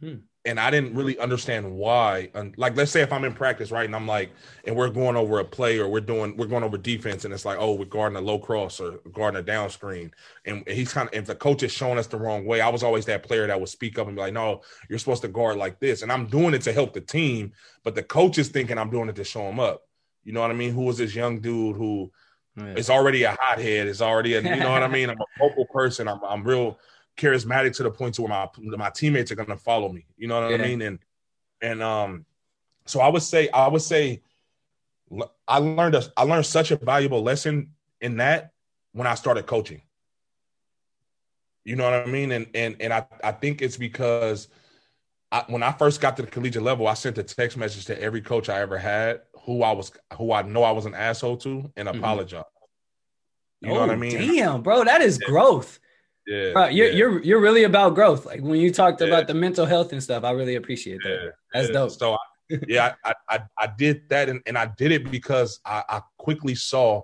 hmm. 0.00 0.16
And 0.46 0.60
I 0.60 0.70
didn't 0.70 0.94
really 0.94 1.18
understand 1.18 1.72
why. 1.72 2.30
Like, 2.56 2.76
let's 2.76 2.90
say 2.90 3.00
if 3.00 3.12
I'm 3.12 3.24
in 3.24 3.32
practice, 3.32 3.70
right, 3.70 3.86
and 3.86 3.96
I'm 3.96 4.06
like, 4.06 4.30
and 4.64 4.76
we're 4.76 4.90
going 4.90 5.16
over 5.16 5.38
a 5.38 5.44
play 5.44 5.78
or 5.78 5.88
we're 5.88 6.00
doing 6.00 6.36
we're 6.36 6.46
going 6.46 6.64
over 6.64 6.76
defense, 6.76 7.24
and 7.24 7.32
it's 7.32 7.44
like, 7.44 7.56
oh, 7.58 7.72
we're 7.72 7.86
guarding 7.86 8.16
a 8.18 8.20
low 8.20 8.38
cross 8.38 8.78
or 8.78 8.98
guarding 9.12 9.40
a 9.40 9.42
down 9.42 9.70
screen, 9.70 10.12
and 10.44 10.62
he's 10.68 10.92
kind 10.92 11.08
of 11.08 11.14
if 11.14 11.26
the 11.26 11.34
coach 11.34 11.62
is 11.62 11.72
showing 11.72 11.98
us 11.98 12.06
the 12.06 12.18
wrong 12.18 12.44
way, 12.44 12.60
I 12.60 12.68
was 12.68 12.82
always 12.82 13.06
that 13.06 13.22
player 13.22 13.46
that 13.46 13.58
would 13.58 13.70
speak 13.70 13.98
up 13.98 14.06
and 14.06 14.16
be 14.16 14.22
like, 14.22 14.34
no, 14.34 14.60
you're 14.88 14.98
supposed 14.98 15.22
to 15.22 15.28
guard 15.28 15.56
like 15.56 15.80
this, 15.80 16.02
and 16.02 16.12
I'm 16.12 16.26
doing 16.26 16.54
it 16.54 16.62
to 16.62 16.72
help 16.72 16.92
the 16.92 17.00
team, 17.00 17.52
but 17.82 17.94
the 17.94 18.02
coach 18.02 18.36
is 18.38 18.48
thinking 18.48 18.76
I'm 18.76 18.90
doing 18.90 19.08
it 19.08 19.16
to 19.16 19.24
show 19.24 19.48
him 19.48 19.60
up. 19.60 19.82
You 20.24 20.32
know 20.32 20.40
what 20.40 20.50
I 20.50 20.54
mean? 20.54 20.72
Who 20.72 20.82
was 20.82 20.98
this 20.98 21.14
young 21.14 21.40
dude 21.40 21.76
who 21.76 22.10
yeah. 22.56 22.74
is 22.74 22.90
already 22.90 23.22
a 23.22 23.36
hothead? 23.38 23.86
Is 23.86 24.02
already 24.02 24.34
a 24.34 24.42
you 24.42 24.56
know 24.56 24.72
what 24.72 24.82
I 24.82 24.88
mean? 24.88 25.08
I'm 25.08 25.16
a 25.20 25.38
vocal 25.38 25.66
person. 25.72 26.06
I'm 26.06 26.22
I'm 26.22 26.44
real 26.44 26.78
charismatic 27.16 27.76
to 27.76 27.82
the 27.82 27.90
point 27.90 28.14
to 28.14 28.22
where 28.22 28.30
my 28.30 28.48
my 28.76 28.90
teammates 28.90 29.30
are 29.30 29.36
gonna 29.36 29.56
follow 29.56 29.92
me. 29.92 30.06
You 30.16 30.28
know 30.28 30.40
what 30.40 30.50
yeah. 30.50 30.64
I 30.64 30.68
mean? 30.68 30.82
And 30.82 30.98
and 31.60 31.82
um, 31.82 32.26
so 32.86 33.00
I 33.00 33.08
would 33.08 33.22
say 33.22 33.48
I 33.48 33.68
would 33.68 33.82
say 33.82 34.22
I 35.46 35.58
learned 35.58 35.94
a, 35.94 36.04
I 36.16 36.24
learned 36.24 36.46
such 36.46 36.70
a 36.70 36.76
valuable 36.76 37.22
lesson 37.22 37.70
in 38.00 38.16
that 38.18 38.52
when 38.92 39.06
I 39.06 39.14
started 39.14 39.46
coaching. 39.46 39.82
You 41.64 41.76
know 41.76 41.84
what 41.84 41.94
I 41.94 42.06
mean? 42.06 42.32
And 42.32 42.46
and 42.54 42.76
and 42.80 42.92
I 42.92 43.06
I 43.22 43.32
think 43.32 43.62
it's 43.62 43.76
because 43.76 44.48
I, 45.32 45.44
when 45.48 45.62
I 45.62 45.72
first 45.72 46.00
got 46.00 46.16
to 46.16 46.22
the 46.22 46.28
collegiate 46.28 46.62
level, 46.62 46.86
I 46.86 46.94
sent 46.94 47.18
a 47.18 47.22
text 47.22 47.56
message 47.56 47.86
to 47.86 48.00
every 48.00 48.20
coach 48.20 48.48
I 48.48 48.60
ever 48.60 48.78
had 48.78 49.22
who 49.44 49.62
I 49.62 49.72
was 49.72 49.92
who 50.16 50.32
I 50.32 50.42
know 50.42 50.62
I 50.62 50.72
was 50.72 50.86
an 50.86 50.94
asshole 50.94 51.38
to 51.38 51.70
and 51.76 51.88
mm-hmm. 51.88 51.98
apologize. 51.98 52.44
You 53.60 53.70
oh, 53.70 53.74
know 53.74 53.80
what 53.80 53.90
I 53.90 53.94
oh, 53.94 53.96
mean? 53.96 54.36
Damn, 54.36 54.62
bro, 54.62 54.84
that 54.84 55.00
is 55.00 55.18
growth. 55.18 55.78
Yeah, 56.26 56.52
bro, 56.52 56.66
you're, 56.66 56.86
yeah. 56.86 56.92
you're 56.92 57.22
you're 57.22 57.40
really 57.40 57.64
about 57.64 57.94
growth. 57.94 58.24
Like 58.24 58.40
when 58.40 58.60
you 58.60 58.72
talked 58.72 59.00
yeah. 59.00 59.08
about 59.08 59.26
the 59.26 59.34
mental 59.34 59.66
health 59.66 59.92
and 59.92 60.02
stuff, 60.02 60.24
I 60.24 60.30
really 60.30 60.54
appreciate 60.54 61.00
that. 61.04 61.20
Yeah. 61.24 61.30
That's 61.52 61.70
dope. 61.70 61.90
So 61.90 62.16
yeah, 62.68 62.94
I, 63.04 63.14
I, 63.28 63.40
I 63.58 63.66
did 63.66 64.08
that 64.10 64.28
and, 64.28 64.40
and 64.46 64.56
I 64.56 64.66
did 64.66 64.92
it 64.92 65.10
because 65.10 65.60
I, 65.64 65.82
I 65.88 66.00
quickly 66.18 66.54
saw 66.54 67.02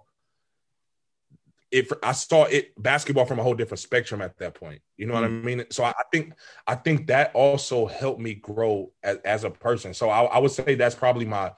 it 1.71 1.89
I 2.03 2.13
saw 2.13 2.45
it 2.45 2.73
basketball 2.83 3.27
from 3.27 3.39
a 3.39 3.43
whole 3.43 3.55
different 3.55 3.79
spectrum 3.79 4.21
at 4.23 4.37
that 4.39 4.55
point. 4.55 4.83
You 4.97 5.07
know 5.07 5.15
mm 5.15 5.21
what 5.21 5.25
I 5.25 5.29
mm. 5.29 5.45
mean? 5.45 5.65
So 5.71 5.85
I, 5.85 5.91
I, 5.91 6.03
think 6.13 6.35
I 6.67 6.75
think 6.75 7.07
that 7.07 7.31
also 7.35 7.87
helped 7.87 8.21
me 8.21 8.35
grow 8.35 8.91
as, 9.03 9.19
as 9.19 9.45
a 9.45 9.51
person. 9.51 9.95
So 9.95 10.11
I, 10.11 10.25
I, 10.25 10.39
would 10.39 10.51
say 10.51 10.75
that's 10.75 10.95
probably 10.95 11.27
my 11.27 11.53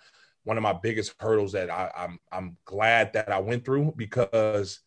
one 0.44 0.56
of 0.56 0.62
my 0.62 0.74
biggest 0.74 1.14
hurdles 1.18 1.52
that 1.52 1.70
I, 1.70 1.90
I'm, 1.96 2.18
I'm 2.30 2.56
glad 2.64 3.12
that 3.14 3.30
I 3.30 3.38
went 3.38 3.64
through 3.64 3.94
because 3.96 4.80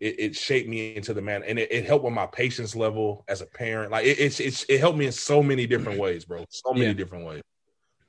it, 0.00 0.18
it 0.18 0.36
shaped 0.36 0.68
me 0.68 0.96
into 0.96 1.14
the 1.14 1.22
man, 1.22 1.42
and 1.44 1.58
it, 1.58 1.70
it, 1.70 1.84
helped 1.84 2.04
with 2.04 2.14
my 2.14 2.26
patience 2.26 2.74
level 2.74 3.24
as 3.28 3.40
a 3.40 3.46
parent. 3.46 3.92
Like 3.92 4.06
it, 4.06 4.18
it's 4.18 4.40
it's 4.40 4.64
it 4.68 4.80
helped 4.80 4.98
me 4.98 5.06
in 5.06 5.12
so 5.12 5.42
many 5.42 5.66
different 5.66 5.98
ways, 5.98 6.24
bro. 6.24 6.44
So 6.48 6.72
many 6.72 6.86
yeah. 6.86 6.92
different 6.92 7.26
ways. 7.26 7.42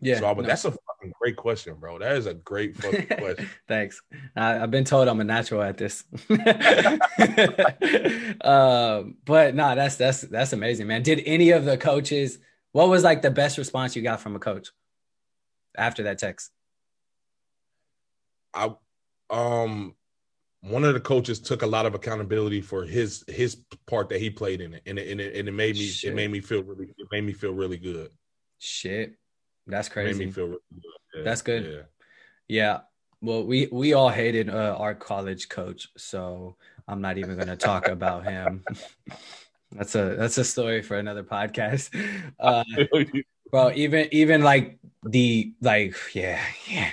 Yeah, 0.02 0.20
so, 0.20 0.36
but 0.36 0.42
no. 0.42 0.48
that's 0.48 0.66
a 0.66 0.72
fucking 0.72 1.14
great 1.20 1.36
question, 1.36 1.76
bro. 1.76 2.00
That 2.00 2.18
is 2.18 2.26
a 2.26 2.34
great 2.34 2.76
fucking 2.78 3.08
question. 3.18 3.50
Thanks. 3.68 4.02
I, 4.36 4.54
have 4.54 4.72
been 4.72 4.84
told 4.84 5.08
I'm 5.08 5.22
a 5.22 5.24
natural 5.24 5.62
at 5.62 5.78
this. 5.78 6.04
uh, 8.42 9.04
but 9.26 9.56
no, 9.56 9.68
nah, 9.68 9.76
that's 9.76 9.96
that's 9.96 10.22
that's 10.22 10.54
amazing, 10.54 10.88
man. 10.88 11.02
Did 11.04 11.24
any 11.26 11.52
of 11.52 11.66
the 11.66 11.78
coaches? 11.78 12.40
What 12.72 12.90
was 12.90 13.04
like 13.04 13.22
the 13.22 13.32
best 13.32 13.58
response 13.58 13.96
you 13.96 14.02
got 14.02 14.20
from 14.20 14.36
a 14.36 14.40
coach 14.40 14.70
after 15.78 16.04
that 16.04 16.20
text? 16.20 16.52
I 18.54 18.76
um 19.30 19.96
one 20.68 20.84
of 20.84 20.94
the 20.94 21.00
coaches 21.00 21.40
took 21.40 21.62
a 21.62 21.68
lot 21.68 21.86
of 21.86 21.94
accountability 21.94 22.62
for 22.62 22.84
his 22.86 23.24
his 23.28 23.58
part 23.86 24.10
that 24.10 24.20
he 24.20 24.30
played 24.30 24.62
in 24.62 24.74
it, 24.74 24.82
and 24.86 24.98
it 24.98 25.12
and 25.12 25.22
it, 25.22 25.36
and 25.36 25.48
it 25.48 25.52
made 25.52 25.76
me 25.76 25.86
Shit. 25.86 26.12
it 26.12 26.16
made 26.16 26.32
me 26.32 26.40
feel 26.40 26.64
really 26.64 26.94
it 26.98 27.08
made 27.12 27.24
me 27.24 27.34
feel 27.34 27.54
really 27.54 27.78
good. 27.78 28.10
Shit, 28.60 29.16
that's 29.68 29.90
crazy. 29.90 30.12
It 30.12 30.18
made 30.18 30.26
me 30.28 30.32
feel 30.32 30.46
really 30.48 30.60
good. 30.74 30.92
Yeah. 31.16 31.24
That's 31.24 31.42
good. 31.42 31.64
Yeah. 31.66 31.82
yeah. 32.48 32.80
Well, 33.22 33.46
we 33.46 33.68
we 33.72 33.94
all 33.94 34.10
hated 34.10 34.50
uh, 34.50 34.76
our 34.78 34.96
college 34.96 35.50
coach, 35.50 35.88
so 35.98 36.58
I'm 36.88 37.02
not 37.02 37.18
even 37.18 37.36
going 37.36 37.48
to 37.48 37.56
talk 37.56 37.88
about 37.88 38.26
him. 38.26 38.64
that's 39.72 39.96
a 39.96 40.16
that's 40.16 40.38
a 40.38 40.44
story 40.44 40.82
for 40.82 40.98
another 40.98 41.24
podcast. 41.24 41.90
Uh, 42.40 42.64
bro, 43.50 43.72
even 43.74 44.08
even 44.12 44.42
like 44.42 44.78
the 45.04 45.54
like 45.62 45.96
yeah 46.14 46.42
yeah 46.68 46.92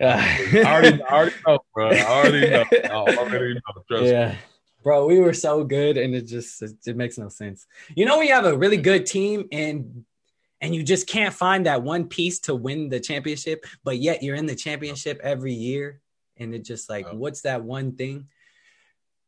I, 0.00 0.62
already, 0.64 1.02
I 1.02 1.12
already 1.12 1.36
know, 1.46 1.58
bro. 1.74 1.90
I 1.90 2.04
already 2.04 2.50
know. 2.50 2.64
I 2.72 3.16
already 3.16 3.54
know. 3.54 3.82
Trust 3.88 4.04
yeah. 4.04 4.28
Me. 4.30 4.38
Bro, 4.82 5.06
we 5.06 5.18
were 5.18 5.32
so 5.32 5.64
good, 5.64 5.96
and 5.96 6.14
it 6.14 6.22
just 6.22 6.62
it, 6.62 6.72
it 6.86 6.96
makes 6.96 7.18
no 7.18 7.28
sense. 7.28 7.66
You 7.94 8.04
know, 8.06 8.18
we 8.18 8.28
have 8.28 8.44
a 8.44 8.56
really 8.56 8.76
good 8.76 9.06
team, 9.06 9.48
and 9.52 10.04
and 10.60 10.74
you 10.74 10.82
just 10.82 11.08
can't 11.08 11.34
find 11.34 11.66
that 11.66 11.82
one 11.82 12.06
piece 12.06 12.40
to 12.40 12.54
win 12.54 12.88
the 12.88 13.00
championship, 13.00 13.64
but 13.84 13.98
yet 13.98 14.22
you're 14.22 14.36
in 14.36 14.46
the 14.46 14.54
championship 14.54 15.20
every 15.22 15.52
year, 15.52 16.00
and 16.36 16.54
it 16.54 16.64
just 16.64 16.88
like, 16.88 17.06
what's 17.12 17.42
that 17.42 17.62
one 17.62 17.92
thing? 17.92 18.28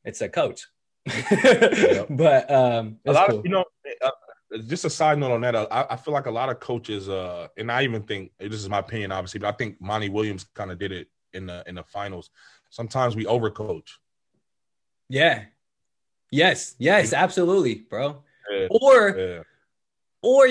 It's 0.04 0.20
a 0.20 0.28
coach. 0.28 0.66
but 1.06 2.50
um, 2.50 2.98
a 3.06 3.12
lot 3.12 3.30
cool. 3.30 3.38
of 3.38 3.44
you 3.44 3.50
know, 3.50 3.64
just 4.66 4.84
a 4.84 4.90
side 4.90 5.18
note 5.18 5.32
on 5.32 5.40
that, 5.42 5.54
uh, 5.54 5.66
I, 5.70 5.94
I, 5.94 5.96
feel 5.96 6.12
like 6.12 6.26
a 6.26 6.30
lot 6.30 6.48
of 6.48 6.60
coaches, 6.60 7.08
uh, 7.08 7.48
and 7.56 7.70
I 7.70 7.84
even 7.84 8.02
think 8.02 8.32
this 8.38 8.54
is 8.54 8.68
my 8.68 8.78
opinion, 8.78 9.12
obviously, 9.12 9.40
but 9.40 9.48
I 9.48 9.56
think 9.56 9.80
Monty 9.80 10.08
Williams 10.08 10.44
kind 10.54 10.70
of 10.70 10.78
did 10.78 10.92
it 10.92 11.08
in 11.32 11.46
the 11.46 11.62
in 11.66 11.76
the 11.76 11.84
finals. 11.84 12.30
Sometimes 12.70 13.16
we 13.16 13.24
overcoach. 13.24 13.88
Yeah. 15.08 15.44
Yes. 16.30 16.76
Yes. 16.78 17.12
Absolutely, 17.12 17.86
bro. 17.88 18.22
Yeah. 18.50 18.66
Or, 18.70 19.16
yeah. 19.16 19.42
or, 20.22 20.48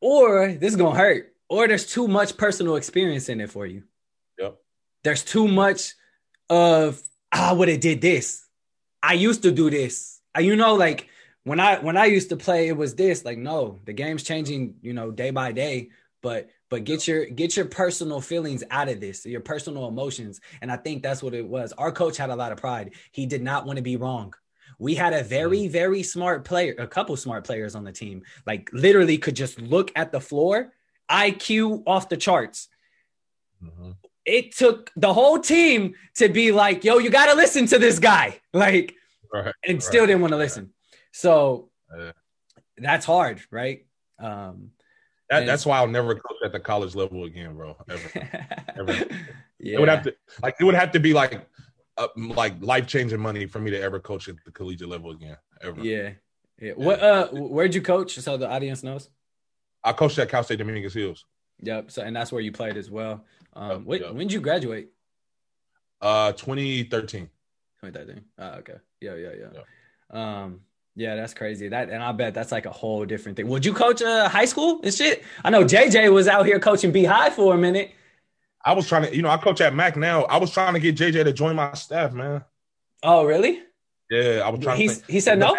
or 0.00 0.52
this 0.52 0.70
is 0.72 0.76
gonna 0.76 0.98
hurt. 0.98 1.34
Or 1.48 1.66
there's 1.68 1.86
too 1.86 2.08
much 2.08 2.36
personal 2.36 2.76
experience 2.76 3.28
in 3.28 3.40
it 3.40 3.50
for 3.50 3.66
you. 3.66 3.82
Yep. 4.38 4.56
There's 5.04 5.24
too 5.24 5.48
much 5.48 5.94
of 6.48 7.00
I 7.32 7.52
would 7.52 7.68
have 7.68 7.80
did 7.80 8.00
this. 8.00 8.46
I 9.02 9.14
used 9.14 9.42
to 9.42 9.52
do 9.52 9.70
this. 9.70 10.20
Uh, 10.36 10.40
you 10.40 10.56
know, 10.56 10.74
like 10.74 11.08
when 11.50 11.58
I 11.58 11.80
when 11.80 11.96
I 11.96 12.04
used 12.04 12.28
to 12.28 12.36
play, 12.36 12.68
it 12.68 12.76
was 12.76 12.94
this 12.94 13.24
like 13.24 13.36
no, 13.36 13.80
the 13.84 13.92
game's 13.92 14.22
changing, 14.22 14.76
you 14.82 14.92
know, 14.92 15.10
day 15.10 15.30
by 15.30 15.50
day. 15.50 15.90
but 16.22 16.48
but 16.68 16.84
get 16.84 17.08
your 17.08 17.26
get 17.26 17.56
your 17.56 17.66
personal 17.66 18.20
feelings 18.20 18.62
out 18.70 18.88
of 18.88 19.00
this 19.00 19.26
your 19.26 19.40
personal 19.40 19.88
emotions. 19.88 20.40
And 20.62 20.70
i 20.70 20.76
think 20.76 21.02
that's 21.02 21.24
what 21.24 21.34
it 21.34 21.44
was. 21.44 21.72
Our 21.72 21.90
coach 21.90 22.16
had 22.16 22.30
a 22.30 22.36
lot 22.36 22.52
of 22.52 22.58
pride. 22.58 22.92
He 23.10 23.26
did 23.26 23.42
not 23.42 23.66
want 23.66 23.78
to 23.78 23.82
be 23.82 23.96
wrong. 23.96 24.32
We 24.78 24.94
had 24.94 25.12
a 25.12 25.24
very 25.24 25.62
mm-hmm. 25.62 25.72
very 25.72 26.04
smart 26.04 26.44
player 26.44 26.76
a 26.78 26.86
couple 26.86 27.16
smart 27.16 27.42
players 27.42 27.74
on 27.74 27.82
the 27.82 27.92
team 28.02 28.22
like 28.46 28.70
literally 28.72 29.18
could 29.18 29.34
just 29.34 29.60
look 29.60 29.90
at 29.96 30.12
the 30.12 30.20
floor 30.20 30.72
iq 31.10 31.82
off 31.84 32.08
the 32.08 32.16
charts. 32.16 32.68
Mm-hmm. 33.60 33.90
it 34.24 34.54
took 34.56 34.92
the 34.94 35.12
whole 35.12 35.40
team 35.40 35.94
to 36.14 36.28
be 36.28 36.52
like 36.52 36.84
yo 36.84 36.98
you 36.98 37.10
got 37.10 37.26
to 37.26 37.34
listen 37.34 37.66
to 37.66 37.78
this 37.80 37.98
guy. 37.98 38.38
Like 38.52 38.94
right, 39.32 39.54
and 39.64 39.78
right, 39.78 39.82
still 39.82 40.06
didn't 40.06 40.22
want 40.22 40.34
to 40.34 40.44
listen 40.46 40.72
so 41.12 41.70
yeah. 41.98 42.12
that's 42.78 43.04
hard 43.04 43.40
right 43.50 43.86
um 44.18 44.70
that, 45.30 45.46
that's 45.46 45.64
why 45.64 45.78
I'll 45.78 45.86
never 45.86 46.14
coach 46.14 46.38
at 46.44 46.50
the 46.52 46.58
college 46.58 46.96
level 46.96 47.24
again, 47.24 47.54
bro. 47.54 47.76
Ever. 47.88 48.28
ever. 48.78 48.92
yeah. 49.60 49.76
It 49.76 49.80
would 49.80 49.88
have 49.88 50.02
to 50.02 50.14
like 50.42 50.56
it 50.58 50.64
would 50.64 50.74
have 50.74 50.90
to 50.92 50.98
be 51.00 51.12
like 51.12 51.48
uh, 51.96 52.08
like 52.16 52.54
life 52.60 52.88
changing 52.88 53.20
money 53.20 53.46
for 53.46 53.60
me 53.60 53.70
to 53.70 53.80
ever 53.80 54.00
coach 54.00 54.28
at 54.28 54.34
the 54.44 54.50
collegiate 54.50 54.88
level 54.88 55.12
again. 55.12 55.36
Ever. 55.62 55.80
Yeah. 55.82 56.10
Yeah. 56.60 56.72
What 56.72 57.00
uh 57.00 57.28
where'd 57.28 57.74
you 57.74 57.80
coach 57.80 58.18
so 58.18 58.36
the 58.36 58.50
audience 58.50 58.82
knows? 58.82 59.08
I 59.84 59.92
coached 59.92 60.18
at 60.18 60.28
Cal 60.28 60.42
State 60.42 60.58
Dominguez 60.58 60.94
Hills. 60.94 61.24
Yep. 61.62 61.92
So 61.92 62.02
and 62.02 62.14
that's 62.14 62.32
where 62.32 62.42
you 62.42 62.50
played 62.50 62.76
as 62.76 62.90
well. 62.90 63.24
Um 63.54 63.86
yep, 63.88 64.00
yep. 64.00 64.10
when 64.10 64.26
did 64.26 64.32
you 64.32 64.40
graduate? 64.40 64.88
Uh 66.00 66.32
2013. 66.32 67.30
2013. 67.82 68.24
Oh, 68.36 68.48
okay. 68.58 68.74
Yeah, 69.00 69.14
yeah, 69.14 69.30
yeah. 69.38 69.46
Yep. 69.54 70.18
Um 70.20 70.60
yeah, 70.96 71.14
that's 71.14 71.34
crazy. 71.34 71.68
That 71.68 71.90
and 71.90 72.02
I 72.02 72.12
bet 72.12 72.34
that's 72.34 72.52
like 72.52 72.66
a 72.66 72.70
whole 72.70 73.04
different 73.04 73.36
thing. 73.36 73.48
Would 73.48 73.64
you 73.64 73.72
coach 73.72 74.02
uh, 74.02 74.28
high 74.28 74.44
school 74.44 74.80
and 74.82 74.92
shit? 74.92 75.22
I 75.44 75.50
know 75.50 75.64
JJ 75.64 76.12
was 76.12 76.28
out 76.28 76.46
here 76.46 76.58
coaching 76.58 76.92
B 76.92 77.04
High 77.04 77.30
for 77.30 77.54
a 77.54 77.58
minute. 77.58 77.92
I 78.64 78.74
was 78.74 78.86
trying 78.86 79.04
to, 79.04 79.16
you 79.16 79.22
know, 79.22 79.30
I 79.30 79.38
coach 79.38 79.60
at 79.60 79.74
Mac 79.74 79.96
now. 79.96 80.24
I 80.24 80.36
was 80.36 80.50
trying 80.50 80.74
to 80.74 80.80
get 80.80 80.96
JJ 80.96 81.24
to 81.24 81.32
join 81.32 81.56
my 81.56 81.72
staff, 81.72 82.12
man. 82.12 82.44
Oh, 83.02 83.24
really? 83.24 83.62
Yeah, 84.10 84.42
I 84.44 84.50
was 84.50 84.60
trying. 84.60 84.76
He's, 84.78 85.04
he 85.06 85.20
said 85.20 85.38
no. 85.38 85.56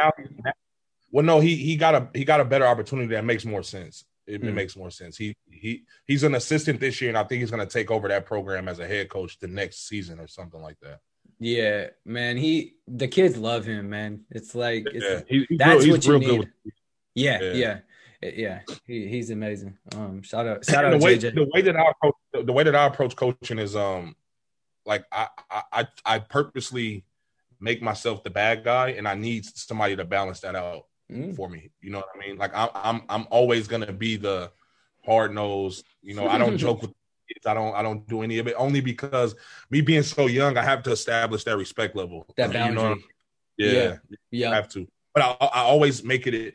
well, 1.11 1.25
no, 1.25 1.39
he 1.39 1.55
he 1.55 1.77
got 1.77 1.95
a 1.95 2.09
he 2.13 2.25
got 2.25 2.41
a 2.41 2.45
better 2.45 2.67
opportunity 2.67 3.07
that 3.15 3.25
makes 3.25 3.45
more 3.45 3.63
sense. 3.63 4.05
It, 4.27 4.41
mm. 4.41 4.45
it, 4.45 4.49
hmm. 4.49 4.55
makes 4.55 4.75
more 4.75 4.91
sense. 4.91 5.17
He 5.17 5.35
he 5.49 5.83
he's 6.05 6.23
an 6.23 6.35
assistant 6.35 6.79
this 6.79 7.01
year, 7.01 7.09
and 7.09 7.17
I 7.17 7.23
think 7.23 7.39
he's 7.39 7.51
going 7.51 7.65
to 7.65 7.71
take 7.71 7.89
over 7.89 8.07
that 8.09 8.25
program 8.25 8.67
as 8.67 8.79
a 8.79 8.87
head 8.87 9.09
coach 9.09 9.39
the 9.39 9.47
next 9.47 9.87
season 9.87 10.19
or 10.19 10.27
something 10.27 10.61
like 10.61 10.79
that. 10.81 10.99
Yeah, 11.43 11.87
man. 12.05 12.37
He 12.37 12.75
the 12.87 13.07
kids 13.07 13.35
love 13.35 13.65
him, 13.65 13.89
man. 13.89 14.25
It's 14.29 14.53
like 14.53 14.85
it's, 14.85 15.03
yeah, 15.03 15.21
he, 15.27 15.57
that's 15.57 15.83
real, 15.83 15.93
what 15.95 16.05
you 16.05 16.19
need. 16.19 16.49
Yeah, 17.15 17.41
yeah, 17.41 17.79
yeah, 18.21 18.29
yeah. 18.35 18.59
He, 18.85 19.07
he's 19.07 19.31
amazing. 19.31 19.75
Um, 19.95 20.21
shout 20.21 20.45
out, 20.45 20.63
shout 20.63 20.85
out 20.85 20.91
the 20.91 21.03
way, 21.03 21.17
JJ. 21.17 21.33
The 21.33 21.49
way 21.51 21.61
that 21.63 21.75
I 21.75 21.89
approach, 21.89 22.45
the 22.45 22.53
way 22.53 22.63
that 22.63 22.75
I 22.75 22.85
approach 22.85 23.15
coaching 23.15 23.57
is 23.57 23.75
um, 23.75 24.15
like 24.85 25.03
I 25.11 25.29
I 25.49 25.87
I 26.05 26.19
purposely 26.19 27.05
make 27.59 27.81
myself 27.81 28.23
the 28.23 28.29
bad 28.29 28.63
guy, 28.63 28.89
and 28.89 29.07
I 29.07 29.15
need 29.15 29.45
somebody 29.45 29.95
to 29.95 30.05
balance 30.05 30.41
that 30.41 30.55
out 30.55 30.85
mm. 31.11 31.35
for 31.35 31.49
me. 31.49 31.71
You 31.81 31.89
know 31.89 32.01
what 32.01 32.09
I 32.15 32.19
mean? 32.19 32.37
Like 32.37 32.51
I'm 32.53 32.69
I'm 32.75 33.01
I'm 33.09 33.27
always 33.31 33.67
gonna 33.67 33.91
be 33.91 34.15
the 34.15 34.51
hard 35.03 35.33
nosed. 35.33 35.85
You 36.03 36.13
know, 36.13 36.27
I 36.27 36.37
don't 36.37 36.57
joke 36.59 36.83
with 36.83 36.91
I 37.45 37.53
don't 37.53 37.75
I 37.75 37.81
don't 37.81 38.07
do 38.07 38.21
any 38.21 38.39
of 38.39 38.47
it 38.47 38.55
only 38.57 38.81
because 38.81 39.35
me 39.69 39.81
being 39.81 40.03
so 40.03 40.27
young, 40.27 40.57
I 40.57 40.63
have 40.63 40.83
to 40.83 40.91
establish 40.91 41.43
that 41.45 41.57
respect 41.57 41.95
level. 41.95 42.25
That 42.37 42.51
boundary. 42.53 42.69
You 42.69 42.75
know 42.75 42.85
I 42.85 42.93
mean? 42.95 43.03
yeah, 43.57 43.71
yeah, 43.71 43.97
yeah. 44.31 44.51
I 44.51 44.55
have 44.55 44.69
to. 44.69 44.87
But 45.13 45.23
I, 45.23 45.45
I 45.45 45.61
always 45.61 46.03
make 46.03 46.27
it. 46.27 46.53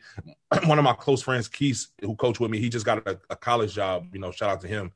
One 0.65 0.77
of 0.79 0.83
my 0.83 0.93
close 0.93 1.21
friends, 1.21 1.47
Keith, 1.47 1.87
who 2.01 2.15
coached 2.15 2.39
with 2.39 2.51
me, 2.51 2.59
he 2.59 2.69
just 2.69 2.85
got 2.85 3.07
a, 3.07 3.19
a 3.29 3.35
college 3.35 3.73
job. 3.73 4.07
You 4.13 4.19
know, 4.19 4.31
shout 4.31 4.49
out 4.49 4.61
to 4.61 4.67
him. 4.67 4.91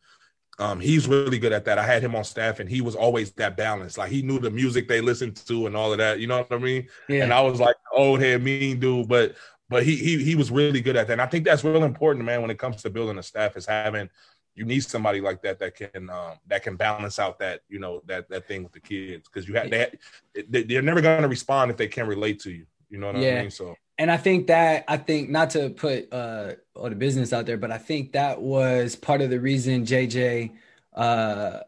Um, 0.60 0.80
he's 0.80 1.08
really 1.08 1.40
good 1.40 1.54
at 1.54 1.66
that. 1.66 1.78
I 1.78 1.84
had 1.84 2.04
him 2.04 2.16
on 2.16 2.24
staff, 2.24 2.60
and 2.60 2.70
he 2.70 2.82
was 2.82 2.96
always 2.96 3.32
that 3.34 3.58
balance. 3.58 3.98
Like 3.98 4.12
he 4.12 4.22
knew 4.22 4.40
the 4.40 4.52
music 4.52 4.88
they 4.88 5.02
listened 5.02 5.36
to 5.48 5.66
and 5.68 5.76
all 5.76 5.92
of 5.92 5.98
that. 5.98 6.20
You 6.20 6.28
know 6.28 6.38
what 6.38 6.52
I 6.52 6.58
mean? 6.58 6.88
Yeah. 7.08 7.24
And 7.24 7.34
I 7.34 7.42
was 7.42 7.60
like 7.60 7.76
old 7.94 8.20
head 8.20 8.44
mean 8.44 8.80
dude, 8.80 9.08
but 9.08 9.36
but 9.70 9.84
he 9.84 9.96
he 9.96 10.24
he 10.24 10.36
was 10.36 10.52
really 10.52 10.82
good 10.82 10.96
at 10.96 11.08
that. 11.08 11.14
And 11.14 11.22
I 11.22 11.26
think 11.26 11.46
that's 11.46 11.64
really 11.64 11.82
important, 11.82 12.26
man, 12.26 12.42
when 12.42 12.52
it 12.52 12.60
comes 12.60 12.82
to 12.84 12.90
building 12.90 13.18
a 13.18 13.24
staff, 13.24 13.56
is 13.56 13.66
having 13.66 14.10
you 14.56 14.66
need 14.66 14.84
somebody 14.84 15.22
like 15.22 15.42
that 15.42 15.60
that 15.60 15.76
can 15.76 16.10
um, 16.10 16.34
that 16.48 16.64
can 16.64 16.76
balance 16.76 17.20
out 17.20 17.40
that 17.40 17.62
you 17.70 17.80
know 17.80 18.02
that 18.06 18.30
that 18.30 18.48
thing 18.48 18.64
with 18.64 18.74
the 18.74 18.80
kids 18.80 19.30
because 19.30 19.48
you 19.48 19.56
have 19.56 19.70
they, 19.70 20.64
they're 20.64 20.82
never 20.82 21.02
going 21.02 21.22
to 21.22 21.28
respond 21.28 21.72
if 21.72 21.78
they 21.78 21.88
can't 21.88 22.08
relate 22.08 22.40
to 22.42 22.52
you. 22.52 22.66
You 22.90 22.98
know 22.98 23.08
what 23.08 23.18
yeah. 23.18 23.38
I 23.38 23.42
mean? 23.42 23.52
So 23.52 23.76
and 23.98 24.12
I 24.12 24.18
think 24.18 24.48
that 24.48 24.84
I 24.88 24.98
think 24.98 25.30
not 25.30 25.52
to 25.52 25.70
put 25.70 26.12
uh 26.12 26.54
all 26.76 26.90
the 26.90 26.96
business 26.96 27.34
out 27.34 27.46
there, 27.46 27.58
but 27.58 27.72
I 27.72 27.78
think 27.78 28.14
that 28.14 28.42
was 28.42 28.96
part 28.96 29.22
of 29.22 29.30
the 29.30 29.40
reason 29.40 29.86
JJ 29.86 30.52
uh 30.94 31.60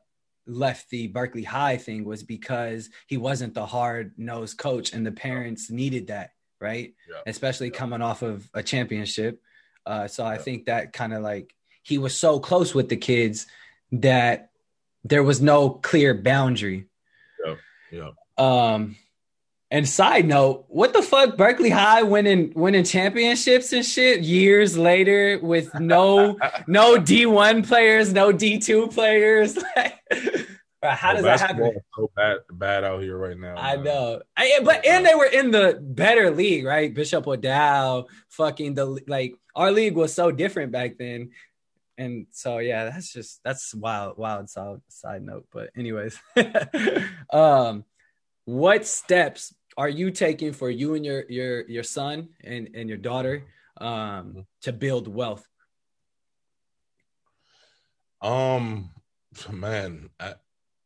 left 0.46 0.90
the 0.90 1.08
Berkeley 1.08 1.44
High 1.44 1.78
thing 1.78 2.04
was 2.04 2.24
because 2.24 2.90
he 3.08 3.18
wasn't 3.18 3.54
the 3.54 3.66
hard 3.66 4.14
nosed 4.18 4.58
coach 4.58 4.94
and 4.94 5.06
the 5.06 5.12
parents 5.12 5.72
needed 5.72 6.08
that, 6.08 6.32
right? 6.60 6.94
Yeah. 7.10 7.22
Especially 7.26 7.68
yeah. 7.68 7.78
coming 7.78 8.02
off 8.02 8.22
of 8.22 8.50
a 8.54 8.62
championship. 8.62 9.42
Uh, 9.86 10.08
so 10.08 10.26
I 10.26 10.38
think 10.38 10.66
that 10.66 10.94
kind 10.94 11.14
of 11.14 11.22
like 11.22 11.54
he 11.84 11.98
was 11.98 12.16
so 12.16 12.40
close 12.40 12.74
with 12.74 12.90
the 12.90 12.98
kids 12.98 13.46
that 13.92 14.50
there 15.04 15.24
was 15.24 15.42
no 15.42 15.70
clear 15.70 16.14
boundary. 16.14 16.88
Yeah. 17.46 17.56
Yeah. 17.92 18.10
Um 18.38 18.96
and 19.70 19.90
side 19.90 20.28
note, 20.28 20.66
what 20.68 20.94
the 20.94 21.02
fuck? 21.02 21.36
Berkeley 21.36 21.70
High 21.70 22.04
winning 22.04 22.54
winning 22.56 22.84
championships 22.84 23.74
and 23.74 23.86
shit 23.86 24.22
years 24.22 24.78
later 24.78 25.40
with 25.42 25.74
no 25.80 26.38
no 26.68 26.98
D 26.98 27.26
one 27.26 27.64
players, 27.64 28.14
no 28.14 28.32
D 28.32 28.60
two 28.60 28.88
players. 28.88 29.58
How 30.84 31.14
does 31.14 31.24
that 31.24 31.40
happen? 31.40 31.78
So 31.96 32.12
bad, 32.16 32.40
bad 32.52 32.84
out 32.84 33.02
here 33.02 33.18
right 33.18 33.38
now. 33.38 33.56
I 33.56 33.78
man. 33.78 33.86
know, 33.86 34.22
I, 34.36 34.60
but 34.64 34.86
and 34.86 35.06
they 35.06 35.16
were 35.16 35.26
in 35.26 35.50
the 35.50 35.80
better 35.82 36.30
league, 36.30 36.66
right? 36.66 36.94
Bishop 36.94 37.26
O'Dowd, 37.26 38.08
fucking 38.30 38.76
the 38.76 38.86
like. 39.08 39.36
Our 39.56 39.72
league 39.72 39.96
was 39.96 40.14
so 40.14 40.32
different 40.32 40.72
back 40.72 40.98
then 40.98 41.30
and 41.98 42.28
so 42.32 42.58
yeah 42.58 42.86
that's 42.86 43.12
just 43.14 43.40
that's 43.44 43.74
wild 43.76 44.18
wild 44.18 44.50
side, 44.50 44.82
side 44.88 45.24
note 45.24 45.46
but 45.52 45.70
anyways. 45.78 46.20
Um 47.32 47.86
what 48.46 48.86
steps 48.86 49.54
are 49.78 49.90
you 49.90 50.12
taking 50.12 50.54
for 50.54 50.70
you 50.70 50.96
and 50.96 51.06
your 51.06 51.24
your 51.30 51.68
your 51.68 51.84
son 51.84 52.30
and 52.44 52.70
and 52.76 52.90
your 52.90 52.98
daughter 52.98 53.46
um 53.80 53.88
mm-hmm. 53.90 54.40
to 54.62 54.74
build 54.74 55.08
wealth? 55.08 55.48
Um 58.22 58.92
man 59.52 60.10
I, 60.20 60.36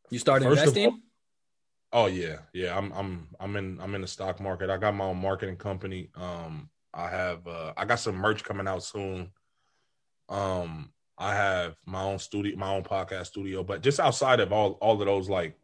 you 0.10 0.20
start 0.20 0.44
investing? 0.44 1.02
all, 1.92 2.04
oh 2.04 2.06
yeah 2.08 2.38
yeah 2.54 2.78
i'm 2.78 2.92
i'm 2.94 3.28
i'm 3.40 3.56
in 3.58 3.80
i'm 3.82 3.96
in 3.96 4.02
the 4.02 4.08
stock 4.08 4.40
market. 4.40 4.70
I 4.70 4.78
got 4.78 4.96
my 4.96 5.06
own 5.06 5.18
marketing 5.18 5.58
company. 5.58 6.10
Um 6.16 6.70
i 6.94 7.10
have 7.10 7.46
uh 7.48 7.74
i 7.76 7.86
got 7.86 8.00
some 8.00 8.16
merch 8.16 8.44
coming 8.44 8.68
out 8.68 8.84
soon. 8.84 9.32
Um 10.30 10.92
I 11.18 11.34
have 11.34 11.76
my 11.86 12.04
own 12.04 12.20
studio, 12.20 12.58
my 12.58 12.76
own 12.76 12.84
podcast 12.84 13.28
studio. 13.28 13.64
But 13.64 13.82
just 13.82 14.00
outside 14.00 14.40
of 14.40 14.52
all 14.52 14.74
all 14.74 15.00
of 15.00 15.06
those 15.06 15.30
like 15.30 15.58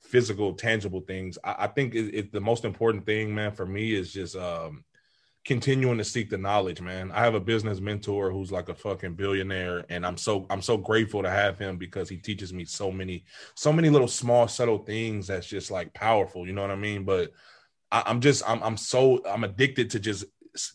physical, 0.00 0.54
tangible 0.54 1.00
things, 1.00 1.38
I, 1.42 1.56
I 1.60 1.66
think 1.68 1.94
it, 1.94 2.14
it, 2.14 2.32
the 2.32 2.40
most 2.40 2.64
important 2.64 3.06
thing, 3.06 3.34
man, 3.34 3.52
for 3.52 3.66
me 3.66 3.94
is 3.94 4.12
just 4.12 4.36
um, 4.36 4.84
continuing 5.44 5.98
to 5.98 6.04
seek 6.04 6.30
the 6.30 6.38
knowledge, 6.38 6.80
man. 6.80 7.10
I 7.12 7.20
have 7.20 7.34
a 7.34 7.40
business 7.40 7.80
mentor 7.80 8.30
who's 8.30 8.52
like 8.52 8.68
a 8.68 8.74
fucking 8.74 9.14
billionaire, 9.14 9.84
and 9.88 10.04
I'm 10.04 10.16
so 10.16 10.46
I'm 10.50 10.62
so 10.62 10.76
grateful 10.76 11.22
to 11.22 11.30
have 11.30 11.58
him 11.58 11.76
because 11.76 12.08
he 12.08 12.16
teaches 12.16 12.52
me 12.52 12.64
so 12.64 12.90
many 12.90 13.24
so 13.54 13.72
many 13.72 13.90
little 13.90 14.08
small 14.08 14.48
subtle 14.48 14.78
things 14.78 15.26
that's 15.26 15.46
just 15.46 15.70
like 15.70 15.92
powerful. 15.94 16.46
You 16.46 16.52
know 16.52 16.62
what 16.62 16.70
I 16.70 16.76
mean? 16.76 17.04
But 17.04 17.32
I, 17.90 18.02
I'm 18.06 18.20
just 18.20 18.42
I'm 18.48 18.62
I'm 18.62 18.76
so 18.76 19.22
I'm 19.26 19.44
addicted 19.44 19.90
to 19.90 20.00
just 20.00 20.24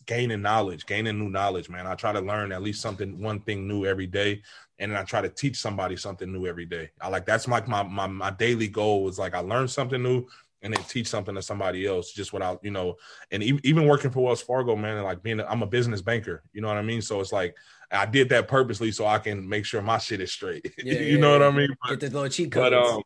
gaining 0.05 0.41
knowledge, 0.41 0.85
gaining 0.85 1.17
new 1.17 1.29
knowledge, 1.29 1.69
man. 1.69 1.87
I 1.87 1.95
try 1.95 2.11
to 2.11 2.21
learn 2.21 2.51
at 2.51 2.61
least 2.61 2.81
something, 2.81 3.19
one 3.19 3.41
thing 3.41 3.67
new 3.67 3.85
every 3.85 4.07
day, 4.07 4.41
and 4.77 4.95
I 4.95 5.03
try 5.03 5.21
to 5.21 5.29
teach 5.29 5.57
somebody 5.57 5.95
something 5.95 6.31
new 6.31 6.45
every 6.47 6.65
day. 6.65 6.91
I 7.01 7.09
like 7.09 7.25
that's 7.25 7.47
like 7.47 7.67
my 7.67 7.83
my 7.83 8.07
my 8.07 8.31
daily 8.31 8.67
goal 8.67 9.07
is 9.09 9.19
like 9.19 9.35
I 9.35 9.39
learn 9.39 9.67
something 9.67 10.01
new 10.01 10.27
and 10.61 10.73
then 10.73 10.83
teach 10.83 11.07
something 11.07 11.35
to 11.35 11.41
somebody 11.41 11.85
else 11.85 12.11
just 12.11 12.33
without 12.33 12.59
you 12.63 12.71
know 12.71 12.97
and 13.31 13.41
even 13.43 13.87
working 13.87 14.11
for 14.11 14.23
wells 14.23 14.41
fargo 14.41 14.75
man 14.75 15.01
like 15.03 15.23
being 15.23 15.39
i 15.39 15.45
i'm 15.45 15.63
a 15.63 15.67
business 15.67 16.01
banker 16.01 16.43
you 16.53 16.61
know 16.61 16.67
what 16.67 16.77
i 16.77 16.81
mean 16.81 17.01
so 17.01 17.19
it's 17.19 17.31
like 17.31 17.55
i 17.91 18.05
did 18.05 18.29
that 18.29 18.47
purposely 18.47 18.91
so 18.91 19.05
i 19.05 19.17
can 19.17 19.47
make 19.47 19.65
sure 19.65 19.81
my 19.81 19.97
shit 19.97 20.21
is 20.21 20.31
straight 20.31 20.73
yeah, 20.83 20.93
you 20.93 21.15
yeah, 21.15 21.17
know 21.17 21.33
yeah. 21.33 21.39
what 21.39 21.53
i 21.53 21.57
mean 21.57 21.69
but, 21.81 21.99
get 21.99 21.99
the 21.99 22.09
little 22.09 22.29
cheat 22.29 22.51
codes. 22.51 22.71
but 22.71 22.73
um 22.73 23.01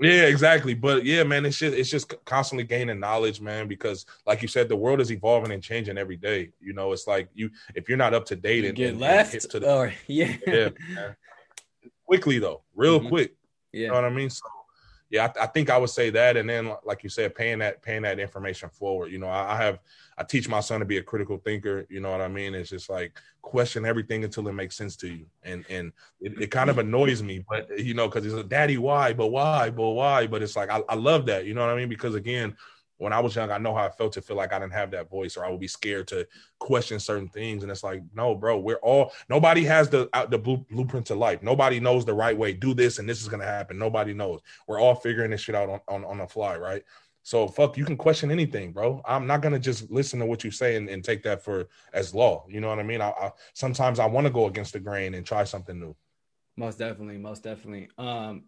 yeah, 0.00 0.26
exactly. 0.26 0.74
But 0.74 1.04
yeah, 1.04 1.22
man, 1.24 1.46
it's 1.46 1.58
just 1.58 1.76
it's 1.76 1.90
just 1.90 2.14
constantly 2.24 2.64
gaining 2.64 3.00
knowledge, 3.00 3.40
man. 3.40 3.68
Because 3.68 4.06
like 4.26 4.42
you 4.42 4.48
said, 4.48 4.68
the 4.68 4.76
world 4.76 5.00
is 5.00 5.10
evolving 5.10 5.52
and 5.52 5.62
changing 5.62 5.98
every 5.98 6.16
day. 6.16 6.50
You 6.60 6.72
know, 6.72 6.92
it's 6.92 7.06
like 7.06 7.28
you 7.34 7.50
if 7.74 7.88
you're 7.88 7.98
not 7.98 8.14
up 8.14 8.26
to 8.26 8.36
date 8.36 8.64
and 8.64 8.74
get 8.74 8.90
and, 8.90 9.00
left 9.00 9.34
and 9.34 9.42
to 9.50 9.60
the, 9.60 9.92
yeah, 10.06 10.36
yeah 10.46 10.68
quickly 12.06 12.38
though, 12.38 12.62
real 12.74 12.98
mm-hmm. 12.98 13.08
quick. 13.08 13.34
Yeah, 13.72 13.80
you 13.80 13.88
know 13.88 13.94
what 13.94 14.04
I 14.04 14.10
mean. 14.10 14.30
So 14.30 14.46
yeah, 15.08 15.30
I, 15.36 15.44
I, 15.44 15.46
think 15.46 15.70
I 15.70 15.78
would 15.78 15.90
say 15.90 16.10
that, 16.10 16.36
and 16.36 16.48
then 16.48 16.74
like 16.84 17.04
you 17.04 17.08
said, 17.08 17.34
paying 17.34 17.60
that 17.60 17.80
paying 17.80 18.02
that 18.02 18.18
information 18.18 18.68
forward. 18.68 19.12
You 19.12 19.18
know, 19.18 19.28
I, 19.28 19.54
I, 19.54 19.56
have 19.56 19.78
I 20.18 20.24
teach 20.24 20.48
my 20.48 20.60
son 20.60 20.80
to 20.80 20.86
be 20.86 20.98
a 20.98 21.02
critical 21.02 21.38
thinker. 21.38 21.86
You 21.88 22.00
know 22.00 22.10
what 22.10 22.20
I 22.20 22.28
mean? 22.28 22.54
It's 22.54 22.70
just 22.70 22.90
like 22.90 23.16
question 23.40 23.86
everything 23.86 24.24
until 24.24 24.48
it 24.48 24.52
makes 24.52 24.76
sense 24.76 24.96
to 24.96 25.08
you, 25.08 25.26
and 25.44 25.64
and 25.70 25.92
it, 26.20 26.40
it 26.42 26.50
kind 26.50 26.70
of 26.70 26.78
annoys 26.78 27.22
me, 27.22 27.44
but 27.48 27.78
you 27.78 27.94
know, 27.94 28.08
because 28.08 28.24
he's 28.24 28.32
a 28.32 28.42
daddy, 28.42 28.78
why, 28.78 29.12
but 29.12 29.28
why, 29.28 29.70
but 29.70 29.90
why? 29.90 30.26
But 30.26 30.42
it's 30.42 30.56
like 30.56 30.70
I, 30.70 30.82
I 30.88 30.96
love 30.96 31.26
that. 31.26 31.46
You 31.46 31.54
know 31.54 31.60
what 31.60 31.70
I 31.70 31.76
mean? 31.76 31.88
Because 31.88 32.16
again, 32.16 32.56
when 32.98 33.12
I 33.12 33.20
was 33.20 33.36
young, 33.36 33.50
I 33.50 33.58
know 33.58 33.74
how 33.74 33.84
I 33.84 33.90
felt 33.90 34.12
to 34.14 34.22
feel 34.22 34.36
like 34.36 34.52
I 34.52 34.58
didn't 34.58 34.72
have 34.72 34.90
that 34.92 35.10
voice, 35.10 35.36
or 35.36 35.44
I 35.44 35.50
would 35.50 35.60
be 35.60 35.68
scared 35.68 36.08
to 36.08 36.26
question 36.58 36.98
certain 36.98 37.28
things. 37.28 37.62
And 37.62 37.70
it's 37.70 37.84
like, 37.84 38.02
no, 38.14 38.34
bro, 38.34 38.58
we're 38.58 38.76
all 38.76 39.12
nobody 39.28 39.64
has 39.64 39.88
the 39.88 40.08
the 40.30 40.38
blueprint 40.38 41.06
to 41.06 41.14
life. 41.14 41.42
Nobody 41.42 41.80
knows 41.80 42.04
the 42.04 42.14
right 42.14 42.36
way. 42.36 42.52
Do 42.52 42.74
this, 42.74 42.98
and 42.98 43.08
this 43.08 43.22
is 43.22 43.28
gonna 43.28 43.44
happen. 43.44 43.78
Nobody 43.78 44.14
knows. 44.14 44.40
We're 44.66 44.80
all 44.80 44.94
figuring 44.94 45.30
this 45.30 45.42
shit 45.42 45.54
out 45.54 45.68
on 45.68 45.80
on, 45.88 46.04
on 46.04 46.18
the 46.18 46.26
fly, 46.26 46.56
right? 46.56 46.82
So 47.22 47.48
fuck, 47.48 47.76
you 47.76 47.84
can 47.84 47.96
question 47.96 48.30
anything, 48.30 48.72
bro. 48.72 49.02
I'm 49.04 49.26
not 49.26 49.42
gonna 49.42 49.58
just 49.58 49.90
listen 49.90 50.20
to 50.20 50.26
what 50.26 50.44
you 50.44 50.50
say 50.50 50.76
and, 50.76 50.88
and 50.88 51.02
take 51.02 51.22
that 51.24 51.42
for 51.42 51.68
as 51.92 52.14
law. 52.14 52.44
You 52.48 52.60
know 52.60 52.68
what 52.68 52.78
I 52.78 52.84
mean? 52.84 53.00
I, 53.00 53.08
I 53.10 53.32
sometimes 53.52 53.98
I 53.98 54.06
want 54.06 54.28
to 54.28 54.32
go 54.32 54.46
against 54.46 54.72
the 54.72 54.80
grain 54.80 55.12
and 55.14 55.26
try 55.26 55.44
something 55.44 55.78
new. 55.78 55.96
Most 56.56 56.78
definitely, 56.78 57.18
most 57.18 57.42
definitely. 57.42 57.88
Um, 57.98 58.44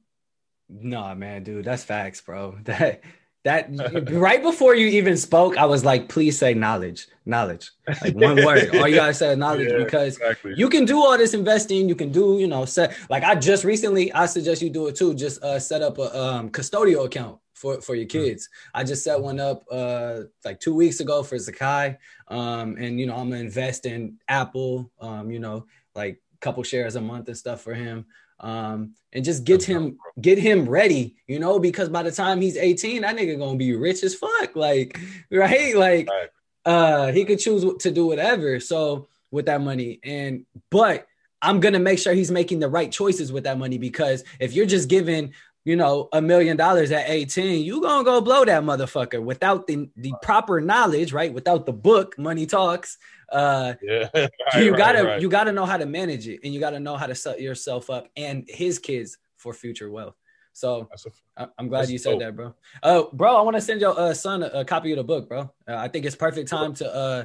nah, 0.68 1.14
man, 1.14 1.42
dude, 1.42 1.64
that's 1.64 1.84
facts, 1.84 2.20
bro. 2.20 2.56
That 2.64 3.02
that 3.48 4.10
right 4.10 4.42
before 4.42 4.74
you 4.74 4.88
even 4.88 5.16
spoke, 5.16 5.56
I 5.56 5.64
was 5.64 5.82
like, 5.82 6.10
please 6.10 6.36
say 6.36 6.52
knowledge, 6.52 7.06
knowledge, 7.24 7.70
like 8.02 8.14
one 8.14 8.44
word. 8.44 8.76
All 8.76 8.86
you 8.86 8.96
gotta 8.96 9.14
say 9.14 9.32
is 9.32 9.38
knowledge 9.38 9.70
yeah, 9.70 9.78
because 9.78 10.18
exactly. 10.18 10.52
you 10.54 10.68
can 10.68 10.84
do 10.84 10.98
all 10.98 11.16
this 11.16 11.32
investing. 11.32 11.88
You 11.88 11.94
can 11.94 12.12
do, 12.12 12.38
you 12.38 12.46
know, 12.46 12.66
set 12.66 12.94
like 13.08 13.24
I 13.24 13.34
just 13.34 13.64
recently. 13.64 14.12
I 14.12 14.26
suggest 14.26 14.60
you 14.60 14.68
do 14.68 14.86
it 14.88 14.96
too. 14.96 15.14
Just 15.14 15.42
uh, 15.42 15.58
set 15.58 15.80
up 15.80 15.96
a 15.96 16.14
um, 16.14 16.50
custodial 16.50 17.06
account 17.06 17.38
for 17.54 17.80
for 17.80 17.94
your 17.94 18.04
mm. 18.04 18.10
kids. 18.10 18.48
Mm-hmm. 18.48 18.80
I 18.80 18.84
just 18.84 19.02
set 19.02 19.18
one 19.18 19.40
up 19.40 19.64
uh, 19.70 20.24
like 20.44 20.60
two 20.60 20.74
weeks 20.74 21.00
ago 21.00 21.22
for 21.22 21.36
Zakai, 21.36 21.96
um, 22.28 22.76
and 22.76 23.00
you 23.00 23.06
know 23.06 23.16
I'm 23.16 23.30
gonna 23.30 23.40
invest 23.40 23.86
in 23.86 24.18
Apple. 24.28 24.90
Um, 25.00 25.30
you 25.30 25.38
know, 25.38 25.64
like 25.94 26.20
a 26.34 26.38
couple 26.40 26.62
shares 26.64 26.96
a 26.96 27.00
month 27.00 27.28
and 27.28 27.36
stuff 27.36 27.62
for 27.62 27.72
him 27.72 28.04
um, 28.40 28.94
and 29.12 29.24
just 29.24 29.44
get 29.44 29.62
him 29.62 29.98
get 30.20 30.38
him 30.38 30.68
ready, 30.68 31.16
you 31.26 31.38
know, 31.38 31.58
because 31.58 31.88
by 31.88 32.02
the 32.02 32.12
time 32.12 32.40
he's 32.40 32.56
18, 32.56 33.02
that 33.02 33.16
nigga 33.16 33.38
gonna 33.38 33.56
be 33.56 33.74
rich 33.74 34.02
as 34.02 34.14
fuck. 34.14 34.54
Like, 34.54 34.98
right? 35.30 35.76
Like 35.76 36.08
right. 36.08 36.28
uh 36.64 37.12
he 37.12 37.24
could 37.24 37.38
choose 37.38 37.64
to 37.82 37.90
do 37.90 38.06
whatever. 38.06 38.60
So 38.60 39.08
with 39.30 39.46
that 39.46 39.60
money. 39.60 40.00
And 40.02 40.46
but 40.70 41.06
I'm 41.40 41.60
gonna 41.60 41.78
make 41.78 41.98
sure 41.98 42.12
he's 42.14 42.30
making 42.30 42.58
the 42.58 42.68
right 42.68 42.90
choices 42.90 43.32
with 43.32 43.44
that 43.44 43.58
money 43.58 43.78
because 43.78 44.24
if 44.40 44.52
you're 44.54 44.66
just 44.66 44.88
giving 44.88 45.32
you 45.68 45.76
know, 45.76 46.08
a 46.14 46.22
million 46.22 46.56
dollars 46.56 46.90
at 46.92 47.10
18, 47.10 47.62
you 47.62 47.82
gonna 47.82 48.02
go 48.02 48.22
blow 48.22 48.42
that 48.42 48.62
motherfucker 48.62 49.22
without 49.22 49.66
the, 49.66 49.90
the 49.96 50.14
proper 50.22 50.62
knowledge, 50.62 51.12
right? 51.12 51.30
Without 51.30 51.66
the 51.66 51.74
book, 51.74 52.18
money 52.18 52.46
talks. 52.46 52.96
Uh, 53.30 53.74
yeah, 53.82 54.08
right, 54.14 54.30
you 54.56 54.74
gotta 54.74 55.00
right, 55.00 55.04
right. 55.04 55.20
you 55.20 55.28
gotta 55.28 55.52
know 55.52 55.66
how 55.66 55.76
to 55.76 55.84
manage 55.84 56.26
it, 56.26 56.40
and 56.42 56.54
you 56.54 56.58
gotta 56.58 56.80
know 56.80 56.96
how 56.96 57.04
to 57.04 57.14
set 57.14 57.38
yourself 57.42 57.90
up 57.90 58.08
and 58.16 58.46
his 58.48 58.78
kids 58.78 59.18
for 59.36 59.52
future 59.52 59.90
wealth. 59.90 60.14
So 60.54 60.88
a, 61.36 61.48
I'm 61.58 61.68
glad 61.68 61.90
you 61.90 61.98
said 61.98 62.12
dope. 62.12 62.20
that, 62.20 62.34
bro. 62.34 62.54
Uh, 62.82 63.02
bro, 63.12 63.36
I 63.36 63.42
want 63.42 63.56
to 63.58 63.60
send 63.60 63.82
your 63.82 64.00
uh, 64.00 64.14
son 64.14 64.42
a, 64.42 64.46
a, 64.46 64.64
copy 64.64 64.92
of 64.92 64.96
the 64.96 65.04
book, 65.04 65.28
bro. 65.28 65.52
Uh, 65.68 65.76
I 65.76 65.88
think 65.88 66.06
it's 66.06 66.16
perfect 66.16 66.48
time 66.48 66.72
to 66.76 66.94
uh 66.94 67.24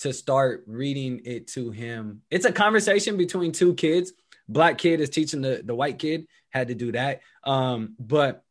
to 0.00 0.12
start 0.12 0.64
reading 0.66 1.22
it 1.24 1.46
to 1.48 1.70
him. 1.70 2.20
It's 2.30 2.44
a 2.44 2.52
conversation 2.52 3.16
between 3.16 3.52
two 3.52 3.72
kids. 3.72 4.12
Black 4.50 4.76
kid 4.76 5.00
is 5.00 5.08
teaching 5.08 5.40
the 5.40 5.62
the 5.64 5.74
white 5.74 5.98
kid 5.98 6.26
had 6.50 6.68
to 6.68 6.74
do 6.74 6.92
that. 6.92 7.22
Um, 7.44 7.94
but 7.98 8.44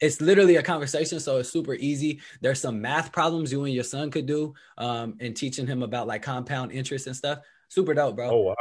it's 0.00 0.20
literally 0.20 0.56
a 0.56 0.62
conversation, 0.62 1.20
so 1.20 1.38
it's 1.38 1.48
super 1.48 1.74
easy. 1.74 2.20
There's 2.40 2.60
some 2.60 2.80
math 2.80 3.12
problems 3.12 3.52
you 3.52 3.64
and 3.64 3.74
your 3.74 3.84
son 3.84 4.10
could 4.10 4.26
do, 4.26 4.54
um, 4.76 5.16
and 5.20 5.36
teaching 5.36 5.66
him 5.66 5.82
about 5.82 6.06
like 6.06 6.22
compound 6.22 6.72
interest 6.72 7.06
and 7.06 7.16
stuff. 7.16 7.38
Super 7.68 7.94
dope, 7.94 8.16
bro. 8.16 8.30
Oh 8.30 8.40
wow. 8.40 8.54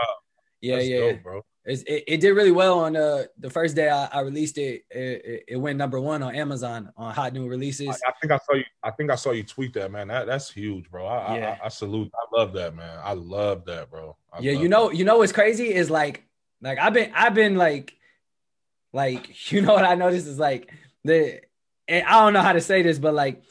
Yeah, 0.61 0.76
That's 0.76 0.88
yeah, 0.88 0.99
dope, 0.99 1.23
bro. 1.23 1.41
It, 1.68 2.03
it, 2.07 2.22
did 2.22 2.31
really 2.31 2.52
well 2.52 2.80
on 2.81 2.95
uh, 2.95 3.23
the 3.39 3.49
first 3.49 3.76
day 3.76 3.89
I, 3.89 4.06
I 4.06 4.19
released 4.19 4.60
it, 4.60 4.84
it, 4.91 5.45
it. 5.47 5.57
went 5.57 5.80
number 5.80 5.99
one 5.99 6.22
on 6.22 6.35
Amazon 6.35 6.91
on 6.95 7.11
hot 7.11 7.34
new 7.34 7.47
releases. 7.47 7.88
I, 7.88 8.10
I, 8.10 8.14
think 8.22 8.31
I 8.31 8.38
saw 8.38 8.53
you. 8.53 8.64
I 8.84 8.91
think 8.91 9.10
I 9.10 9.15
saw 9.15 9.31
you 9.31 9.43
tweet 9.43 9.73
that, 9.73 9.91
man. 9.91 10.07
That 10.10 10.27
that's 10.27 10.52
huge, 10.52 10.91
bro. 10.91 11.07
I, 11.07 11.38
yeah. 11.38 11.57
I, 11.61 11.65
I 11.65 11.69
salute. 11.69 12.11
I 12.14 12.39
love 12.39 12.53
that, 12.53 12.76
man. 12.76 12.99
I 13.03 13.14
love 13.14 13.65
that, 13.65 13.89
bro. 13.89 14.15
yeah, 14.39 14.52
you 14.52 14.69
know, 14.69 14.89
that. 14.89 14.95
you 14.95 15.06
know 15.06 15.18
what's 15.18 15.31
crazy 15.31 15.73
is 15.73 15.89
like, 15.89 16.23
like 16.61 16.77
I've 16.77 16.93
been, 16.93 17.11
I've 17.15 17.34
been 17.34 17.56
like 17.56 17.95
like, 18.95 19.51
you 19.51 19.61
know 19.61 19.73
what 19.73 19.85
I 19.85 19.95
noticed 19.95 20.27
is 20.27 20.39
like 20.39 20.72
the 21.03 21.41
and 21.88 22.05
I 22.07 22.23
don't 22.23 22.34
know 22.34 22.41
how 22.41 22.53
to 22.53 22.61
say 22.61 22.81
this, 22.81 22.97
but 22.97 23.13
like 23.13 23.43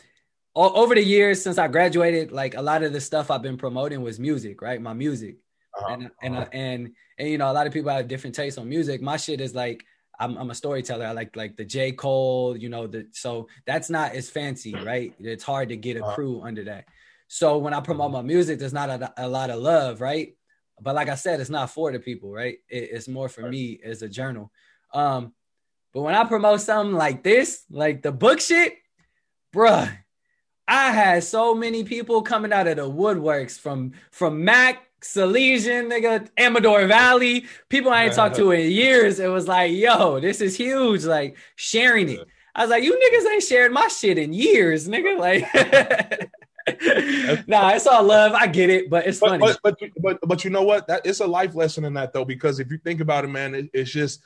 all, 0.55 0.77
over 0.77 0.95
the 0.95 1.05
years 1.05 1.43
since 1.43 1.59
I 1.59 1.69
graduated, 1.69 2.33
like 2.33 2.57
a 2.57 2.63
lot 2.63 2.83
of 2.83 2.93
the 2.93 3.01
stuff 3.01 3.31
I've 3.31 3.43
been 3.43 3.57
promoting 3.57 4.03
was 4.03 4.19
music, 4.19 4.63
right? 4.63 4.81
My 4.81 4.93
music. 4.93 5.37
Uh-huh. 5.77 5.95
And 5.95 6.11
and 6.23 6.37
uh-huh. 6.37 6.47
and 6.53 6.93
and 7.19 7.29
you 7.29 7.39
know, 7.39 7.51
a 7.51 7.53
lot 7.53 7.67
of 7.67 7.73
people 7.73 7.91
have 7.91 8.09
different 8.09 8.35
tastes 8.35 8.59
on 8.59 8.69
music. 8.69 9.03
My 9.03 9.17
shit 9.17 9.41
is 9.41 9.55
like 9.55 9.85
I'm, 10.19 10.37
I'm 10.37 10.51
a 10.51 10.55
storyteller. 10.55 11.07
I 11.07 11.13
like 11.13 11.37
like 11.37 11.57
the 11.57 11.65
J. 11.65 11.93
Cole, 11.93 12.57
you 12.57 12.69
know, 12.69 12.87
the 12.87 13.09
so 13.13 13.49
that's 13.67 13.91
not 13.91 14.13
as 14.13 14.31
fancy, 14.31 14.75
right? 14.75 15.13
It's 15.21 15.45
hard 15.45 15.69
to 15.71 15.77
get 15.77 15.97
a 15.97 16.05
uh-huh. 16.05 16.15
crew 16.15 16.43
under 16.43 16.65
that. 16.65 16.87
So 17.29 17.59
when 17.59 17.75
I 17.75 17.81
promote 17.81 18.07
mm-hmm. 18.07 18.17
my 18.17 18.23
music, 18.23 18.59
there's 18.59 18.73
not 18.73 18.91
a, 18.91 19.13
a, 19.17 19.29
lot 19.29 19.51
of 19.51 19.61
love, 19.61 20.01
right? 20.01 20.37
But 20.81 20.95
like 20.95 21.09
I 21.09 21.15
said, 21.15 21.41
it's 21.41 21.51
not 21.51 21.71
for 21.71 21.91
the 21.91 21.99
people, 21.99 22.31
right? 22.31 22.59
It, 22.69 22.91
it's 22.93 23.09
more 23.09 23.29
for 23.29 23.49
me 23.49 23.81
as 23.83 24.03
a 24.03 24.09
journal. 24.09 24.53
Um, 24.95 25.33
but 25.93 26.03
when 26.03 26.15
I 26.15 26.25
promote 26.25 26.61
something 26.61 26.97
like 26.97 27.23
this, 27.23 27.65
like 27.71 28.03
the 28.03 28.13
book 28.13 28.41
shit, 28.41 28.79
bruh, 29.55 29.97
I 30.67 30.93
had 30.93 31.25
so 31.25 31.55
many 31.55 31.85
people 31.85 32.23
coming 32.23 32.53
out 32.53 32.67
of 32.67 32.77
the 32.77 32.91
woodworks 32.91 33.59
from 33.59 33.93
from 34.11 34.45
Mac, 34.45 34.83
Salesian, 35.03 35.93
nigga, 35.93 36.29
Amador 36.39 36.87
Valley, 36.87 37.45
people 37.69 37.93
I 37.93 38.05
ain't 38.05 38.15
talked 38.15 38.37
to 38.37 38.53
in 38.53 38.71
years. 38.73 39.21
It 39.21 39.29
was 39.29 39.47
like, 39.47 39.73
yo, 39.73 40.21
this 40.21 40.41
is 40.41 40.57
huge. 40.57 41.05
Like 41.05 41.37
sharing 41.57 42.09
it. 42.09 42.27
I 42.55 42.63
was 42.63 42.71
like, 42.71 42.85
you 42.85 42.93
niggas 42.93 43.33
ain't 43.33 43.43
shared 43.43 43.73
my 43.73 43.89
shit 43.89 44.17
in 44.17 44.33
years, 44.33 44.89
nigga. 44.89 45.19
Like 45.19 46.31
nah, 47.47 47.71
it's 47.71 47.87
all 47.87 48.03
love. 48.03 48.33
I 48.33 48.47
get 48.47 48.71
it, 48.71 48.89
but 48.89 49.07
it's 49.07 49.19
funny. 49.19 49.39
But, 49.39 49.59
but 49.63 49.79
but 49.99 50.19
but 50.23 50.45
you 50.45 50.51
know 50.51 50.63
what? 50.63 50.87
That 50.87 51.03
it's 51.05 51.21
a 51.21 51.27
life 51.27 51.55
lesson 51.55 51.85
in 51.85 51.95
that 51.95 52.13
though, 52.13 52.25
because 52.25 52.59
if 52.59 52.71
you 52.71 52.79
think 52.79 53.01
about 53.01 53.25
it, 53.25 53.29
man, 53.29 53.55
it, 53.55 53.71
it's 53.75 53.91
just 53.91 54.23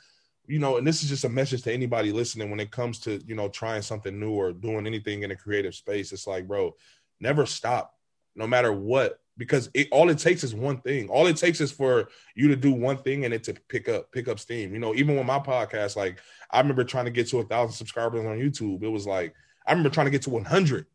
you 0.49 0.57
know, 0.57 0.77
and 0.77 0.87
this 0.87 1.03
is 1.03 1.09
just 1.09 1.25
a 1.25 1.29
message 1.29 1.61
to 1.61 1.71
anybody 1.71 2.11
listening 2.11 2.49
when 2.49 2.59
it 2.59 2.71
comes 2.71 2.97
to, 3.01 3.21
you 3.27 3.35
know, 3.35 3.49
trying 3.49 3.83
something 3.83 4.19
new 4.19 4.31
or 4.31 4.51
doing 4.51 4.87
anything 4.87 5.21
in 5.21 5.29
a 5.29 5.35
creative 5.35 5.75
space. 5.75 6.11
It's 6.11 6.25
like, 6.25 6.47
bro, 6.47 6.75
never 7.19 7.45
stop, 7.45 7.93
no 8.35 8.47
matter 8.47 8.73
what, 8.73 9.19
because 9.37 9.69
it, 9.75 9.87
all 9.91 10.09
it 10.09 10.17
takes 10.17 10.43
is 10.43 10.55
one 10.55 10.81
thing. 10.81 11.07
All 11.07 11.27
it 11.27 11.37
takes 11.37 11.61
is 11.61 11.71
for 11.71 12.09
you 12.35 12.47
to 12.47 12.55
do 12.55 12.71
one 12.71 12.97
thing 12.97 13.25
and 13.25 13.33
it 13.33 13.43
to 13.43 13.53
pick 13.69 13.87
up, 13.87 14.11
pick 14.11 14.27
up 14.27 14.39
steam. 14.39 14.73
You 14.73 14.79
know, 14.79 14.95
even 14.95 15.15
with 15.15 15.25
my 15.27 15.37
podcast, 15.37 15.95
like 15.95 16.19
I 16.49 16.59
remember 16.59 16.83
trying 16.83 17.05
to 17.05 17.11
get 17.11 17.27
to 17.27 17.39
a 17.39 17.43
thousand 17.43 17.75
subscribers 17.75 18.25
on 18.25 18.39
YouTube. 18.39 18.81
It 18.81 18.89
was 18.89 19.05
like, 19.05 19.35
I 19.67 19.71
remember 19.71 19.91
trying 19.91 20.07
to 20.07 20.11
get 20.11 20.23
to 20.23 20.31
100. 20.31 20.87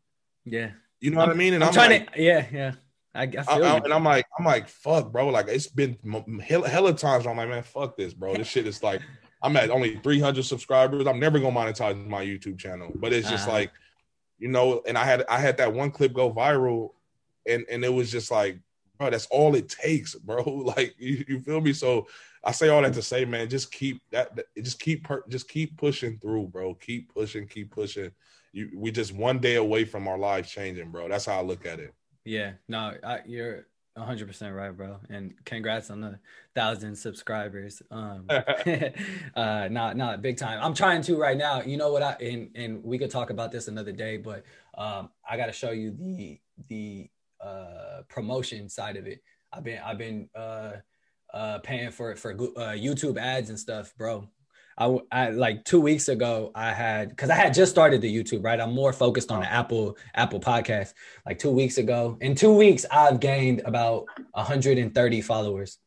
Yeah. 0.43 0.71
You 0.99 1.11
know 1.11 1.21
I'm, 1.21 1.27
what 1.27 1.33
I 1.33 1.37
mean? 1.37 1.53
And 1.53 1.63
I'm, 1.63 1.69
I'm 1.69 1.73
trying 1.73 1.91
like, 1.91 2.13
to, 2.13 2.21
yeah, 2.21 2.45
yeah. 2.51 2.71
I, 3.13 3.23
I 3.23 3.27
feel 3.29 3.63
I, 3.63 3.77
and 3.77 3.93
I'm 3.93 4.03
like, 4.03 4.25
I'm 4.37 4.43
like, 4.43 4.67
fuck, 4.67 5.13
bro. 5.13 5.29
Like 5.29 5.47
it's 5.47 5.67
been 5.67 5.97
hella, 6.45 6.67
hella 6.67 6.93
times. 6.93 7.23
Where 7.23 7.31
I'm 7.31 7.37
like, 7.37 7.47
man, 7.47 7.63
fuck 7.63 7.95
this, 7.95 8.13
bro. 8.13 8.35
This 8.35 8.47
shit 8.47 8.67
is 8.67 8.83
like 8.83 9.01
I'm 9.45 9.55
at 9.57 9.69
only 9.69 9.97
300 9.97 10.43
subscribers. 10.43 11.05
I'm 11.05 11.19
never 11.19 11.39
gonna 11.39 11.55
monetize 11.55 12.03
my 12.07 12.25
YouTube 12.25 12.57
channel, 12.57 12.91
but 12.95 13.13
it's 13.13 13.29
just 13.29 13.47
uh-huh. 13.47 13.57
like, 13.57 13.71
you 14.39 14.47
know. 14.47 14.81
And 14.87 14.97
I 14.97 15.05
had 15.05 15.23
I 15.29 15.37
had 15.37 15.57
that 15.57 15.71
one 15.71 15.91
clip 15.91 16.13
go 16.13 16.33
viral, 16.33 16.93
and 17.45 17.63
and 17.69 17.85
it 17.85 17.93
was 17.93 18.11
just 18.11 18.31
like, 18.31 18.57
bro, 18.97 19.11
that's 19.11 19.27
all 19.27 19.53
it 19.53 19.69
takes, 19.69 20.15
bro. 20.27 20.43
Like 20.43 20.95
you, 20.97 21.23
you 21.27 21.39
feel 21.41 21.61
me? 21.61 21.73
So 21.73 22.07
I 22.43 22.51
say 22.53 22.69
all 22.69 22.81
that 22.81 22.95
to 22.95 23.03
say, 23.03 23.23
man, 23.23 23.47
just 23.47 23.71
keep 23.71 24.01
that, 24.09 24.35
that 24.35 24.45
just 24.57 24.79
keep 24.79 25.03
per, 25.03 25.23
just 25.29 25.47
keep 25.47 25.77
pushing 25.77 26.17
through, 26.17 26.47
bro. 26.47 26.73
Keep 26.73 27.13
pushing, 27.13 27.47
keep 27.47 27.69
pushing. 27.69 28.11
You, 28.51 28.71
we 28.73 28.89
just 28.89 29.13
one 29.13 29.37
day 29.37 29.55
away 29.55 29.85
from 29.85 30.07
our 30.07 30.17
lives 30.17 30.49
changing, 30.49 30.89
bro. 30.89 31.07
That's 31.07 31.25
how 31.25 31.37
I 31.37 31.43
look 31.43 31.67
at 31.67 31.79
it. 31.79 31.93
Yeah, 32.23 32.53
no, 32.67 32.95
I, 33.03 33.19
you're 33.27 33.67
hundred 33.97 34.27
percent 34.27 34.53
right, 34.53 34.75
bro. 34.75 34.97
And 35.09 35.33
congrats 35.45 35.89
on 35.89 36.01
the 36.01 36.19
thousand 36.53 36.95
subscribers. 36.95 37.81
Um, 37.91 38.25
uh, 39.35 39.67
not 39.71 39.95
not 39.95 40.21
big 40.21 40.37
time. 40.37 40.59
I'm 40.61 40.73
trying 40.73 41.01
to 41.03 41.17
right 41.17 41.37
now. 41.37 41.61
You 41.61 41.77
know 41.77 41.91
what? 41.91 42.03
I 42.03 42.13
and 42.21 42.49
and 42.55 42.83
we 42.83 42.97
could 42.97 43.09
talk 43.09 43.29
about 43.29 43.51
this 43.51 43.67
another 43.67 43.91
day, 43.91 44.17
but 44.17 44.43
um, 44.77 45.09
I 45.27 45.37
got 45.37 45.45
to 45.47 45.53
show 45.53 45.71
you 45.71 45.91
the 45.91 46.39
the 46.67 47.09
uh, 47.41 48.01
promotion 48.09 48.67
side 48.69 48.97
of 48.97 49.07
it. 49.07 49.21
I've 49.53 49.63
been 49.63 49.79
I've 49.83 49.97
been 49.97 50.29
uh, 50.35 50.71
uh, 51.33 51.59
paying 51.59 51.91
for 51.91 52.15
for 52.15 52.31
uh, 52.31 52.73
YouTube 52.73 53.17
ads 53.17 53.49
and 53.49 53.59
stuff, 53.59 53.93
bro. 53.97 54.27
I, 54.77 54.97
I 55.11 55.29
like 55.29 55.63
two 55.63 55.79
weeks 55.79 56.09
ago 56.09 56.51
I 56.53 56.73
had 56.73 57.09
because 57.09 57.29
I 57.29 57.35
had 57.35 57.53
just 57.53 57.71
started 57.71 58.01
the 58.01 58.13
YouTube 58.13 58.43
right. 58.43 58.59
I'm 58.59 58.73
more 58.73 58.91
focused 58.91 59.31
on 59.31 59.39
the 59.39 59.51
Apple 59.51 59.97
Apple 60.13 60.39
podcast. 60.39 60.93
Like 61.25 61.39
two 61.39 61.51
weeks 61.51 61.77
ago, 61.77 62.17
in 62.19 62.35
two 62.35 62.53
weeks 62.53 62.85
I've 62.91 63.19
gained 63.19 63.61
about 63.65 64.05
130 64.31 65.21
followers. 65.21 65.77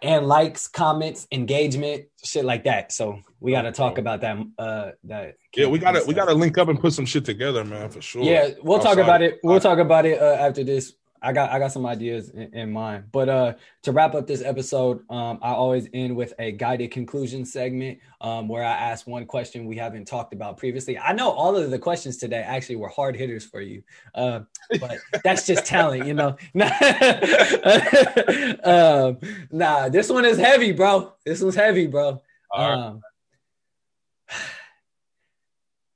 and 0.00 0.26
likes, 0.26 0.68
comments, 0.68 1.26
engagement, 1.32 2.04
shit 2.24 2.44
like 2.44 2.64
that. 2.64 2.92
So 2.92 3.20
we 3.40 3.50
got 3.50 3.62
to 3.62 3.72
talk 3.72 3.98
about 3.98 4.20
that. 4.20 4.36
Uh, 4.56 4.90
that 5.04 5.34
yeah, 5.56 5.66
we 5.66 5.78
gotta 5.78 6.04
we 6.06 6.14
gotta 6.14 6.34
link 6.34 6.56
up 6.56 6.68
and 6.68 6.78
put 6.78 6.92
some 6.92 7.04
shit 7.04 7.24
together, 7.24 7.64
man, 7.64 7.90
for 7.90 8.00
sure. 8.00 8.22
Yeah, 8.22 8.50
we'll 8.62 8.76
Outside 8.76 8.94
talk 8.94 8.98
about 8.98 9.22
it. 9.22 9.40
We'll 9.42 9.60
talk 9.60 9.78
about 9.78 10.06
it 10.06 10.20
uh, 10.20 10.36
after 10.38 10.62
this. 10.62 10.92
I 11.22 11.32
got 11.32 11.50
I 11.50 11.58
got 11.58 11.72
some 11.72 11.86
ideas 11.86 12.30
in, 12.30 12.54
in, 12.54 12.72
mind. 12.72 13.04
But 13.12 13.28
uh 13.28 13.54
to 13.82 13.92
wrap 13.92 14.14
up 14.14 14.26
this 14.26 14.42
episode, 14.42 15.00
um, 15.10 15.38
I 15.42 15.50
always 15.50 15.88
end 15.92 16.16
with 16.16 16.32
a 16.38 16.52
guided 16.52 16.90
conclusion 16.90 17.44
segment 17.44 17.98
um, 18.20 18.48
where 18.48 18.64
I 18.64 18.72
ask 18.72 19.06
one 19.06 19.26
question 19.26 19.66
we 19.66 19.76
haven't 19.76 20.06
talked 20.06 20.32
about 20.32 20.56
previously. 20.56 20.98
I 20.98 21.12
know 21.12 21.30
all 21.30 21.56
of 21.56 21.70
the 21.70 21.78
questions 21.78 22.16
today 22.16 22.40
actually 22.40 22.76
were 22.76 22.88
hard 22.88 23.16
hitters 23.16 23.44
for 23.44 23.60
you, 23.60 23.82
uh, 24.14 24.40
but 24.80 24.98
that's 25.24 25.46
just 25.46 25.66
talent, 25.66 26.06
you 26.06 26.14
know. 26.14 26.36
um, 28.64 29.18
nah, 29.50 29.88
this 29.88 30.10
one 30.10 30.24
is 30.24 30.38
heavy, 30.38 30.72
bro. 30.72 31.12
This 31.24 31.42
one's 31.42 31.54
heavy, 31.54 31.86
bro. 31.86 32.22
Um, 32.54 33.02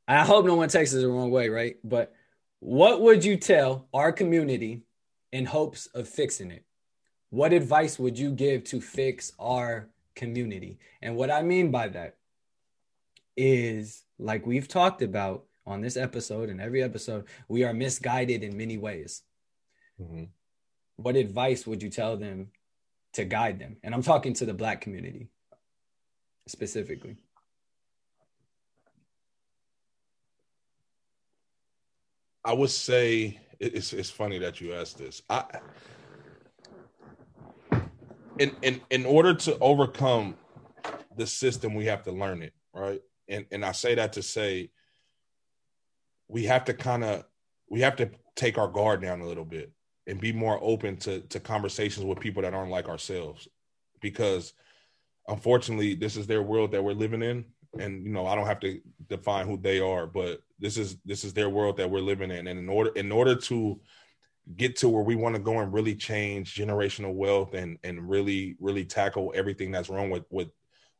I 0.06 0.24
hope 0.24 0.44
no 0.44 0.56
one 0.56 0.68
takes 0.68 0.92
it 0.92 0.98
the 0.98 1.08
wrong 1.08 1.30
way, 1.30 1.48
right? 1.48 1.76
But 1.82 2.14
what 2.60 3.00
would 3.00 3.24
you 3.24 3.36
tell 3.36 3.88
our 3.92 4.12
community 4.12 4.82
in 5.32 5.46
hopes 5.46 5.86
of 5.94 6.08
fixing 6.08 6.50
it. 6.50 6.64
What 7.30 7.52
advice 7.52 7.98
would 7.98 8.18
you 8.18 8.30
give 8.30 8.64
to 8.64 8.80
fix 8.80 9.32
our 9.38 9.88
community? 10.14 10.78
And 11.00 11.16
what 11.16 11.30
I 11.30 11.42
mean 11.42 11.70
by 11.70 11.88
that 11.88 12.16
is, 13.36 14.02
like 14.18 14.46
we've 14.46 14.68
talked 14.68 15.02
about 15.02 15.44
on 15.66 15.80
this 15.80 15.96
episode 15.96 16.50
and 16.50 16.60
every 16.60 16.82
episode, 16.82 17.24
we 17.48 17.64
are 17.64 17.72
misguided 17.72 18.44
in 18.44 18.56
many 18.56 18.76
ways. 18.76 19.22
Mm-hmm. 20.00 20.24
What 20.96 21.16
advice 21.16 21.66
would 21.66 21.82
you 21.82 21.88
tell 21.88 22.16
them 22.16 22.48
to 23.14 23.24
guide 23.24 23.58
them? 23.58 23.76
And 23.82 23.94
I'm 23.94 24.02
talking 24.02 24.34
to 24.34 24.44
the 24.44 24.54
Black 24.54 24.80
community 24.80 25.28
specifically. 26.46 27.16
I 32.44 32.52
would 32.52 32.70
say 32.70 33.38
it's 33.62 33.92
it's 33.92 34.10
funny 34.10 34.38
that 34.38 34.60
you 34.60 34.74
asked 34.74 34.98
this. 34.98 35.22
I 35.30 35.44
in 38.38 38.56
in 38.62 38.80
in 38.90 39.06
order 39.06 39.34
to 39.34 39.58
overcome 39.58 40.36
the 41.16 41.26
system, 41.26 41.74
we 41.74 41.86
have 41.86 42.02
to 42.04 42.12
learn 42.12 42.42
it, 42.42 42.54
right? 42.74 43.00
And 43.28 43.46
and 43.52 43.64
I 43.64 43.72
say 43.72 43.94
that 43.94 44.14
to 44.14 44.22
say 44.22 44.70
we 46.28 46.44
have 46.44 46.64
to 46.64 46.74
kind 46.74 47.04
of 47.04 47.24
we 47.68 47.80
have 47.80 47.96
to 47.96 48.10
take 48.34 48.58
our 48.58 48.68
guard 48.68 49.02
down 49.02 49.20
a 49.20 49.26
little 49.26 49.44
bit 49.44 49.72
and 50.06 50.20
be 50.20 50.32
more 50.32 50.58
open 50.60 50.96
to 50.96 51.20
to 51.20 51.38
conversations 51.38 52.04
with 52.04 52.20
people 52.20 52.42
that 52.42 52.54
aren't 52.54 52.70
like 52.70 52.88
ourselves 52.88 53.46
because 54.00 54.54
unfortunately 55.28 55.94
this 55.94 56.16
is 56.16 56.26
their 56.26 56.42
world 56.42 56.72
that 56.72 56.82
we're 56.82 56.92
living 56.92 57.22
in 57.22 57.44
and 57.78 58.04
you 58.04 58.12
know 58.12 58.26
i 58.26 58.34
don't 58.34 58.46
have 58.46 58.60
to 58.60 58.80
define 59.08 59.46
who 59.46 59.56
they 59.56 59.80
are 59.80 60.06
but 60.06 60.42
this 60.62 60.78
is 60.78 60.96
this 61.04 61.24
is 61.24 61.34
their 61.34 61.50
world 61.50 61.76
that 61.76 61.90
we're 61.90 62.00
living 62.00 62.30
in. 62.30 62.46
And 62.46 62.58
in 62.58 62.68
order 62.68 62.90
in 62.90 63.12
order 63.12 63.34
to 63.34 63.80
get 64.56 64.76
to 64.76 64.88
where 64.88 65.02
we 65.02 65.16
want 65.16 65.34
to 65.34 65.40
go 65.40 65.58
and 65.58 65.72
really 65.72 65.94
change 65.94 66.54
generational 66.54 67.12
wealth 67.12 67.52
and 67.54 67.78
and 67.84 68.08
really 68.08 68.56
really 68.60 68.84
tackle 68.84 69.32
everything 69.34 69.72
that's 69.72 69.90
wrong 69.90 70.08
with 70.08 70.24
with 70.30 70.48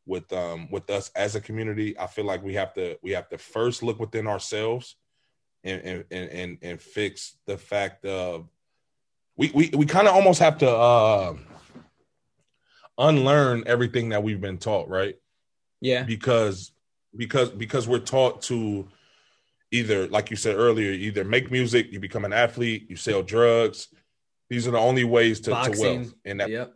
with 0.05 0.31
um 0.33 0.69
with 0.71 0.91
us 0.91 1.11
as 1.15 1.37
a 1.37 1.41
community 1.41 1.99
i 1.99 2.07
feel 2.07 2.25
like 2.25 2.43
we 2.43 2.55
have 2.55 2.75
to 2.75 2.99
we 3.03 3.13
have 3.13 3.29
to 3.29 3.39
first 3.39 3.83
look 3.83 4.01
within 4.01 4.27
ourselves 4.27 4.97
and 5.65 5.81
and 5.83 6.05
and, 6.11 6.59
and 6.61 6.81
fix 6.81 7.37
the 7.47 7.57
fact 7.57 8.05
of 8.05 8.49
we 9.37 9.51
we, 9.55 9.71
we 9.77 9.87
kind 9.87 10.09
of 10.09 10.15
almost 10.15 10.41
have 10.41 10.59
to 10.59 10.69
uh 10.69 11.35
unlearn 12.99 13.63
everything 13.67 14.09
that 14.09 14.23
we've 14.23 14.41
been 14.41 14.59
taught 14.59 14.89
right 14.89 15.17
yeah. 15.83 16.05
Because 16.05 16.73
because 17.15 17.51
because 17.51 17.87
we're 17.87 17.99
taught 17.99 18.41
to 18.43 18.89
either 19.71 20.07
like 20.09 20.31
you 20.31 20.37
said 20.37 20.57
earlier, 20.57 20.93
either 20.93 21.25
make 21.25 21.51
music, 21.51 21.93
you 21.93 22.01
become 22.01 22.25
an 22.25 22.33
athlete, 22.33 22.87
you 22.89 22.97
sell 22.97 23.23
drugs. 23.23 23.89
These 24.49 24.69
are 24.69 24.71
the 24.71 24.79
only 24.79 25.05
ways 25.05 25.41
to, 25.41 25.51
to 25.51 25.75
wealth. 25.79 26.15
And 26.25 26.41
that 26.41 26.51
yep. 26.51 26.75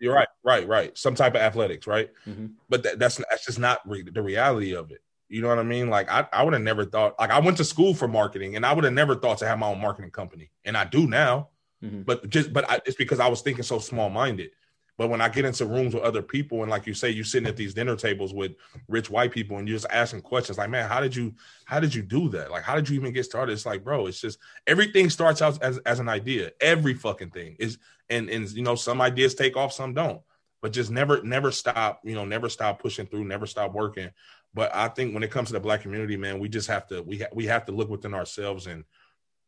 you're 0.00 0.14
right, 0.14 0.28
right, 0.42 0.66
right. 0.66 0.98
Some 0.98 1.14
type 1.14 1.34
of 1.34 1.40
athletics, 1.40 1.86
right? 1.86 2.10
Mm-hmm. 2.26 2.46
But 2.68 2.82
that, 2.82 2.98
that's 2.98 3.16
that's 3.30 3.46
just 3.46 3.58
not 3.58 3.80
re- 3.88 4.02
the 4.02 4.22
reality 4.22 4.74
of 4.74 4.90
it. 4.90 5.02
You 5.28 5.42
know 5.42 5.48
what 5.48 5.58
I 5.58 5.62
mean? 5.62 5.88
Like 5.88 6.10
I, 6.10 6.26
I 6.32 6.42
would 6.42 6.54
have 6.54 6.62
never 6.62 6.84
thought. 6.84 7.14
Like 7.18 7.30
I 7.30 7.38
went 7.38 7.58
to 7.58 7.64
school 7.64 7.94
for 7.94 8.08
marketing, 8.08 8.56
and 8.56 8.66
I 8.66 8.72
would 8.72 8.84
have 8.84 8.94
never 8.94 9.14
thought 9.14 9.38
to 9.38 9.46
have 9.46 9.58
my 9.58 9.68
own 9.68 9.80
marketing 9.80 10.10
company, 10.10 10.50
and 10.64 10.76
I 10.76 10.84
do 10.84 11.06
now. 11.06 11.50
Mm-hmm. 11.84 12.02
But 12.02 12.28
just, 12.28 12.52
but 12.52 12.68
I, 12.68 12.80
it's 12.86 12.96
because 12.96 13.20
I 13.20 13.28
was 13.28 13.42
thinking 13.42 13.62
so 13.62 13.78
small 13.78 14.08
minded. 14.10 14.50
But 14.98 15.10
when 15.10 15.20
I 15.20 15.28
get 15.28 15.44
into 15.44 15.64
rooms 15.64 15.94
with 15.94 16.02
other 16.02 16.22
people, 16.22 16.62
and 16.62 16.70
like 16.70 16.84
you 16.84 16.92
say, 16.92 17.08
you're 17.08 17.24
sitting 17.24 17.48
at 17.48 17.56
these 17.56 17.72
dinner 17.72 17.94
tables 17.94 18.34
with 18.34 18.52
rich 18.88 19.08
white 19.08 19.30
people, 19.30 19.56
and 19.56 19.68
you're 19.68 19.76
just 19.78 19.90
asking 19.90 20.22
questions 20.22 20.58
like, 20.58 20.70
"Man, 20.70 20.88
how 20.88 21.00
did 21.00 21.14
you, 21.14 21.34
how 21.64 21.78
did 21.78 21.94
you 21.94 22.02
do 22.02 22.28
that? 22.30 22.50
Like, 22.50 22.64
how 22.64 22.74
did 22.74 22.88
you 22.88 22.96
even 22.96 23.12
get 23.12 23.24
started?" 23.24 23.52
It's 23.52 23.64
like, 23.64 23.84
bro, 23.84 24.06
it's 24.06 24.20
just 24.20 24.40
everything 24.66 25.08
starts 25.08 25.40
out 25.40 25.62
as, 25.62 25.78
as 25.78 26.00
an 26.00 26.08
idea. 26.08 26.50
Every 26.60 26.94
fucking 26.94 27.30
thing 27.30 27.54
is, 27.60 27.78
and 28.10 28.28
and 28.28 28.50
you 28.50 28.62
know, 28.62 28.74
some 28.74 29.00
ideas 29.00 29.36
take 29.36 29.56
off, 29.56 29.72
some 29.72 29.94
don't. 29.94 30.20
But 30.60 30.72
just 30.72 30.90
never, 30.90 31.22
never 31.22 31.52
stop. 31.52 32.00
You 32.02 32.16
know, 32.16 32.24
never 32.24 32.48
stop 32.48 32.82
pushing 32.82 33.06
through, 33.06 33.24
never 33.24 33.46
stop 33.46 33.72
working. 33.72 34.10
But 34.52 34.74
I 34.74 34.88
think 34.88 35.14
when 35.14 35.22
it 35.22 35.30
comes 35.30 35.48
to 35.48 35.52
the 35.52 35.60
black 35.60 35.82
community, 35.82 36.16
man, 36.16 36.40
we 36.40 36.48
just 36.48 36.66
have 36.66 36.88
to 36.88 37.02
we 37.02 37.18
ha- 37.18 37.32
we 37.32 37.46
have 37.46 37.66
to 37.66 37.72
look 37.72 37.88
within 37.88 38.14
ourselves 38.14 38.66
and 38.66 38.82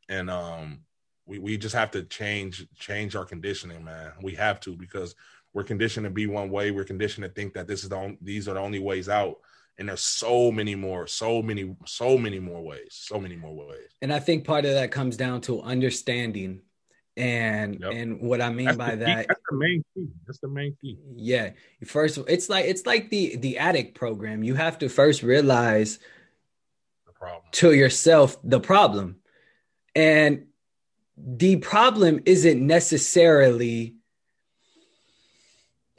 and 0.09 0.31
um 0.31 0.82
we 1.27 1.39
we 1.39 1.56
just 1.56 1.74
have 1.74 1.90
to 1.93 2.02
change 2.02 2.66
change 2.78 3.16
our 3.16 3.24
conditioning, 3.24 3.85
man. 3.85 4.12
We 4.22 4.35
have 4.35 4.60
to 4.60 4.77
because 4.77 5.14
we're 5.52 5.64
conditioned 5.64 6.05
to 6.05 6.10
be 6.10 6.27
one 6.27 6.51
way. 6.51 6.70
We're 6.70 6.85
conditioned 6.85 7.24
to 7.24 7.31
think 7.31 7.55
that 7.55 7.66
this 7.66 7.82
is 7.82 7.89
the 7.89 7.97
only, 7.97 8.18
these 8.20 8.48
are 8.48 8.55
the 8.55 8.60
only 8.60 8.78
ways 8.78 9.09
out. 9.09 9.36
And 9.78 9.89
there's 9.89 10.02
so 10.02 10.52
many 10.52 10.74
more, 10.74 11.06
so 11.06 11.43
many, 11.43 11.74
so 11.86 12.18
many 12.18 12.39
more 12.39 12.62
ways, 12.62 12.89
so 12.90 13.18
many 13.18 13.36
more 13.36 13.55
ways. 13.55 13.89
And 14.02 14.12
I 14.12 14.18
think 14.18 14.44
part 14.44 14.64
of 14.64 14.74
that 14.74 14.90
comes 14.90 15.16
down 15.16 15.40
to 15.43 15.62
understanding. 15.62 16.60
And 17.16 17.81
yep. 17.81 17.93
and 17.93 18.20
what 18.20 18.40
I 18.40 18.51
mean 18.51 18.66
that's 18.66 18.78
by 18.78 18.94
that 18.94 19.27
that's 19.27 19.40
the 19.51 19.56
main 19.56 19.85
key. 19.94 20.06
That's 20.27 20.39
the 20.39 20.48
main 20.48 20.77
key. 20.81 20.98
Yeah. 21.16 21.51
First 21.85 22.18
it's 22.28 22.48
like 22.48 22.66
it's 22.66 22.86
like 22.86 23.10
the 23.10 23.36
the 23.36 23.59
addict 23.59 23.94
program. 23.94 24.44
You 24.44 24.55
have 24.55 24.78
to 24.78 24.89
first 24.89 25.22
realize 25.22 25.98
the 27.06 27.12
problem 27.12 27.43
to 27.52 27.72
yourself 27.74 28.36
the 28.44 28.60
problem. 28.60 29.16
And 29.94 30.47
the 31.16 31.56
problem 31.56 32.20
isn't 32.24 32.64
necessarily 32.64 33.97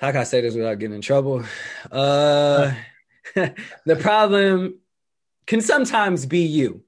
how 0.01 0.11
can 0.11 0.21
I 0.21 0.23
say 0.23 0.41
this 0.41 0.55
without 0.55 0.79
getting 0.79 0.95
in 0.95 1.01
trouble? 1.01 1.43
Uh, 1.91 2.73
the 3.35 3.95
problem 3.99 4.79
can 5.45 5.61
sometimes 5.61 6.25
be 6.25 6.39
you. 6.39 6.81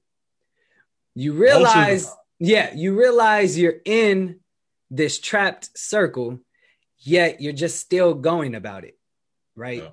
You 1.14 1.34
realize, 1.34 2.12
yeah, 2.40 2.74
you 2.74 2.98
realize 2.98 3.56
you're 3.56 3.80
in 3.84 4.40
this 4.90 5.20
trapped 5.20 5.78
circle, 5.78 6.40
yet 6.98 7.40
you're 7.40 7.52
just 7.52 7.78
still 7.78 8.14
going 8.14 8.56
about 8.56 8.82
it, 8.82 8.98
right? 9.54 9.84
Yeah. 9.84 9.90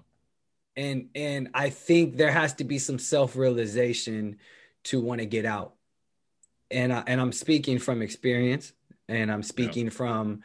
And 0.76 1.10
and 1.14 1.49
I 1.53 1.69
think 1.69 2.18
there 2.18 2.31
has 2.31 2.56
to 2.56 2.64
be 2.64 2.80
some 2.80 2.98
self-realization 2.98 4.38
to 4.85 4.99
want 4.99 5.19
to 5.19 5.27
get 5.27 5.45
out. 5.45 5.76
And 6.72 6.91
I, 6.91 7.03
and 7.06 7.22
I'm 7.22 7.34
speaking 7.34 7.77
from 7.77 8.02
experience, 8.02 8.73
and 9.07 9.31
I'm 9.31 9.43
speaking 9.43 9.85
yeah. 9.85 9.91
from 9.91 10.41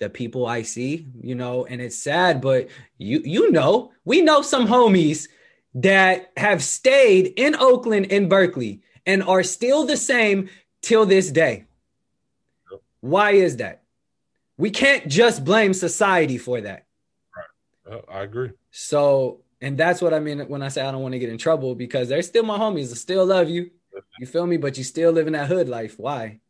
the 0.00 0.10
people 0.10 0.46
I 0.46 0.62
see, 0.62 1.06
you 1.20 1.34
know, 1.34 1.66
and 1.66 1.80
it's 1.80 1.96
sad, 1.96 2.40
but 2.40 2.68
you 2.98 3.20
you 3.24 3.50
know, 3.50 3.92
we 4.04 4.22
know 4.22 4.42
some 4.42 4.66
homies 4.66 5.28
that 5.74 6.32
have 6.36 6.62
stayed 6.62 7.34
in 7.36 7.54
Oakland 7.54 8.10
and 8.10 8.28
Berkeley 8.28 8.82
and 9.06 9.22
are 9.22 9.42
still 9.42 9.84
the 9.84 9.96
same 9.96 10.48
till 10.82 11.06
this 11.06 11.30
day. 11.30 11.64
Why 13.00 13.32
is 13.32 13.56
that? 13.58 13.82
We 14.56 14.70
can't 14.70 15.08
just 15.08 15.44
blame 15.44 15.74
society 15.74 16.38
for 16.38 16.60
that. 16.60 16.86
Right. 17.86 17.96
Uh, 17.96 18.00
I 18.10 18.22
agree. 18.22 18.50
So, 18.70 19.40
and 19.60 19.76
that's 19.76 20.00
what 20.00 20.14
I 20.14 20.20
mean 20.20 20.40
when 20.48 20.62
I 20.62 20.68
say 20.68 20.82
I 20.82 20.92
don't 20.92 21.02
want 21.02 21.12
to 21.12 21.18
get 21.18 21.28
in 21.28 21.38
trouble 21.38 21.74
because 21.74 22.08
they're 22.08 22.22
still 22.22 22.44
my 22.44 22.58
homies. 22.58 22.90
I 22.92 22.94
still 22.94 23.26
love 23.26 23.48
you. 23.48 23.70
You 24.18 24.26
feel 24.26 24.46
me? 24.46 24.56
But 24.56 24.78
you 24.78 24.84
still 24.84 25.12
live 25.12 25.26
in 25.26 25.32
that 25.32 25.48
hood 25.48 25.68
life. 25.68 25.98
Why? 25.98 26.40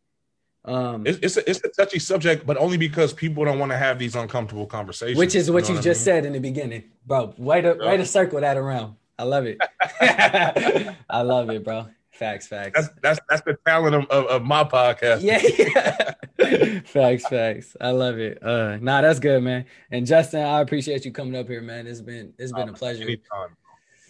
Um, 0.67 1.07
it's 1.07 1.19
it's 1.19 1.37
a, 1.37 1.51
it's 1.51 1.63
a 1.63 1.69
touchy 1.69 1.99
subject, 1.99 2.47
but 2.47 2.57
only 2.57 2.79
because 2.79 3.13
people 3.13 3.45
don't 3.45 3.59
want 3.59 3.73
to 3.73 3.77
have 3.77 3.99
these 3.99 4.15
uncomfortable 4.15 4.67
conversations. 4.67 5.19
Which 5.19 5.35
is 5.35 5.51
what 5.51 5.65
you, 5.65 5.69
know 5.69 5.73
you 5.75 5.77
what 5.77 5.85
just 5.85 6.01
mean? 6.01 6.05
said 6.05 6.27
in 6.27 6.33
the 6.33 6.39
beginning, 6.39 6.85
bro. 7.07 7.35
Way 7.37 7.61
to 7.61 7.75
way 7.75 7.97
to 7.99 8.07
circle 8.07 8.41
that 8.41 8.57
around. 8.57 8.97
I 9.19 9.25
love 9.25 9.47
it. 9.47 9.59
I 11.11 11.21
love 11.23 11.51
it, 11.51 11.65
bro. 11.65 11.87
Facts, 12.13 12.47
facts. 12.47 12.73
That's 12.75 12.89
that's 13.03 13.21
that's 13.29 13.43
the 13.43 13.59
talent 13.67 13.95
of, 13.95 14.05
of, 14.07 14.27
of 14.27 14.43
my 14.43 14.65
podcast. 14.65 15.23
Yeah, 15.23 15.43
yeah. 15.59 16.81
facts, 16.87 17.27
facts. 17.29 17.77
I 17.81 17.91
love 17.91 18.19
it. 18.19 18.43
Uh 18.43 18.79
nah, 18.81 19.03
that's 19.03 19.19
good, 19.19 19.43
man. 19.43 19.67
And 19.91 20.07
Justin, 20.07 20.43
I 20.43 20.61
appreciate 20.61 21.05
you 21.05 21.13
coming 21.13 21.37
up 21.37 21.49
here, 21.49 21.61
man. 21.61 21.87
It's 21.87 22.01
been 22.01 22.33
it's 22.39 22.53
been 22.53 22.69
a 22.71 22.73
pleasure. 22.73 23.03
Anytime 23.03 23.57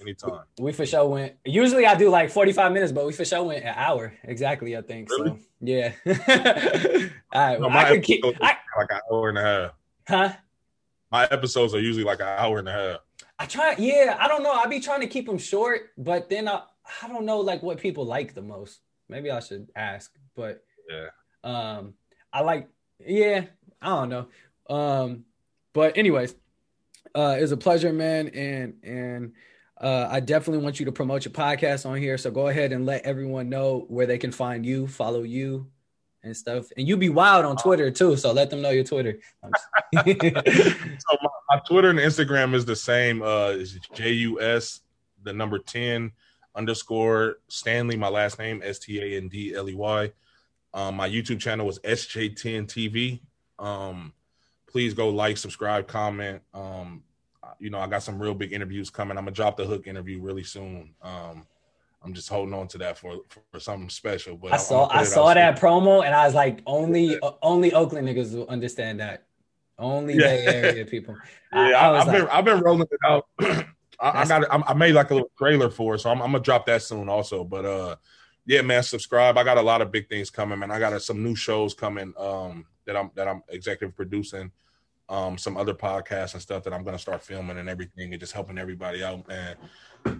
anytime. 0.04 0.44
We 0.58 0.72
for 0.72 0.86
sure 0.86 1.06
went. 1.06 1.34
Usually 1.44 1.86
I 1.86 1.94
do 1.94 2.08
like 2.10 2.30
45 2.30 2.72
minutes, 2.72 2.92
but 2.92 3.06
we 3.06 3.12
for 3.12 3.24
sure 3.24 3.42
went 3.42 3.64
an 3.64 3.74
hour 3.76 4.14
exactly. 4.24 4.76
I 4.76 4.82
think 4.82 5.10
really? 5.10 5.30
so. 5.30 5.38
Yeah. 5.60 5.92
All 6.06 6.12
right. 6.14 7.60
No, 7.60 7.68
well, 7.68 7.76
I 7.76 7.90
could 7.90 8.02
keep 8.02 8.24
I, 8.24 8.56
like 8.76 8.90
an 8.90 9.00
hour 9.10 9.28
and 9.28 9.38
a 9.38 9.42
half. 9.42 9.70
Huh? 10.06 10.36
my 11.14 11.28
episodes 11.30 11.72
are 11.74 11.80
usually 11.80 12.02
like 12.02 12.18
an 12.18 12.26
hour 12.26 12.58
and 12.58 12.68
a 12.68 12.72
half. 12.72 12.98
I 13.38 13.46
try, 13.46 13.76
yeah. 13.78 14.16
I 14.18 14.26
don't 14.26 14.42
know. 14.42 14.50
I 14.50 14.66
be 14.66 14.80
trying 14.80 15.00
to 15.00 15.06
keep 15.06 15.26
them 15.26 15.38
short, 15.38 15.92
but 15.96 16.28
then 16.28 16.48
I, 16.48 16.62
I 17.00 17.06
don't 17.06 17.24
know 17.24 17.38
like 17.38 17.62
what 17.62 17.78
people 17.78 18.04
like 18.04 18.34
the 18.34 18.42
most. 18.42 18.80
Maybe 19.08 19.30
I 19.30 19.38
should 19.38 19.68
ask, 19.76 20.12
but 20.34 20.64
yeah. 20.90 21.08
Um, 21.44 21.94
I 22.32 22.40
like, 22.40 22.68
yeah. 22.98 23.44
I 23.80 23.88
don't 23.90 24.08
know. 24.08 24.26
Um, 24.68 25.24
but 25.72 25.96
anyways, 25.96 26.34
uh, 27.14 27.36
it's 27.38 27.52
a 27.52 27.56
pleasure, 27.56 27.92
man, 27.92 28.28
and 28.30 28.74
and 28.82 29.32
uh, 29.80 30.08
I 30.10 30.20
definitely 30.20 30.62
want 30.62 30.78
you 30.78 30.86
to 30.86 30.92
promote 30.92 31.24
your 31.24 31.32
podcast 31.32 31.86
on 31.86 31.96
here. 31.98 32.16
So 32.16 32.30
go 32.30 32.48
ahead 32.48 32.72
and 32.72 32.86
let 32.86 33.02
everyone 33.04 33.48
know 33.48 33.84
where 33.88 34.06
they 34.06 34.18
can 34.18 34.32
find 34.32 34.64
you, 34.64 34.86
follow 34.86 35.22
you, 35.22 35.66
and 36.22 36.36
stuff. 36.36 36.66
And 36.76 36.86
you 36.86 36.96
be 36.96 37.08
wild 37.08 37.44
on 37.44 37.56
Twitter 37.56 37.90
too, 37.90 38.16
so 38.16 38.32
let 38.32 38.50
them 38.50 38.62
know 38.62 38.70
your 38.70 38.84
Twitter. 38.84 39.18
so 39.44 39.50
my, 40.04 41.28
my, 41.50 41.60
Twitter 41.66 41.90
and 41.90 41.98
Instagram 41.98 42.54
is 42.54 42.64
the 42.64 42.76
same. 42.76 43.22
Uh, 43.22 43.48
is 43.50 43.78
J 43.92 44.10
U 44.12 44.40
S 44.40 44.80
the 45.22 45.32
number 45.32 45.58
ten 45.58 46.12
underscore 46.54 47.36
Standley. 47.50 47.98
My 47.98 48.08
last 48.08 48.38
name 48.38 48.62
S 48.64 48.78
T 48.78 49.00
A 49.00 49.16
N 49.16 49.28
D 49.28 49.54
L 49.54 49.68
E 49.68 49.74
Y. 49.74 50.12
Um, 50.72 50.96
my 50.96 51.08
YouTube 51.08 51.38
channel 51.38 51.68
is 51.68 51.78
SJ10 51.80 52.66
TV. 52.66 53.20
Um, 53.64 54.12
please 54.66 54.92
go 54.92 55.08
like, 55.10 55.36
subscribe, 55.36 55.86
comment. 55.86 56.42
Um, 56.52 57.04
you 57.58 57.70
know, 57.70 57.78
I 57.78 57.86
got 57.86 58.02
some 58.02 58.20
real 58.20 58.34
big 58.34 58.52
interviews 58.52 58.90
coming. 58.90 59.16
I'm 59.16 59.24
gonna 59.24 59.34
drop 59.34 59.56
the 59.56 59.64
hook 59.64 59.86
interview 59.86 60.20
really 60.20 60.44
soon. 60.44 60.94
Um, 61.02 61.46
I'm 62.02 62.12
just 62.12 62.28
holding 62.28 62.54
on 62.54 62.68
to 62.68 62.78
that 62.78 62.98
for 62.98 63.20
for 63.50 63.60
something 63.60 63.88
special. 63.88 64.36
But 64.36 64.52
I 64.52 64.56
saw 64.58 64.88
I 64.90 65.04
saw 65.04 65.32
that 65.32 65.58
soon. 65.58 65.68
promo 65.68 66.04
and 66.04 66.14
I 66.14 66.26
was 66.26 66.34
like, 66.34 66.60
only 66.66 67.12
yeah. 67.12 67.30
only 67.42 67.72
Oakland 67.72 68.06
niggas 68.06 68.34
will 68.34 68.48
understand 68.48 69.00
that. 69.00 69.26
Only 69.78 70.14
yeah. 70.14 70.20
Bay 70.20 70.46
Area 70.46 70.84
people. 70.86 71.16
yeah, 71.52 71.58
I, 71.60 71.98
have 71.98 72.06
like, 72.06 72.18
been 72.18 72.28
I've 72.28 72.44
been 72.44 72.60
rolling 72.60 72.88
it 72.90 73.00
out. 73.04 73.26
I, 74.00 74.22
I, 74.22 74.26
got 74.26 74.44
I 74.50 74.74
made 74.74 74.92
like 74.92 75.10
a 75.10 75.14
little 75.14 75.30
trailer 75.38 75.70
for 75.70 75.94
it, 75.94 76.00
so 76.00 76.10
I'm, 76.10 76.20
I'm, 76.20 76.32
gonna 76.32 76.42
drop 76.42 76.66
that 76.66 76.82
soon 76.82 77.08
also. 77.08 77.44
But 77.44 77.64
uh, 77.64 77.96
yeah, 78.44 78.60
man, 78.62 78.82
subscribe. 78.82 79.38
I 79.38 79.44
got 79.44 79.56
a 79.56 79.62
lot 79.62 79.80
of 79.80 79.90
big 79.90 80.08
things 80.08 80.30
coming, 80.30 80.58
man. 80.58 80.70
I 80.70 80.78
got 80.78 81.00
some 81.00 81.22
new 81.22 81.34
shows 81.34 81.74
coming 81.74 82.12
um 82.18 82.66
that 82.86 82.96
I'm 82.96 83.10
that 83.14 83.28
I'm 83.28 83.42
executive 83.48 83.96
producing 83.96 84.52
um, 85.08 85.36
some 85.36 85.56
other 85.56 85.74
podcasts 85.74 86.32
and 86.32 86.42
stuff 86.42 86.64
that 86.64 86.72
I'm 86.72 86.82
going 86.82 86.96
to 86.96 87.02
start 87.02 87.22
filming 87.22 87.58
and 87.58 87.68
everything 87.68 88.12
and 88.12 88.20
just 88.20 88.32
helping 88.32 88.58
everybody 88.58 89.04
out, 89.04 89.26
man. 89.28 89.56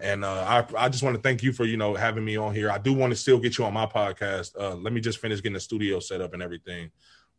And 0.01 0.24
uh, 0.24 0.65
I, 0.77 0.85
I 0.85 0.89
just 0.89 1.02
want 1.02 1.16
to 1.16 1.23
thank 1.23 1.43
you 1.43 1.52
for 1.52 1.65
you 1.65 1.77
know 1.77 1.94
having 1.94 2.24
me 2.24 2.36
on 2.36 2.55
here. 2.55 2.70
I 2.70 2.78
do 2.78 2.93
want 2.93 3.12
to 3.12 3.16
still 3.16 3.39
get 3.39 3.59
you 3.59 3.65
on 3.65 3.73
my 3.74 3.86
podcast. 3.86 4.59
Uh, 4.59 4.74
let 4.74 4.93
me 4.93 5.01
just 5.01 5.19
finish 5.19 5.40
getting 5.40 5.55
the 5.55 5.61
studio 5.61 6.01
set 6.01 6.20
up 6.20 6.35
and 6.35 6.43
everything. 6.43 6.90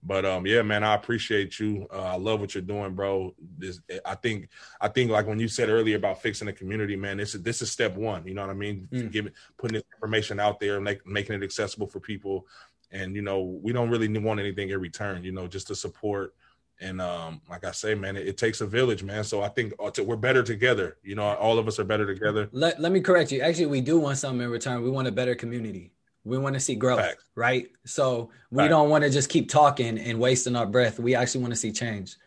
But 0.05 0.23
um, 0.23 0.45
yeah, 0.45 0.61
man, 0.61 0.84
I 0.84 0.93
appreciate 0.93 1.59
you. 1.59 1.88
Uh, 1.91 2.03
I 2.03 2.15
love 2.15 2.39
what 2.39 2.53
you're 2.53 2.61
doing, 2.61 2.93
bro. 2.93 3.34
This, 3.57 3.80
I 4.05 4.13
think, 4.13 4.49
I 4.80 4.88
think, 4.88 5.09
like 5.09 5.26
when 5.26 5.39
you 5.39 5.47
said 5.47 5.69
earlier 5.69 5.97
about 5.97 6.22
fixing 6.22 6.45
the 6.45 6.53
community, 6.53 6.95
man, 6.95 7.17
this 7.17 7.34
is 7.34 7.41
this 7.41 7.63
is 7.63 7.72
step 7.72 7.95
one. 7.95 8.26
You 8.27 8.35
know 8.35 8.41
what 8.41 8.51
I 8.51 8.53
mean? 8.53 8.88
Mm. 8.91 9.11
Giving, 9.11 9.34
putting 9.57 9.76
this 9.76 9.84
information 9.95 10.39
out 10.39 10.59
there, 10.59 10.80
make, 10.80 11.05
making 11.07 11.35
it 11.35 11.43
accessible 11.43 11.88
for 11.88 11.99
people, 11.99 12.45
and 12.91 13.15
you 13.15 13.23
know, 13.23 13.59
we 13.63 13.73
don't 13.73 13.89
really 13.89 14.07
want 14.19 14.39
anything 14.39 14.69
in 14.69 14.80
return. 14.80 15.23
You 15.23 15.31
know, 15.31 15.47
just 15.47 15.67
to 15.67 15.76
support 15.76 16.35
and 16.81 17.02
um, 17.02 17.41
like 17.49 17.64
I 17.64 17.72
say, 17.72 17.95
man, 17.95 18.18
it, 18.18 18.27
it, 18.27 18.38
takes 18.38 18.61
a 18.61 18.65
village, 18.65 19.03
man. 19.03 19.23
So 19.23 19.41
I 19.41 19.47
think 19.47 19.73
uh, 19.80 19.91
we're 20.03 20.15
better 20.18 20.43
together. 20.43 20.97
You 21.03 21.15
know, 21.15 21.23
all 21.23 21.57
of 21.57 21.68
us 21.68 21.80
are 21.80 21.84
better 21.84 22.06
together. 22.06 22.49
Let, 22.52 22.80
let 22.81 22.91
me 22.91 22.99
correct 22.99 23.31
you. 23.31 23.41
Actually, 23.41 23.68
we 23.68 23.81
do 23.81 23.99
want 23.99 24.18
something 24.18 24.41
in 24.41 24.49
return. 24.49 24.84
We 24.84 24.89
want 24.89 25.07
a 25.07 25.11
better 25.11 25.35
community. 25.35 25.91
We 26.26 26.38
want 26.38 26.56
to 26.56 26.60
see 26.60 26.76
growth, 26.76 26.99
Fact. 26.99 27.23
right? 27.35 27.68
So 27.85 28.31
we 28.52 28.64
Fact. 28.64 28.72
don't 28.72 28.89
want 28.89 29.03
to 29.03 29.10
just 29.10 29.30
keep 29.30 29.49
talking 29.49 29.97
and 29.97 30.19
wasting 30.19 30.56
our 30.56 30.65
breath. 30.65 30.99
We 30.99 31.15
actually 31.15 31.41
want 31.41 31.53
to 31.53 31.60
see 31.60 31.72
change. 31.72 32.18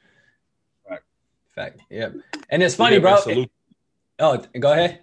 Fact. 0.88 1.04
Fact. 1.54 1.80
Yep. 1.90 2.14
And 2.48 2.62
it's 2.62 2.74
funny, 2.74 2.96
yeah, 2.96 3.20
bro. 3.20 3.46
oh, 4.20 4.44
go 4.58 4.72
ahead. 4.72 5.00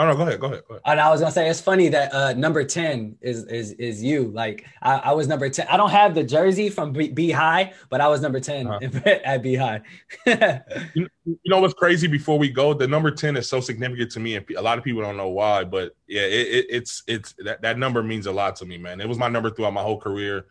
No, 0.00 0.06
no, 0.06 0.16
go 0.16 0.22
ahead, 0.22 0.40
go 0.40 0.46
ahead, 0.46 0.62
go 0.66 0.74
ahead. 0.74 0.82
And 0.86 0.98
I 0.98 1.10
was 1.10 1.20
gonna 1.20 1.30
say 1.30 1.50
it's 1.50 1.60
funny 1.60 1.88
that 1.88 2.14
uh, 2.14 2.32
number 2.32 2.64
ten 2.64 3.16
is 3.20 3.44
is 3.44 3.72
is 3.72 4.02
you. 4.02 4.28
Like 4.28 4.64
I, 4.80 4.94
I, 4.94 5.12
was 5.12 5.28
number 5.28 5.50
ten. 5.50 5.66
I 5.68 5.76
don't 5.76 5.90
have 5.90 6.14
the 6.14 6.24
jersey 6.24 6.70
from 6.70 6.94
B, 6.94 7.08
B 7.08 7.30
High, 7.30 7.74
but 7.90 8.00
I 8.00 8.08
was 8.08 8.22
number 8.22 8.40
10 8.40 8.66
uh-huh. 8.66 9.10
at 9.24 9.42
B 9.42 9.56
High. 9.56 9.82
you, 10.94 11.06
you 11.26 11.38
know 11.44 11.60
what's 11.60 11.74
crazy? 11.74 12.06
Before 12.06 12.38
we 12.38 12.48
go, 12.48 12.72
the 12.72 12.88
number 12.88 13.10
ten 13.10 13.36
is 13.36 13.46
so 13.46 13.60
significant 13.60 14.10
to 14.12 14.20
me, 14.20 14.36
and 14.36 14.50
a 14.56 14.62
lot 14.62 14.78
of 14.78 14.84
people 14.84 15.02
don't 15.02 15.18
know 15.18 15.28
why. 15.28 15.64
But 15.64 15.94
yeah, 16.06 16.22
it, 16.22 16.46
it, 16.48 16.66
it's 16.70 17.02
it's 17.06 17.34
that 17.44 17.60
that 17.60 17.78
number 17.78 18.02
means 18.02 18.24
a 18.24 18.32
lot 18.32 18.56
to 18.56 18.64
me, 18.64 18.78
man. 18.78 19.02
It 19.02 19.08
was 19.08 19.18
my 19.18 19.28
number 19.28 19.50
throughout 19.50 19.74
my 19.74 19.82
whole 19.82 20.00
career. 20.00 20.46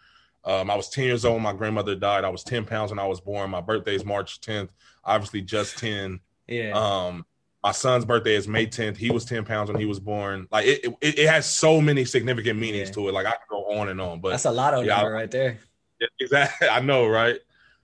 Um, 0.46 0.70
I 0.70 0.76
was 0.76 0.90
10 0.90 1.06
years 1.06 1.26
old. 1.26 1.36
When 1.36 1.44
my 1.44 1.54
grandmother 1.54 1.96
died. 1.96 2.24
I 2.24 2.30
was 2.30 2.44
10 2.44 2.66
pounds 2.66 2.92
when 2.92 3.00
I 3.00 3.08
was 3.08 3.20
born. 3.20 3.50
My 3.50 3.62
birthday 3.62 3.96
is 3.96 4.06
March 4.06 4.42
10th. 4.42 4.70
Obviously, 5.04 5.42
just 5.42 5.80
10. 5.80 6.20
Yeah. 6.48 6.72
Um, 6.74 7.26
my 7.64 7.72
son's 7.72 8.06
birthday 8.06 8.36
is 8.36 8.48
May 8.48 8.66
10th. 8.66 8.98
He 8.98 9.12
was 9.12 9.26
10 9.26 9.46
pounds 9.46 9.70
when 9.70 9.80
he 9.80 9.86
was 9.86 10.00
born. 10.00 10.48
Like 10.52 10.66
it, 10.66 10.86
it, 11.02 11.20
it 11.20 11.30
has 11.30 11.46
so 11.46 11.82
many 11.82 12.06
significant 12.06 12.60
meanings 12.60 12.90
yeah. 12.90 12.94
to 12.96 13.10
it. 13.10 13.14
Like 13.14 13.26
I 13.26 13.32
could 13.32 13.50
go 13.50 13.80
on 13.80 13.90
and 13.90 14.00
on, 14.00 14.22
but 14.22 14.30
that's 14.30 14.46
a 14.46 14.52
lot 14.52 14.74
of 14.74 14.86
yeah, 14.86 14.96
number 14.96 15.12
right 15.12 15.30
there. 15.30 15.60
Yeah, 16.00 16.08
exactly. 16.20 16.68
I 16.70 16.80
know, 16.80 17.08
right? 17.08 17.40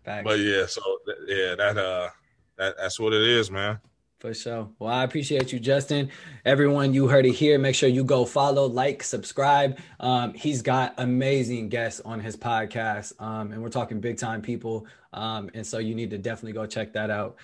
But 0.05 0.39
yeah, 0.39 0.67
so 0.67 0.81
yeah, 1.27 1.55
that 1.55 1.77
uh, 1.77 2.09
that 2.57 2.75
that's 2.77 2.99
what 2.99 3.11
it 3.11 3.23
is, 3.23 3.49
man. 3.49 3.79
For 4.19 4.33
sure. 4.33 4.69
Well, 4.79 4.93
I 4.93 5.03
appreciate 5.03 5.51
you, 5.51 5.59
Justin. 5.59 6.09
Everyone, 6.45 6.93
you 6.93 7.07
heard 7.07 7.25
it 7.25 7.33
here. 7.33 7.59
Make 7.59 7.75
sure 7.75 7.89
you 7.89 8.03
go 8.03 8.23
follow, 8.23 8.65
like, 8.65 9.03
subscribe. 9.03 9.77
Um, 9.99 10.33
he's 10.33 10.61
got 10.61 10.93
amazing 10.97 11.69
guests 11.69 12.01
on 12.05 12.21
his 12.21 12.37
podcast, 12.37 13.19
um, 13.21 13.51
and 13.51 13.61
we're 13.61 13.69
talking 13.69 13.99
big 13.99 14.17
time 14.17 14.41
people. 14.41 14.87
Um, 15.11 15.49
and 15.53 15.67
so 15.67 15.79
you 15.79 15.95
need 15.95 16.11
to 16.11 16.17
definitely 16.17 16.53
go 16.53 16.65
check 16.65 16.93
that 16.93 17.09
out. 17.09 17.35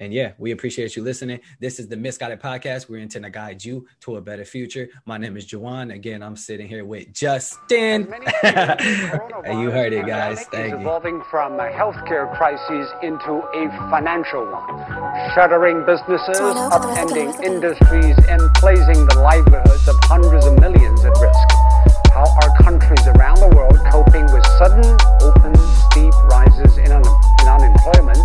And 0.00 0.14
yeah, 0.14 0.32
we 0.38 0.52
appreciate 0.52 0.96
you 0.96 1.02
listening. 1.02 1.40
This 1.60 1.78
is 1.78 1.86
the 1.86 1.96
Misguided 1.96 2.40
Podcast. 2.40 2.88
We're 2.88 3.00
intending 3.00 3.30
to 3.30 3.38
guide 3.38 3.62
you 3.62 3.86
to 4.00 4.16
a 4.16 4.20
better 4.22 4.46
future. 4.46 4.88
My 5.04 5.18
name 5.18 5.36
is 5.36 5.46
Juwan. 5.46 5.94
Again, 5.94 6.22
I'm 6.22 6.36
sitting 6.36 6.66
here 6.66 6.86
with 6.86 7.12
Justin. 7.12 8.10
And 8.42 9.60
you 9.60 9.70
heard 9.70 9.92
it, 9.92 10.06
guys. 10.06 10.46
Thank 10.46 10.72
you. 10.72 10.78
Evolving 10.78 11.22
from 11.30 11.60
a 11.60 11.68
healthcare 11.68 12.34
crisis 12.34 12.88
into 13.02 13.42
a 13.52 13.68
financial 13.90 14.46
one, 14.50 15.34
shuttering 15.34 15.84
businesses, 15.84 16.40
upending 16.40 17.38
industries, 17.44 18.16
and 18.26 18.40
placing 18.54 19.04
the 19.04 19.20
livelihoods 19.20 19.86
of 19.86 19.96
hundreds 20.04 20.46
of 20.46 20.58
millions 20.58 21.04
at 21.04 21.12
risk. 21.20 22.00
How 22.14 22.24
are 22.24 22.62
countries 22.62 23.06
around 23.06 23.38
the 23.40 23.54
world 23.54 23.76
coping 23.92 24.24
with 24.32 24.46
sudden, 24.56 24.96
open, 25.20 25.54
steep 26.00 26.14
rises 26.30 26.78
in, 26.78 26.92
un- 26.92 27.04
in 27.40 27.48
unemployment? 27.48 28.18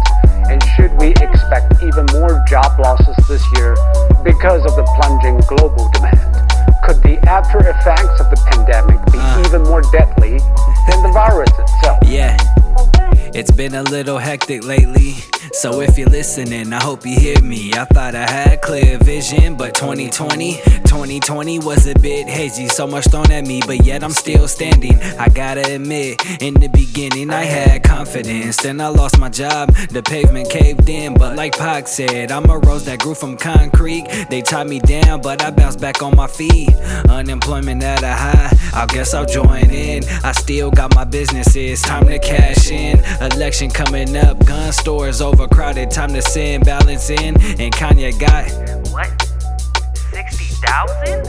And 0.47 0.63
should 0.75 0.93
we 0.99 1.09
expect 1.09 1.73
even 1.83 2.05
more 2.13 2.43
job 2.47 2.79
losses 2.79 3.15
this 3.27 3.43
year 3.57 3.75
because 4.23 4.63
of 4.65 4.75
the 4.75 4.85
plunging 4.95 5.39
global 5.47 5.89
demand? 5.91 6.51
Could 6.83 7.01
the 7.01 7.17
after 7.27 7.59
effects 7.59 8.19
of 8.19 8.29
the 8.29 8.39
pandemic 8.51 9.03
be 9.11 9.17
uh. 9.17 9.43
even 9.47 9.63
more 9.63 9.81
deadly 9.91 10.39
than 10.87 11.01
the 11.03 11.11
virus 11.13 11.51
itself? 11.57 11.99
Yeah. 12.03 12.37
It's 13.33 13.51
been 13.51 13.75
a 13.75 13.83
little 13.83 14.17
hectic 14.17 14.63
lately, 14.63 15.15
so 15.51 15.81
if 15.81 15.97
you're 15.97 16.09
listening, 16.09 16.71
I 16.71 16.81
hope 16.81 17.05
you 17.05 17.19
hear 17.19 17.41
me. 17.41 17.73
I 17.73 17.85
thought 17.85 18.15
I 18.15 18.29
had 18.29 18.61
clear 18.61 18.97
vision, 18.97 19.55
but 19.55 19.73
2020, 19.73 20.53
2020 20.85 21.59
was 21.59 21.87
a 21.87 21.95
bit 21.99 22.27
hazy. 22.27 22.67
So 22.67 22.87
much 22.87 23.05
thrown 23.09 23.31
at 23.31 23.45
me, 23.45 23.61
but 23.65 23.85
yet 23.85 24.03
I'm 24.03 24.11
still 24.11 24.47
standing. 24.47 24.97
I 25.19 25.27
gotta 25.29 25.75
admit, 25.75 26.21
in 26.41 26.53
the 26.53 26.67
beginning 26.69 27.29
I 27.29 27.43
had 27.43 27.83
confidence, 27.83 28.57
then 28.57 28.79
I 28.79 28.87
lost 28.87 29.19
my 29.19 29.29
job. 29.29 29.73
The 29.89 30.03
pavement 30.03 30.49
caved 30.49 30.87
in, 30.87 31.13
but 31.13 31.35
like 31.35 31.57
Pac 31.57 31.87
said, 31.87 32.31
I'm 32.31 32.49
a 32.49 32.59
rose 32.59 32.85
that 32.85 32.99
grew 32.99 33.15
from 33.15 33.37
concrete. 33.37 34.05
They 34.29 34.41
tied 34.41 34.67
me 34.67 34.79
down, 34.79 35.21
but 35.21 35.43
I 35.43 35.51
bounced 35.51 35.81
back 35.81 36.01
on 36.01 36.15
my 36.15 36.27
feet. 36.27 36.73
Unemployment 37.09 37.83
at 37.83 38.03
a 38.03 38.13
high, 38.13 38.57
I 38.73 38.85
guess 38.87 39.13
I'll 39.13 39.25
join 39.25 39.69
in. 39.71 40.03
I 40.23 40.31
still 40.31 40.71
got 40.71 40.95
my 40.95 41.03
businesses, 41.03 41.81
time 41.81 42.07
to 42.07 42.19
cash 42.19 42.71
in. 42.71 43.03
Election 43.21 43.69
coming 43.69 44.15
up, 44.17 44.45
gun 44.45 44.71
stores 44.71 45.21
overcrowded. 45.21 45.89
Time 45.89 46.13
to 46.13 46.21
send 46.21 46.65
balance 46.65 47.09
in. 47.09 47.35
And 47.59 47.73
Kanye 47.73 48.17
got 48.19 48.49
what? 48.91 49.09
Sixty 50.11 50.45
thousand? 50.65 51.25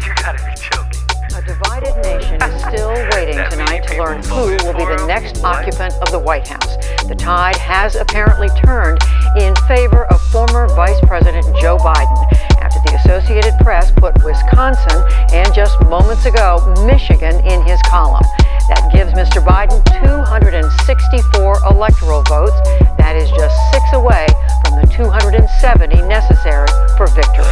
You 0.00 0.14
gotta 0.14 0.38
be 0.44 0.54
joking. 0.60 1.02
A 1.36 1.42
divided 1.42 1.96
nation 2.02 2.40
is 2.42 2.62
still 2.62 2.90
waiting 3.12 3.38
tonight 3.50 3.86
to 3.88 3.98
learn 3.98 4.22
who 4.22 4.56
will 4.64 4.74
be 4.74 4.84
the 4.84 5.04
next 5.06 5.42
what? 5.42 5.56
occupant 5.56 5.94
of 5.94 6.10
the 6.10 6.18
White 6.18 6.46
House. 6.46 6.76
The 7.06 7.16
tide 7.16 7.56
has 7.56 7.96
apparently 7.96 8.48
turned 8.50 9.00
in 9.36 9.54
favor 9.66 10.06
of 10.06 10.20
former 10.30 10.68
Vice 10.68 11.00
President 11.06 11.44
Joe 11.60 11.76
Biden 11.78 12.32
after 12.60 12.80
the 12.86 13.00
Associated 13.04 13.54
Press 13.60 13.90
put 13.90 14.14
Wisconsin 14.24 15.02
and 15.32 15.52
just 15.54 15.80
moments 15.88 16.26
ago 16.26 16.74
Michigan 16.86 17.34
in 17.44 17.62
his 17.66 17.80
column. 17.82 18.22
That 18.68 18.90
gives 18.92 19.12
Mr. 19.12 19.44
Biden 19.44 19.82
264 20.02 21.58
electoral 21.70 22.22
votes. 22.24 22.56
That 22.98 23.16
is 23.16 23.30
just 23.30 23.56
six 23.72 23.84
away 23.92 24.26
from 24.64 24.80
the 24.80 24.86
270 24.94 26.02
necessary 26.02 26.68
for 26.96 27.06
victory. 27.06 27.44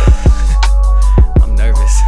I'm 1.42 1.54
nervous. 1.54 2.02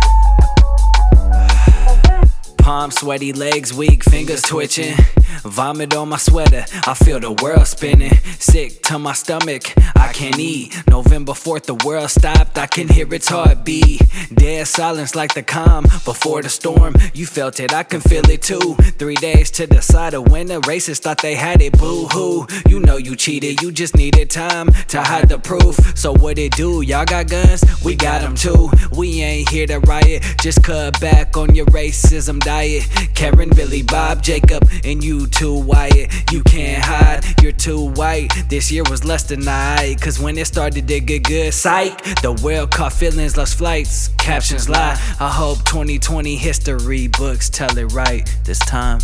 Palms 2.58 2.96
sweaty, 2.96 3.32
legs 3.32 3.72
weak, 3.72 4.04
fingers 4.04 4.42
twitching. 4.42 4.94
Vomit 5.42 5.94
on 5.94 6.08
my 6.08 6.16
sweater, 6.16 6.64
I 6.86 6.94
feel 6.94 7.20
the 7.20 7.32
world 7.32 7.66
spinning. 7.66 8.16
Sick 8.38 8.82
to 8.84 8.98
my 8.98 9.12
stomach, 9.12 9.74
I 9.96 10.12
can't 10.12 10.38
eat. 10.38 10.82
November 10.88 11.32
4th, 11.32 11.64
the 11.64 11.74
world 11.86 12.10
stopped, 12.10 12.58
I 12.58 12.66
can 12.66 12.88
hear 12.88 13.12
its 13.12 13.28
heartbeat. 13.28 14.02
Dead 14.34 14.66
silence 14.66 15.14
like 15.14 15.34
the 15.34 15.42
calm 15.42 15.84
before 16.04 16.42
the 16.42 16.48
storm. 16.48 16.94
You 17.14 17.26
felt 17.26 17.60
it, 17.60 17.72
I 17.72 17.82
can 17.82 18.00
feel 18.00 18.28
it 18.30 18.42
too. 18.42 18.74
Three 18.98 19.14
days 19.16 19.50
to 19.52 19.66
decide 19.66 20.14
a 20.14 20.20
winner. 20.20 20.60
Racists 20.60 21.00
thought 21.00 21.22
they 21.22 21.34
had 21.34 21.62
it, 21.62 21.78
boo 21.78 22.06
hoo. 22.08 22.46
You 22.68 22.80
know 22.80 22.96
you 22.96 23.16
cheated, 23.16 23.62
you 23.62 23.72
just 23.72 23.96
needed 23.96 24.30
time 24.30 24.68
to 24.88 25.02
hide 25.02 25.28
the 25.28 25.38
proof. 25.38 25.76
So 25.96 26.12
what 26.12 26.38
it 26.38 26.52
do? 26.52 26.82
Y'all 26.82 27.04
got 27.04 27.28
guns? 27.28 27.64
We 27.84 27.94
got 27.94 28.20
them 28.20 28.34
too. 28.34 28.70
We 28.96 29.22
ain't 29.22 29.48
here 29.48 29.66
to 29.66 29.78
riot, 29.80 30.24
just 30.40 30.62
cut 30.62 31.00
back 31.00 31.36
on 31.36 31.54
your 31.54 31.66
racism 31.66 32.40
diet. 32.40 32.88
Karen, 33.14 33.50
Billy, 33.50 33.82
Bob, 33.82 34.22
Jacob, 34.22 34.68
and 34.84 35.02
you 35.02 35.17
too, 35.26 35.54
Wyatt. 35.54 36.32
You 36.32 36.42
can't 36.42 36.82
hide, 36.82 37.24
you're 37.42 37.52
too 37.52 37.90
white. 37.90 38.28
This 38.48 38.70
year 38.70 38.82
was 38.88 39.04
less 39.04 39.24
than 39.24 39.46
I, 39.46 39.96
cause 40.00 40.18
when 40.20 40.38
it 40.38 40.46
started 40.46 40.86
to 40.88 41.00
get 41.00 41.24
good, 41.24 41.52
psych. 41.52 42.02
The 42.22 42.32
world 42.42 42.70
caught 42.70 42.92
feelings, 42.92 43.36
lost 43.36 43.58
flights, 43.58 44.08
captions 44.18 44.68
lie. 44.68 44.98
I 45.20 45.28
hope 45.28 45.64
2020 45.64 46.36
history 46.36 47.08
books 47.08 47.50
tell 47.50 47.76
it 47.76 47.92
right 47.92 48.28
this 48.44 48.58
time. 48.60 49.00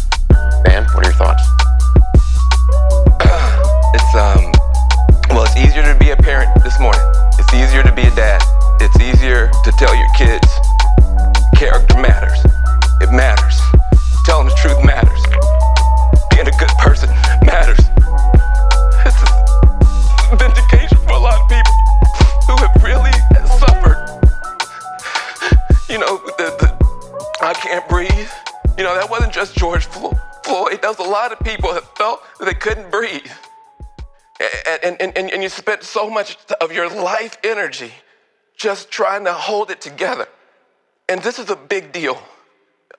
Man, 0.66 0.84
what 0.94 1.04
are 1.04 1.10
your 1.10 1.14
thoughts? 1.14 1.42
it's, 3.94 4.14
um, 4.14 4.52
well, 5.30 5.44
it's 5.44 5.56
easier 5.56 5.82
to 5.82 5.96
be 5.98 6.10
a 6.10 6.16
parent 6.16 6.62
this 6.62 6.78
morning. 6.80 7.02
It's 7.38 7.52
easier 7.54 7.82
to 7.82 7.92
be 7.92 8.02
a 8.02 8.14
dad. 8.14 8.42
It's 8.80 8.98
easier 9.00 9.50
to 9.64 9.72
tell 9.72 9.94
your 9.94 10.08
kids 10.16 10.46
character 11.56 11.98
matters. 11.98 12.38
It 13.00 13.10
matters. 13.12 13.60
Tell 14.26 14.38
them 14.38 14.48
the 14.48 14.54
truth 14.60 14.84
matters. 14.84 15.22
Being 16.34 16.48
a 16.48 16.58
good 16.58 16.74
person 16.78 17.08
matters. 17.46 17.78
It's 19.06 19.22
a 19.22 20.36
vindication 20.36 20.98
for 20.98 21.10
a 21.10 21.18
lot 21.18 21.40
of 21.40 21.48
people 21.48 21.72
who 22.48 22.56
have 22.58 22.82
really 22.82 23.12
suffered. 23.56 23.98
You 25.88 25.98
know, 25.98 26.18
the, 26.38 26.50
the 26.58 26.74
I 27.40 27.52
can't 27.54 27.88
breathe. 27.88 28.28
You 28.76 28.82
know, 28.82 28.96
that 28.96 29.08
wasn't 29.08 29.32
just 29.32 29.54
George 29.54 29.86
Floyd. 29.86 30.82
That 30.82 30.98
was 30.98 30.98
a 30.98 31.08
lot 31.08 31.30
of 31.30 31.38
people 31.40 31.72
that 31.72 31.96
felt 31.96 32.20
that 32.40 32.46
they 32.46 32.54
couldn't 32.54 32.90
breathe. 32.90 33.30
And, 34.82 35.00
and, 35.00 35.16
and, 35.16 35.30
and 35.30 35.40
you 35.40 35.48
spent 35.48 35.84
so 35.84 36.10
much 36.10 36.36
of 36.60 36.72
your 36.72 36.88
life 36.88 37.38
energy 37.44 37.92
just 38.56 38.90
trying 38.90 39.24
to 39.26 39.32
hold 39.32 39.70
it 39.70 39.80
together. 39.80 40.26
And 41.08 41.22
this 41.22 41.38
is 41.38 41.48
a 41.48 41.56
big 41.56 41.92
deal. 41.92 42.20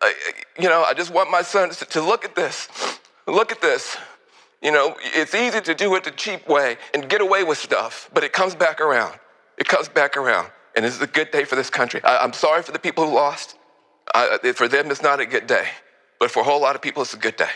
I, 0.02 0.14
you 0.58 0.70
know, 0.70 0.84
I 0.84 0.94
just 0.94 1.14
want 1.14 1.30
my 1.30 1.42
son 1.42 1.72
to 1.72 2.02
look 2.02 2.24
at 2.24 2.36
this. 2.36 2.70
Look 3.28 3.52
at 3.52 3.62
this. 3.62 3.98
You 4.62 4.72
know, 4.72 4.96
it's 5.04 5.36
easy 5.36 5.62
to 5.62 5.76
do 5.76 5.94
it 5.96 6.04
the 6.04 6.12
cheap 6.12 6.48
way 6.48 6.78
and 6.94 7.08
get 7.08 7.22
away 7.22 7.44
with 7.44 7.58
stuff, 7.58 8.10
but 8.14 8.24
it 8.24 8.34
comes 8.34 8.56
back 8.56 8.82
around. 8.82 9.20
It 9.58 9.68
comes 9.68 9.90
back 9.90 10.18
around. 10.18 10.50
And 10.76 10.84
this 10.84 10.96
is 10.96 11.02
a 11.02 11.08
good 11.08 11.32
day 11.32 11.46
for 11.46 11.56
this 11.56 11.70
country. 11.70 12.04
I, 12.04 12.24
am 12.24 12.34
sorry 12.34 12.62
for 12.62 12.72
the 12.72 12.80
people 12.80 13.06
who 13.06 13.14
lost. 13.14 13.58
I, 14.14 14.38
for 14.56 14.68
them, 14.68 14.92
it's 14.92 15.02
not 15.02 15.20
a 15.20 15.26
good 15.26 15.48
day. 15.48 15.68
But 16.20 16.32
for 16.32 16.42
a 16.42 16.44
whole 16.44 16.62
lot 16.62 16.76
of 16.76 16.82
people, 16.82 17.02
it's 17.04 17.14
a 17.14 17.18
good 17.18 17.36
day. 17.36 17.50